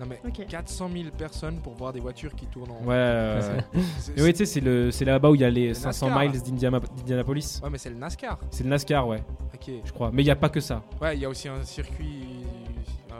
Non, 0.00 0.06
mais 0.06 0.20
Ok. 0.26 0.46
400 0.46 0.90
000 0.92 1.04
personnes 1.16 1.56
pour 1.62 1.72
voir 1.74 1.92
des 1.94 2.00
voitures 2.00 2.34
qui 2.34 2.46
tournent 2.46 2.72
en. 2.72 2.84
Ouais, 2.84 2.94
euh, 2.94 3.40
C'est- 3.98 4.14
mais 4.16 4.22
oui, 4.22 4.32
tu 4.32 4.38
sais, 4.38 4.44
c'est 4.46 4.60
le- 4.60 4.90
c'est 4.90 5.04
là-bas 5.06 5.30
où 5.30 5.34
il 5.34 5.40
y 5.40 5.44
a 5.44 5.50
les 5.50 5.68
Le 5.68 5.74
500 5.74 6.08
NASCAR. 6.08 6.22
miles 6.32 6.42
d'Indiana- 6.42 6.80
d'Indianapolis. 6.96 7.60
Ouais, 7.62 7.70
mais 7.70 7.78
c'est 7.78 7.88
le 7.88 7.96
NASCAR. 7.96 8.38
C'est 8.50 8.64
le 8.64 8.70
NASCAR, 8.70 9.06
ouais, 9.08 9.22
Ok. 9.54 9.70
je 9.84 9.92
crois. 9.92 10.10
Mais 10.12 10.22
il 10.22 10.26
n'y 10.26 10.30
a 10.30 10.36
pas 10.36 10.50
que 10.50 10.60
ça. 10.60 10.82
Ouais, 11.00 11.16
il 11.16 11.22
y 11.22 11.24
a 11.24 11.28
aussi 11.30 11.48
un 11.48 11.62
circuit, 11.62 12.41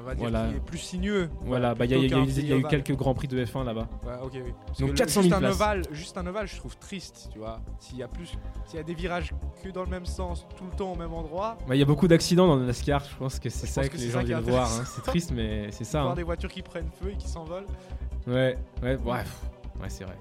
on 0.02 0.06
va 0.06 0.14
dire, 0.14 0.28
Voilà. 0.28 0.48
qui 0.50 0.56
est 0.56 0.60
plus 0.60 0.78
sinueux. 0.78 1.30
Voilà, 1.44 1.74
bah, 1.74 1.84
il 1.84 1.90
y 1.92 1.94
a, 1.94 1.96
y 1.98 2.00
y 2.02 2.04
eu- 2.06 2.60
y 2.60 2.64
a 2.64 2.68
quelques 2.68 2.94
grands 2.96 3.14
prix 3.14 3.28
de 3.28 3.42
F1 3.44 3.64
là-bas. 3.64 3.88
Ouais, 4.04 4.12
ok, 4.22 4.32
oui. 4.34 4.52
Parce 4.66 4.78
Donc 4.80 4.88
que 4.88 4.92
le- 4.94 4.98
400 4.98 5.22
000 5.22 5.22
juste 5.22 5.34
un 5.34 5.38
places. 5.38 5.54
ovale, 5.54 5.82
juste 5.92 6.18
un 6.18 6.26
ovale, 6.26 6.46
je 6.48 6.56
trouve 6.56 6.76
triste, 6.78 7.28
tu 7.32 7.38
vois. 7.38 7.60
S'il 7.78 7.98
y 7.98 8.02
a 8.02 8.08
plus, 8.08 8.32
s'il 8.66 8.76
y 8.76 8.80
a 8.80 8.82
des 8.82 8.94
virages 8.94 9.32
que 9.62 9.68
dans 9.70 9.84
le 9.84 9.90
même 9.90 10.06
sens, 10.06 10.46
tout 10.56 10.64
le 10.70 10.76
temps 10.76 10.92
au 10.92 10.96
même 10.96 11.12
endroit, 11.14 11.56
Bah, 11.68 11.74
Il 11.74 11.78
y 11.78 11.82
a 11.82 11.86
beaucoup 11.86 12.08
d'accidents 12.08 12.46
dans 12.46 12.56
le 12.56 12.66
NASCAR, 12.66 13.02
je 13.04 13.16
pense 13.16 13.38
que 13.38 13.48
c'est 13.48 13.66
ça 13.66 13.82
que, 13.88 13.94
que 13.94 13.96
les 13.98 14.10
gens 14.10 14.22
viennent 14.22 14.40
voir. 14.40 14.70
hein. 14.72 14.84
C'est 14.86 15.02
triste, 15.02 15.32
mais 15.34 15.70
c'est 15.70 15.84
ça. 15.84 16.00
voir 16.00 16.12
hein. 16.12 16.16
des 16.16 16.22
voitures 16.24 16.50
qui 16.50 16.62
prennent 16.62 16.90
feu 17.00 17.10
et 17.12 17.16
qui 17.16 17.28
s'envolent. 17.28 17.66
Ouais, 18.26 18.56
ouais, 18.82 18.96
bref. 18.96 19.40
Ouais, 19.80 19.88
c'est 19.88 20.04
vrai. 20.04 20.16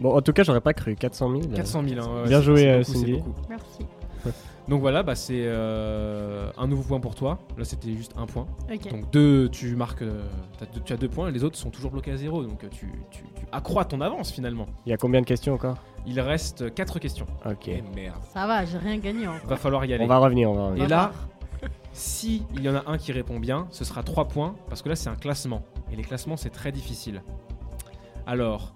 Bon, 0.00 0.16
en 0.16 0.20
tout 0.22 0.32
cas, 0.32 0.42
j'aurais 0.42 0.60
pas 0.60 0.74
cru. 0.74 0.96
400 0.96 1.30
000. 1.30 1.42
400 1.54 1.82
000. 1.88 2.00
hein, 2.00 2.22
ouais, 2.22 2.28
Bien 2.28 2.40
joué, 2.42 2.68
euh, 2.68 2.82
Cindy. 2.82 3.20
Merci. 3.48 3.86
Donc 4.68 4.80
voilà, 4.82 5.02
bah, 5.02 5.14
c'est 5.14 5.44
euh, 5.46 6.50
un 6.58 6.66
nouveau 6.66 6.82
point 6.82 7.00
pour 7.00 7.14
toi. 7.14 7.38
Là, 7.56 7.64
c'était 7.64 7.92
juste 7.94 8.12
un 8.18 8.26
point. 8.26 8.46
Donc 8.90 9.10
deux, 9.10 9.48
tu 9.48 9.74
marques, 9.76 10.02
euh, 10.02 10.22
deux- 10.74 10.80
tu 10.84 10.92
as 10.92 10.96
deux 10.98 11.08
points, 11.08 11.30
les 11.30 11.42
autres 11.42 11.56
sont 11.56 11.70
toujours 11.70 11.90
bloqués 11.90 12.12
à 12.12 12.16
zéro. 12.18 12.42
Donc 12.44 12.62
euh, 12.64 12.68
tu, 12.70 12.86
tu- 13.10 13.22
tu 13.22 13.46
accrois 13.50 13.86
ton 13.86 14.00
avance 14.02 14.30
finalement. 14.30 14.66
Il 14.84 14.90
y 14.90 14.92
a 14.92 14.98
combien 14.98 15.20
de 15.22 15.26
questions 15.26 15.54
encore? 15.54 15.78
Il 16.06 16.20
reste 16.20 16.74
quatre 16.74 16.98
questions. 16.98 17.26
Ok. 17.46 17.68
Et 17.68 17.82
merde. 17.94 18.20
Ça 18.34 18.46
va, 18.46 18.64
j'ai 18.66 18.76
rien 18.78 18.98
gagné 18.98 19.26
encore. 19.26 19.48
Va 19.48 19.56
falloir 19.56 19.84
y 19.86 19.94
aller. 19.94 20.04
On 20.04 20.08
va 20.08 20.18
revenir, 20.18 20.50
on 20.50 20.54
va 20.54 20.66
revenir. 20.66 20.84
Et 20.84 20.88
là, 20.88 21.12
si 21.94 22.44
il 22.54 22.62
y 22.62 22.68
en 22.68 22.74
a 22.74 22.82
un 22.86 22.98
qui 22.98 23.12
répond 23.12 23.38
bien, 23.40 23.66
ce 23.70 23.84
sera 23.84 24.02
3 24.02 24.26
points, 24.28 24.54
parce 24.68 24.82
que 24.82 24.88
là 24.90 24.96
c'est 24.96 25.08
un 25.08 25.16
classement. 25.16 25.62
Et 25.90 25.96
les 25.96 26.02
classements 26.04 26.36
c'est 26.36 26.50
très 26.50 26.72
difficile. 26.72 27.22
Alors, 28.26 28.74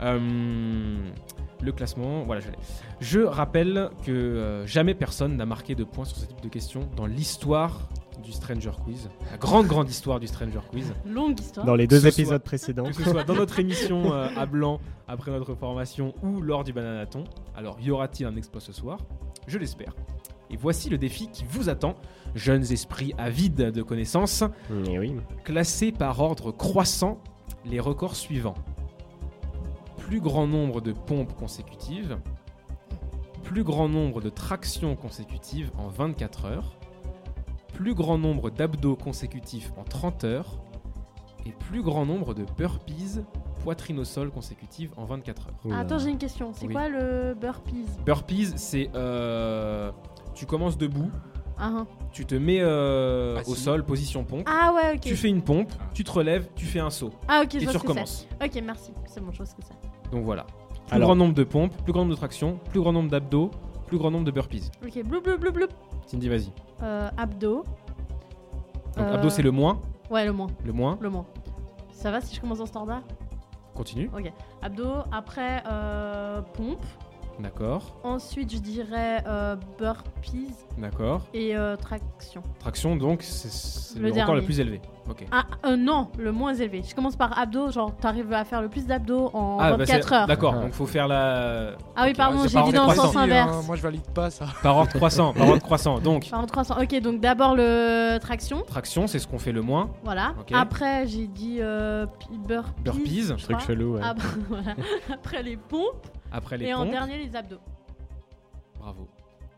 le 0.00 1.72
classement, 1.72 2.22
voilà, 2.24 2.40
je 2.40 2.48
l'ai. 2.48 2.56
Je 3.00 3.20
rappelle 3.20 3.90
que 4.04 4.10
euh, 4.10 4.66
jamais 4.66 4.94
personne 4.94 5.36
n'a 5.36 5.46
marqué 5.46 5.74
de 5.74 5.84
points 5.84 6.04
sur 6.04 6.16
ce 6.16 6.26
type 6.26 6.40
de 6.40 6.48
questions 6.48 6.88
dans 6.96 7.06
l'histoire 7.06 7.88
du 8.22 8.32
Stranger 8.32 8.72
Quiz. 8.84 9.08
La 9.30 9.36
grande, 9.38 9.66
grande 9.66 9.88
histoire 9.88 10.20
du 10.20 10.26
Stranger 10.26 10.60
Quiz. 10.70 10.92
Longue 11.06 11.38
histoire. 11.40 11.64
Dans 11.66 11.74
les 11.74 11.86
deux 11.86 12.00
soit- 12.00 12.10
épisodes 12.10 12.42
précédents. 12.42 12.84
Que 12.84 12.92
ce 12.94 13.04
soit 13.04 13.24
dans 13.24 13.34
notre 13.34 13.58
émission 13.60 14.12
euh, 14.12 14.28
à 14.36 14.46
blanc 14.46 14.80
après 15.08 15.30
notre 15.30 15.54
formation 15.54 16.14
ou 16.22 16.40
lors 16.40 16.64
du 16.64 16.72
bananaton. 16.72 17.24
Alors, 17.56 17.78
y 17.80 17.90
aura-t-il 17.90 18.26
un 18.26 18.36
exploit 18.36 18.60
ce 18.60 18.72
soir? 18.72 18.98
Je 19.46 19.58
l'espère. 19.58 19.94
Et 20.50 20.56
voici 20.56 20.90
le 20.90 20.98
défi 20.98 21.28
qui 21.30 21.44
vous 21.48 21.68
attend, 21.68 21.94
jeunes 22.34 22.70
esprits 22.72 23.14
avides 23.18 23.70
de 23.70 23.82
connaissances. 23.82 24.44
Eh 24.88 24.98
oui. 24.98 25.14
Classez 25.44 25.92
par 25.92 26.20
ordre 26.20 26.50
croissant 26.52 27.18
les 27.64 27.80
records 27.80 28.16
suivants. 28.16 28.54
Plus 30.10 30.20
grand 30.20 30.48
nombre 30.48 30.80
de 30.80 30.90
pompes 30.90 31.32
consécutives, 31.36 32.18
plus 33.44 33.62
grand 33.62 33.88
nombre 33.88 34.20
de 34.20 34.28
tractions 34.28 34.96
consécutives 34.96 35.70
en 35.78 35.86
24 35.86 36.46
heures, 36.46 36.76
plus 37.74 37.94
grand 37.94 38.18
nombre 38.18 38.50
d'abdos 38.50 38.96
consécutifs 38.96 39.70
en 39.76 39.84
30 39.84 40.24
heures, 40.24 40.60
et 41.46 41.52
plus 41.52 41.80
grand 41.84 42.06
nombre 42.06 42.34
de 42.34 42.44
burpees 42.58 43.20
poitrine 43.62 44.00
au 44.00 44.04
sol 44.04 44.32
consécutives 44.32 44.90
en 44.96 45.04
24 45.04 45.46
heures. 45.46 45.54
Ah, 45.70 45.78
attends, 45.78 45.98
j'ai 45.98 46.10
une 46.10 46.18
question. 46.18 46.50
C'est 46.54 46.66
Oui. 46.66 46.72
quoi 46.72 46.88
le 46.88 47.34
burpees? 47.40 47.84
Burpees, 48.04 48.54
c'est... 48.56 48.90
euh, 48.96 49.92
tu 50.34 50.44
commences 50.44 50.76
debout, 50.76 51.10
ah, 51.56 51.66
hein. 51.66 51.86
tu 52.10 52.26
te 52.26 52.34
mets 52.34 52.58
euh, 52.60 53.40
au 53.46 53.54
sol, 53.54 53.84
position 53.84 54.24
pompe, 54.24 54.42
ah 54.50 54.72
ouais, 54.74 54.94
ok. 54.96 55.00
tu 55.02 55.14
fais 55.14 55.28
une 55.28 55.42
pompe, 55.42 55.72
tu 55.94 56.02
te 56.02 56.10
relèves, 56.10 56.48
tu 56.56 56.66
fais 56.66 56.80
un 56.80 56.90
saut. 56.90 57.12
Ah 57.28 57.42
ok, 57.44 57.50
je 57.52 57.58
et 57.58 57.64
vois 57.64 57.72
tu 57.74 57.78
ce 57.78 57.82
que 57.84 57.86
c'est. 57.86 57.88
recommences. 57.88 58.28
Ok, 58.44 58.60
merci. 58.64 58.92
C'est 59.06 59.20
bon, 59.20 59.30
je 59.30 59.36
vois 59.36 59.46
ce 59.46 59.54
que 59.54 59.62
c'est. 59.62 59.74
Donc 60.12 60.24
voilà. 60.24 60.44
Plus 60.86 60.96
Alors- 60.96 61.08
grand 61.08 61.16
nombre 61.16 61.34
de 61.34 61.44
pompes, 61.44 61.74
plus 61.84 61.92
grand 61.92 62.02
nombre 62.02 62.12
de 62.14 62.18
tractions, 62.18 62.58
plus 62.70 62.80
grand 62.80 62.92
nombre 62.92 63.10
d'abdos, 63.10 63.50
plus 63.86 63.98
grand 63.98 64.10
nombre 64.10 64.24
de 64.24 64.30
burpees. 64.30 64.70
Ok, 64.84 65.02
blou 65.04 65.20
blou 65.20 65.38
blou 65.38 65.52
blou. 65.52 65.66
Cindy, 66.06 66.28
vas-y. 66.28 66.52
Euh, 66.82 67.08
abdos. 67.16 67.64
Donc 68.96 69.06
Euh, 69.06 69.14
abdos, 69.14 69.30
c'est 69.30 69.42
le 69.42 69.50
moins. 69.52 69.80
Ouais, 70.10 70.24
le 70.24 70.32
moins. 70.32 70.48
Le 70.64 70.72
moins. 70.72 70.98
Le 71.00 71.10
moins. 71.10 71.26
Ça 71.92 72.10
va 72.10 72.20
si 72.20 72.34
je 72.34 72.40
commence 72.40 72.58
dans 72.58 72.66
standard? 72.66 73.02
Continue. 73.74 74.10
Abdos, 74.62 75.04
après 75.12 75.62
euh, 75.70 76.42
pompe. 76.54 76.84
D'accord. 77.42 77.96
Ensuite, 78.04 78.52
je 78.52 78.58
dirais 78.58 79.22
euh, 79.26 79.56
burpees 79.78 80.48
D'accord. 80.78 81.22
et 81.34 81.56
euh, 81.56 81.76
traction. 81.76 82.42
Traction, 82.58 82.96
donc, 82.96 83.22
c'est- 83.22 83.98
Le 83.98 84.08
le 84.10 84.12
record 84.20 84.34
le 84.34 84.42
plus 84.42 84.60
élevé. 84.60 84.80
Ok. 85.08 85.26
Ah, 85.32 85.44
euh, 85.66 85.76
non, 85.76 86.08
le 86.18 86.30
moins 86.30 86.54
élevé. 86.54 86.82
Je 86.88 86.94
commence 86.94 87.16
par 87.16 87.36
abdos, 87.36 87.70
genre 87.72 87.96
t'arrives 87.96 88.32
à 88.32 88.44
faire 88.44 88.62
le 88.62 88.68
plus 88.68 88.86
d'abdos 88.86 89.30
en 89.34 89.56
bah, 89.58 89.76
24 89.76 90.08
c'est- 90.08 90.14
heures. 90.14 90.26
D'accord, 90.28 90.54
Ah. 90.56 90.62
donc 90.62 90.72
faut 90.72 90.86
faire 90.86 91.08
la. 91.08 91.72
Ah 91.96 92.04
oui, 92.04 92.12
pardon, 92.14 92.46
j'ai 92.46 92.54
par 92.54 92.66
dit 92.66 92.72
dans 92.72 92.86
le 92.88 92.94
sens 92.94 93.16
hein, 93.16 93.22
inverse. 93.22 93.66
moi 93.66 93.74
je 93.74 93.82
valide 93.82 94.06
pas 94.14 94.30
ça. 94.30 94.46
Par 94.62 94.76
ordre 94.76 94.92
croissant, 94.92 95.32
par 95.32 95.48
ordre 95.48 95.62
croissant. 95.62 95.98
Donc, 96.00 96.30
Par 96.30 96.40
ordre 96.40 96.52
croissant. 96.52 96.80
Ok, 96.80 96.94
donc 97.00 97.20
d'abord 97.20 97.56
le 97.56 98.18
traction. 98.18 98.62
traction, 98.62 99.06
c'est 99.08 99.18
ce 99.18 99.26
qu'on 99.26 99.38
fait 99.40 99.52
le 99.52 99.62
moins. 99.62 99.90
Voilà. 100.04 100.34
Après, 100.52 101.06
j'ai 101.08 101.26
dit 101.26 101.58
euh, 101.60 102.06
burpees. 102.46 102.70
Burpees. 102.84 103.22
je 103.36 103.44
Truc 103.44 103.56
crois. 103.56 103.66
chelou, 103.66 103.94
ouais. 103.96 104.02
Après, 104.04 104.28
voilà. 104.48 104.74
Après 105.12 105.42
les 105.42 105.56
pompes. 105.56 106.06
Après 106.32 106.58
les 106.58 106.66
et 106.66 106.74
en 106.74 106.82
pompes. 106.82 106.90
dernier, 106.92 107.18
les 107.18 107.34
abdos. 107.36 107.60
Bravo. 108.78 109.08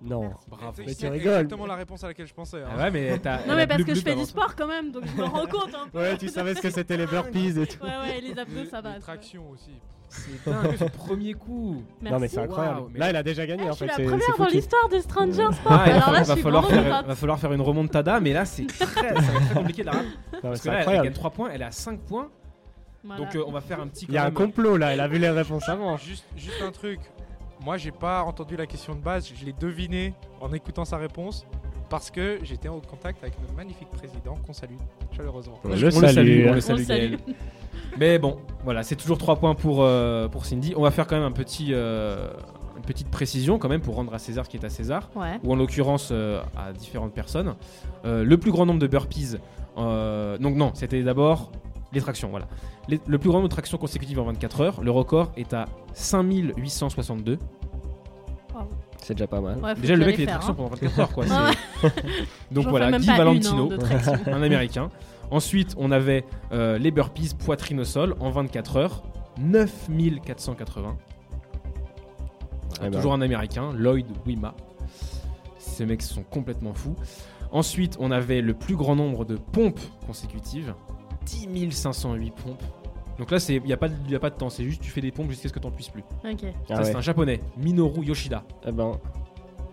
Non. 0.01 0.33
Bravo. 0.49 0.73
Mais 0.79 0.87
tu 0.87 1.01
C'est 1.01 1.09
rigoles. 1.09 1.29
exactement 1.33 1.67
la 1.67 1.77
réponse 1.77 2.03
à 2.03 2.09
laquelle 2.09 2.27
je 2.27 2.35
pensais. 2.35 2.61
hein. 2.61 2.67
Ah 2.73 2.77
ouais, 2.77 2.91
mais 2.91 3.19
t'as. 3.19 3.39
Non, 3.39 3.43
elle 3.51 3.57
mais 3.57 3.67
parce 3.69 3.85
que 3.85 3.95
je 3.95 4.01
fais 4.01 4.15
du 4.15 4.23
avant. 4.23 4.25
sport 4.27 4.57
quand 4.57 4.67
même, 4.67 4.91
donc 4.91 5.05
je 5.07 5.17
me 5.17 5.25
rends 5.25 5.47
compte 5.47 5.73
un 5.75 5.89
peu. 5.89 5.99
Ouais, 6.01 6.17
tu 6.19 6.29
savais 6.29 6.55
ce 6.57 6.61
que 6.61 6.71
c'était 6.71 6.97
les 6.97 7.07
burpees 7.07 7.57
et 7.61 7.67
tout. 7.67 7.85
Ouais, 7.85 7.91
ouais, 7.91 8.21
les 8.21 8.37
abdos, 8.39 8.65
ça 8.69 8.81
va. 8.81 8.95
Les 8.95 9.01
tractions 9.01 9.49
aussi. 9.51 9.71
C'est 10.09 10.45
dingue, 10.51 10.77
ce 10.77 10.85
premier 10.85 11.33
coup. 11.35 11.83
Merci. 12.03 12.13
Non, 12.13 12.21
mais 12.21 12.29
c'est 12.29 12.41
incroyable. 12.41 12.81
Waouh, 12.81 12.91
mais- 12.93 12.99
Là, 12.99 13.11
il 13.11 13.17
a 13.17 13.23
déjà 13.23 13.45
Eh, 13.45 13.47
gagné 13.47 13.65
je 13.65 13.69
en 13.71 13.73
suis 13.73 13.81
fait. 13.87 13.87
la 13.87 13.95
c'est- 13.97 14.03
première 14.05 14.21
c'est 14.27 14.31
dans 14.33 14.45
foutu. 14.45 14.57
l'histoire 14.57 14.89
de 14.91 14.99
Stranger 14.99 15.33
Sport. 15.33 15.73
Ah, 15.73 15.85
il 15.87 15.93
va, 15.93 15.97
Alors 15.97 15.97
là, 15.97 16.01
falloir- 16.01 16.23
je 16.25 16.29
va 16.29 16.35
suis 16.35 16.43
falloir 16.43 16.63
vraiment 16.65 16.83
faire, 16.83 16.91
contente. 16.93 17.07
va 17.07 17.15
falloir 17.15 17.39
faire 17.39 17.53
une 17.53 17.61
remontada, 17.63 18.21
mais 18.21 18.33
là 18.35 18.45
c'est 18.45 18.67
très, 18.67 18.85
ça 18.85 19.03
va 19.03 19.09
être 19.21 19.45
très 19.47 19.55
compliqué 19.55 19.83
de 19.83 19.87
la 19.87 19.93
rap. 19.93 20.03
Non, 20.05 20.11
mais 20.35 20.41
Parce 20.43 20.57
C'est 20.61 20.63
que 20.65 20.69
là, 20.69 20.75
elle 20.75 20.81
incroyable. 20.81 21.05
gagne 21.07 21.15
3 21.15 21.31
points, 21.31 21.51
elle 21.55 21.63
est 21.63 21.67
à 21.67 21.71
5 21.71 22.01
points. 22.01 22.29
Voilà. 23.05 23.25
Donc 23.25 23.35
euh, 23.35 23.45
on 23.47 23.51
va 23.53 23.61
faire 23.61 23.81
un 23.81 23.89
petit. 23.89 24.07
Il 24.09 24.15
y 24.15 24.19
a 24.19 24.23
un 24.23 24.27
même- 24.27 24.35
complot 24.35 24.77
là, 24.77 24.93
elle 24.93 25.01
a 25.01 25.09
vu 25.09 25.19
les 25.19 25.31
réponses 25.31 25.69
avant. 25.69 25.97
Juste, 25.97 26.25
juste 26.37 26.63
un 26.63 26.71
truc. 26.71 27.01
Moi, 27.65 27.77
j'ai 27.77 27.93
pas 27.93 28.23
entendu 28.25 28.57
la 28.57 28.67
question 28.67 28.95
de 28.95 29.01
base. 29.01 29.31
Je 29.35 29.45
l'ai 29.45 29.53
deviné 29.53 30.15
en 30.41 30.53
écoutant 30.53 30.85
sa 30.85 30.97
réponse 30.97 31.47
parce 31.89 32.11
que 32.11 32.39
j'étais 32.43 32.69
en 32.69 32.81
contact 32.81 33.23
avec 33.23 33.35
le 33.49 33.55
magnifique 33.55 33.89
président 33.91 34.37
qu'on 34.47 34.53
salue 34.53 34.77
chaleureusement. 35.17 35.61
On 35.65 35.69
on 35.69 35.75
le 35.75 35.81
le 35.81 35.91
salue, 35.91 36.47
on 36.49 36.53
le 36.55 36.61
salue, 36.61 37.15
On. 37.29 37.33
Mais 37.99 38.19
bon, 38.19 38.39
voilà, 38.65 38.83
c'est 38.83 38.97
toujours 38.97 39.19
3 39.19 39.37
points 39.37 39.55
pour, 39.55 39.83
euh, 39.83 40.27
pour 40.29 40.47
Cindy. 40.47 40.73
On 40.77 40.83
va 40.83 40.91
faire 40.91 41.07
quand 41.07 41.17
même 41.17 41.25
un 41.25 41.31
petit, 41.33 41.69
euh, 41.73 42.29
une 42.77 42.83
petite 42.83 43.09
précision 43.11 43.59
quand 43.59 43.69
même 43.69 43.83
pour 43.83 43.97
rendre 43.97 44.15
à 44.15 44.19
César 44.19 44.47
ce 44.47 44.51
qui 44.51 44.57
est 44.57 44.65
à 44.65 44.71
César, 44.71 45.11
Ouais. 45.15 45.39
ou 45.45 45.53
en 45.53 45.57
l'occurrence 45.57 46.09
euh, 46.11 46.41
à 46.57 46.73
différentes 46.73 47.13
personnes. 47.13 47.55
Euh, 48.07 48.25
le 48.25 48.39
plus 48.39 48.51
grand 48.51 48.65
nombre 48.65 48.81
de 48.81 48.87
burpees, 48.87 49.37
euh, 49.77 50.39
donc 50.39 50.57
non, 50.57 50.71
c'était 50.75 51.03
d'abord 51.03 51.53
les 51.93 52.01
tractions, 52.01 52.29
voilà. 52.31 52.47
Les- 52.89 53.01
le 53.07 53.19
plus 53.19 53.29
grand 53.29 53.39
nombre 53.39 53.49
de 53.49 53.53
tractions 53.55 53.79
consécutives 53.79 54.19
en 54.19 54.25
24 54.25 54.61
heures, 54.61 54.81
le 54.83 54.91
record 54.91 55.33
est 55.37 55.53
à 55.53 55.67
5862. 55.95 57.39
C'est 58.99 59.15
déjà 59.15 59.27
pas 59.27 59.41
mal. 59.41 59.59
Ouais, 59.59 59.75
Déjà, 59.75 59.97
le 59.97 60.07
mec 60.07 60.15
fait 60.15 60.23
des 60.23 60.27
faire, 60.27 60.39
tractions 60.41 60.53
hein. 60.53 60.57
pendant 60.57 60.69
24 60.69 61.01
heures, 61.01 61.13
quoi. 61.13 61.25
Donc 62.53 62.69
voilà, 62.69 62.93
Guy 62.99 63.05
une, 63.09 63.17
Valentino, 63.17 63.71
hein, 63.73 63.79
traction. 63.79 64.13
un 64.33 64.43
américain. 64.43 64.91
Ensuite, 65.33 65.75
on 65.77 65.91
avait 65.91 66.25
euh, 66.53 66.79
les 66.79 66.93
burpees 66.93 67.35
poitrine 67.35 67.81
au 67.81 67.85
sol 67.85 68.15
en 68.21 68.31
24 68.31 68.77
heures, 68.77 69.03
9480. 69.39 70.97
Voilà, 72.69 72.87
Eh 72.87 72.91
ben. 72.91 72.97
Toujours 72.97 73.13
un 73.15 73.23
américain, 73.23 73.73
Lloyd 73.75 74.07
Wima. 74.25 74.55
Ces 75.59 75.85
mecs 75.85 76.03
sont 76.03 76.23
complètement 76.23 76.73
fous. 76.75 76.95
Ensuite, 77.51 77.97
on 77.99 78.13
avait 78.13 78.41
le 78.41 78.55
plus 78.55 78.77
grand 78.77 78.95
nombre 78.95 79.25
de 79.25 79.35
pompes 79.37 79.81
consécutives, 80.07 80.75
10 81.25 81.71
508 81.71 82.31
pompes. 82.33 82.63
Donc 83.19 83.31
là, 83.31 83.39
il 83.49 83.63
n'y 83.63 83.73
a, 83.73 83.77
pas 83.77 83.89
de- 83.89 84.11
y 84.11 84.15
a 84.17 84.19
pas 84.21 84.31
de 84.31 84.35
temps, 84.37 84.49
c'est 84.51 84.65
juste 84.65 84.81
tu 84.83 84.91
fais 84.91 85.01
des 85.03 85.11
pompes 85.13 85.31
jusqu'à 85.31 85.49
ce 85.49 85.53
que 85.53 85.59
tu 85.59 85.67
n'en 85.67 85.71
puisses 85.73 85.89
plus. 85.91 86.03
Ok. 86.25 86.41
Ça, 86.69 86.75
Ah 86.79 86.85
c'est 86.85 86.97
un 86.97 87.01
japonais, 87.01 87.41
Minoru 87.57 88.05
Yoshida. 88.05 88.43
Eh 88.67 88.73
ben, 88.73 88.99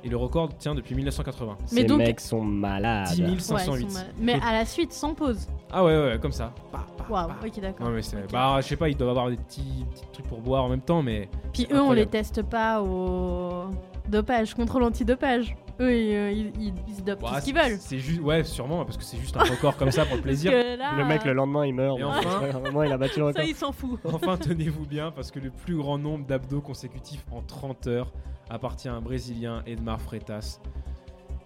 Et 0.02 0.08
le 0.08 0.16
record 0.16 0.56
tient 0.58 0.76
depuis 0.76 0.96
1980. 0.96 1.58
Mais 1.74 1.82
ces 1.82 1.88
donc- 1.88 1.98
mecs 1.98 2.22
sont 2.22 2.42
malades. 2.42 3.10
10 3.16 3.22
Ouais, 3.22 3.28
ils 3.34 3.42
508. 3.42 3.90
sont 3.92 3.98
mal- 3.98 4.14
Mais 4.18 4.34
à 4.42 4.54
la 4.54 4.66
suite, 4.66 4.94
sans 4.94 5.14
pause. 5.14 5.48
Ah 5.72 5.84
ouais, 5.84 5.92
ouais, 5.98 6.04
ouais, 6.12 6.20
comme 6.20 6.32
ça. 6.32 6.54
Bah, 6.72 6.86
bah, 6.98 7.06
Waouh, 7.10 7.28
bah. 7.28 7.36
ok, 7.46 7.60
d'accord. 7.60 7.88
Non 7.88 7.94
mais 7.94 8.02
c'est, 8.02 8.16
Ok. 8.18 8.32
bah 8.32 8.60
je 8.62 8.68
sais 8.68 8.78
pas, 8.78 8.88
ils 8.88 8.96
doivent 8.96 9.10
avoir 9.10 9.30
des 9.30 9.36
petits, 9.36 9.86
petits 9.92 10.06
trucs 10.14 10.28
pour 10.28 10.40
boire 10.40 10.64
en 10.64 10.70
même 10.70 10.80
temps, 10.82 11.02
mais 11.04 11.28
Puis 11.52 11.68
eux, 11.72 11.82
on 11.82 11.92
les 11.92 12.06
teste 12.06 12.44
pas 12.44 12.82
au 12.82 13.66
dopage, 14.08 14.54
contrôle 14.54 14.84
antidopage. 14.84 15.56
Eux, 15.82 15.96
ils, 15.96 16.14
euh, 16.16 16.32
ils, 16.32 16.52
ils- 16.62 16.74
ils 16.88 16.96
se 16.96 17.02
dopent 17.02 17.22
Bah, 17.22 17.30
tout 17.36 17.40
ce 17.40 17.46
qu'ils 17.46 17.56
veulent. 17.56 17.78
C'est 17.80 18.00
juste, 18.00 18.20
ouais, 18.22 18.44
sûrement 18.44 18.84
parce 18.86 18.98
que 18.98 19.04
c'est 19.04 19.18
juste 19.18 19.36
un 19.38 19.44
record 19.44 19.78
comme 19.78 19.92
ça 19.92 20.06
pour 20.06 20.18
le 20.18 20.22
plaisir. 20.22 20.52
là, 20.52 20.94
Le 20.98 21.06
mec, 21.06 21.24
le 21.26 21.34
lendemain, 21.34 21.66
il 21.66 21.74
meurt. 21.74 21.98
Et 21.98 22.02
donc, 22.02 22.14
enfin- 22.18 22.48
Vraiment, 22.60 22.84
il 22.84 22.92
a 22.92 22.98
battu 22.98 23.20
le 23.20 23.26
record. 23.28 23.42
ça, 23.42 23.48
il 23.48 23.56
s'en 23.56 23.72
fout. 23.72 24.00
Enfin, 24.14 24.38
tenez-vous 24.38 24.86
bien 24.86 25.12
parce 25.12 25.32
que 25.32 25.40
le 25.40 25.52
plus 25.52 25.78
grand 25.78 25.98
nombre 25.98 26.26
d'abdos 26.26 26.62
consécutifs 26.62 27.24
en 27.32 27.42
30 27.42 27.88
heures 27.88 28.12
appartient 28.50 28.90
à 28.90 28.94
un 28.96 29.02
Brésilien 29.02 29.64
Edmar 29.66 30.02
Freitas 30.02 30.60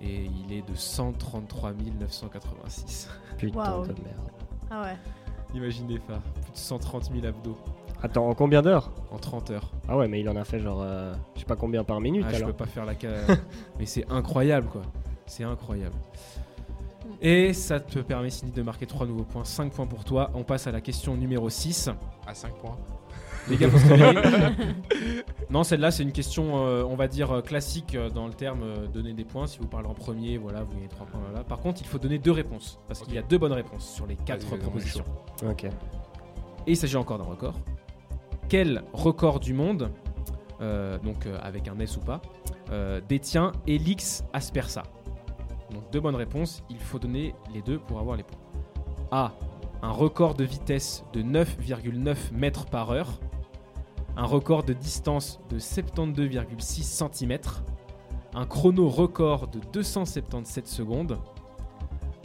et 0.02 0.26
il 0.48 0.52
est 0.54 0.68
de 0.68 0.76
133 0.76 1.74
986. 2.00 3.10
Putain 3.38 3.58
Waouh. 3.60 3.84
de 3.88 3.94
merde. 3.94 4.32
Ah 4.72 4.82
ouais. 4.84 4.98
Imaginez 5.56 6.00
ça, 6.08 6.20
plus 6.42 6.52
de 6.54 6.58
130 6.58 7.12
000 7.14 7.26
abdos 7.28 7.58
Attends, 8.04 8.28
en 8.30 8.36
combien 8.36 8.62
d'heures 8.62 8.92
en 9.12 9.18
30 9.18 9.52
heures. 9.52 9.72
Ah 9.88 9.98
ouais, 9.98 10.08
mais 10.08 10.20
il 10.20 10.30
en 10.30 10.36
a 10.36 10.44
fait 10.44 10.60
genre, 10.60 10.82
euh, 10.84 11.14
je 11.36 11.40
sais 11.40 11.46
pas 11.46 11.56
combien 11.56 11.84
par 11.84 12.02
minute 12.02 12.26
Ah, 12.28 12.32
je 12.32 12.36
alors. 12.38 12.50
peux 12.50 12.54
pas 12.54 12.66
faire 12.66 12.86
la 12.86 12.94
Mais 13.80 13.86
c'est 13.86 14.06
incroyable 14.12 14.68
quoi. 14.68 14.82
C'est 15.26 15.46
incroyable. 15.46 15.96
Et 17.22 17.54
ça 17.54 17.80
te 17.80 18.00
permet, 18.00 18.30
Cindy, 18.30 18.52
de 18.52 18.62
marquer 18.62 18.86
3 18.86 19.08
nouveaux 19.08 19.24
points. 19.24 19.46
5 19.46 19.72
points 19.72 19.88
pour 19.88 20.04
toi. 20.04 20.32
On 20.34 20.44
passe 20.44 20.68
à 20.68 20.72
la 20.74 20.82
question 20.82 21.16
numéro 21.16 21.50
6. 21.50 21.90
À 22.28 22.34
5 22.34 22.54
points. 22.56 22.78
Les 23.50 23.56
gars, 23.58 23.70
faut 23.70 23.78
se 23.78 23.88
réveiller. 23.88 24.20
non, 25.50 25.64
celle-là, 25.64 25.92
c'est 25.92 26.04
une 26.04 26.12
question, 26.12 26.66
euh, 26.66 26.84
on 26.84 26.96
va 26.96 27.08
dire, 27.08 27.32
euh, 27.32 27.42
classique 27.42 27.96
euh, 27.96 28.10
dans 28.10 28.28
le 28.28 28.34
terme 28.34 28.64
euh, 28.64 28.88
donner 28.88 29.14
des 29.14 29.26
points. 29.26 29.48
Si 29.48 29.60
vous 29.60 29.68
parlez 29.68 29.88
en 29.88 29.94
premier, 29.94 30.38
voilà, 30.38 30.64
vous 30.64 30.74
gagnez 30.74 30.88
3 30.90 31.08
points. 31.08 31.20
Voilà. 31.30 31.44
Par 31.44 31.60
contre, 31.60 31.82
il 31.82 31.88
faut 31.88 31.98
donner 31.98 32.20
deux 32.20 32.32
réponses. 32.32 32.80
Parce 32.88 33.02
qu'il 33.02 33.14
y 33.14 33.18
a 33.18 33.22
deux 33.22 33.38
bonnes 33.38 33.54
réponses 33.54 33.86
sur 33.90 34.06
les 34.06 34.16
4 34.16 34.40
Vas-y, 34.42 34.50
vas-y, 34.50 34.60
propositions. 34.60 35.06
Ok. 35.46 35.64
Et 35.66 35.72
il 36.68 36.78
s'agit 36.78 36.98
encore 36.98 37.18
d'un 37.18 37.26
record. 37.26 37.56
Quel 38.49 38.84
record 38.94 39.40
du 39.40 39.53
monde, 39.53 39.91
euh, 40.61 40.98
donc 40.99 41.26
euh, 41.26 41.38
avec 41.41 41.68
un 41.68 41.80
S 41.80 41.98
ou 41.98 42.02
pas, 42.02 42.22
euh, 42.72 43.02
détient 43.07 43.52
Elix 43.68 44.24
Aspersa? 44.34 44.84
Donc 45.72 45.90
deux 45.91 45.99
bonnes 45.99 46.15
réponses, 46.15 46.64
il 46.70 46.78
faut 46.78 46.99
donner 46.99 47.34
les 47.53 47.61
deux 47.61 47.80
pour 47.80 47.99
avoir 47.99 48.15
les 48.15 48.24
points. 48.24 48.40
A. 49.11 49.32
Un 49.82 49.91
record 49.91 50.36
de 50.36 50.45
vitesse 50.45 51.03
de 51.11 51.22
9,9 51.22 52.32
mètres 52.32 52.65
par 52.65 52.91
heure. 52.91 53.20
Un 54.15 54.26
record 54.26 54.64
de 54.64 54.74
distance 54.74 55.41
de 55.49 55.60
72,6 55.60 57.11
cm. 57.11 57.40
Un 58.36 58.45
chrono 58.45 58.88
record 58.88 59.48
de 59.49 59.60
277 59.74 60.68
secondes. 60.68 61.20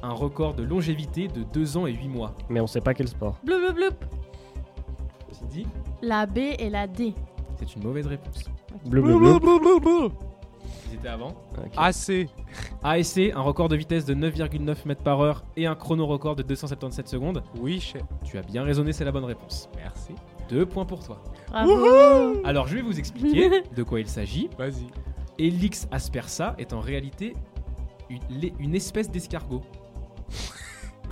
Un 0.02 0.12
record 0.12 0.54
de 0.54 0.62
longévité 0.62 1.26
de 1.26 1.42
2 1.42 1.76
ans 1.78 1.86
et 1.86 1.92
8 1.92 2.08
mois. 2.08 2.34
Mais 2.48 2.60
on 2.60 2.66
sait 2.66 2.80
pas 2.80 2.94
quel 2.94 3.08
sport. 3.08 3.38
Bloup, 3.42 3.58
bloup, 3.58 3.74
bloup. 3.74 4.17
La 6.02 6.26
B 6.26 6.38
et 6.58 6.70
la 6.70 6.86
D. 6.86 7.14
C'est 7.58 7.74
une 7.74 7.82
mauvaise 7.82 8.06
réponse. 8.06 8.44
Bleu, 8.86 9.02
bleu, 9.02 9.38
bleu. 9.38 10.10
Ils 10.90 10.94
étaient 10.94 11.08
avant. 11.08 11.34
Ok. 11.56 11.72
Assez. 11.76 12.28
ASC, 12.82 13.32
un 13.34 13.40
record 13.40 13.68
de 13.68 13.76
vitesse 13.76 14.04
de 14.04 14.14
9,9 14.14 14.86
mètres 14.86 15.02
par 15.02 15.20
heure 15.20 15.44
et 15.56 15.66
un 15.66 15.74
chrono 15.74 16.06
record 16.06 16.36
de 16.36 16.42
277 16.42 17.08
secondes. 17.08 17.42
Oui, 17.60 17.80
chef. 17.80 18.02
Tu 18.24 18.38
as 18.38 18.42
bien 18.42 18.62
raisonné, 18.62 18.92
c'est 18.92 19.04
la 19.04 19.12
bonne 19.12 19.24
réponse. 19.24 19.68
Merci. 19.76 20.14
Deux 20.48 20.66
points 20.66 20.84
pour 20.86 21.04
toi. 21.04 21.22
Bravo. 21.50 22.42
Alors 22.44 22.66
je 22.68 22.76
vais 22.76 22.82
vous 22.82 22.98
expliquer 22.98 23.62
de 23.76 23.82
quoi 23.82 24.00
il 24.00 24.08
s'agit. 24.08 24.48
Vas-y. 24.56 24.86
Elix 25.38 25.86
aspersa 25.90 26.54
est 26.58 26.72
en 26.72 26.80
réalité 26.80 27.34
une, 28.08 28.50
une 28.58 28.74
espèce 28.74 29.10
d'escargot. 29.10 29.62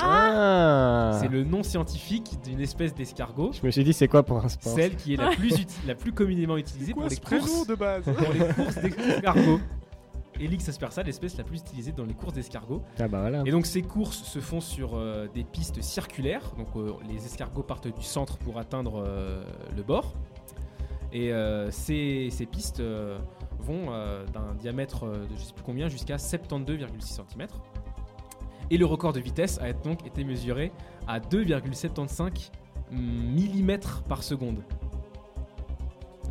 Ah 0.01 1.19
C'est 1.21 1.29
le 1.29 1.45
nom 1.45 1.63
scientifique 1.63 2.39
d'une 2.45 2.61
espèce 2.61 2.95
d'escargot, 2.95 3.53
Je 3.53 3.65
me 3.65 3.71
suis 3.71 3.85
dit, 3.85 3.93
c'est 3.93 4.09
quoi 4.09 4.23
pour 4.23 4.45
un 4.45 4.49
sport 4.49 4.75
celle 4.75 4.97
qui 4.97 5.15
est 5.15 5.17
la 5.17 5.31
plus, 5.31 5.51
uti- 5.59 5.87
la 5.87 5.95
plus 5.95 6.13
communément 6.13 6.57
utilisée 6.57 6.93
pour 6.95 7.05
les 7.05 7.17
courses 7.17 7.67
de 7.67 7.75
base 7.75 8.05
pour 8.05 8.33
les 8.33 8.41
courses 8.55 8.77
d'escargots. 8.77 9.61
Elix 10.39 10.69
aspersa, 10.69 11.03
l'espèce 11.03 11.39
la 11.39 11.45
plus 11.45 11.61
utilisée 11.61 11.93
dans 11.93 12.05
les 12.05 12.13
courses 12.13 12.35
d'escargots. 12.35 12.83
Ah 12.99 13.09
bah 13.09 13.21
voilà. 13.23 13.43
Et 13.47 13.51
donc 13.51 13.65
ces 13.65 13.81
courses 13.81 14.23
se 14.23 14.39
font 14.39 14.61
sur 14.61 14.95
euh, 14.95 15.29
des 15.35 15.45
pistes 15.45 15.81
circulaires. 15.83 16.53
Donc 16.59 16.69
euh, 16.77 16.93
les 17.09 17.25
escargots 17.25 17.63
partent 17.63 17.89
du 17.89 18.03
centre 18.05 18.37
pour 18.37 18.59
atteindre 18.59 19.03
euh, 19.07 19.43
le 19.75 19.83
bord. 19.83 20.15
Et 21.13 21.33
euh, 21.33 21.71
ces, 21.71 22.29
ces 22.31 22.45
pistes 22.45 22.81
euh, 22.81 23.17
vont 23.61 23.87
euh, 23.93 24.27
d'un 24.27 24.55
diamètre 24.61 25.07
de 25.07 25.27
je 25.39 25.43
sais 25.43 25.55
plus 25.55 25.65
combien 25.65 25.89
jusqu'à 25.89 26.17
72,6 26.17 27.01
cm. 27.01 27.47
Et 28.71 28.79
le 28.79 28.87
record 28.87 29.13
de 29.13 29.21
vitesse 29.21 29.59
a 29.61 29.73
donc 29.73 30.07
été 30.07 30.25
mesuré 30.25 30.73
à 31.07 31.21
2,75 31.21 32.51
mm 32.91 33.79
par 34.09 34.23
seconde. 34.23 34.63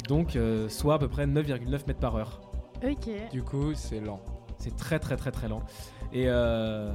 Donc 0.08 0.36
euh, 0.36 0.70
soit 0.70 0.96
à 0.96 1.00
peu 1.00 1.08
près 1.08 1.26
9,9 1.26 1.88
mètres 1.88 2.00
par 2.00 2.16
heure. 2.16 2.42
Ok. 2.84 3.10
Du 3.32 3.42
coup, 3.42 3.74
c'est 3.74 4.00
lent. 4.00 4.20
C'est 4.58 4.76
très 4.76 5.00
très 5.00 5.16
très 5.16 5.32
très 5.32 5.48
lent. 5.48 5.62
Et, 6.14 6.26
euh, 6.28 6.92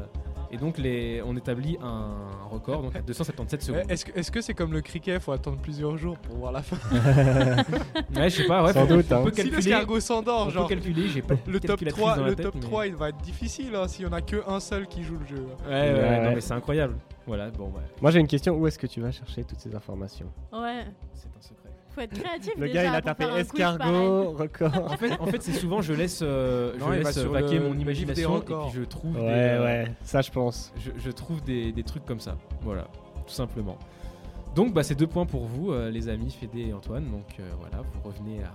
et 0.52 0.56
donc 0.56 0.78
les, 0.78 1.22
on 1.24 1.36
établit 1.36 1.78
un 1.82 2.10
record 2.51 2.82
donc 2.82 2.97
à 2.97 3.01
277 3.02 3.60
Eh, 3.60 3.64
secondes. 3.66 3.90
Est-ce 3.90 4.05
que 4.05 4.18
est-ce 4.18 4.31
que 4.32 4.40
c'est 4.40 4.55
comme 4.55 4.72
le 4.72 4.81
cricket 4.82 5.20
Faut 5.22 5.32
attendre 5.32 5.59
plusieurs 5.59 5.97
jours 5.97 6.18
pour 6.18 6.36
voir 6.36 6.52
la 6.52 6.62
fin? 6.62 6.77
Ouais, 8.16 8.28
je 8.31 8.36
sais 8.36 8.47
pas, 8.47 8.64
ouais, 8.64 8.72
Sans 8.72 8.86
faut- 8.86 8.94
doute, 8.97 9.10
hein. 9.12 9.22
peut 9.22 9.31
Si 9.31 9.36
calculer. 9.36 9.56
l'escargot 9.56 9.97
on 9.97 10.01
s'endort, 10.01 10.47
peut 10.47 10.52
genre. 10.52 10.68
calculer, 10.68 11.09
j'ai 11.09 11.22
pas 11.22 11.35
Le 11.47 11.60
top, 11.60 11.68
calculatrice 11.78 12.02
3, 12.02 12.16
dans 12.16 12.22
la 12.22 12.28
le 12.31 12.36
tête, 12.36 12.47
top 12.47 12.55
mais- 12.56 12.60
3, 12.60 12.86
il 12.86 12.94
va 12.97 13.09
être 13.10 13.18
difficile 13.18 13.74
hein, 13.74 13.86
s'il 13.89 14.05
y 14.05 14.09
en 14.09 14.12
a 14.12 14.20
que 14.20 14.36
un 14.48 14.60
seul 14.60 14.86
qui 14.86 15.02
joue 15.02 15.16
le 15.18 15.27
jeu. 15.27 15.47
Ouais, 15.66 15.72
ouais, 15.72 15.93
Ouais, 16.01 16.24
non, 16.24 16.32
mais 16.35 16.40
c'est 16.40 16.52
incroyable. 16.55 16.97
Voilà, 17.27 17.51
bon, 17.51 17.66
ouais, 17.66 17.82
Moi 18.01 18.10
j'ai 18.10 18.18
une 18.18 18.27
question, 18.27 18.56
où 18.56 18.66
est-ce 18.66 18.78
que 18.78 18.86
tu 18.89 19.01
vas 19.01 19.12
chercher 19.12 19.44
toutes 19.44 19.60
ces 19.60 19.74
informations? 19.74 20.27
Ouais. 20.52 20.85
c'est 21.14 21.28
un 21.28 21.40
secret. 21.40 21.60
Faut 22.01 22.05
être 22.05 22.18
créatif 22.22 22.52
Le 22.56 22.66
déjà 22.68 22.82
gars 22.85 22.89
il 22.90 22.94
a 22.97 23.02
tapé 23.02 23.24
escargot, 23.36 24.31
record. 24.32 24.90
En 24.90 24.97
fait, 24.97 25.12
en 25.20 25.27
fait 25.27 25.43
c'est 25.43 25.52
souvent 25.52 25.82
je 25.82 25.93
laisse, 25.93 26.20
euh, 26.22 26.72
Non, 26.78 26.86
je 26.93 26.98
laisse 27.01 27.18
vaquer 27.18 27.60
mon 27.60 27.74
imagination 27.78 28.39
et 28.39 28.40
puis 28.40 28.55
je 28.74 28.82
trouve 28.82 29.16
Ouais, 29.16 29.20
des, 29.22 29.28
euh, 29.28 29.64
ouais, 29.64 29.93
ça 30.02 30.22
je 30.22 30.31
pense. 30.31 30.72
je, 30.78 30.90
je 30.97 31.10
trouve 31.10 31.43
des, 31.43 31.72
des 31.72 31.82
trucs 31.82 32.06
comme 32.06 32.20
ça. 32.20 32.36
Voilà, 32.62 32.85
tout 33.27 33.35
simplement. 33.35 33.77
Donc, 34.55 34.72
bah, 34.72 34.82
c'est 34.82 34.94
deux 34.97 35.06
points 35.06 35.27
pour 35.27 35.44
vous, 35.44 35.70
euh, 35.72 35.90
les 35.90 36.09
amis 36.09 36.31
Fédé 36.31 36.68
et 36.68 36.72
Antoine. 36.72 37.05
Donc, 37.05 37.24
euh, 37.39 37.48
voilà, 37.60 37.82
vous 37.82 38.01
revenez 38.09 38.43
à 38.43 38.51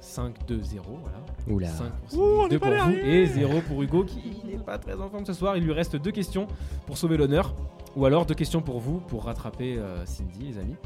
5-2-0. 0.00 0.80
Voilà. 1.02 1.18
Oula. 1.48 1.68
5 1.68 1.84
pour 2.10 2.18
Ouh, 2.18 2.22
on 2.22 2.42
Cindy, 2.42 2.54
est 2.54 2.58
2 2.58 2.58
pas 2.60 2.76
pour 2.76 2.84
vous 2.86 2.92
et 2.96 3.26
0 3.26 3.60
pour 3.68 3.82
Hugo 3.82 4.04
qui 4.04 4.40
n'est 4.46 4.56
pas 4.56 4.78
très 4.78 4.94
en 4.94 5.10
forme 5.10 5.26
ce 5.26 5.34
soir. 5.34 5.56
Il 5.58 5.64
lui 5.64 5.72
reste 5.72 5.96
deux 5.96 6.12
questions 6.12 6.46
pour 6.86 6.96
sauver 6.96 7.16
l'honneur. 7.18 7.54
Ou 7.96 8.06
alors 8.06 8.24
deux 8.24 8.34
questions 8.34 8.62
pour 8.62 8.80
vous 8.80 9.00
pour 9.00 9.24
rattraper 9.24 9.76
euh, 9.76 10.04
Cindy, 10.06 10.46
les 10.52 10.58
amis. 10.58 10.76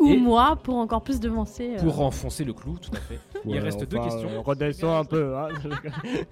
Ou 0.00 0.06
Et- 0.08 0.16
moi 0.16 0.56
pour 0.56 0.76
encore 0.76 1.02
plus 1.02 1.20
devancer. 1.20 1.76
euh, 1.76 1.80
Pour 1.82 2.00
enfoncer 2.00 2.44
le 2.44 2.52
clou, 2.52 2.78
tout 2.78 2.90
à 2.94 3.00
fait. 3.00 3.18
Il 3.44 3.52
Ouais, 3.52 3.60
reste 3.60 3.84
deux 3.84 3.98
questions. 3.98 4.28
euh, 4.30 4.40
redescends 4.40 4.96
un 4.98 5.04
peu. 5.04 5.36
Hein. 5.36 5.48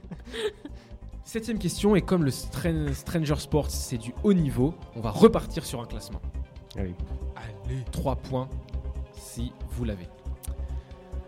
Septième 1.24 1.58
question, 1.58 1.94
et 1.94 2.00
comme 2.00 2.24
le 2.24 2.30
Stran- 2.30 2.92
Stranger 2.94 3.36
Sports 3.36 3.70
c'est 3.70 3.98
du 3.98 4.14
haut 4.24 4.32
niveau, 4.32 4.72
on 4.96 5.00
va 5.00 5.10
repartir 5.10 5.64
sur 5.66 5.80
un 5.80 5.84
classement. 5.84 6.20
Ah. 6.76 6.80
Allez. 6.80 6.94
3 7.92 8.16
points 8.16 8.48
si 9.12 9.52
vous 9.72 9.84
l'avez. 9.84 10.08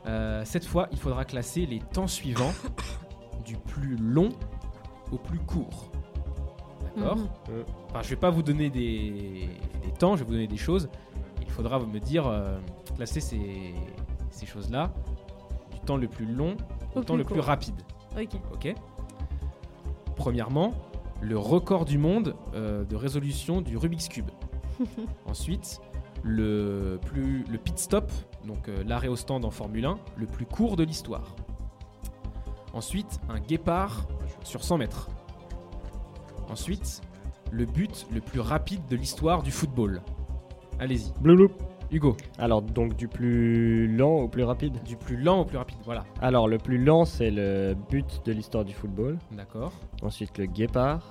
Euh, 0.07 0.43
cette 0.47 0.65
fois, 0.65 0.89
il 0.93 0.99
faudra 0.99 1.27
classer 1.27 1.67
les 1.67 1.81
temps 1.81 2.07
suivants 2.07 2.53
du 3.45 3.57
plus 3.57 3.97
long 3.97 4.31
au 5.13 5.19
plus 5.19 5.39
court. 5.39 5.91
D'accord 6.97 7.17
Mhm. 7.19 7.29
Enfin, 7.91 8.01
je 8.03 8.09
vais 8.09 8.17
pas 8.17 8.31
vous 8.31 8.43
donner 8.43 8.71
des, 8.71 9.49
des 9.85 9.93
temps, 9.99 10.15
je 10.17 10.21
vais 10.21 10.25
vous 10.27 10.33
donner 10.33 10.47
des 10.47 10.57
choses. 10.57 10.89
Il 11.51 11.55
faudra 11.55 11.81
me 11.81 11.99
dire, 11.99 12.29
euh, 12.29 12.57
classer 12.95 13.21
ces, 13.21 13.75
ces 14.31 14.47
choses-là 14.47 14.93
du 15.73 15.81
temps 15.81 15.97
le 15.97 16.07
plus 16.07 16.25
long 16.25 16.57
au, 16.95 17.01
Au 17.01 17.03
temps 17.03 17.15
plus 17.15 17.19
le 17.19 17.25
plus 17.25 17.41
rapide. 17.41 17.75
Ok. 18.17 18.37
Ok 18.55 18.75
Premièrement, 20.15 20.73
le 21.21 21.37
record 21.37 21.85
du 21.85 21.99
monde 21.99 22.37
euh, 22.55 22.85
de 22.85 22.95
résolution 22.95 23.63
du 23.63 23.77
Rubik's 23.77 24.09
Cube. 24.09 24.31
Ensuite, 25.27 25.81
le, 26.23 27.01
plus, 27.05 27.45
le 27.51 27.59
pit 27.59 27.79
stop, 27.79 28.13
donc 28.47 28.69
euh, 28.69 28.85
l'arrêt 28.87 29.09
au 29.09 29.17
stand 29.17 29.45
en 29.45 29.51
Formule 29.51 29.87
1, 29.87 29.99
le 30.17 30.27
plus 30.27 30.47
court 30.47 30.77
de 30.77 30.85
l'histoire. 30.85 31.35
Ensuite, 32.73 33.21
un 33.29 33.41
guépard 33.41 34.07
sur 34.45 34.63
100 34.63 34.79
mètres. 34.79 35.09
Ensuite, 36.49 37.03
le 37.51 37.65
but 37.65 38.07
le 38.13 38.21
plus 38.21 38.39
rapide 38.41 38.87
de 38.89 38.95
l'histoire 38.95 39.43
du 39.43 39.51
football. 39.51 40.01
Allez-y, 40.81 41.13
Blouloup. 41.21 41.51
Hugo, 41.93 42.17
Alors, 42.39 42.63
donc 42.63 42.95
du 42.97 43.09
plus 43.09 43.89
lent 43.89 44.13
au 44.21 44.29
plus 44.29 44.45
rapide 44.45 44.81
du 44.85 44.97
plus 44.97 45.17
lent 45.17 45.41
au 45.41 45.45
plus 45.45 45.59
rapide. 45.59 45.77
Voilà, 45.85 46.05
Alors, 46.23 46.47
le 46.47 46.59
plus 46.59 46.79
lent, 46.79 47.05
c'est 47.05 47.31
le 47.33 47.75
but 47.91 48.23
de 48.25 48.33
l'histoire 48.33 48.65
du 48.65 48.73
football. 48.73 49.19
d'accord, 49.33 49.73
Ensuite, 50.03 50.39
le 50.39 50.47
guépard. 50.47 51.11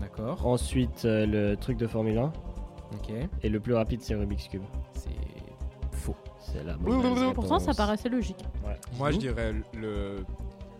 d'accord, 0.00 0.46
Ensuite, 0.46 1.04
euh, 1.04 1.26
le 1.26 1.56
truc 1.56 1.76
de 1.76 1.86
Formule 1.86 2.16
1. 2.18 2.24
ok, 2.94 3.12
Et 3.42 3.48
le 3.50 3.60
plus 3.60 3.74
rapide, 3.74 4.00
c'est 4.00 4.14
Rubik's 4.14 4.48
Cube. 4.48 4.62
c'est 4.94 5.10
faux. 5.92 6.16
C'est 6.40 6.64
la 6.64 6.78
mauvaise 6.78 7.32
Pourtant, 7.34 7.58
ça 7.58 7.66
réponse. 7.72 7.76
paraissait 7.76 8.08
logique. 8.08 8.42
Moi, 8.98 9.10
je 9.10 9.18
dirais 9.18 9.52
le, 9.74 10.24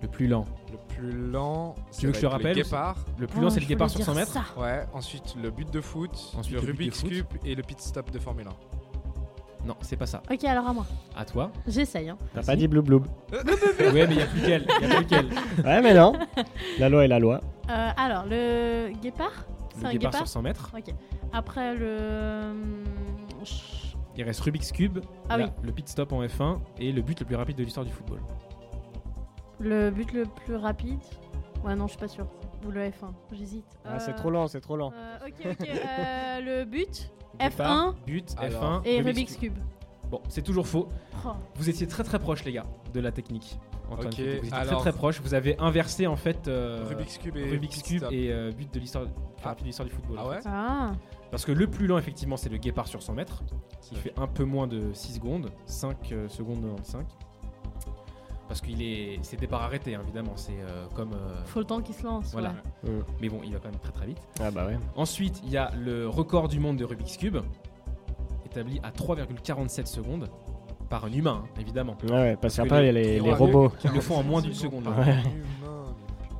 Le 0.03 0.09
plus 0.09 0.27
lent. 0.29 0.45
le 0.71 0.79
plus 0.95 1.11
lent. 1.31 1.75
Tu 1.99 2.07
veux 2.07 2.13
que 2.13 2.19
je 2.19 2.23
te 2.23 2.27
rappelle 2.27 2.57
Le 2.57 2.63
guépard. 2.63 2.97
Le 3.19 3.27
plus 3.27 3.39
Oh, 3.41 3.43
lent, 3.45 3.51
c'est 3.51 3.61
le 3.61 3.67
guépard 3.67 3.91
sur 3.91 4.01
100 4.03 4.13
dire 4.13 4.21
mètres. 4.21 4.33
ça. 4.33 4.45
Ouais, 4.61 4.85
ensuite 4.93 5.35
le 5.43 5.51
but 5.51 5.71
de 5.73 5.81
foot, 5.81 6.11
Ensuite, 6.37 6.61
le 6.61 6.67
Rubik's 6.67 7.01
foot. 7.01 7.09
Cube 7.11 7.27
et 7.45 7.55
le 7.55 7.63
pit 7.63 7.81
stop 7.81 8.11
de 8.11 8.19
Formule 8.19 8.47
1. 8.47 9.67
Non, 9.67 9.75
c'est 9.81 9.97
pas 9.97 10.07
ça. 10.07 10.23
Ok, 10.31 10.45
alors 10.45 10.67
à 10.69 10.73
moi. 10.73 10.87
À 11.17 11.25
toi. 11.25 11.51
J'essaye. 11.67 12.09
Hein. 12.09 12.17
T'as 12.33 12.43
pas 12.43 12.55
dit 12.57 12.69
bloublou. 12.69 13.03
ouais, 13.33 14.07
mais 14.07 14.15
il 14.15 14.17
y 14.19 14.23
a 14.23 14.27
plus 14.27 14.41
qu'elle. 14.41 14.67
Il 14.83 14.89
y 14.89 14.93
a 14.93 14.97
plus 14.97 15.07
qu'elle. 15.07 15.27
Ouais, 15.65 15.83
mais 15.83 15.95
non. 15.95 16.13
La 16.79 16.89
loi 16.89 17.05
est 17.05 17.09
la 17.09 17.19
loi. 17.19 17.41
Euh, 17.71 17.91
alors, 17.99 18.25
le 18.25 18.91
guépard? 19.03 19.31
Le 19.79 19.89
un 19.89 19.91
guépard 19.91 20.11
guépard? 20.13 20.15
sur 20.21 20.29
100 20.29 20.41
mètres. 20.41 20.73
Ok. 20.75 20.95
Après, 21.35 21.75
le. 21.75 21.99
hum, 22.51 22.85
Il 24.17 24.25
reste 24.25 24.41
Rubik's 24.41 24.73
Cube, 24.73 25.01
Ah 25.29 25.37
oui. 25.37 25.45
le 25.63 25.71
pit 25.73 25.87
stop 25.87 26.15
en 26.15 26.23
F1 26.25 26.61
et 26.79 26.93
le 26.93 27.03
but 27.03 27.21
le 27.21 27.27
plus 27.27 27.37
rapide 27.37 27.57
de 27.59 27.65
l'histoire 27.65 27.85
du 27.85 27.93
football. 27.93 28.21
Le 29.61 29.91
but 29.91 30.13
le 30.13 30.25
plus 30.25 30.57
rapide 30.57 31.01
Ouais, 31.65 31.75
non, 31.75 31.87
je 31.87 31.93
suis 31.93 31.99
pas 32.01 32.09
sûre. 32.09 32.27
Ou 32.67 32.71
le 32.71 32.81
F1. 32.83 33.13
J'hésite. 33.33 33.65
Ah, 33.85 33.99
c'est 33.99 34.13
Euh, 34.13 34.15
trop 34.15 34.31
lent, 34.31 34.47
c'est 34.49 34.61
trop 34.61 34.77
lent. 34.77 34.93
euh, 34.95 35.17
ok, 35.27 35.35
ok. 35.61 35.69
euh, 35.69 36.41
le 36.61 36.65
but 36.65 37.11
Guépard, 37.41 37.95
F1 37.95 38.05
but, 38.07 38.35
Alors. 38.39 38.83
F1 38.83 38.87
et 38.87 39.01
Rubik's 39.01 39.37
Cube. 39.37 39.59
Bon, 40.11 40.21
c'est 40.29 40.43
toujours 40.43 40.67
faux. 40.67 40.89
Oh. 41.27 41.31
Vous 41.57 41.69
étiez 41.69 41.87
très 41.87 42.03
très 42.05 42.19
proche, 42.19 42.45
les 42.45 42.53
gars, 42.53 42.65
de 42.95 43.01
la 43.01 43.13
technique. 43.13 43.59
Antoine, 43.91 44.09
Ok, 44.09 44.15
vous 44.19 44.21
étiez 44.23 44.53
alors- 44.53 44.81
très 44.83 44.91
très 44.91 44.99
proche. 44.99 45.21
Vous 45.21 45.35
avez 45.35 45.59
inversé 45.59 46.07
en 46.07 46.17
fait 46.17 46.47
euh, 46.49 46.85
Rubik's 46.89 47.19
Cube 47.19 47.37
et 47.37 47.49
Rubik's 47.51 47.77
pit 47.77 47.85
Cube 47.87 47.99
stop. 47.99 48.13
et 48.13 48.33
euh, 48.33 48.51
but 48.53 48.73
de 48.73 48.81
l'histoire, 48.81 49.05
plus 49.05 49.13
Ah. 49.45 49.49
rapide 49.49 49.65
de 49.65 49.69
l'histoire 49.69 49.89
du 49.89 49.95
football. 49.95 50.17
Ah 50.21 50.25
en 50.25 50.29
ouais 50.31 50.37
fait. 50.41 50.49
Ah, 50.49 50.93
Parce 51.31 51.45
que 51.45 51.53
le 51.53 51.67
plus 51.67 51.87
lent, 51.87 51.99
effectivement, 51.99 52.37
c'est 52.37 52.49
le 52.49 52.57
guépard 52.59 52.87
sur 52.87 53.03
100 53.03 53.15
mètres, 53.15 53.43
qui 53.81 53.97
fait 53.97 54.13
un 54.19 54.27
peu 54.27 54.45
moins 54.45 54.67
de 54.67 54.93
6 54.95 55.15
secondes, 55.15 55.51
5 55.67 56.13
euh, 56.13 56.29
secondes 56.29 56.63
95. 56.77 57.05
Parce 58.49 58.63
qu'il 58.63 58.81
est, 58.83 59.19
c'est 59.23 59.39
départ 59.39 59.63
arrêté, 59.63 59.95
hein, 59.95 60.01
évidemment. 60.03 60.33
C'est 60.37 60.53
euh, 60.59 60.87
comme. 60.95 61.13
euh, 61.13 61.45
faut 61.45 61.59
le 61.59 61.67
temps 61.67 61.81
qu'il 61.83 61.95
se 61.95 62.03
lance. 62.05 62.33
voilà. 62.33 62.55
ouais. 62.85 62.91
Mm. 62.91 63.03
Mais 63.21 63.29
bon, 63.29 63.41
il 63.45 63.53
va 63.53 63.59
quand 63.59 63.71
même 63.71 63.79
très 63.81 63.93
très 63.93 64.07
vite. 64.07 64.19
Ah 64.41 64.51
bah 64.51 64.67
ouais. 64.67 64.79
Ensuite, 64.97 65.41
il 65.45 65.51
y 65.51 65.57
a 65.59 65.71
le 65.77 66.09
record 66.09 66.49
du 66.49 66.59
monde 66.59 66.79
de 66.79 66.85
Rubik's 66.85 67.19
Cube, 67.19 67.37
établi 68.47 68.81
à 68.83 68.91
3,47 68.91 69.87
secondes 69.87 70.29
par 70.89 71.05
un 71.05 71.13
humain, 71.13 71.43
hein, 71.45 71.49
évidemment. 71.61 71.97
Ouais, 72.05 72.11
ouais, 72.13 72.37
parce 72.41 72.57
qu'après, 72.57 72.85
il 72.85 72.87
y 72.87 72.89
a 72.89 72.93
les- 72.93 73.21
les, 73.21 73.33
robots-. 73.35 73.69
Qui 73.79 73.89
le 73.89 74.01
font 74.01 74.17
en 74.17 74.23
moins 74.23 74.41
d'une 74.41 74.55
seconde. 74.55 74.85
là. 74.87 74.93
Ouais. 74.93 75.17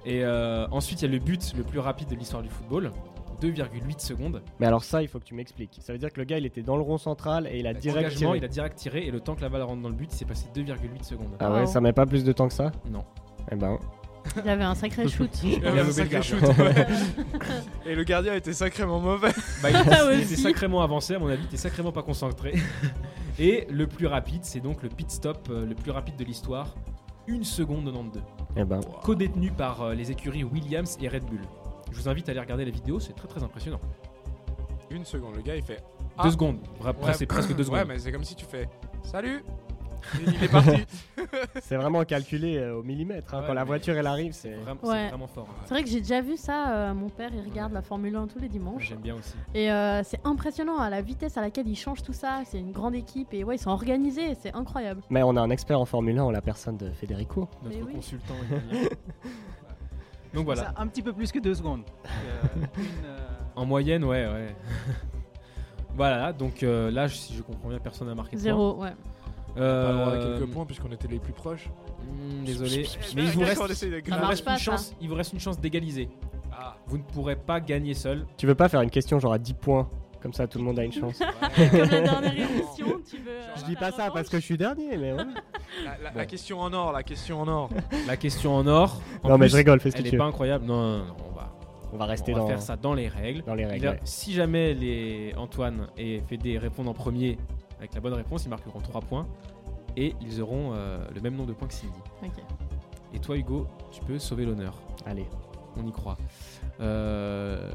Et 0.07 0.25
euh, 0.25 0.67
ensuite, 0.71 1.03
il 1.03 1.05
y 1.05 1.09
a 1.09 1.13
le 1.13 1.19
but 1.19 1.53
le 1.55 1.63
plus 1.65 1.81
rapide 1.81 2.09
de 2.09 2.15
l'histoire 2.15 2.43
du 2.43 2.49
football, 2.49 2.91
2,8 3.41 4.01
secondes. 4.01 4.43
Mais 4.61 4.67
alors 4.67 4.85
ça, 4.85 5.03
il 5.03 5.09
faut 5.09 5.19
que 5.19 5.25
tu 5.25 5.35
m'expliques. 5.35 5.79
Ça 5.81 5.93
veut 5.93 5.99
dire 5.99 6.13
que 6.13 6.19
le 6.21 6.25
gars, 6.25 6.39
il 6.39 6.47
était 6.47 6.63
dans 6.63 6.77
le 6.77 6.83
rond 6.83 6.99
central 6.99 7.47
et 7.51 7.59
il 7.59 7.67
a 7.67 7.75
direct 7.75 8.07
Engagement, 8.07 8.19
tiré. 8.33 8.39
il 8.39 8.45
a 8.45 8.49
direct 8.49 8.77
tiré 8.77 9.07
et 9.07 9.11
le 9.11 9.21
temps 9.21 9.35
que 9.35 9.41
la 9.43 9.49
balle 9.49 9.63
rentre 9.63 9.83
dans 9.83 9.89
le 9.89 9.95
but, 9.95 10.09
il 10.13 10.17
s'est 10.17 10.25
passé 10.25 10.47
2,8 10.55 11.03
secondes. 11.05 11.29
Ah 11.41 11.51
ouais, 11.53 11.61
Wow. 11.61 11.67
ça 11.67 11.81
met 11.81 11.93
pas 11.93 12.07
plus 12.07 12.25
de 12.25 12.33
temps 12.33 12.49
que 12.49 12.55
ça? 12.55 12.73
Non. 12.91 13.05
Eh 13.51 13.57
ben, 13.57 13.79
Il 14.45 14.49
avait 14.51 14.65
un 14.65 14.75
sacré 14.75 15.09
shoot. 15.09 15.31
Il 15.43 15.53
Il 15.55 15.67
avait 15.67 15.79
a 15.81 15.83
un 15.83 15.87
levé 15.87 15.93
sacré 15.93 16.17
le 16.17 16.23
shoot. 16.23 16.41
gardien. 16.41 16.65
ouais. 16.65 16.87
Et 17.87 17.95
le 17.95 18.05
gardien 18.05 18.35
était 18.35 18.53
sacrément 18.53 19.01
mauvais. 19.01 19.31
Bah, 19.63 19.71
il, 19.71 19.77
était, 19.77 19.91
il 19.91 20.09
aussi. 20.23 20.33
était 20.35 20.43
sacrément 20.43 20.83
avancé, 20.83 21.15
à 21.15 21.19
mon 21.19 21.29
avis, 21.29 21.43
il 21.43 21.47
était 21.47 21.57
sacrément 21.57 21.93
pas 21.93 22.03
concentré. 22.03 22.55
et 23.39 23.67
le 23.71 23.87
plus 23.87 24.07
rapide, 24.07 24.41
c'est 24.45 24.61
donc 24.61 24.83
le 24.83 24.89
pit 24.89 25.11
stop 25.11 25.49
euh, 25.51 25.65
le 25.67 25.75
plus 25.75 25.91
rapide 25.91 26.17
de 26.17 26.25
l'histoire, 26.25 26.75
1 27.29 27.43
seconde 27.43 27.87
92. 27.87 28.23
eh 28.57 28.65
ben. 28.65 28.81
Co-détenu 29.03 29.51
par 29.51 29.83
euh, 29.83 29.95
les 29.95 30.11
écuries 30.11 30.45
Williams 30.45 30.97
et 31.01 31.09
Red 31.09 31.25
Bull. 31.25 31.41
Je 31.91 31.97
vous 31.97 32.09
invite 32.09 32.29
à 32.29 32.33
aller 32.33 32.41
regarder 32.41 32.65
la 32.65 32.71
vidéo, 32.71 33.01
c'est 33.01 33.15
très 33.15 33.29
très 33.29 33.43
impressionnant. 33.43 33.81
Une 34.91 35.05
seconde, 35.05 35.37
le 35.37 35.43
gars 35.43 35.57
il 35.57 35.63
fait. 35.63 35.83
Ah. 36.17 36.25
Deux 36.25 36.31
secondes, 36.31 36.59
Ouais. 36.85 37.13
c'est 37.13 37.27
presque 37.27 37.55
deux 37.55 37.65
Ouais, 37.71 37.79
secondes. 37.81 37.89
mais 37.89 37.99
c'est 37.99 38.13
comme 38.13 38.25
si 38.25 38.35
tu 38.35 38.45
fais. 38.45 38.69
Salut 39.03 39.43
Il 40.27 40.43
est 40.45 40.49
parti. 40.49 40.71
C'est 41.61 41.75
vraiment 41.77 42.05
calculé 42.05 42.57
euh, 42.57 42.77
au 42.79 42.83
millimètre. 42.85 43.35
hein. 43.35 43.41
Ouais, 43.41 43.47
Quand 43.49 43.53
la 43.53 43.65
voiture 43.65 43.97
elle 43.97 44.07
arrive, 44.07 44.33
C'est 44.33 44.55
vraiment, 44.55 44.79
Ouais. 44.85 45.11
fort. 45.35 45.49
hein. 45.51 45.55
C'est 45.65 45.75
vrai 45.75 45.83
que 45.83 45.91
j'ai 45.91 45.99
déjà 46.01 46.21
vu 46.21 46.37
ça. 46.37 46.71
euh, 46.73 46.95
mon 46.95 47.09
père, 47.11 47.31
il 47.35 47.43
regarde 47.43 47.73
la 47.73 47.83
Formule 47.83 48.15
1 48.15 48.29
tous 48.29 48.39
les 48.39 48.49
dimanches. 48.49 48.89
J'aime 48.91 49.01
bien 49.01 49.17
aussi. 49.17 49.35
Et 49.55 49.71
euh, 49.73 50.03
c'est 50.05 50.21
impressionnant 50.25 50.79
à 50.79 50.89
la 50.89 51.03
vitesse 51.03 51.37
à 51.37 51.41
laquelle 51.41 51.67
ils 51.69 51.77
changent 51.77 52.05
tout 52.05 52.13
ça. 52.13 52.43
C'est 52.47 52.61
une 52.61 52.71
grande 52.71 52.95
équipe 52.95 53.35
et 53.35 53.43
ouais, 53.43 53.57
ils 53.57 53.59
sont 53.59 53.71
organisés. 53.71 54.37
C'est 54.41 54.55
incroyable. 54.55 55.03
Mais 55.11 55.23
on 55.25 55.37
a 55.37 55.41
un 55.43 55.51
expert 55.51 55.81
en 55.81 55.85
Formule 55.85 56.17
1 56.19 56.23
en 56.23 56.31
la 56.31 56.43
personne 56.43 56.77
de 56.77 56.91
Federico. 56.93 57.49
Mais 57.65 57.75
Notre 57.75 57.87
oui. 57.89 57.95
consultant. 57.95 58.35
Donc 60.35 60.45
voilà. 60.45 60.63
Ça, 60.63 60.75
un 60.77 60.87
petit 60.87 61.03
peu 61.03 61.13
plus 61.13 61.33
que 61.33 61.39
deux 61.39 61.55
secondes. 61.55 61.83
Euh, 62.09 62.67
une, 62.77 62.85
euh, 63.07 63.19
En 63.57 63.65
moyenne, 63.65 64.05
ouais, 64.05 64.27
ouais. 64.27 64.55
voilà, 65.97 66.33
donc 66.33 66.63
euh, 66.63 66.91
là, 66.91 67.09
si 67.09 67.35
je 67.35 67.43
comprends 67.43 67.69
bien, 67.69 67.79
personne 67.79 68.09
n'a 68.09 68.15
marqué 68.15 68.37
de 68.37 68.41
Zéro, 68.41 68.73
ouais. 68.75 68.91
point. 68.91 68.91
À 69.57 69.61
Euh, 69.61 70.39
quelques 70.39 70.53
points 70.53 70.67
puisqu'on 70.67 70.93
était 70.93 71.09
les 71.09 71.19
plus 71.19 71.33
proches. 71.33 71.69
hmm, 72.03 72.45
désolé. 72.45 72.87
Mais 73.17 73.25
il 73.25 73.31
vous 73.31 73.41
reste, 73.41 73.61
on 73.61 73.67
il 73.67 74.03
vous 74.03 74.45
pas, 74.45 74.53
une 74.53 74.59
chance. 74.59 74.95
Il 75.01 75.09
vous 75.09 75.15
reste 75.15 75.33
une 75.33 75.41
chance 75.41 75.59
d'égaliser. 75.61 76.09
Ah. 76.53 76.77
Vous 76.87 76.99
ne 76.99 77.03
pourrez 77.03 77.37
pas 77.37 77.61
gagner 77.61 77.95
seul. 77.95 78.27
Tu 78.37 78.47
veux 78.47 78.55
pas 78.55 78.69
faire 78.69 78.83
une 78.83 78.91
question 78.91 79.19
genre 79.19 79.33
à 79.33 79.39
10 79.39 79.55
points 79.55 79.89
Comme 80.21 80.33
ça, 80.33 80.47
tout 80.49 80.59
le 80.59 80.65
monde 80.65 80.79
a 80.79 80.85
une 80.85 80.93
chance. 81.01 81.19
Comme 81.19 81.79
la 81.79 81.87
dernière 81.87 82.35
émission, 82.51 83.01
tu 83.09 83.19
veux. 83.19 83.31
euh, 83.31 83.55
Je 83.57 83.65
dis 83.65 83.77
pas 83.77 83.93
ça 83.93 84.11
parce 84.13 84.29
que 84.29 84.39
je 84.41 84.45
suis 84.45 84.57
dernier, 84.59 84.97
mais 84.97 85.13
ouais. 85.13 85.25
La, 85.85 85.97
la- 86.03 86.13
la 86.15 86.27
question 86.27 86.61
en 86.61 86.73
or, 86.73 86.93
la 86.93 87.03
question 87.03 87.41
en 87.43 87.49
or. 87.49 87.71
La 88.07 88.17
question 88.17 88.55
en 88.57 88.67
or. 88.67 89.01
En 89.23 89.29
non, 89.29 89.39
mais 89.39 89.49
je 89.49 89.57
rigole, 89.57 89.81
fais 89.81 89.91
ce 89.91 89.97
que 89.97 90.01
Elle 90.01 90.09
tu 90.09 90.09
est 90.11 90.13
veux. 90.13 90.19
pas 90.19 90.25
incroyable. 90.29 90.65
Non, 90.65 90.77
non, 90.99 91.05
non, 91.07 91.17
on 91.31 91.35
va, 91.37 91.53
On 91.93 91.97
va 91.97 92.07
rester 92.07 92.33
on 92.33 92.37
va 92.37 92.41
dans, 92.43 92.49
faire 92.49 92.63
ça 92.63 92.77
dans 92.77 92.95
les 92.95 93.07
règles. 93.09 93.43
dans 93.45 93.55
les 93.55 93.65
règles. 93.67 93.87
a- 93.87 93.91
ouais. 93.93 94.01
Si 94.05 94.33
jamais 94.33 94.75
les 94.75 95.35
Antoine 95.37 95.87
et 95.97 96.21
Fédé 96.29 96.59
répondent 96.59 96.89
en 96.89 96.95
premier 96.95 97.39
avec 97.79 97.95
la 97.95 98.01
bonne 98.01 98.15
réponse, 98.15 98.45
ils 98.45 98.49
marqueront 98.51 98.81
3 98.81 99.01
points 99.03 99.27
et 99.97 100.15
ils 100.21 100.41
auront 100.43 100.73
euh, 100.75 100.99
le 101.15 101.21
même 101.21 101.35
nombre 101.37 101.49
de 101.49 101.55
points 101.55 101.69
que 101.69 101.75
Cindy. 101.75 101.93
Ok. 102.25 102.43
Et 103.15 103.21
toi, 103.21 103.37
Hugo, 103.37 103.67
tu 103.93 104.01
peux 104.03 104.19
sauver 104.19 104.45
l'honneur. 104.45 104.75
Allez. 105.07 105.27
On 105.77 105.87
y 105.87 105.93
croit. 105.93 106.17
Euh, 106.81 107.71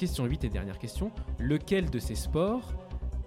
question 0.00 0.24
8 0.24 0.44
et 0.44 0.48
dernière 0.48 0.78
question. 0.78 1.10
Lequel 1.38 1.90
de 1.90 1.98
ces 1.98 2.14
sports, 2.14 2.72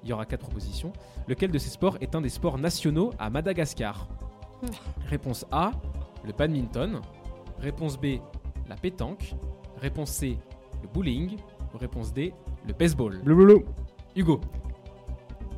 il 0.02 0.10
y 0.10 0.14
aura 0.14 0.26
quatre 0.26 0.42
propositions, 0.42 0.92
lequel 1.28 1.52
de 1.52 1.60
ces 1.60 1.70
sports 1.70 2.00
est 2.02 2.16
un 2.16 2.22
des 2.22 2.30
sports 2.30 2.58
nationaux 2.58 3.12
à 3.20 3.30
Madagascar? 3.30 4.08
Hmm. 4.64 4.68
Réponse 5.08 5.46
A, 5.52 5.72
le 6.26 6.34
badminton. 6.34 7.00
Réponse 7.60 7.96
B, 8.00 8.18
la 8.68 8.76
pétanque. 8.76 9.36
Réponse 9.82 10.10
C, 10.10 10.36
le 10.82 10.88
bowling. 10.92 11.38
Réponse 11.76 12.12
D, 12.12 12.34
le 12.68 12.74
baseball. 12.74 13.22
Blouloulou. 13.24 13.66
Hugo, 14.16 14.42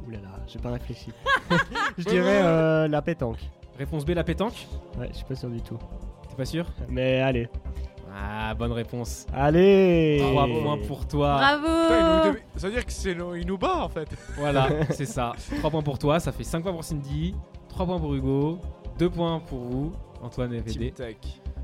Ouh 0.06 0.12
là 0.12 0.20
là, 0.20 0.30
j'ai 0.48 0.60
pas 0.60 0.72
réfléchi. 0.72 1.12
je 1.98 2.04
dirais 2.04 2.42
euh, 2.44 2.90
la 2.90 3.02
pétanque. 3.02 3.40
réponse 3.78 4.06
B, 4.06 4.10
la 4.10 4.26
pétanque? 4.26 4.68
Ouais, 5.00 5.08
je 5.12 5.18
suis 5.18 5.26
pas 5.26 5.36
sûr 5.36 5.50
du 5.50 5.62
tout. 5.62 5.80
T'es 6.28 6.36
pas 6.36 6.46
sûr? 6.46 6.66
Mais 6.90 7.22
allez. 7.22 7.48
Ah, 8.18 8.54
bonne 8.54 8.72
réponse. 8.72 9.26
Allez 9.34 10.20
3 10.32 10.48
points 10.48 10.78
pour 10.88 11.06
toi. 11.08 11.36
Putain, 11.38 11.58
il 11.58 11.60
Bravo 11.62 12.30
nous- 12.30 12.38
Ça 12.60 12.68
veut 12.68 12.74
dire 12.74 12.86
que 12.86 12.92
c'est 12.94 13.14
le- 13.14 13.38
il 13.40 13.46
nous 13.46 13.58
bat 13.58 13.84
en 13.84 13.90
fait. 13.90 14.08
Voilà, 14.38 14.68
c'est 14.92 15.06
ça. 15.06 15.34
3 15.60 15.70
points 15.70 15.82
pour 15.82 16.00
toi, 16.00 16.20
ça 16.20 16.32
fait 16.32 16.44
5 16.46 16.62
points 16.64 16.72
pour 16.72 16.84
Cindy, 16.84 17.36
3 17.68 17.86
points 17.86 18.00
pour 18.00 18.14
Hugo, 18.16 18.60
2 18.98 19.10
points 19.10 19.40
pour 19.42 19.60
vous, 19.60 19.92
Antoine 20.24 20.54
et 20.54 20.60
VD. 20.62 20.92
Tech. 20.92 21.18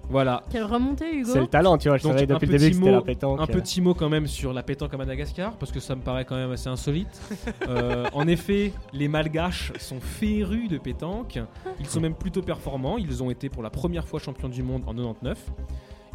Voilà. 0.10 0.44
Quelle 0.50 0.66
remontée, 0.66 1.16
Hugo 1.16 1.30
C'est 1.32 1.40
le 1.40 1.48
talent, 1.48 1.78
tu 1.78 1.88
vois. 1.88 1.98
Je 1.98 2.04
Donc, 2.04 2.12
savais 2.20 2.24
un 2.30 2.34
depuis 2.36 2.48
le 2.48 2.52
petit 2.58 2.64
début 2.66 2.72
que 2.72 2.76
c'était 2.80 2.90
mot- 2.92 2.98
la 2.98 3.02
pétanque. 3.06 3.40
Un 3.40 3.48
petit 3.48 3.80
mot 3.80 3.94
quand 3.94 4.10
même 4.10 4.28
sur 4.28 4.52
la 4.52 4.62
pétanque 4.62 4.94
à 4.94 4.98
Madagascar, 4.98 5.54
parce 5.54 5.72
que 5.72 5.80
ça 5.80 5.96
me 5.96 6.02
paraît 6.02 6.26
quand 6.26 6.36
même 6.36 6.52
assez 6.52 6.68
insolite. 6.68 7.22
Euh, 7.70 8.06
en 8.14 8.28
effet, 8.28 8.74
les 8.92 9.08
Malgaches 9.08 9.72
sont 9.80 10.02
férus 10.02 10.68
de 10.68 10.78
pétanque. 10.78 11.40
Ils 11.80 11.86
sont 11.88 12.02
même 12.02 12.16
plutôt 12.16 12.42
performants. 12.42 12.98
Ils 12.98 13.24
ont 13.24 13.30
été 13.32 13.48
pour 13.48 13.64
la 13.64 13.70
première 13.70 14.06
fois 14.06 14.20
champions 14.20 14.50
du 14.50 14.62
monde 14.64 14.82
en 14.86 14.94
99. 14.94 15.38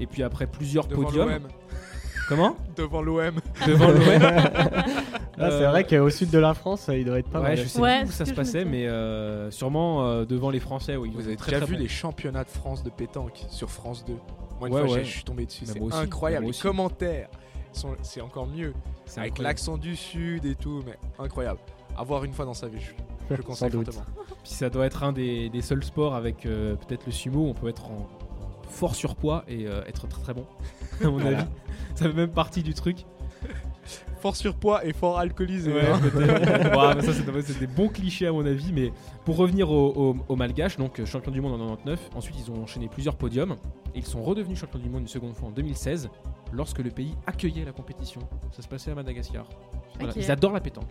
Et 0.01 0.07
puis 0.07 0.23
après 0.23 0.47
plusieurs 0.47 0.87
Devant 0.87 1.05
podiums. 1.05 1.29
l'OM. 1.29 1.43
Comment 2.29 2.57
Devant 2.77 3.03
l'OM. 3.03 3.35
Devant 3.67 3.89
l'OM. 3.89 4.03
Là, 5.39 5.51
c'est 5.51 5.65
Euh, 5.65 5.71
vrai 5.71 5.85
qu'au 5.87 6.09
sud 6.11 6.31
de 6.31 6.39
la 6.39 6.55
France, 6.55 6.89
il 6.93 7.05
devrait 7.05 7.21
être 7.21 7.29
pas 7.31 7.41
Ouais, 7.41 7.49
mal. 7.49 7.57
je 7.59 7.65
sais 7.69 7.81
Ouais, 7.81 8.01
plus 8.01 8.09
où 8.09 8.13
ça 8.13 8.25
se 8.25 8.33
passait, 8.33 8.65
mais 8.65 8.87
euh, 8.89 9.51
sûrement 9.51 10.07
euh, 10.07 10.25
devant 10.25 10.49
les 10.51 10.61
Français. 10.61 10.97
Oui, 10.97 11.11
Vous 11.15 11.27
avez 11.27 11.37
très, 11.37 11.53
déjà 11.53 11.67
très 11.67 11.75
vu 11.75 11.81
les 11.81 11.89
championnats 11.89 12.45
de 12.45 12.49
France 12.49 12.83
de 12.83 12.89
pétanque 12.91 13.45
sur 13.51 13.71
France 13.71 14.05
2 14.07 14.15
Moi, 14.59 14.69
une 14.69 14.75
Ouais, 14.75 14.87
fois, 14.89 14.99
je 14.99 15.05
suis 15.05 15.25
tombé 15.25 15.45
dessus. 15.45 15.65
Mais 15.69 15.81
C'est 15.91 15.95
incroyable. 15.97 16.47
Les 16.47 16.53
commentaires, 16.53 17.29
sont- 17.73 17.97
c'est 18.03 18.23
encore 18.23 18.47
mieux. 18.47 18.73
C'est 19.05 19.21
Avec 19.21 19.33
incroyable. 19.33 19.43
l'accent 19.51 19.77
du 19.77 19.95
sud 19.95 20.47
et 20.47 20.55
tout, 20.55 20.83
mais 20.87 20.97
incroyable. 21.19 21.59
À 21.97 22.03
voir 22.03 22.25
une 22.25 22.33
fois 22.33 22.47
dans 22.47 22.55
sa 22.55 22.69
vie, 22.69 22.81
je, 22.81 23.37
je 23.37 23.43
conseille 23.43 23.71
fortement. 23.71 24.05
Puis 24.43 24.53
ça 24.55 24.71
doit 24.71 24.87
être 24.87 25.05
un 25.05 25.13
des, 25.13 25.51
des 25.51 25.61
seuls 25.63 25.85
sports 25.85 26.15
avec 26.15 26.47
euh, 26.47 26.77
peut-être 26.77 27.05
le 27.05 27.13
sumo 27.13 27.41
où 27.41 27.49
on 27.51 27.55
peut 27.55 27.69
être 27.69 27.85
en 27.91 28.09
fort 28.69 28.95
surpoids 28.95 29.45
et 29.49 29.67
euh, 29.67 29.83
être 29.87 30.07
très 30.09 30.21
très 30.23 30.35
bon. 30.35 30.47
À 31.03 31.05
mon 31.09 31.19
Voilà. 31.19 31.39
avis, 31.41 31.49
ça 31.95 32.07
fait 32.07 32.13
même 32.15 32.31
partie 32.31 32.63
du 32.63 32.73
truc. 32.75 33.05
Fort 34.21 34.35
surpoids 34.35 34.85
et 34.85 34.93
fort 34.93 35.19
alcoolisé. 35.19 35.73
Ouais, 35.73 35.87
hein. 35.89 36.01
peut-être. 36.01 36.95
Mais 36.97 37.03
ça, 37.03 37.13
c'est 37.13 37.43
c'est 37.43 37.59
des 37.61 37.67
bons 37.67 37.89
clichés 37.89 38.27
à 38.27 38.33
mon 38.33 38.45
avis. 38.47 38.73
Mais 38.73 38.91
pour 39.25 39.37
revenir 39.37 39.71
au, 39.71 39.89
au- 39.91 40.17
au 40.29 40.37
Malgache, 40.37 40.79
donc 40.79 40.99
euh, 40.99 41.07
champion 41.07 41.31
du 41.31 41.41
monde 41.41 41.61
en 41.61 41.77
99, 41.77 42.11
ensuite 42.17 42.37
ils 42.39 42.51
ont 42.51 42.63
enchaîné 42.63 42.89
plusieurs 42.89 43.17
podiums 43.17 43.57
et 43.95 43.99
ils 43.99 44.07
sont 44.07 44.23
redevenus 44.23 44.59
champions 44.59 44.79
du 44.81 44.89
monde 44.89 45.03
une 45.03 45.09
seconde 45.09 45.35
fois 45.35 45.49
en 45.49 45.53
2016 45.53 46.09
lorsque 46.53 46.79
le 46.79 46.91
pays 46.91 47.15
accueillait 47.27 47.65
la 47.65 47.73
compétition. 47.73 48.23
Ça 48.51 48.63
se 48.63 48.69
passait 48.69 48.91
à 48.91 48.95
Madagascar. 48.95 49.47
Voilà, 49.99 50.13
Ok. 50.13 50.17
Ils 50.19 50.31
adorent 50.31 50.53
la 50.55 50.61
pétanque. 50.61 50.91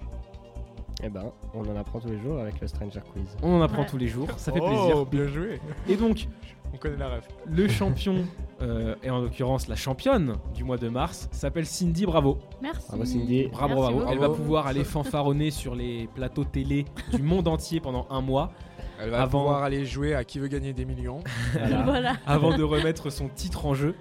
Eh 1.04 1.10
ben, 1.10 1.32
on 1.54 1.62
en 1.70 1.76
apprend 1.76 2.00
tous 2.00 2.08
les 2.10 2.20
jours 2.20 2.40
avec 2.40 2.60
le 2.62 2.68
Stranger 2.68 3.02
Quiz. 3.14 3.36
On 3.44 3.58
en 3.58 3.62
apprend 3.62 3.82
Ouais. 3.82 3.88
tous 3.88 3.98
les 3.98 4.08
jours, 4.08 4.28
ça 4.38 4.52
fait 4.52 4.60
Oh, 4.62 4.68
plaisir. 4.68 5.06
bien 5.06 5.28
joué. 5.28 5.60
Et 5.90 5.98
donc, 5.98 6.28
On 6.74 6.78
connaît 6.78 6.98
la 6.98 7.10
ref. 7.10 7.28
le 7.46 7.68
champion, 7.68 8.26
euh, 8.62 8.96
et 9.04 9.10
en 9.10 9.20
l'occurrence 9.20 9.68
la 9.68 9.76
championne 9.76 10.38
du 10.54 10.64
mois 10.64 10.78
de 10.78 10.88
mars, 10.90 11.28
s'appelle 11.32 11.66
Cindy 11.66 12.06
Bravo. 12.06 12.40
Merci. 12.62 12.88
Bravo, 12.88 13.06
Cindy. 13.06 13.48
Bravo, 13.50 13.76
Merci 13.76 13.94
bravo. 13.94 14.12
Elle 14.12 14.20
va 14.20 14.30
pouvoir 14.30 14.68
aller 14.68 14.84
fanfaronner 14.84 15.52
sur 15.52 15.76
les 15.76 16.08
plateaux 16.16 16.46
télé 16.46 16.86
du 17.14 17.22
monde 17.22 17.48
entier 17.48 17.80
pendant 17.82 18.08
un 18.10 18.22
mois 18.22 18.52
Elle 19.00 19.10
va 19.10 19.24
Avant- 19.24 19.40
pouvoir 19.42 19.64
aller 19.64 19.86
jouer 19.86 20.16
à 20.16 20.24
qui 20.24 20.40
veut 20.40 20.48
gagner 20.48 20.72
des 20.72 20.86
millions. 20.86 21.20
Voilà. 21.54 21.82
Voilà. 21.86 22.14
avant 22.26 22.56
de 22.58 22.64
remettre 22.64 23.10
son 23.10 23.28
titre 23.28 23.66
en 23.66 23.74
jeu. 23.74 23.94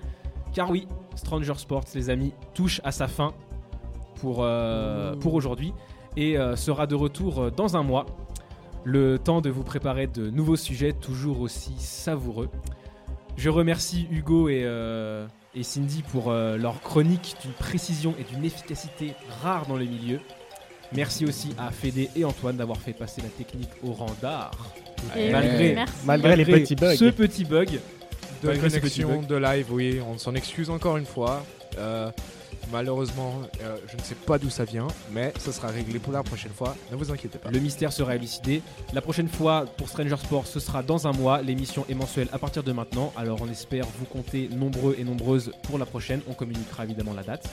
Car 0.53 0.71
oui, 0.71 0.87
Stranger 1.16 1.55
Sports, 1.57 1.85
les 1.97 2.09
amis, 2.11 2.33
touche 2.55 2.81
à 2.85 2.93
sa 2.93 3.09
fin 3.09 3.33
pour, 4.21 4.39
euh, 4.41 5.16
pour 5.16 5.35
aujourd'hui 5.35 5.75
et 6.16 6.36
euh, 6.39 6.57
sera 6.57 6.86
de 6.86 6.95
retour 6.95 7.43
euh, 7.43 7.51
dans 7.51 7.77
un 7.77 7.82
mois. 7.82 8.07
Le 8.85 9.19
temps 9.19 9.41
de 9.41 9.49
vous 9.51 9.62
préparer 9.62 10.07
de 10.07 10.28
nouveaux 10.31 10.57
sujets 10.57 10.93
toujours 10.93 11.41
aussi 11.41 11.73
savoureux. 11.78 12.49
Je 13.36 13.49
remercie 13.49 14.07
Hugo 14.11 14.49
et, 14.49 14.62
euh, 14.65 15.27
et 15.55 15.62
Cindy 15.62 16.03
pour 16.03 16.31
euh, 16.31 16.57
leur 16.57 16.81
chronique 16.82 17.36
d'une 17.43 17.53
précision 17.53 18.15
et 18.20 18.24
d'une 18.35 18.45
efficacité 18.45 19.12
rare 19.43 19.66
dans 19.66 19.77
le 19.77 19.86
milieu. 19.86 20.20
Merci 20.95 21.24
aussi 21.24 21.49
à 21.59 21.70
Fédé 21.70 22.11
et 22.15 22.24
Antoine 22.24 22.57
d'avoir 22.57 22.78
fait 22.78 22.93
passer 22.93 23.23
la 23.23 23.28
technique 23.28 23.70
au 23.82 23.93
rang 23.93 24.15
d'art. 24.23 24.53
Malgré- 25.16 25.69
oui, 25.70 25.74
merci. 25.74 25.95
malgré- 26.05 26.36
les 26.36 26.45
petits 26.45 26.77
bugs. 26.77 26.95
Ce 26.97 27.11
petit 27.11 27.45
bug. 27.45 27.81
De 28.43 28.55
connexion, 28.57 29.23
de 29.23 29.36
live, 29.36 29.66
oui, 29.73 29.99
on 30.07 30.19
s'en 30.19 30.35
excuse 30.35 30.69
encore 30.69 30.99
une 30.99 31.07
fois. 31.07 31.43
Euh, 31.78 32.11
malheureusement, 32.73 33.43
euh, 33.62 33.77
je 33.91 33.97
ne 33.97 34.03
sais 34.03 34.15
pas 34.15 34.39
d'où 34.39 34.51
ça 34.51 34.65
vient, 34.65 34.89
mais 35.12 35.32
ça 35.39 35.53
sera 35.53 35.69
réglé 35.69 35.99
pour 35.99 36.12
la 36.12 36.23
prochaine 36.23 36.53
fois. 36.53 36.77
Ne 36.91 36.97
vous 36.97 37.11
inquiétez 37.11 37.39
pas. 37.39 37.51
Le 37.51 37.59
mystère 37.59 37.93
sera 37.93 38.16
élucidé. 38.16 38.62
La 38.93 39.01
prochaine 39.01 39.28
fois 39.28 39.65
pour 39.77 39.89
Stranger 39.89 40.16
Sports, 40.16 40.47
ce 40.47 40.61
sera 40.61 40.82
dans 40.82 41.07
un 41.07 41.12
mois. 41.12 41.43
L'émission 41.43 41.85
est 41.89 41.95
mensuelle 41.95 42.28
à 42.32 42.39
partir 42.39 42.62
de 42.62 42.73
maintenant. 42.73 43.12
Alors 43.16 43.39
on 43.43 43.49
espère 43.51 43.86
vous 43.99 44.07
compter 44.07 44.49
nombreux 44.49 44.97
et 44.99 45.05
nombreuses 45.05 45.53
pour 45.62 45.78
la 45.78 45.86
prochaine. 45.86 46.20
On 46.28 46.35
communiquera 46.35 46.85
évidemment 46.85 47.15
la 47.15 47.23
date. 47.23 47.49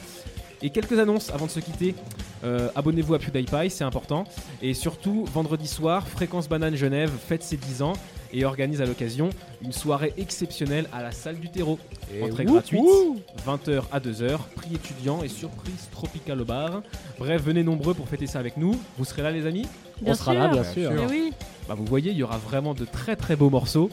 Et 0.63 0.69
quelques 0.69 0.99
annonces 0.99 1.31
avant 1.31 1.47
de 1.47 1.51
se 1.51 1.59
quitter. 1.59 1.95
Euh, 2.43 2.69
Abonnez-vous 2.75 3.15
à 3.15 3.19
PewDiePie, 3.19 3.69
c'est 3.69 3.83
important. 3.83 4.25
Et 4.61 4.73
surtout, 4.73 5.25
vendredi 5.25 5.67
soir, 5.67 6.07
Fréquence 6.07 6.47
Banane 6.47 6.75
Genève 6.75 7.11
fête 7.27 7.43
ses 7.43 7.57
10 7.57 7.81
ans 7.81 7.93
et 8.33 8.45
organise 8.45 8.81
à 8.81 8.85
l'occasion 8.85 9.29
une 9.61 9.71
soirée 9.71 10.13
exceptionnelle 10.17 10.87
à 10.93 11.01
la 11.01 11.11
salle 11.11 11.37
du 11.39 11.49
terreau. 11.49 11.79
Et 12.13 12.23
Entrée 12.23 12.45
gratuite, 12.45 12.79
wouh 12.81 13.19
20h 13.47 13.83
à 13.91 13.99
2h, 13.99 14.37
prix 14.55 14.75
étudiant 14.75 15.23
et 15.23 15.27
surprise 15.27 15.87
tropical 15.91 16.41
au 16.41 16.45
bar. 16.45 16.81
Bref, 17.19 17.41
venez 17.43 17.63
nombreux 17.63 17.93
pour 17.93 18.07
fêter 18.07 18.27
ça 18.27 18.39
avec 18.39 18.57
nous. 18.57 18.79
Vous 18.97 19.05
serez 19.05 19.21
là 19.21 19.31
les 19.31 19.45
amis 19.45 19.67
Bien 20.01 20.13
on 20.13 20.15
sera 20.15 20.33
là, 20.33 20.49
sûr. 20.51 20.61
bien 20.61 20.73
sûr. 20.73 20.91
Mais 20.93 21.05
oui. 21.05 21.33
bah, 21.67 21.75
vous 21.77 21.85
voyez, 21.85 22.11
il 22.11 22.17
y 22.17 22.23
aura 22.23 22.37
vraiment 22.37 22.73
de 22.73 22.85
très 22.85 23.15
très 23.15 23.35
beaux 23.35 23.49
morceaux. 23.49 23.89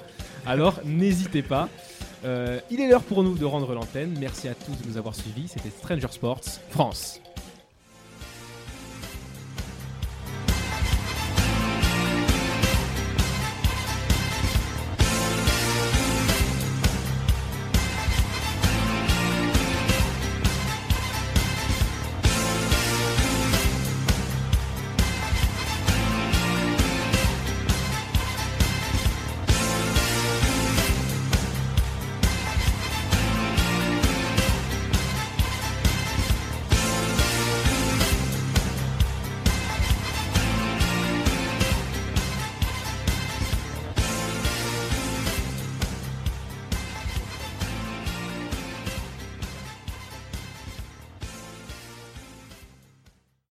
Alors 0.47 0.81
n'hésitez 0.85 1.43
pas. 1.43 1.69
Euh, 2.24 2.59
il 2.70 2.81
est 2.81 2.89
l'heure 2.89 3.02
pour 3.02 3.23
nous 3.23 3.35
de 3.36 3.44
rendre 3.44 3.73
l'antenne. 3.74 4.16
Merci 4.19 4.48
à 4.48 4.55
tous 4.55 4.73
de 4.73 4.89
nous 4.89 4.97
avoir 4.97 5.15
suivis. 5.15 5.48
C'était 5.48 5.70
Stranger 5.70 6.09
Sports 6.10 6.40
France. 6.70 7.20